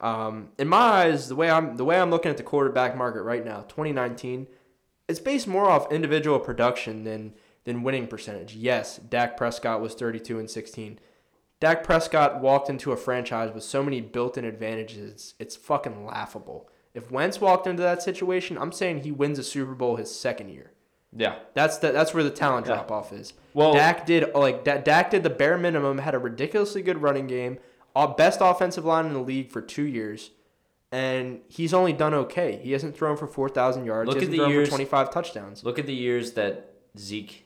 Um, 0.00 0.48
in 0.58 0.68
my 0.68 0.78
eyes, 0.78 1.28
the 1.28 1.34
way 1.36 1.50
I'm 1.50 1.76
the 1.76 1.84
way 1.84 2.00
I'm 2.00 2.10
looking 2.10 2.30
at 2.30 2.36
the 2.36 2.42
quarterback 2.42 2.96
market 2.96 3.22
right 3.22 3.44
now, 3.44 3.62
2019, 3.68 4.46
it's 5.08 5.18
based 5.20 5.46
more 5.46 5.68
off 5.68 5.92
individual 5.92 6.38
production 6.40 7.04
than 7.04 7.34
than 7.64 7.82
winning 7.82 8.06
percentage. 8.06 8.54
Yes, 8.54 8.96
Dak 8.96 9.36
Prescott 9.36 9.80
was 9.82 9.94
32 9.94 10.38
and 10.38 10.48
16. 10.50 10.98
Dak 11.60 11.84
Prescott 11.84 12.40
walked 12.40 12.70
into 12.70 12.90
a 12.92 12.96
franchise 12.96 13.52
with 13.52 13.62
so 13.62 13.82
many 13.82 14.00
built-in 14.00 14.46
advantages. 14.46 15.34
It's, 15.38 15.56
fucking 15.56 16.06
laughable. 16.06 16.70
If 16.94 17.10
Wentz 17.10 17.38
walked 17.38 17.66
into 17.66 17.82
that 17.82 18.02
situation, 18.02 18.56
I'm 18.56 18.72
saying 18.72 19.00
he 19.02 19.12
wins 19.12 19.38
a 19.38 19.42
Super 19.42 19.74
Bowl 19.74 19.96
his 19.96 20.10
second 20.12 20.48
year. 20.48 20.72
yeah. 21.14 21.34
That's 21.52 21.76
the, 21.76 21.92
that's 21.92 22.14
where 22.14 22.24
the 22.24 22.30
talent 22.30 22.66
Yeah. 22.66 22.76
drop 22.76 22.90
off 22.90 23.12
is. 23.12 23.34
Well- 23.52 23.74
Dak 23.74 24.06
did 24.06 24.34
like 24.34 24.64
Da- 24.64 24.78
Dak 24.78 25.10
did 25.10 25.22
the 25.22 25.28
bare 25.28 25.58
minimum, 25.58 25.98
had 25.98 26.14
a 26.14 26.18
ridiculously 26.18 26.80
good 26.80 27.02
running 27.02 27.26
game, 27.26 27.58
best 28.16 28.40
offensive 28.42 28.84
line 28.84 29.06
in 29.06 29.12
the 29.12 29.20
league 29.20 29.50
for 29.50 29.60
two 29.60 29.82
years, 29.84 30.30
and 30.92 31.40
he's 31.48 31.72
only 31.74 31.92
done 31.92 32.14
okay. 32.14 32.60
He 32.62 32.72
hasn't 32.72 32.96
thrown 32.96 33.16
for 33.16 33.26
four 33.26 33.48
thousand 33.48 33.84
yards. 33.86 34.08
Look 34.08 34.22
at 34.22 34.30
the 34.30 34.36
thrown 34.38 34.50
years- 34.50 34.68
for 34.68 34.72
twenty 34.72 34.84
five 34.86 35.10
touchdowns. 35.10 35.64
Look 35.64 35.78
at 35.78 35.86
the 35.86 35.94
years 35.94 36.32
that 36.32 36.72
Zeke 36.98 37.44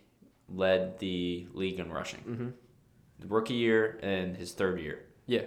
led 0.54 0.98
the 0.98 1.46
league 1.52 1.78
in 1.80 1.90
rushing. 1.92 2.20
Mm-hmm. 2.20 2.48
The 3.20 3.26
rookie 3.28 3.54
year 3.54 3.98
and 4.02 4.36
his 4.36 4.52
third 4.52 4.80
year, 4.80 5.00
Yeah, 5.26 5.42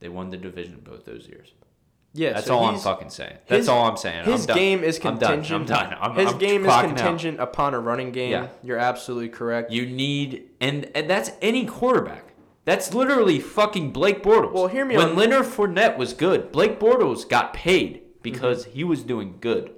they 0.00 0.08
won 0.08 0.30
the 0.30 0.36
division 0.36 0.80
both 0.84 1.04
those 1.04 1.26
years. 1.26 1.48
yeah. 2.12 2.34
That's 2.34 2.46
so 2.46 2.56
all 2.58 2.66
I'm 2.66 2.78
fucking 2.78 3.10
saying. 3.10 3.38
That's 3.48 3.60
his- 3.60 3.68
all 3.68 3.88
I'm 3.88 3.96
saying. 3.96 4.24
His 4.26 4.48
I'm 4.48 4.56
game 4.56 4.84
is 4.84 4.98
I'm 5.04 5.18
done. 5.18 5.42
contingent. 5.42 5.60
I'm 5.60 5.66
done. 5.90 5.98
I'm, 6.00 6.14
his 6.14 6.32
I'm 6.32 6.38
game 6.38 6.64
is 6.64 6.70
clocking 6.70 6.90
out. 6.90 6.96
contingent 6.98 7.40
upon 7.40 7.74
a 7.74 7.80
running 7.80 8.12
game. 8.12 8.30
Yeah. 8.32 8.48
You're 8.62 8.78
absolutely 8.78 9.30
correct. 9.30 9.72
You 9.72 9.86
need 9.86 10.50
and 10.60 10.88
and 10.94 11.08
that's 11.10 11.30
any 11.42 11.64
quarterback. 11.66 12.24
That's 12.70 12.94
literally 12.94 13.40
fucking 13.40 13.90
Blake 13.90 14.22
Bortles. 14.22 14.52
Well, 14.52 14.68
hear 14.68 14.84
me 14.84 14.96
When 14.96 15.10
on- 15.10 15.16
Leonard 15.16 15.46
Fournette 15.46 15.96
was 15.98 16.12
good, 16.12 16.52
Blake 16.52 16.78
Bortles 16.78 17.28
got 17.28 17.52
paid 17.52 18.02
because 18.22 18.62
Mm-hmm. 18.64 18.72
he 18.76 18.84
was 18.84 19.02
doing 19.02 19.34
good. 19.40 19.72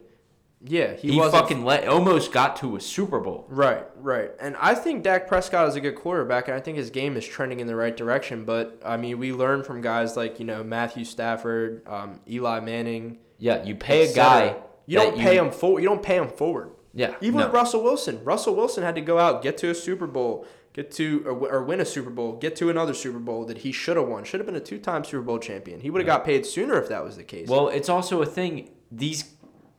yeah, 0.64 0.95
he, 0.95 1.12
He, 1.12 1.18
fucking 1.18 1.64
let 1.64 1.88
almost 1.88 2.30
got 2.32 2.55
to 2.57 2.76
a 2.76 2.80
Super 2.80 3.18
Bowl. 3.18 3.47
Right, 3.49 3.84
right. 3.97 4.30
And 4.40 4.57
I 4.61 4.74
think 4.74 5.03
Dak 5.03 5.26
Prescott 5.26 5.68
is 5.68 5.74
a 5.74 5.80
good 5.80 5.97
quarterback, 5.97 6.47
and 6.49 6.57
I 6.57 6.61
think 6.61 6.76
his 6.76 6.90
game 6.90 7.16
is 7.16 7.26
trending 7.26 7.59
in 7.61 7.66
the 7.66 7.74
right 7.74 7.97
direction. 7.97 8.45
But, 8.45 8.80
I 8.84 8.97
mean, 8.97 9.18
we 9.18 9.32
learn 9.32 9.64
from 9.64 9.80
guys 9.80 10.16
like, 10.16 10.38
you 10.38 10.45
know, 10.45 10.62
Matthew 10.62 11.05
Stafford, 11.05 11.82
um, 11.88 12.20
Eli 12.28 12.61
Manning. 12.61 13.18
Yeah, 13.38 13.64
you 13.64 13.74
pay 13.74 14.09
a 14.11 14.14
guy. 14.14 14.55
You 14.86 14.99
don't 14.99 15.16
pay 15.16 15.36
him 15.36 15.51
forward. 15.51 15.82
You 15.82 15.88
don't 15.88 16.03
pay 16.03 16.16
him 16.16 16.28
forward. 16.28 16.70
Yeah, 16.95 17.14
Even 17.22 17.40
no. 17.40 17.47
with 17.47 17.55
Russell 17.55 17.82
Wilson. 17.82 18.22
Russell 18.22 18.55
Wilson 18.55 18.82
had 18.84 18.95
to 18.97 19.01
go 19.01 19.18
out, 19.18 19.43
get 19.43 19.57
to 19.59 19.70
a 19.70 19.74
Super 19.74 20.07
Bowl, 20.07 20.47
get 20.72 20.90
to 20.92 21.22
or, 21.26 21.32
or 21.52 21.62
win 21.64 21.80
a 21.80 21.84
Super 21.84 22.10
Bowl, 22.10 22.36
get 22.36 22.56
to 22.56 22.70
another 22.70 22.94
Super 22.94 23.18
Bowl 23.18 23.44
that 23.46 23.58
he 23.58 23.72
should 23.72 23.96
have 23.96 24.08
won. 24.08 24.24
Should 24.24 24.40
have 24.40 24.46
been 24.46 24.56
a 24.56 24.60
two-time 24.60 25.04
Super 25.04 25.22
Bowl 25.22 25.38
champion. 25.38 25.80
He 25.80 25.90
would 25.90 26.00
have 26.00 26.06
got 26.06 26.24
paid 26.24 26.46
sooner 26.46 26.80
if 26.80 26.88
that 26.88 27.04
was 27.04 27.16
the 27.16 27.24
case. 27.24 27.48
Well, 27.48 27.68
it's 27.68 27.88
also 27.88 28.22
a 28.22 28.26
thing. 28.26 28.70
These 28.90 29.32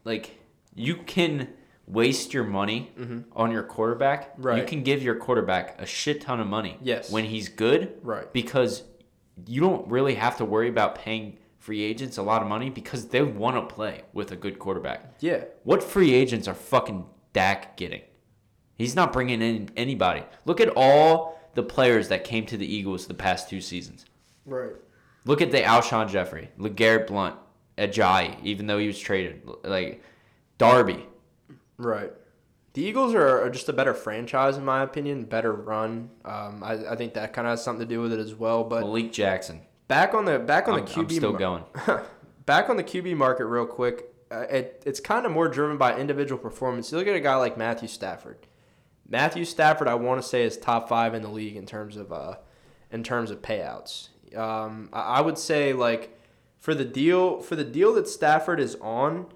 like 0.03 0.39
you 0.75 0.97
can 0.97 1.49
waste 1.85 2.33
your 2.33 2.43
money 2.45 2.91
on 3.35 3.51
your 3.51 3.63
quarterback. 3.63 4.33
Right. 4.37 4.55
You 4.55 4.61
Mm-hmm. 4.63 4.69
Can 4.69 4.83
give 4.83 5.03
your 5.03 5.15
quarterback 5.15 5.81
a 5.81 5.85
shit 5.85 6.21
ton 6.21 6.39
of 6.39 6.47
money. 6.47 6.77
Yes. 6.81 7.11
When 7.11 7.25
he's 7.25 7.49
good. 7.49 7.93
Right. 8.01 8.31
Because 8.31 8.83
you 9.45 9.59
don't 9.61 9.87
really 9.89 10.15
have 10.15 10.37
to 10.37 10.45
worry 10.45 10.69
about 10.69 10.95
paying 10.95 11.37
free 11.57 11.81
agents 11.81 12.17
a 12.17 12.21
lot 12.23 12.41
of 12.41 12.47
money 12.47 12.69
because 12.69 13.07
they 13.07 13.21
want 13.21 13.55
to 13.69 13.73
play 13.75 14.03
with 14.13 14.31
a 14.31 14.35
good 14.35 14.59
quarterback. 14.59 15.15
yeah. 15.19 15.45
What 15.63 15.81
free 15.83 16.13
agents 16.13 16.47
are 16.47 16.53
fucking 16.53 17.05
Dak 17.33 17.75
getting? 17.77 18.01
He's 18.78 18.95
not 18.95 19.13
bringing 19.13 19.41
in 19.41 19.69
anybody. 19.78 20.24
Look 20.45 20.59
at 20.59 20.69
all 20.76 21.39
the 21.53 21.63
players 21.63 22.07
that 22.09 22.24
came 22.24 22.45
to 22.47 22.57
the 22.57 22.65
Eagles 22.65 23.07
the 23.07 23.13
past 23.13 23.49
two 23.49 23.61
seasons. 23.61 24.05
Right. 24.45 24.74
Look 25.26 25.41
at 25.41 25.51
the 25.51 25.61
Alshon 25.61 26.09
Jeffery, 26.09 26.49
LeGarrette 26.59 27.07
Blount, 27.07 27.36
Ajayi, 27.78 28.36
even 28.43 28.67
though 28.67 28.78
he 28.78 28.88
was 28.88 28.99
traded. 28.99 29.41
Like 29.63 30.03
Darby. 30.57 31.05
Right. 31.78 32.11
The 32.74 32.82
Eagles 32.82 33.13
are, 33.13 33.43
are 33.43 33.49
just 33.49 33.69
a 33.69 33.74
better 33.74 33.93
franchise, 33.93 34.57
in 34.57 34.65
my 34.65 34.82
opinion. 34.82 35.26
Better 35.26 35.53
run. 35.53 36.09
Um, 36.26 36.63
I, 36.63 36.74
I 36.89 36.95
think 36.95 37.13
that 37.13 37.32
kind 37.32 37.47
of 37.47 37.51
has 37.51 37.63
something 37.63 37.88
to 37.88 37.93
do 37.93 38.01
with 38.01 38.11
it 38.11 38.19
as 38.19 38.34
well. 38.34 38.63
But 38.63 38.82
Malik 38.82 39.13
Jackson. 39.13 39.61
back 39.88 40.15
on 40.15 40.26
the 40.26 40.39
back 40.39 40.67
on 40.67 40.80
I'm, 40.80 40.86
the 40.86 40.91
QB 40.91 40.99
I'm 40.99 41.09
still 41.09 41.34
going. 41.34 41.63
back 42.45 42.69
on 42.69 42.78
the 42.78 42.84
QB 42.84 43.15
market 43.15 43.45
real 43.45 43.67
quick. 43.67 44.09
Uh, 44.32 44.41
it, 44.49 44.84
it's 44.88 44.99
kind 44.99 45.28
of 45.28 45.32
more 45.32 45.47
driven 45.47 45.78
by 45.78 45.95
individual 45.97 46.41
performance. 46.41 46.91
You 46.91 46.97
look 46.97 47.07
at 47.07 47.15
a 47.15 47.19
guy 47.19 47.36
like 47.36 47.57
Matthew 47.57 47.88
Stafford. 47.88 48.47
Matthew 49.07 49.45
Stafford, 49.45 49.87
I 49.87 49.95
want 49.95 50.21
to 50.21 50.27
say, 50.27 50.43
is 50.43 50.57
top 50.57 50.89
five 50.89 51.13
in 51.13 51.21
the 51.21 51.29
league 51.29 51.55
in 51.55 51.65
terms 51.65 51.97
of 51.97 52.11
uh, 52.11 52.35
in 52.91 53.03
terms 53.03 53.31
of 53.31 53.41
payouts. 53.41 54.09
Um, 54.35 54.89
I, 54.93 55.21
would 55.21 55.37
say 55.37 55.73
like 55.73 56.17
for 56.57 56.73
the 56.73 56.85
deal 56.85 57.39
for 57.41 57.55
the 57.55 57.63
deal 57.63 57.93
that 57.93 58.07
Stafford 58.07 58.59
is 58.59 58.75
on, 58.81 59.27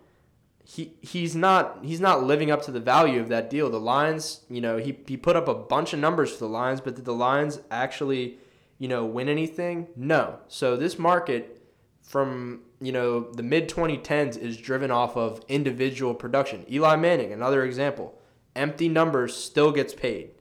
he 0.63 0.93
he's 1.01 1.35
not 1.35 1.79
he's 1.83 1.99
not 1.99 2.23
living 2.23 2.49
up 2.49 2.61
to 2.63 2.71
the 2.71 2.79
value 2.79 3.19
of 3.19 3.29
that 3.29 3.49
deal. 3.49 3.69
The 3.69 3.79
Lions, 3.79 4.41
you 4.49 4.61
know, 4.61 4.77
he 4.77 4.97
he 5.05 5.17
put 5.17 5.35
up 5.35 5.47
a 5.47 5.53
bunch 5.53 5.93
of 5.93 5.99
numbers 5.99 6.31
for 6.31 6.39
the 6.39 6.49
Lions, 6.49 6.81
but 6.81 6.95
did 6.95 7.05
the 7.05 7.13
Lions 7.13 7.59
actually, 7.69 8.37
you 8.79 8.87
know, 8.87 9.05
win 9.05 9.29
anything? 9.29 9.87
No. 9.95 10.39
So 10.47 10.77
this 10.77 10.97
market 10.97 11.61
from 12.01 12.61
you 12.79 12.91
know 12.91 13.31
the 13.31 13.43
mid 13.43 13.69
2010s 13.69 14.37
is 14.37 14.57
driven 14.57 14.91
off 14.91 15.15
of 15.17 15.41
individual 15.47 16.13
production. 16.15 16.65
Eli 16.71 16.95
Manning, 16.95 17.33
another 17.33 17.63
example, 17.63 18.16
empty 18.57 18.89
numbers 18.89 19.35
still 19.35 19.71
gets 19.71 19.93
paid. 19.93 20.31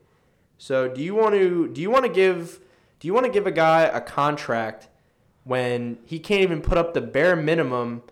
So 0.58 0.88
do 0.88 1.02
you 1.02 1.14
want 1.14 1.34
to 1.34 1.68
do 1.68 1.80
you 1.80 1.90
want 1.90 2.04
to 2.04 2.10
give 2.10 2.60
do 2.98 3.06
you 3.06 3.14
want 3.14 3.26
to 3.26 3.32
give 3.32 3.46
a 3.46 3.52
guy 3.52 3.82
a 3.82 4.00
contract 4.00 4.88
when 5.44 5.98
he 6.04 6.18
can't 6.18 6.42
even 6.42 6.60
put 6.60 6.78
up 6.78 6.94
the 6.94 7.00
bare 7.00 7.36
minimum 7.36 8.02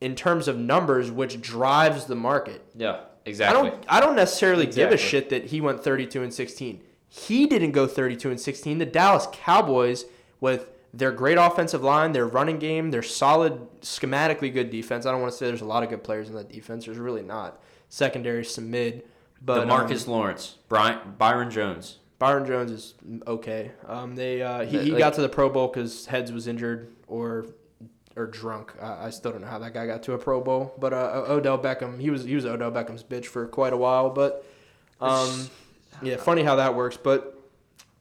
in 0.00 0.14
terms 0.14 0.48
of 0.48 0.56
numbers, 0.56 1.10
which 1.10 1.40
drives 1.40 2.06
the 2.06 2.14
market? 2.14 2.64
Yeah, 2.76 2.92
I 2.92 3.00
exactly. 3.26 3.70
don't 3.70 3.84
I 3.88 4.00
don't 4.00 4.16
necessarily 4.16 4.66
give 4.66 4.92
a 4.92 4.96
shit 4.96 5.30
that 5.30 5.46
he 5.46 5.60
went 5.60 5.82
32 5.82 6.22
and 6.22 6.32
16. 6.32 6.82
He 7.10 7.46
didn't 7.46 7.72
go 7.72 7.86
32 7.86 8.30
and 8.30 8.40
16. 8.40 8.78
The 8.78 8.86
Dallas 8.86 9.26
Cowboys, 9.32 10.04
with 10.40 10.68
their 10.92 11.10
great 11.10 11.38
offensive 11.38 11.82
line, 11.82 12.12
their 12.12 12.26
running 12.26 12.58
game, 12.58 12.90
their 12.90 13.02
solid, 13.02 13.66
schematically 13.80 14.52
good 14.52 14.70
defense. 14.70 15.06
I 15.06 15.12
don't 15.12 15.20
want 15.20 15.32
to 15.32 15.38
say 15.38 15.46
there's 15.46 15.62
a 15.62 15.66
lot 15.66 15.82
of 15.82 15.88
good 15.88 16.04
players 16.04 16.28
in 16.28 16.34
that 16.34 16.48
defense. 16.48 16.84
There's 16.84 16.98
really 16.98 17.22
not. 17.22 17.60
Secondary, 17.88 18.44
some 18.44 18.70
mid. 18.70 19.04
But 19.40 19.66
Demarcus 19.66 20.06
um, 20.06 20.12
Lawrence, 20.14 20.56
Brian, 20.68 20.98
Byron 21.16 21.50
Jones. 21.50 21.98
Byron 22.18 22.44
Jones 22.46 22.70
is 22.72 22.94
okay. 23.26 23.70
Um, 23.86 24.16
they 24.16 24.42
uh, 24.42 24.64
he, 24.64 24.78
he 24.78 24.90
Like- 24.90 24.98
got 24.98 25.14
to 25.14 25.20
the 25.20 25.28
Pro 25.28 25.48
Bowl 25.48 25.68
because 25.68 26.06
Heads 26.06 26.32
was 26.32 26.46
injured 26.46 26.92
or 27.06 27.46
or 28.16 28.26
drunk. 28.26 28.74
I, 28.82 29.06
I 29.06 29.10
still 29.10 29.30
don't 29.30 29.42
know 29.42 29.46
how 29.46 29.60
that 29.60 29.72
guy 29.72 29.86
got 29.86 30.02
to 30.04 30.14
a 30.14 30.18
Pro 30.18 30.40
Bowl. 30.40 30.74
But 30.78 30.92
uh, 30.92 31.24
Odell 31.28 31.58
Beckham, 31.58 32.00
he 32.00 32.10
was 32.10 32.24
he 32.24 32.34
was 32.34 32.44
Odell 32.44 32.72
Beckham's 32.72 33.04
bitch 33.04 33.26
for 33.26 33.46
quite 33.46 33.72
a 33.72 33.76
while. 33.76 34.10
But 34.10 34.44
um, 35.00 35.48
yeah, 36.02 36.16
funny 36.16 36.42
how 36.42 36.56
that 36.56 36.74
works. 36.74 36.96
But 36.96 37.38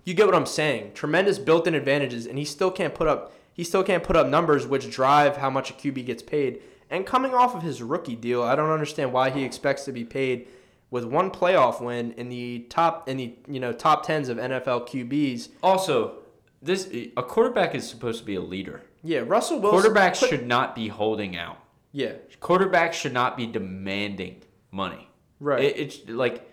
you 0.04 0.16
get 0.16 0.26
what 0.26 0.36
I'm 0.36 0.46
saying. 0.48 0.94
Tremendous 0.96 1.38
built-in 1.38 1.76
advantages, 1.76 2.26
and 2.26 2.38
he 2.40 2.46
still 2.46 2.72
can't 2.72 2.96
put 2.96 3.08
up 3.08 3.34
he 3.54 3.64
still 3.64 3.84
can't 3.84 4.04
put 4.04 4.16
up 4.16 4.28
numbers 4.28 4.66
which 4.68 4.90
drive 4.90 5.38
how 5.38 5.50
much 5.50 5.72
a 5.72 5.74
QB 5.74 6.06
gets 6.06 6.24
paid. 6.24 6.62
And 6.90 7.06
coming 7.06 7.34
off 7.34 7.56
of 7.56 7.64
his 7.64 7.82
rookie 7.82 8.16
deal, 8.16 8.42
I 8.44 8.56
don't 8.56 8.70
understand 8.70 9.12
why 9.12 9.30
he 9.30 9.44
expects 9.44 9.84
to 9.86 9.92
be 9.92 10.06
paid 10.06 10.48
with 10.90 11.04
one 11.04 11.30
playoff 11.32 11.82
win 11.82 12.14
in 12.14 12.30
the 12.30 12.66
top 12.70 13.10
in 13.10 13.18
the 13.18 13.36
you 13.48 13.60
know 13.60 13.74
top 13.74 14.06
tens 14.06 14.30
of 14.30 14.38
NFL 14.38 14.88
QBs. 14.88 15.50
Also, 15.62 16.20
this 16.62 16.90
a 16.92 17.24
quarterback 17.24 17.76
is 17.76 17.88
supposed 17.88 18.20
to 18.20 18.26
be 18.26 18.36
a 18.36 18.42
leader. 18.42 18.82
Yeah, 19.04 19.20
Russell 19.26 19.60
Wilson. 19.60 19.92
Quarterbacks 19.92 20.20
put- 20.20 20.30
should 20.30 20.48
not 20.48 20.76
be 20.76 20.88
holding 20.88 21.38
out. 21.38 21.58
Yeah, 21.92 22.14
Quarterbacks 22.42 22.94
should 22.94 23.14
not 23.14 23.36
be 23.38 23.48
demanding 23.48 24.42
money. 24.72 25.10
right. 25.40 25.64
It, 25.64 25.78
it's 25.78 26.10
like, 26.10 26.48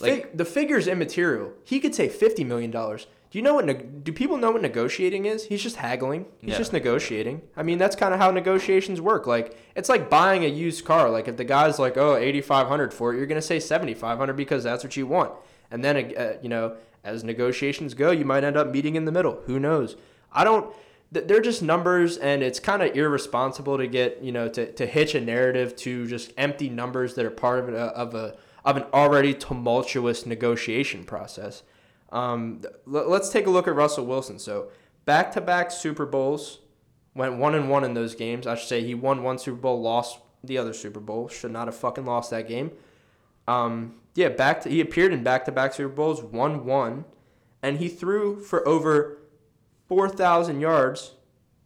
like 0.00 0.12
Fig- 0.24 0.36
the 0.36 0.44
figure's 0.44 0.86
immaterial. 0.88 1.52
He 1.64 1.80
could 1.80 1.94
say 1.94 2.08
fifty 2.08 2.44
million 2.44 2.70
dollars. 2.70 3.06
Do 3.30 3.38
you 3.38 3.42
know 3.42 3.54
what? 3.54 3.66
neg- 3.66 4.04
Do 4.04 4.12
people 4.12 4.38
know 4.38 4.50
what 4.52 4.62
negotiating 4.62 5.26
is? 5.26 5.44
He's 5.44 5.62
just 5.62 5.76
haggling. 5.76 6.26
He's 6.38 6.50
Yeah. 6.52 6.56
just 6.58 6.72
negotiating. 6.72 7.42
I 7.56 7.62
mean, 7.62 7.76
that's 7.78 7.94
kind 7.94 8.14
of 8.14 8.20
how 8.20 8.30
negotiations 8.30 9.00
work. 9.00 9.26
Like 9.26 9.56
it's 9.76 9.88
like 9.90 10.08
buying 10.08 10.44
a 10.44 10.48
used 10.48 10.84
car. 10.86 11.10
Like 11.10 11.28
if 11.28 11.36
the 11.36 11.44
guy's 11.44 11.78
like, 11.78 11.96
"Oh, 11.98 12.16
eighty 12.16 12.40
five 12.40 12.68
hundred 12.68 12.94
for 12.94 13.12
it," 13.12 13.18
you're 13.18 13.26
gonna 13.26 13.42
say 13.42 13.60
seventy 13.60 13.92
five 13.94 14.16
hundred 14.18 14.36
because 14.36 14.64
that's 14.64 14.82
what 14.82 14.96
you 14.96 15.06
want. 15.06 15.32
And 15.70 15.84
then, 15.84 15.96
uh, 16.16 16.32
you 16.42 16.48
know, 16.48 16.76
as 17.04 17.22
negotiations 17.22 17.92
go, 17.94 18.10
you 18.10 18.24
might 18.24 18.44
end 18.44 18.56
up 18.56 18.72
meeting 18.72 18.96
in 18.96 19.04
the 19.04 19.12
middle. 19.12 19.42
Who 19.46 19.58
knows? 19.60 19.96
I 20.32 20.42
don't. 20.44 20.72
th- 21.12 21.26
They're 21.26 21.42
just 21.42 21.62
numbers, 21.62 22.16
and 22.16 22.42
it's 22.42 22.58
kind 22.60 22.82
of 22.82 22.96
irresponsible 22.96 23.76
to 23.76 23.86
get 23.86 24.22
you 24.22 24.32
know 24.32 24.48
to, 24.48 24.72
to 24.72 24.86
hitch 24.86 25.14
a 25.14 25.20
narrative 25.20 25.76
to 25.76 26.06
just 26.06 26.32
empty 26.38 26.70
numbers 26.70 27.14
that 27.16 27.26
are 27.26 27.30
part 27.30 27.58
of 27.58 27.68
a, 27.74 27.78
of 27.78 28.14
a 28.14 28.36
of 28.64 28.78
an 28.78 28.84
already 28.94 29.34
tumultuous 29.34 30.24
negotiation 30.24 31.04
process. 31.04 31.62
Um, 32.10 32.62
let's 32.86 33.28
take 33.28 33.46
a 33.46 33.50
look 33.50 33.68
at 33.68 33.74
Russell 33.74 34.06
Wilson. 34.06 34.38
So 34.38 34.70
back 35.04 35.32
to 35.32 35.40
back 35.40 35.70
Super 35.70 36.06
Bowls, 36.06 36.60
went 37.14 37.36
one 37.36 37.54
and 37.54 37.68
one 37.68 37.84
in 37.84 37.94
those 37.94 38.14
games. 38.14 38.46
I 38.46 38.54
should 38.54 38.68
say 38.68 38.82
he 38.82 38.94
won 38.94 39.22
one 39.22 39.38
Super 39.38 39.58
Bowl, 39.58 39.80
lost 39.80 40.18
the 40.42 40.56
other 40.58 40.72
Super 40.72 41.00
Bowl. 41.00 41.28
Should 41.28 41.50
not 41.50 41.68
have 41.68 41.76
fucking 41.76 42.06
lost 42.06 42.30
that 42.30 42.48
game. 42.48 42.70
Um, 43.46 43.96
yeah, 44.14 44.28
back 44.28 44.60
to 44.62 44.68
he 44.68 44.80
appeared 44.80 45.12
in 45.12 45.22
back 45.22 45.44
to 45.44 45.52
back 45.52 45.74
Super 45.74 45.94
Bowls, 45.94 46.22
won 46.22 46.64
one, 46.64 47.04
and 47.62 47.78
he 47.78 47.88
threw 47.88 48.40
for 48.40 48.66
over 48.66 49.18
four 49.86 50.08
thousand 50.08 50.60
yards 50.60 51.12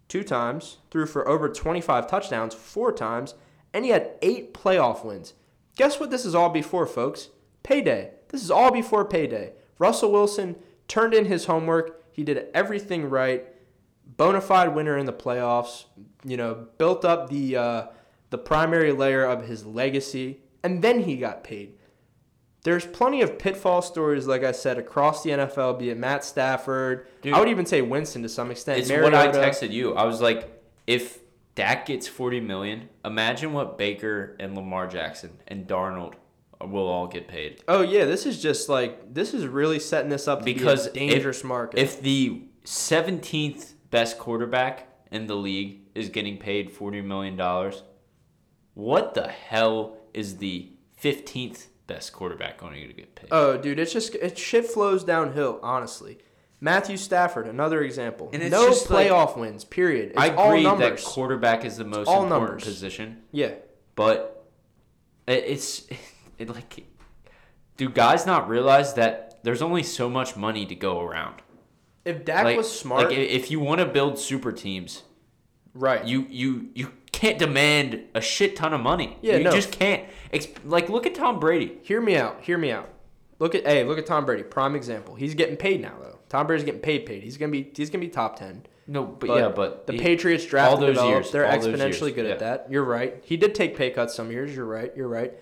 two 0.08 0.22
times, 0.22 0.78
threw 0.90 1.06
for 1.06 1.26
over 1.28 1.48
twenty 1.48 1.80
five 1.80 2.08
touchdowns 2.08 2.54
four 2.54 2.92
times, 2.92 3.34
and 3.72 3.84
he 3.84 3.90
had 3.90 4.12
eight 4.22 4.54
playoff 4.54 5.04
wins. 5.04 5.34
Guess 5.76 5.98
what 5.98 6.10
this 6.10 6.24
is 6.24 6.34
all 6.34 6.50
before, 6.50 6.86
folks? 6.86 7.30
Payday. 7.62 8.10
This 8.28 8.42
is 8.42 8.50
all 8.50 8.70
before 8.70 9.04
payday. 9.04 9.52
Russell 9.82 10.12
Wilson 10.12 10.54
turned 10.86 11.12
in 11.12 11.24
his 11.24 11.46
homework. 11.46 12.04
He 12.12 12.22
did 12.22 12.46
everything 12.54 13.10
right. 13.10 13.44
Bona 14.06 14.40
fide 14.40 14.76
winner 14.76 14.96
in 14.96 15.06
the 15.06 15.12
playoffs. 15.12 15.86
You 16.24 16.36
know, 16.36 16.68
built 16.78 17.04
up 17.04 17.28
the 17.28 17.56
uh, 17.56 17.86
the 18.30 18.38
primary 18.38 18.92
layer 18.92 19.24
of 19.24 19.48
his 19.48 19.66
legacy, 19.66 20.38
and 20.62 20.82
then 20.82 21.00
he 21.00 21.16
got 21.16 21.42
paid. 21.42 21.74
There's 22.62 22.86
plenty 22.86 23.22
of 23.22 23.40
pitfall 23.40 23.82
stories, 23.82 24.28
like 24.28 24.44
I 24.44 24.52
said, 24.52 24.78
across 24.78 25.24
the 25.24 25.30
NFL. 25.30 25.80
Be 25.80 25.90
it 25.90 25.98
Matt 25.98 26.24
Stafford, 26.24 27.08
Dude. 27.20 27.34
I 27.34 27.40
would 27.40 27.48
even 27.48 27.66
say 27.66 27.82
Winston 27.82 28.22
to 28.22 28.28
some 28.28 28.52
extent. 28.52 28.78
it's 28.78 28.88
what 28.88 29.14
I 29.14 29.32
texted 29.32 29.72
you. 29.72 29.96
I 29.96 30.04
was 30.04 30.20
like, 30.20 30.62
if 30.86 31.18
Dak 31.56 31.86
gets 31.86 32.06
forty 32.06 32.38
million, 32.38 32.88
imagine 33.04 33.52
what 33.52 33.78
Baker 33.78 34.36
and 34.38 34.54
Lamar 34.54 34.86
Jackson 34.86 35.38
and 35.48 35.66
Darnold 35.66 36.14
will 36.68 36.86
all 36.88 37.06
get 37.06 37.28
paid. 37.28 37.62
Oh 37.68 37.82
yeah, 37.82 38.04
this 38.04 38.26
is 38.26 38.40
just 38.40 38.68
like 38.68 39.12
this 39.14 39.34
is 39.34 39.46
really 39.46 39.78
setting 39.78 40.10
this 40.10 40.28
up 40.28 40.44
Because 40.44 40.88
be 40.88 41.06
a 41.06 41.08
dangerous 41.08 41.44
market. 41.44 41.78
If 41.78 42.00
the 42.00 42.42
seventeenth 42.64 43.74
best 43.90 44.18
quarterback 44.18 44.88
in 45.10 45.26
the 45.26 45.34
league 45.36 45.80
is 45.94 46.08
getting 46.08 46.38
paid 46.38 46.70
forty 46.70 47.00
million 47.00 47.36
dollars, 47.36 47.82
what 48.74 49.14
the 49.14 49.28
hell 49.28 49.96
is 50.14 50.38
the 50.38 50.70
fifteenth 50.96 51.68
best 51.86 52.12
quarterback 52.12 52.58
going 52.58 52.74
to 52.74 52.92
get 52.92 53.14
paid? 53.14 53.28
oh 53.30 53.56
dude, 53.56 53.78
it's 53.78 53.92
just 53.92 54.14
it 54.14 54.38
shit 54.38 54.66
flows 54.66 55.04
downhill. 55.04 55.58
Honestly, 55.62 56.18
Matthew 56.60 56.96
Stafford, 56.96 57.48
another 57.48 57.82
example. 57.82 58.30
And 58.32 58.40
it's 58.42 58.52
no 58.52 58.68
just 58.68 58.88
like- 58.88 59.08
playoff 59.08 59.36
wins. 59.36 59.64
Period. 59.64 60.10
It's 60.10 60.18
I 60.18 60.30
all 60.30 60.52
agree 60.52 60.62
that 60.62 61.02
quarterback 61.02 61.64
is 61.64 61.76
the 61.76 61.84
most 61.84 62.08
important 62.08 62.28
numbers. 62.28 62.64
position, 62.64 63.22
yeah. 63.32 63.54
but 63.96 64.46
it's 65.26 65.86
it 66.50 66.54
like 66.54 66.84
do 67.76 67.88
guys 67.88 68.26
not 68.26 68.48
realize 68.48 68.94
that 68.94 69.42
there's 69.42 69.62
only 69.62 69.82
so 69.82 70.08
much 70.08 70.36
money 70.36 70.66
to 70.66 70.74
go 70.74 71.00
around? 71.00 71.42
If 72.04 72.24
Dak 72.24 72.44
like, 72.44 72.56
was 72.56 72.70
smart, 72.70 73.08
like 73.08 73.16
if 73.16 73.50
you 73.50 73.60
want 73.60 73.80
to 73.80 73.86
build 73.86 74.18
super 74.18 74.52
teams, 74.52 75.02
right? 75.74 76.04
you 76.04 76.26
you 76.28 76.68
you 76.74 76.92
can't 77.12 77.38
demand 77.38 78.02
a 78.14 78.20
shit 78.20 78.56
ton 78.56 78.72
of 78.72 78.80
money. 78.80 79.18
Yeah, 79.22 79.36
you 79.36 79.44
no. 79.44 79.52
just 79.52 79.72
can't. 79.72 80.04
Like 80.64 80.88
look 80.88 81.06
at 81.06 81.14
Tom 81.14 81.38
Brady. 81.38 81.78
Hear 81.82 82.00
me 82.00 82.16
out. 82.16 82.40
Hear 82.42 82.58
me 82.58 82.72
out. 82.72 82.88
Look 83.38 83.54
at 83.54 83.64
hey, 83.66 83.84
look 83.84 83.98
at 83.98 84.06
Tom 84.06 84.24
Brady. 84.24 84.42
Prime 84.42 84.74
example. 84.74 85.14
He's 85.14 85.34
getting 85.34 85.56
paid 85.56 85.80
now 85.80 85.94
though. 86.00 86.18
Tom 86.28 86.46
Brady's 86.46 86.64
getting 86.64 86.80
paid. 86.80 87.06
Paid. 87.06 87.22
He's 87.22 87.36
gonna 87.36 87.52
be 87.52 87.70
he's 87.74 87.90
gonna 87.90 88.04
be 88.04 88.08
top 88.08 88.36
ten. 88.36 88.64
No, 88.86 89.04
but, 89.04 89.28
But 89.28 89.38
yeah, 89.38 89.48
but 89.48 89.86
The 89.86 89.92
he- 89.92 89.98
Patriots 90.00 90.44
draft 90.44 90.72
all 90.72 90.76
those 90.76 90.96
years, 90.96 91.30
They're 91.30 91.46
all 91.46 91.56
exponentially 91.56 92.00
years, 92.00 92.14
good 92.14 92.26
yeah. 92.26 92.32
at 92.32 92.38
that. 92.40 92.66
You're 92.68 92.84
right. 92.84 93.22
He 93.24 93.36
did 93.36 93.54
take 93.54 93.76
pay 93.76 93.90
cuts 93.90 94.14
some 94.14 94.32
years. 94.32 94.54
You're 94.54 94.66
right. 94.66 94.92
You're 94.96 95.08
right. 95.08 95.32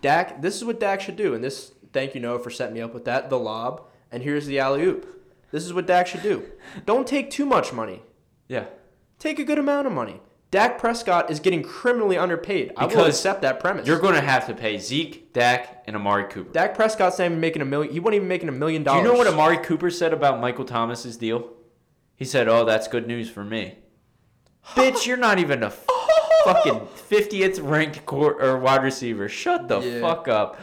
Dak, 0.00 0.40
this 0.42 0.56
is 0.56 0.64
what 0.64 0.80
Dak 0.80 1.00
should 1.00 1.16
do. 1.16 1.34
And 1.34 1.42
this, 1.44 1.72
thank 1.92 2.14
you, 2.14 2.20
Noah, 2.20 2.38
for 2.38 2.50
setting 2.50 2.74
me 2.74 2.80
up 2.80 2.94
with 2.94 3.04
that. 3.04 3.30
The 3.30 3.38
lob. 3.38 3.82
And 4.10 4.22
here's 4.22 4.46
the 4.46 4.58
alley 4.58 4.82
oop. 4.82 5.06
This 5.52 5.64
is 5.64 5.72
what 5.74 5.86
Dak 5.86 6.06
should 6.06 6.22
do. 6.22 6.44
Don't 6.86 7.06
take 7.06 7.30
too 7.30 7.46
much 7.46 7.72
money. 7.72 8.02
yeah. 8.48 8.66
Take 9.18 9.38
a 9.38 9.44
good 9.44 9.58
amount 9.58 9.86
of 9.86 9.92
money. 9.92 10.18
Dak 10.50 10.78
Prescott 10.78 11.30
is 11.30 11.40
getting 11.40 11.62
criminally 11.62 12.16
underpaid. 12.16 12.72
I 12.74 12.84
will 12.84 12.88
Because 12.88 13.08
accept 13.08 13.42
that 13.42 13.60
premise. 13.60 13.86
You're 13.86 14.00
going 14.00 14.14
to 14.14 14.20
have 14.22 14.46
to 14.46 14.54
pay 14.54 14.78
Zeke, 14.78 15.32
Dak, 15.34 15.84
and 15.86 15.94
Amari 15.94 16.24
Cooper. 16.24 16.50
Dak 16.50 16.74
Prescott's 16.74 17.18
not 17.18 17.26
even 17.26 17.38
making 17.38 17.60
a 17.60 17.66
million. 17.66 17.92
He 17.92 18.00
wasn't 18.00 18.16
even 18.16 18.28
making 18.28 18.48
a 18.48 18.52
million 18.52 18.82
Do 18.82 18.94
you 18.94 19.02
know 19.02 19.12
what 19.12 19.26
Amari 19.26 19.58
Cooper 19.58 19.90
said 19.90 20.14
about 20.14 20.40
Michael 20.40 20.64
Thomas's 20.64 21.18
deal? 21.18 21.50
He 22.16 22.24
said, 22.24 22.48
"Oh, 22.48 22.64
that's 22.64 22.88
good 22.88 23.06
news 23.06 23.28
for 23.30 23.44
me." 23.44 23.76
Bitch, 24.74 25.06
you're 25.06 25.16
not 25.18 25.38
even 25.38 25.62
a 25.62 25.70
fucking 26.44 26.80
50th 27.08 27.60
ranked 27.68 28.04
court 28.06 28.42
or 28.42 28.58
wide 28.58 28.82
receiver. 28.82 29.28
Shut 29.28 29.68
the 29.68 29.80
Yeah. 29.80 30.00
fuck 30.00 30.28
up. 30.28 30.60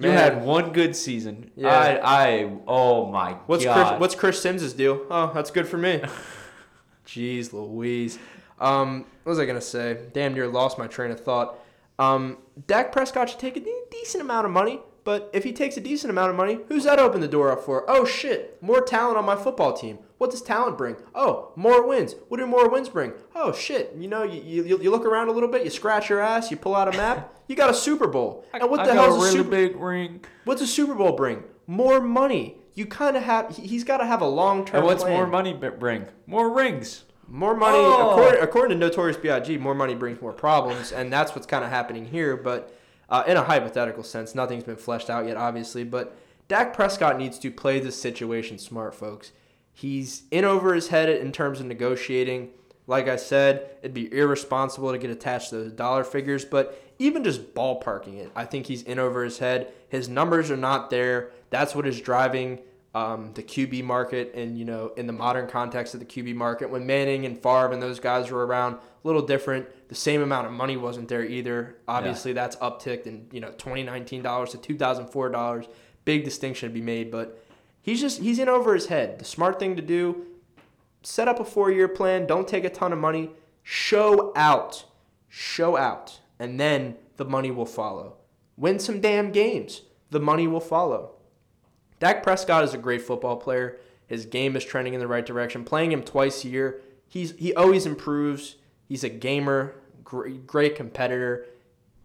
You 0.00 0.10
had 0.10 0.42
one 0.44 0.72
good 0.72 0.94
season. 0.96 1.50
Yeah. 1.56 1.68
I, 2.02 2.26
I, 2.28 2.52
oh 2.66 3.06
my 3.10 3.32
What's 3.46 3.64
god. 3.64 3.86
Chris, 3.88 4.00
what's 4.00 4.14
Chris 4.14 4.40
Sims' 4.42 4.72
deal? 4.72 5.04
Oh, 5.10 5.30
that's 5.34 5.50
good 5.50 5.68
for 5.68 5.78
me. 5.78 6.02
Jeez 7.06 7.52
Louise. 7.52 8.18
Um, 8.60 9.06
what 9.24 9.30
was 9.30 9.38
I 9.38 9.44
gonna 9.44 9.60
say? 9.60 9.98
Damn 10.12 10.34
near 10.34 10.48
lost 10.48 10.78
my 10.78 10.86
train 10.86 11.10
of 11.10 11.20
thought. 11.20 11.58
Um, 11.98 12.38
Dak 12.66 12.92
Prescott 12.92 13.28
should 13.30 13.38
take 13.38 13.56
a 13.56 13.62
decent 13.90 14.22
amount 14.22 14.46
of 14.46 14.52
money, 14.52 14.80
but 15.04 15.30
if 15.32 15.44
he 15.44 15.52
takes 15.52 15.76
a 15.76 15.80
decent 15.80 16.10
amount 16.10 16.30
of 16.30 16.36
money, 16.36 16.58
who's 16.68 16.84
that 16.84 16.98
open 16.98 17.20
the 17.20 17.28
door 17.28 17.50
up 17.50 17.64
for? 17.64 17.84
Oh 17.88 18.04
shit, 18.04 18.62
more 18.62 18.80
talent 18.80 19.16
on 19.18 19.24
my 19.24 19.36
football 19.36 19.72
team. 19.72 19.98
What 20.18 20.30
does 20.30 20.42
talent 20.42 20.78
bring? 20.78 20.96
Oh, 21.14 21.52
more 21.56 21.86
wins. 21.86 22.14
What 22.28 22.38
do 22.38 22.46
more 22.46 22.68
wins 22.68 22.88
bring? 22.88 23.12
Oh 23.34 23.52
shit, 23.52 23.92
you 23.98 24.06
know, 24.08 24.22
you, 24.22 24.40
you, 24.62 24.80
you 24.80 24.90
look 24.90 25.04
around 25.04 25.28
a 25.28 25.32
little 25.32 25.48
bit, 25.48 25.64
you 25.64 25.70
scratch 25.70 26.08
your 26.08 26.20
ass, 26.20 26.50
you 26.50 26.56
pull 26.56 26.76
out 26.76 26.86
a 26.92 26.96
map, 26.96 27.34
you 27.48 27.56
got 27.56 27.70
a 27.70 27.74
Super 27.74 28.06
Bowl. 28.06 28.44
And 28.54 28.70
what 28.70 28.80
I 28.80 28.86
the 28.86 28.92
got 28.94 29.04
hell 29.04 29.14
a 29.14 29.16
is 29.16 29.22
a 29.22 29.24
really 29.24 29.36
Super 29.38 29.50
big 29.50 29.76
ring? 29.76 30.24
What's 30.44 30.62
a 30.62 30.66
Super 30.66 30.94
Bowl 30.94 31.12
bring? 31.16 31.42
More 31.66 32.00
money. 32.00 32.58
You 32.74 32.86
kind 32.86 33.16
of 33.16 33.22
have. 33.24 33.56
he- 33.56 33.66
He's 33.66 33.84
got 33.84 33.98
to 33.98 34.06
have 34.06 34.20
a 34.22 34.26
long 34.26 34.64
term. 34.64 34.76
And 34.78 34.86
what's 34.86 35.04
more 35.04 35.26
money 35.26 35.52
bring? 35.52 36.06
More 36.26 36.50
rings. 36.50 37.04
More 37.28 37.54
money. 37.56 37.78
Oh. 37.78 38.10
According, 38.10 38.42
according 38.42 38.78
to 38.78 38.86
Notorious 38.86 39.16
B.I.G., 39.16 39.56
more 39.58 39.74
money 39.74 39.94
brings 39.94 40.20
more 40.20 40.32
problems, 40.32 40.92
and 40.92 41.12
that's 41.12 41.34
what's 41.34 41.46
kind 41.46 41.64
of 41.64 41.70
happening 41.70 42.06
here. 42.06 42.36
But 42.36 42.74
uh, 43.12 43.22
in 43.26 43.36
a 43.36 43.42
hypothetical 43.42 44.02
sense, 44.02 44.34
nothing's 44.34 44.64
been 44.64 44.76
fleshed 44.76 45.10
out 45.10 45.26
yet, 45.26 45.36
obviously. 45.36 45.84
But 45.84 46.16
Dak 46.48 46.72
Prescott 46.72 47.18
needs 47.18 47.38
to 47.40 47.50
play 47.50 47.78
this 47.78 48.00
situation 48.00 48.58
smart, 48.58 48.94
folks. 48.94 49.32
He's 49.74 50.22
in 50.30 50.46
over 50.46 50.74
his 50.74 50.88
head 50.88 51.10
in 51.10 51.30
terms 51.30 51.60
of 51.60 51.66
negotiating. 51.66 52.48
Like 52.86 53.08
I 53.08 53.16
said, 53.16 53.76
it'd 53.82 53.92
be 53.92 54.12
irresponsible 54.12 54.90
to 54.92 54.98
get 54.98 55.10
attached 55.10 55.50
to 55.50 55.56
those 55.56 55.72
dollar 55.72 56.04
figures, 56.04 56.46
but 56.46 56.82
even 56.98 57.22
just 57.22 57.54
ballparking 57.54 58.16
it, 58.16 58.32
I 58.34 58.46
think 58.46 58.66
he's 58.66 58.82
in 58.82 58.98
over 58.98 59.22
his 59.24 59.38
head. 59.38 59.72
His 59.90 60.08
numbers 60.08 60.50
are 60.50 60.56
not 60.56 60.88
there. 60.88 61.32
That's 61.50 61.74
what 61.74 61.86
is 61.86 62.00
driving 62.00 62.60
um, 62.94 63.32
the 63.34 63.42
QB 63.42 63.84
market 63.84 64.34
and 64.34 64.58
you 64.58 64.64
know 64.64 64.92
in 64.96 65.06
the 65.06 65.12
modern 65.12 65.48
context 65.48 65.94
of 65.94 66.00
the 66.00 66.06
QB 66.06 66.34
market 66.34 66.70
when 66.70 66.86
Manning 66.86 67.24
and 67.24 67.42
Favre 67.42 67.72
and 67.72 67.82
those 67.82 68.00
guys 68.00 68.30
were 68.30 68.46
around 68.46 68.74
a 68.74 68.80
little 69.04 69.22
different. 69.22 69.66
The 69.88 69.94
same 69.94 70.22
amount 70.22 70.46
of 70.46 70.52
money 70.52 70.76
wasn't 70.76 71.08
there 71.08 71.24
either. 71.24 71.76
Obviously 71.88 72.32
that's 72.34 72.56
upticked 72.56 73.06
in 73.06 73.28
you 73.32 73.40
know 73.40 73.50
2019 73.52 74.22
dollars 74.22 74.50
to 74.50 74.58
2004 74.58 75.30
dollars. 75.30 75.66
Big 76.04 76.24
distinction 76.24 76.68
to 76.68 76.72
be 76.74 76.82
made 76.82 77.10
but 77.10 77.42
he's 77.80 78.00
just 78.00 78.20
he's 78.20 78.38
in 78.38 78.48
over 78.48 78.74
his 78.74 78.86
head. 78.86 79.18
The 79.18 79.24
smart 79.24 79.58
thing 79.58 79.76
to 79.76 79.82
do 79.82 80.26
set 81.02 81.28
up 81.28 81.40
a 81.40 81.44
four 81.44 81.70
year 81.70 81.88
plan. 81.88 82.26
Don't 82.26 82.46
take 82.46 82.64
a 82.64 82.70
ton 82.70 82.92
of 82.92 82.98
money. 82.98 83.30
Show 83.62 84.32
out. 84.36 84.84
Show 85.28 85.78
out. 85.78 86.20
And 86.38 86.60
then 86.60 86.96
the 87.16 87.24
money 87.24 87.50
will 87.50 87.66
follow. 87.66 88.16
Win 88.58 88.78
some 88.78 89.00
damn 89.00 89.32
games. 89.32 89.82
The 90.10 90.20
money 90.20 90.46
will 90.46 90.60
follow 90.60 91.12
Dak 92.02 92.24
Prescott 92.24 92.64
is 92.64 92.74
a 92.74 92.78
great 92.78 93.00
football 93.00 93.36
player. 93.36 93.78
His 94.08 94.26
game 94.26 94.56
is 94.56 94.64
trending 94.64 94.92
in 94.92 94.98
the 94.98 95.06
right 95.06 95.24
direction. 95.24 95.64
Playing 95.64 95.92
him 95.92 96.02
twice 96.02 96.44
a 96.44 96.48
year, 96.48 96.80
he's 97.06 97.30
he 97.38 97.54
always 97.54 97.86
improves. 97.86 98.56
He's 98.88 99.04
a 99.04 99.08
gamer, 99.08 99.76
great, 100.02 100.44
great 100.44 100.74
competitor. 100.74 101.46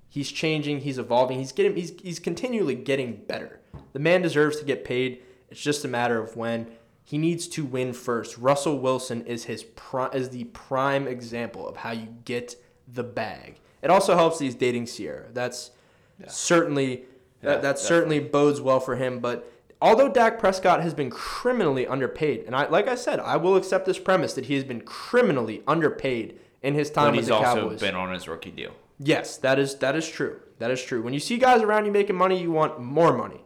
He's 0.07 0.31
changing. 0.31 0.81
He's 0.81 0.99
evolving. 0.99 1.39
He's 1.39 1.51
getting. 1.51 1.75
He's 1.75 1.99
he's 1.99 2.19
continually 2.19 2.75
getting 2.75 3.23
better. 3.27 3.59
The 3.93 3.99
man 3.99 4.21
deserves 4.21 4.59
to 4.59 4.65
get 4.65 4.85
paid. 4.85 5.23
It's 5.49 5.59
just 5.59 5.83
a 5.83 5.87
matter 5.87 6.21
of 6.21 6.35
when. 6.35 6.67
He 7.03 7.17
needs 7.17 7.47
to 7.47 7.65
win 7.65 7.91
first. 7.91 8.37
Russell 8.37 8.77
Wilson 8.77 9.25
is 9.25 9.45
his 9.45 9.63
pri- 9.63 10.09
is 10.13 10.29
the 10.29 10.43
prime 10.43 11.07
example 11.07 11.67
of 11.67 11.77
how 11.77 11.91
you 11.91 12.09
get 12.23 12.55
the 12.87 13.03
bag. 13.03 13.55
It 13.81 13.89
also 13.89 14.13
helps 14.15 14.37
that 14.37 14.43
he's 14.45 14.53
dating 14.53 14.85
Ciara. 14.85 15.25
That's 15.33 15.71
Yeah. 16.19 16.27
certainly 16.27 17.05
Yeah, 17.41 17.53
that, 17.53 17.61
that 17.63 17.79
certainly 17.79 18.19
bodes 18.19 18.61
well 18.61 18.79
for 18.79 18.95
him. 18.95 19.17
But 19.19 19.51
although 19.81 20.09
Dak 20.09 20.39
Prescott 20.39 20.81
has 20.81 20.93
been 20.93 21.09
criminally 21.09 21.87
underpaid, 21.87 22.43
and 22.45 22.55
I 22.55 22.67
like 22.67 22.87
I 22.87 22.95
said, 22.95 23.19
I 23.19 23.37
will 23.37 23.55
accept 23.55 23.85
this 23.85 23.99
premise 23.99 24.33
that 24.33 24.45
he 24.45 24.55
has 24.55 24.63
been 24.63 24.81
criminally 24.81 25.63
underpaid 25.67 26.39
in 26.61 26.73
his 26.73 26.89
time 26.89 27.07
But 27.07 27.17
with 27.17 27.25
he's 27.25 27.31
also 27.31 27.77
been 27.77 27.95
on 27.95 28.13
his 28.13 28.27
rookie 28.27 28.51
deal. 28.51 28.71
Yes, 28.99 29.37
that 29.37 29.59
is 29.59 29.75
that 29.75 29.95
is 29.95 30.07
true. 30.09 30.39
That 30.59 30.71
is 30.71 30.83
true. 30.83 31.01
When 31.01 31.13
you 31.13 31.19
see 31.19 31.37
guys 31.37 31.61
around 31.61 31.85
you 31.85 31.91
making 31.91 32.15
money, 32.15 32.41
you 32.41 32.51
want 32.51 32.79
more 32.79 33.15
money. 33.15 33.43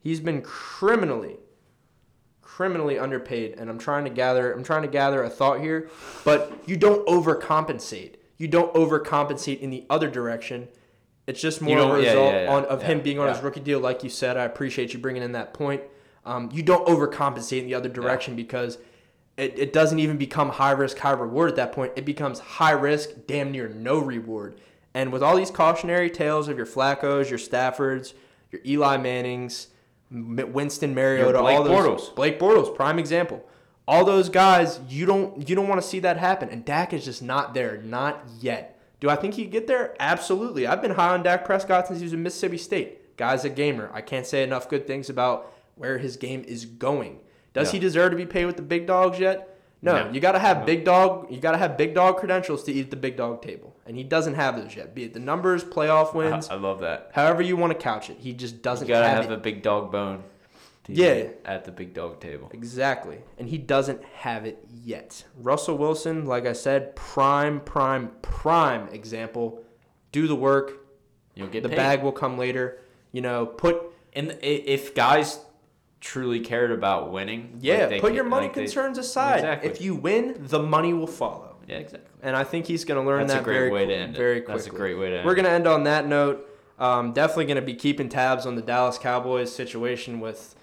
He's 0.00 0.20
been 0.20 0.42
criminally 0.42 1.38
criminally 2.58 2.98
underpaid 2.98 3.54
and 3.56 3.70
I'm 3.70 3.78
trying 3.78 4.02
to 4.02 4.10
gather 4.10 4.52
I'm 4.52 4.64
trying 4.64 4.82
to 4.82 4.88
gather 4.88 5.22
a 5.22 5.30
thought 5.30 5.60
here, 5.60 5.88
but 6.24 6.52
you 6.66 6.76
don't 6.76 7.06
overcompensate. 7.06 8.14
You 8.36 8.48
don't 8.48 8.74
overcompensate 8.74 9.60
in 9.60 9.70
the 9.70 9.86
other 9.88 10.10
direction. 10.10 10.66
It's 11.28 11.42
just 11.42 11.60
more 11.60 11.78
of 11.78 11.90
a 11.90 11.92
result 11.92 12.32
yeah, 12.32 12.44
yeah, 12.44 12.54
on, 12.54 12.64
of 12.64 12.82
him 12.82 13.02
being 13.02 13.18
on 13.18 13.28
his 13.28 13.42
rookie 13.42 13.60
deal, 13.60 13.80
like 13.80 14.02
you 14.02 14.08
said. 14.08 14.38
I 14.38 14.44
appreciate 14.44 14.94
you 14.94 14.98
bringing 14.98 15.22
in 15.22 15.32
that 15.32 15.52
point. 15.52 15.82
Um, 16.24 16.48
you 16.54 16.62
don't 16.62 16.86
overcompensate 16.88 17.60
in 17.60 17.66
the 17.66 17.74
other 17.74 17.90
direction 17.90 18.34
because 18.34 18.78
it, 19.36 19.58
it 19.58 19.72
doesn't 19.74 19.98
even 19.98 20.16
become 20.16 20.48
high 20.48 20.70
risk, 20.70 20.96
high 20.96 21.10
reward 21.10 21.50
at 21.50 21.56
that 21.56 21.72
point. 21.72 21.92
It 21.96 22.06
becomes 22.06 22.38
high 22.38 22.70
risk, 22.72 23.10
damn 23.26 23.52
near 23.52 23.68
no 23.68 23.98
reward. 23.98 24.58
And 24.94 25.12
with 25.12 25.22
all 25.22 25.36
these 25.36 25.50
cautionary 25.50 26.08
tales 26.08 26.48
of 26.48 26.56
your 26.56 26.64
Flacco's, 26.66 27.28
your 27.28 27.38
Staffords, 27.38 28.14
your 28.50 28.62
Eli 28.64 28.96
Mannings, 28.96 29.68
Winston 30.10 30.94
Mariota, 30.94 31.40
Blake 31.40 31.58
all 31.58 31.64
those 31.64 31.78
Bortles. 31.78 32.14
Blake 32.14 32.40
Bortles, 32.40 32.74
prime 32.74 32.98
example. 32.98 33.46
All 33.86 34.06
those 34.06 34.30
guys, 34.30 34.80
you 34.88 35.04
don't 35.04 35.46
you 35.46 35.54
don't 35.54 35.68
want 35.68 35.80
to 35.80 35.86
see 35.86 36.00
that 36.00 36.16
happen, 36.16 36.48
and 36.48 36.64
Dak 36.64 36.94
is 36.94 37.04
just 37.04 37.22
not 37.22 37.52
there, 37.52 37.82
not 37.82 38.24
yet. 38.40 38.77
Do 39.00 39.08
I 39.08 39.16
think 39.16 39.34
he 39.34 39.44
could 39.44 39.52
get 39.52 39.66
there? 39.66 39.94
Absolutely. 40.00 40.66
I've 40.66 40.82
been 40.82 40.90
high 40.92 41.14
on 41.14 41.22
Dak 41.22 41.44
Prescott 41.44 41.86
since 41.86 42.00
he 42.00 42.04
was 42.04 42.12
in 42.12 42.22
Mississippi 42.22 42.58
State. 42.58 43.16
Guy's 43.16 43.44
a 43.44 43.50
gamer. 43.50 43.90
I 43.92 44.00
can't 44.00 44.26
say 44.26 44.42
enough 44.42 44.68
good 44.68 44.86
things 44.86 45.08
about 45.10 45.52
where 45.76 45.98
his 45.98 46.16
game 46.16 46.44
is 46.46 46.64
going. 46.64 47.20
Does 47.52 47.68
Yeah. 47.68 47.72
he 47.74 47.78
deserve 47.78 48.10
to 48.10 48.16
be 48.16 48.26
paid 48.26 48.46
with 48.46 48.56
the 48.56 48.62
big 48.62 48.86
dogs 48.86 49.18
yet? 49.18 49.56
No. 49.82 50.04
No. 50.06 50.10
You 50.12 50.20
got 50.20 50.32
to 50.32 50.38
have 50.40 50.66
big 50.66 50.84
dog. 50.84 51.30
You 51.30 51.38
got 51.40 51.52
to 51.52 51.58
have 51.58 51.76
big 51.76 51.94
dog 51.94 52.16
credentials 52.18 52.64
to 52.64 52.72
eat 52.72 52.86
at 52.86 52.90
the 52.90 52.96
big 52.96 53.16
dog 53.16 53.42
table, 53.42 53.76
and 53.86 53.96
he 53.96 54.02
doesn't 54.02 54.34
have 54.34 54.56
those 54.60 54.74
yet. 54.74 54.92
Be 54.94 55.04
it 55.04 55.14
the 55.14 55.20
numbers, 55.20 55.62
playoff 55.62 56.14
wins, 56.14 56.48
I, 56.48 56.54
I 56.54 56.58
love 56.58 56.80
that. 56.80 57.10
however 57.14 57.42
you 57.42 57.56
want 57.56 57.72
to 57.72 57.78
couch 57.78 58.10
it, 58.10 58.16
he 58.18 58.32
just 58.32 58.60
doesn't 58.62 58.88
gotta 58.88 59.08
have, 59.08 59.22
have 59.24 59.30
a 59.32 59.36
big 59.36 59.62
dog 59.62 59.92
bone. 59.92 60.24
To 60.94 61.00
Yeah. 61.02 61.28
At 61.44 61.64
the 61.64 61.72
big 61.72 61.94
dog 61.94 62.20
table. 62.20 62.50
Exactly. 62.52 63.18
And 63.38 63.48
he 63.48 63.58
doesn't 63.58 64.02
have 64.04 64.44
it 64.46 64.64
yet. 64.84 65.24
Russell 65.40 65.78
Wilson, 65.78 66.26
like 66.26 66.46
I 66.46 66.52
said, 66.52 66.94
prime, 66.96 67.60
prime, 67.60 68.10
prime 68.22 68.88
example. 68.88 69.62
Do 70.12 70.26
the 70.26 70.34
work. 70.36 70.72
You'll 71.34 71.48
get 71.48 71.62
The 71.62 71.68
paid. 71.68 71.76
bag 71.76 72.02
will 72.02 72.12
come 72.12 72.36
later. 72.38 72.78
You 73.12 73.20
know, 73.22 73.46
put 73.46 73.82
And 74.14 74.36
if 74.42 74.94
guys 74.94 75.40
truly 76.00 76.40
cared 76.40 76.70
about 76.70 77.12
winning, 77.12 77.50
like 77.54 77.62
yeah, 77.62 77.86
they 77.86 78.00
put 78.00 78.14
your 78.14 78.24
money 78.24 78.46
like 78.46 78.54
they- 78.54 78.62
concerns 78.62 78.98
aside. 78.98 79.36
Exactly. 79.36 79.70
If 79.70 79.80
you 79.80 79.94
win, 79.94 80.34
the 80.38 80.62
money 80.62 80.92
will 80.94 81.06
follow. 81.06 81.56
yeah, 81.66 81.76
exactly. 81.78 82.08
And 82.22 82.34
I 82.34 82.42
think 82.44 82.66
he's 82.66 82.84
going 82.84 83.00
to 83.00 83.06
learn 83.06 83.20
That's 83.20 83.32
a 83.34 83.36
that 83.36 83.44
great 83.44 83.54
very 83.58 83.70
way 83.70 83.86
to 83.86 83.94
end 83.94 84.14
it. 84.14 84.18
very 84.18 84.40
quickly. 84.40 84.54
That's 84.54 84.66
a 84.66 84.70
great 84.76 84.98
way 84.98 85.10
to 85.10 85.16
end 85.18 85.26
We're 85.26 85.34
going 85.34 85.44
to 85.44 85.50
end 85.50 85.66
on 85.66 85.84
that 85.84 86.06
note. 86.06 86.44
Um, 86.78 87.12
definitely 87.12 87.44
going 87.46 87.56
to 87.56 87.62
be 87.62 87.74
keeping 87.74 88.08
tabs 88.08 88.46
on 88.46 88.54
the 88.56 88.62
Dallas 88.62 88.98
Cowboys 88.98 89.52
situation 89.54 90.18
with 90.20 90.54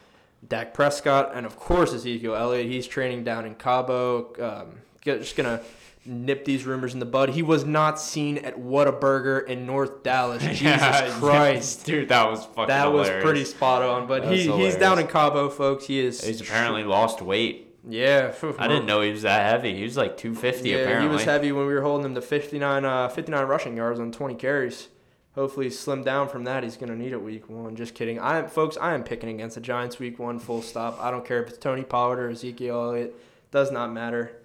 Dak 0.48 0.74
Prescott 0.74 1.32
and, 1.34 1.46
of 1.46 1.58
course, 1.58 1.93
Ezekiel 1.93 2.36
Elliott. 2.36 2.68
He's 2.68 2.88
training 2.88 3.24
down 3.24 3.46
in 3.46 3.56
Cabo. 3.56 4.34
Um, 4.39 4.82
just 5.02 5.36
to 5.36 5.62
nip 6.08 6.46
these 6.46 6.66
rumors 6.66 6.93
in 6.93 7.00
the 7.00 7.06
bud. 7.06 7.30
He 7.30 7.41
was 7.41 7.66
not 7.66 8.00
seen 8.00 8.38
at 8.39 8.56
Whataburger 8.58 9.48
in 9.48 9.66
North 9.66 10.04
Dallas. 10.04 10.41
Jesus 10.46 10.62
Yeah, 10.62 11.16
Christ. 11.20 11.86
dude, 11.86 12.10
that 12.10 12.30
was 12.30 12.46
fucking. 12.46 12.68
That 12.68 12.91
was 12.91 13.10
pretty 13.24 13.43
spot 13.46 13.82
on. 13.82 14.08
But 14.08 14.26
he, 14.26 14.52
he's 14.52 14.76
down 14.76 15.00
in. 15.00 15.08
Cabo, 15.08 15.50
folks. 15.50 15.86
He 15.88 16.00
is. 16.00 16.24
He's 16.24 16.41
apparently 16.41 16.84
lost 16.84 17.22
weight. 17.22 17.76
Yeah. 17.88 18.34
I 18.60 18.68
didn't 18.68 18.86
know 18.88 19.02
he 19.02 19.12
was 19.12 19.22
that 19.24 19.50
heavy. 19.52 19.76
He 19.76 19.84
was 19.84 19.96
like 19.98 20.18
250 20.18 20.70
Yeah, 20.70 20.78
apparently. 20.78 21.08
he 21.10 21.14
was 21.14 21.24
heavy 21.24 21.52
when 21.52 21.68
we 21.68 21.74
were 21.74 21.82
holding 21.82 22.06
him 22.06 22.16
to 22.16 22.22
59, 22.22 22.84
uh, 22.86 23.10
59 23.10 23.46
rushing 23.46 23.78
yards 23.78 24.00
on 24.00 24.12
20 24.12 24.36
carries. 24.36 24.88
Hopefully, 25.36 25.68
slimmed 25.68 26.06
down 26.06 26.30
from 26.30 26.46
that. 26.46 26.64
He's 26.64 26.78
going 26.78 26.90
to 26.90 26.96
need 26.98 27.12
it 27.12 27.22
week 27.22 27.50
one. 27.50 27.76
Just 27.76 27.94
kidding. 27.94 28.20
I 28.20 28.40
am, 28.40 28.48
folks, 28.48 28.78
I 28.80 28.94
am 28.94 29.04
picking 29.04 29.30
against 29.30 29.56
the 29.56 29.62
Giants 29.62 30.00
week 30.00 30.18
one, 30.18 30.40
full 30.40 30.62
stop. 30.62 30.98
I 31.02 31.12
don't 31.12 31.26
care 31.26 31.44
if 31.44 31.50
it's 31.50 31.58
Tony 31.58 31.84
Pollard 31.84 32.20
or 32.20 32.30
Ezekiel 32.30 32.76
Elliott. 32.82 33.16
Does 33.52 33.70
not 33.72 33.92
matter. 33.92 34.38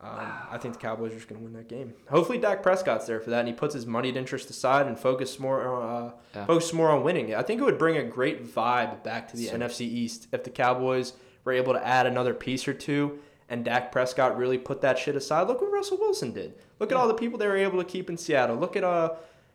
Um, 0.00 0.10
I 0.50 0.58
think 0.58 0.74
the 0.74 0.80
Cowboys 0.80 1.12
are 1.12 1.14
just 1.14 1.28
going 1.28 1.40
to 1.40 1.44
win 1.44 1.52
that 1.54 1.68
game. 1.68 1.94
Hopefully, 2.10 2.38
Dak 2.38 2.60
Prescott's 2.60 3.06
there 3.06 3.20
for 3.20 3.30
that, 3.30 3.38
and 3.40 3.48
he 3.48 3.54
puts 3.54 3.72
his 3.72 3.86
moneyed 3.86 4.16
interest 4.16 4.50
aside 4.50 4.88
and 4.88 4.98
focus 4.98 5.38
more 5.38 5.64
on 5.64 5.82
uh, 6.08 6.10
Yeah. 6.34 6.46
focus 6.46 6.72
more 6.72 6.90
on 6.90 7.04
winning. 7.04 7.32
I 7.36 7.42
think 7.42 7.60
it 7.60 7.64
would 7.64 7.78
bring 7.78 7.96
a 7.96 8.02
great 8.02 8.44
vibe 8.44 9.04
back 9.04 9.28
to 9.28 9.36
the 9.36 9.44
So- 9.46 9.54
NFC 9.56 9.82
East 9.86 10.26
if 10.32 10.42
the 10.42 10.50
Cowboys 10.50 11.12
were 11.44 11.52
able 11.52 11.72
to 11.74 11.86
add 11.86 12.06
another 12.06 12.34
piece 12.34 12.66
or 12.66 12.74
two 12.74 13.20
and 13.48 13.64
Dak 13.64 13.92
Prescott 13.92 14.36
really 14.36 14.58
put 14.58 14.80
that 14.80 14.98
shit 14.98 15.14
aside. 15.14 15.46
Look 15.46 15.60
what 15.60 15.70
Russell 15.70 15.98
Wilson 15.98 16.32
did. 16.32 16.54
Look 16.80 16.90
at 16.90 16.96
all 16.96 17.06
the 17.06 17.14
people 17.14 17.38
they 17.38 17.46
were 17.46 17.56
able 17.56 17.78
to 17.78 17.84
keep 17.84 18.08
in 18.10 18.16
Seattle. 18.16 18.56
Look 18.56 18.76
at 18.76 18.82
uh, 18.84 19.10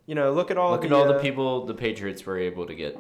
you 0.08 0.16
know, 0.16 0.32
look 0.32 0.50
at 0.50 0.58
all 0.58 0.72
Look 0.72 0.82
the, 0.82 0.88
at 0.88 0.94
all 0.94 1.06
the 1.06 1.18
uh, 1.18 1.22
people 1.22 1.66
the 1.68 1.76
Patriots 1.76 2.26
were 2.26 2.40
able 2.40 2.66
to 2.66 2.74
get. 2.74 2.98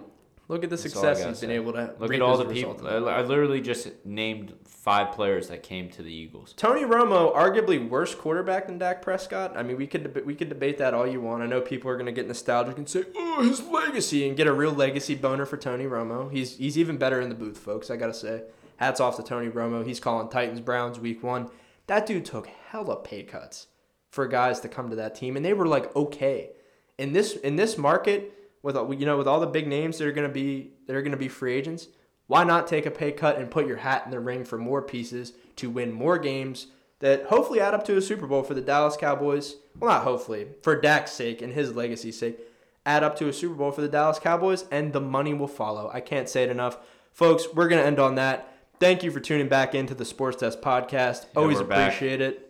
Look 0.49 0.64
at 0.64 0.69
the 0.69 0.76
That's 0.77 0.84
success 0.84 1.18
gotta 1.18 1.30
he's 1.32 1.41
been 1.41 1.49
say. 1.49 1.56
able 1.56 1.73
to. 1.73 1.94
Look 1.99 2.14
at 2.14 2.22
all 2.22 2.38
the 2.38 2.45
people. 2.45 2.73
result 2.73 2.90
of 2.94 3.03
it. 3.03 3.10
I 3.10 3.19
I 3.19 3.22
literally 3.23 3.60
just 3.60 3.90
named 4.06 4.53
five 4.64 5.11
players 5.14 5.49
that 5.49 5.61
came 5.64 5.90
to 5.90 6.02
the 6.02 6.14
Eagles. 6.14 6.53
Tony 6.56 6.84
Romo, 6.84 7.36
arguably 7.36 7.90
worse 7.90 8.15
quarterback 8.15 8.68
than 8.68 8.77
Dak 8.77 9.02
Prescott. 9.02 9.57
I 9.57 9.64
mean, 9.64 9.76
we 9.76 9.88
could 9.88 10.03
deb- 10.14 10.26
we 10.26 10.36
could 10.36 10.48
debate 10.48 10.77
that 10.77 10.94
all 10.94 11.06
you 11.06 11.19
want. 11.19 11.44
I 11.44 11.48
know 11.48 11.60
people 11.60 11.90
are 11.91 11.95
going 11.95 12.06
to 12.06 12.14
get 12.14 12.27
nostalgic 12.27 12.77
and 12.77 12.88
say, 12.88 13.03
"Oh, 13.15 13.44
his 13.44 13.61
legacy," 13.61 14.26
and 14.27 14.38
get 14.38 14.48
a 14.48 14.53
real 14.53 14.72
legacy 14.72 15.15
boner 15.15 15.45
for 15.45 15.57
Tony 15.57 15.84
Romo. 15.86 16.32
He's 16.32 16.56
he's 16.56 16.77
even 16.77 16.95
better 16.98 17.19
in 17.19 17.27
the 17.27 17.36
booth, 17.36 17.57
folks. 17.57 17.90
I 17.91 17.98
gotta 17.98 18.14
say, 18.14 18.44
hats 18.77 19.02
off 19.02 19.18
to 19.18 19.23
Tony 19.23 19.49
Romo. 19.49 19.86
He's 19.86 19.99
calling 19.99 20.30
Titans 20.30 20.61
Browns 20.61 20.98
week 20.98 21.23
one. 21.23 21.49
That 21.88 22.06
dude 22.06 22.23
took 22.23 22.48
hella 22.48 22.95
pay 22.95 23.23
cuts 23.23 23.68
for 24.10 24.26
guys 24.27 24.61
to 24.61 24.69
come 24.69 24.90
to 24.90 24.95
that 24.95 25.15
team, 25.15 25.36
and 25.36 25.44
they 25.44 25.53
were 25.53 25.68
like 25.68 25.94
okay. 25.94 26.52
In 26.98 27.14
this 27.14 27.36
in 27.36 27.56
this 27.56 27.78
market, 27.78 28.34
with 28.64 28.76
all- 28.76 28.94
you 28.94 29.06
know 29.06 29.18
with 29.18 29.28
all 29.28 29.40
the 29.40 29.48
big 29.48 29.68
names 29.68 29.98
that 29.98 30.07
are 30.07 30.11
going 30.11 30.28
to 30.28 30.34
be 30.34 30.72
that 30.88 30.95
are 30.95 31.02
going 31.02 31.11
to 31.11 31.18
be 31.18 31.28
free 31.28 31.53
agents, 31.53 31.88
why 32.28 32.44
not 32.44 32.68
take 32.68 32.86
a 32.86 32.91
pay 32.91 33.11
cut 33.11 33.38
and 33.38 33.52
put 33.52 33.68
your 33.68 33.78
hat 33.78 34.03
in 34.06 34.11
the 34.11 34.19
ring 34.19 34.44
for 34.44 34.57
more 34.57 34.82
pieces 34.82 35.34
to 35.57 35.69
win 35.69 35.91
more 35.91 36.18
games 36.18 36.68
that 36.99 37.26
hopefully 37.28 37.60
add 37.61 37.74
up 37.76 37.86
to 37.86 37.95
a 37.98 38.02
Super 38.02 38.26
Bowl 38.26 38.41
for 38.44 38.53
the 38.56 38.61
Dallas 38.61 38.98
Cowboys? 38.98 39.56
Well, 39.80 39.91
not 39.91 40.03
hopefully, 40.03 40.48
for 40.64 40.80
Dak's 40.80 41.11
sake 41.11 41.41
and 41.44 41.53
his 41.53 41.76
legacy's 41.76 42.18
sake, 42.18 42.40
add 42.86 43.03
up 43.03 43.15
to 43.19 43.28
a 43.28 43.34
Super 43.34 43.53
Bowl 43.53 43.72
for 43.72 43.82
the 43.82 43.88
Dallas 43.88 44.18
Cowboys, 44.18 44.65
and 44.72 44.91
the 44.91 44.99
money 45.02 45.36
will 45.36 45.48
follow. 45.48 45.91
I 45.94 45.99
can't 46.02 46.28
say 46.28 46.44
it 46.44 46.49
enough. 46.49 46.80
Folks, 47.14 47.45
we're 47.53 47.68
going 47.68 47.82
to 47.82 47.86
end 47.88 47.99
on 47.99 48.15
that. 48.15 48.52
Thank 48.80 49.03
you 49.03 49.11
for 49.11 49.19
tuning 49.19 49.48
back 49.48 49.76
into 49.76 49.94
the 49.94 50.06
Sports 50.06 50.38
Desk 50.38 50.60
podcast. 50.60 51.26
Yeah, 51.34 51.41
Always 51.41 51.61
back. 51.61 51.94
appreciate 51.94 52.22
it. 52.22 52.49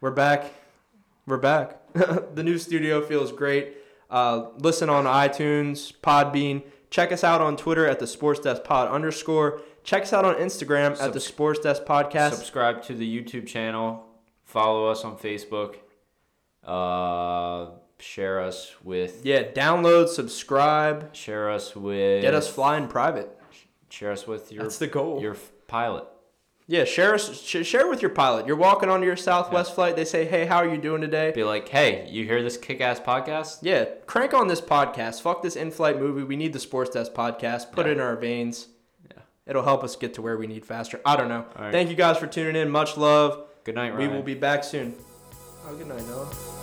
We're 0.00 0.10
back. 0.10 0.52
We're 1.26 1.36
back. 1.38 1.80
the 2.34 2.42
new 2.42 2.58
studio 2.58 3.00
feels 3.04 3.32
great. 3.32 3.74
Uh, 4.10 4.46
listen 4.58 4.88
on 4.88 5.04
iTunes, 5.04 5.92
Podbean. 6.02 6.62
Check 6.90 7.12
us 7.12 7.22
out 7.22 7.40
on 7.40 7.56
Twitter 7.56 7.86
at 7.86 7.98
the 7.98 8.06
Sports 8.06 8.40
Desk 8.40 8.64
Pod 8.64 8.88
underscore. 8.88 9.60
Check 9.84 10.02
us 10.04 10.12
out 10.12 10.24
on 10.24 10.34
Instagram 10.36 11.00
at 11.00 11.12
the 11.12 11.20
Sports 11.20 11.60
Desk 11.60 11.82
Podcast. 11.84 12.34
Subscribe 12.34 12.82
to 12.84 12.94
the 12.94 13.06
YouTube 13.22 13.46
channel. 13.46 14.04
Follow 14.44 14.86
us 14.86 15.04
on 15.04 15.16
Facebook. 15.18 15.76
Uh, 16.64 17.70
share 17.98 18.40
us 18.40 18.74
with. 18.82 19.24
yeah, 19.24 19.42
download, 19.52 20.08
subscribe, 20.08 21.14
Share 21.14 21.50
us 21.50 21.74
with. 21.76 22.22
get 22.22 22.34
us 22.34 22.48
flying 22.48 22.88
private. 22.88 23.34
Share 23.90 24.12
us 24.12 24.26
with 24.26 24.52
your 24.52 24.64
That's 24.64 24.78
the 24.78 24.86
goal. 24.86 25.20
your 25.22 25.36
pilot. 25.66 26.04
Yeah, 26.70 26.84
share 26.84 27.14
us, 27.14 27.40
sh- 27.42 27.64
share 27.66 27.88
with 27.88 28.02
your 28.02 28.10
pilot. 28.10 28.46
You're 28.46 28.56
walking 28.56 28.90
onto 28.90 29.06
your 29.06 29.16
Southwest 29.16 29.74
flight. 29.74 29.96
They 29.96 30.04
say, 30.04 30.26
"Hey, 30.26 30.44
how 30.44 30.58
are 30.58 30.68
you 30.68 30.76
doing 30.76 31.00
today?" 31.00 31.32
Be 31.34 31.42
like, 31.42 31.66
hey, 31.70 32.06
you 32.10 32.24
hear 32.26 32.42
this 32.42 32.58
kick-ass 32.58 33.00
podcast? 33.00 33.60
Yeah, 33.62 33.86
crank 34.06 34.34
on 34.34 34.48
this 34.48 34.60
podcast. 34.60 35.22
Fuck 35.22 35.42
this 35.42 35.56
in-flight 35.56 35.98
movie. 35.98 36.24
We 36.24 36.36
need 36.36 36.52
the 36.52 36.58
Sports 36.60 36.90
Desk 36.90 37.12
podcast. 37.14 37.72
Put 37.72 37.86
Yeah. 37.86 37.92
it 37.92 37.94
in 37.96 38.00
our 38.00 38.16
veins. 38.16 38.68
Yeah. 39.10 39.22
It'll 39.46 39.62
help 39.64 39.82
us 39.82 39.96
get 39.96 40.12
to 40.14 40.22
where 40.22 40.36
we 40.36 40.46
need 40.46 40.66
faster. 40.66 41.00
I 41.06 41.16
don't 41.16 41.28
know. 41.30 41.46
All 41.56 41.62
right. 41.64 41.72
Thank 41.72 41.88
you 41.88 41.96
guys 41.96 42.18
for 42.18 42.26
tuning 42.26 42.54
in. 42.54 42.68
Much 42.70 42.98
love. 42.98 43.44
Good 43.64 43.74
night, 43.74 43.96
We 43.96 44.06
will 44.08 44.22
be 44.22 44.34
back 44.34 44.62
soon. 44.62 44.94
Oh, 45.66 45.74
good 45.74 45.86
night, 45.86 46.06
Noah. 46.06 46.57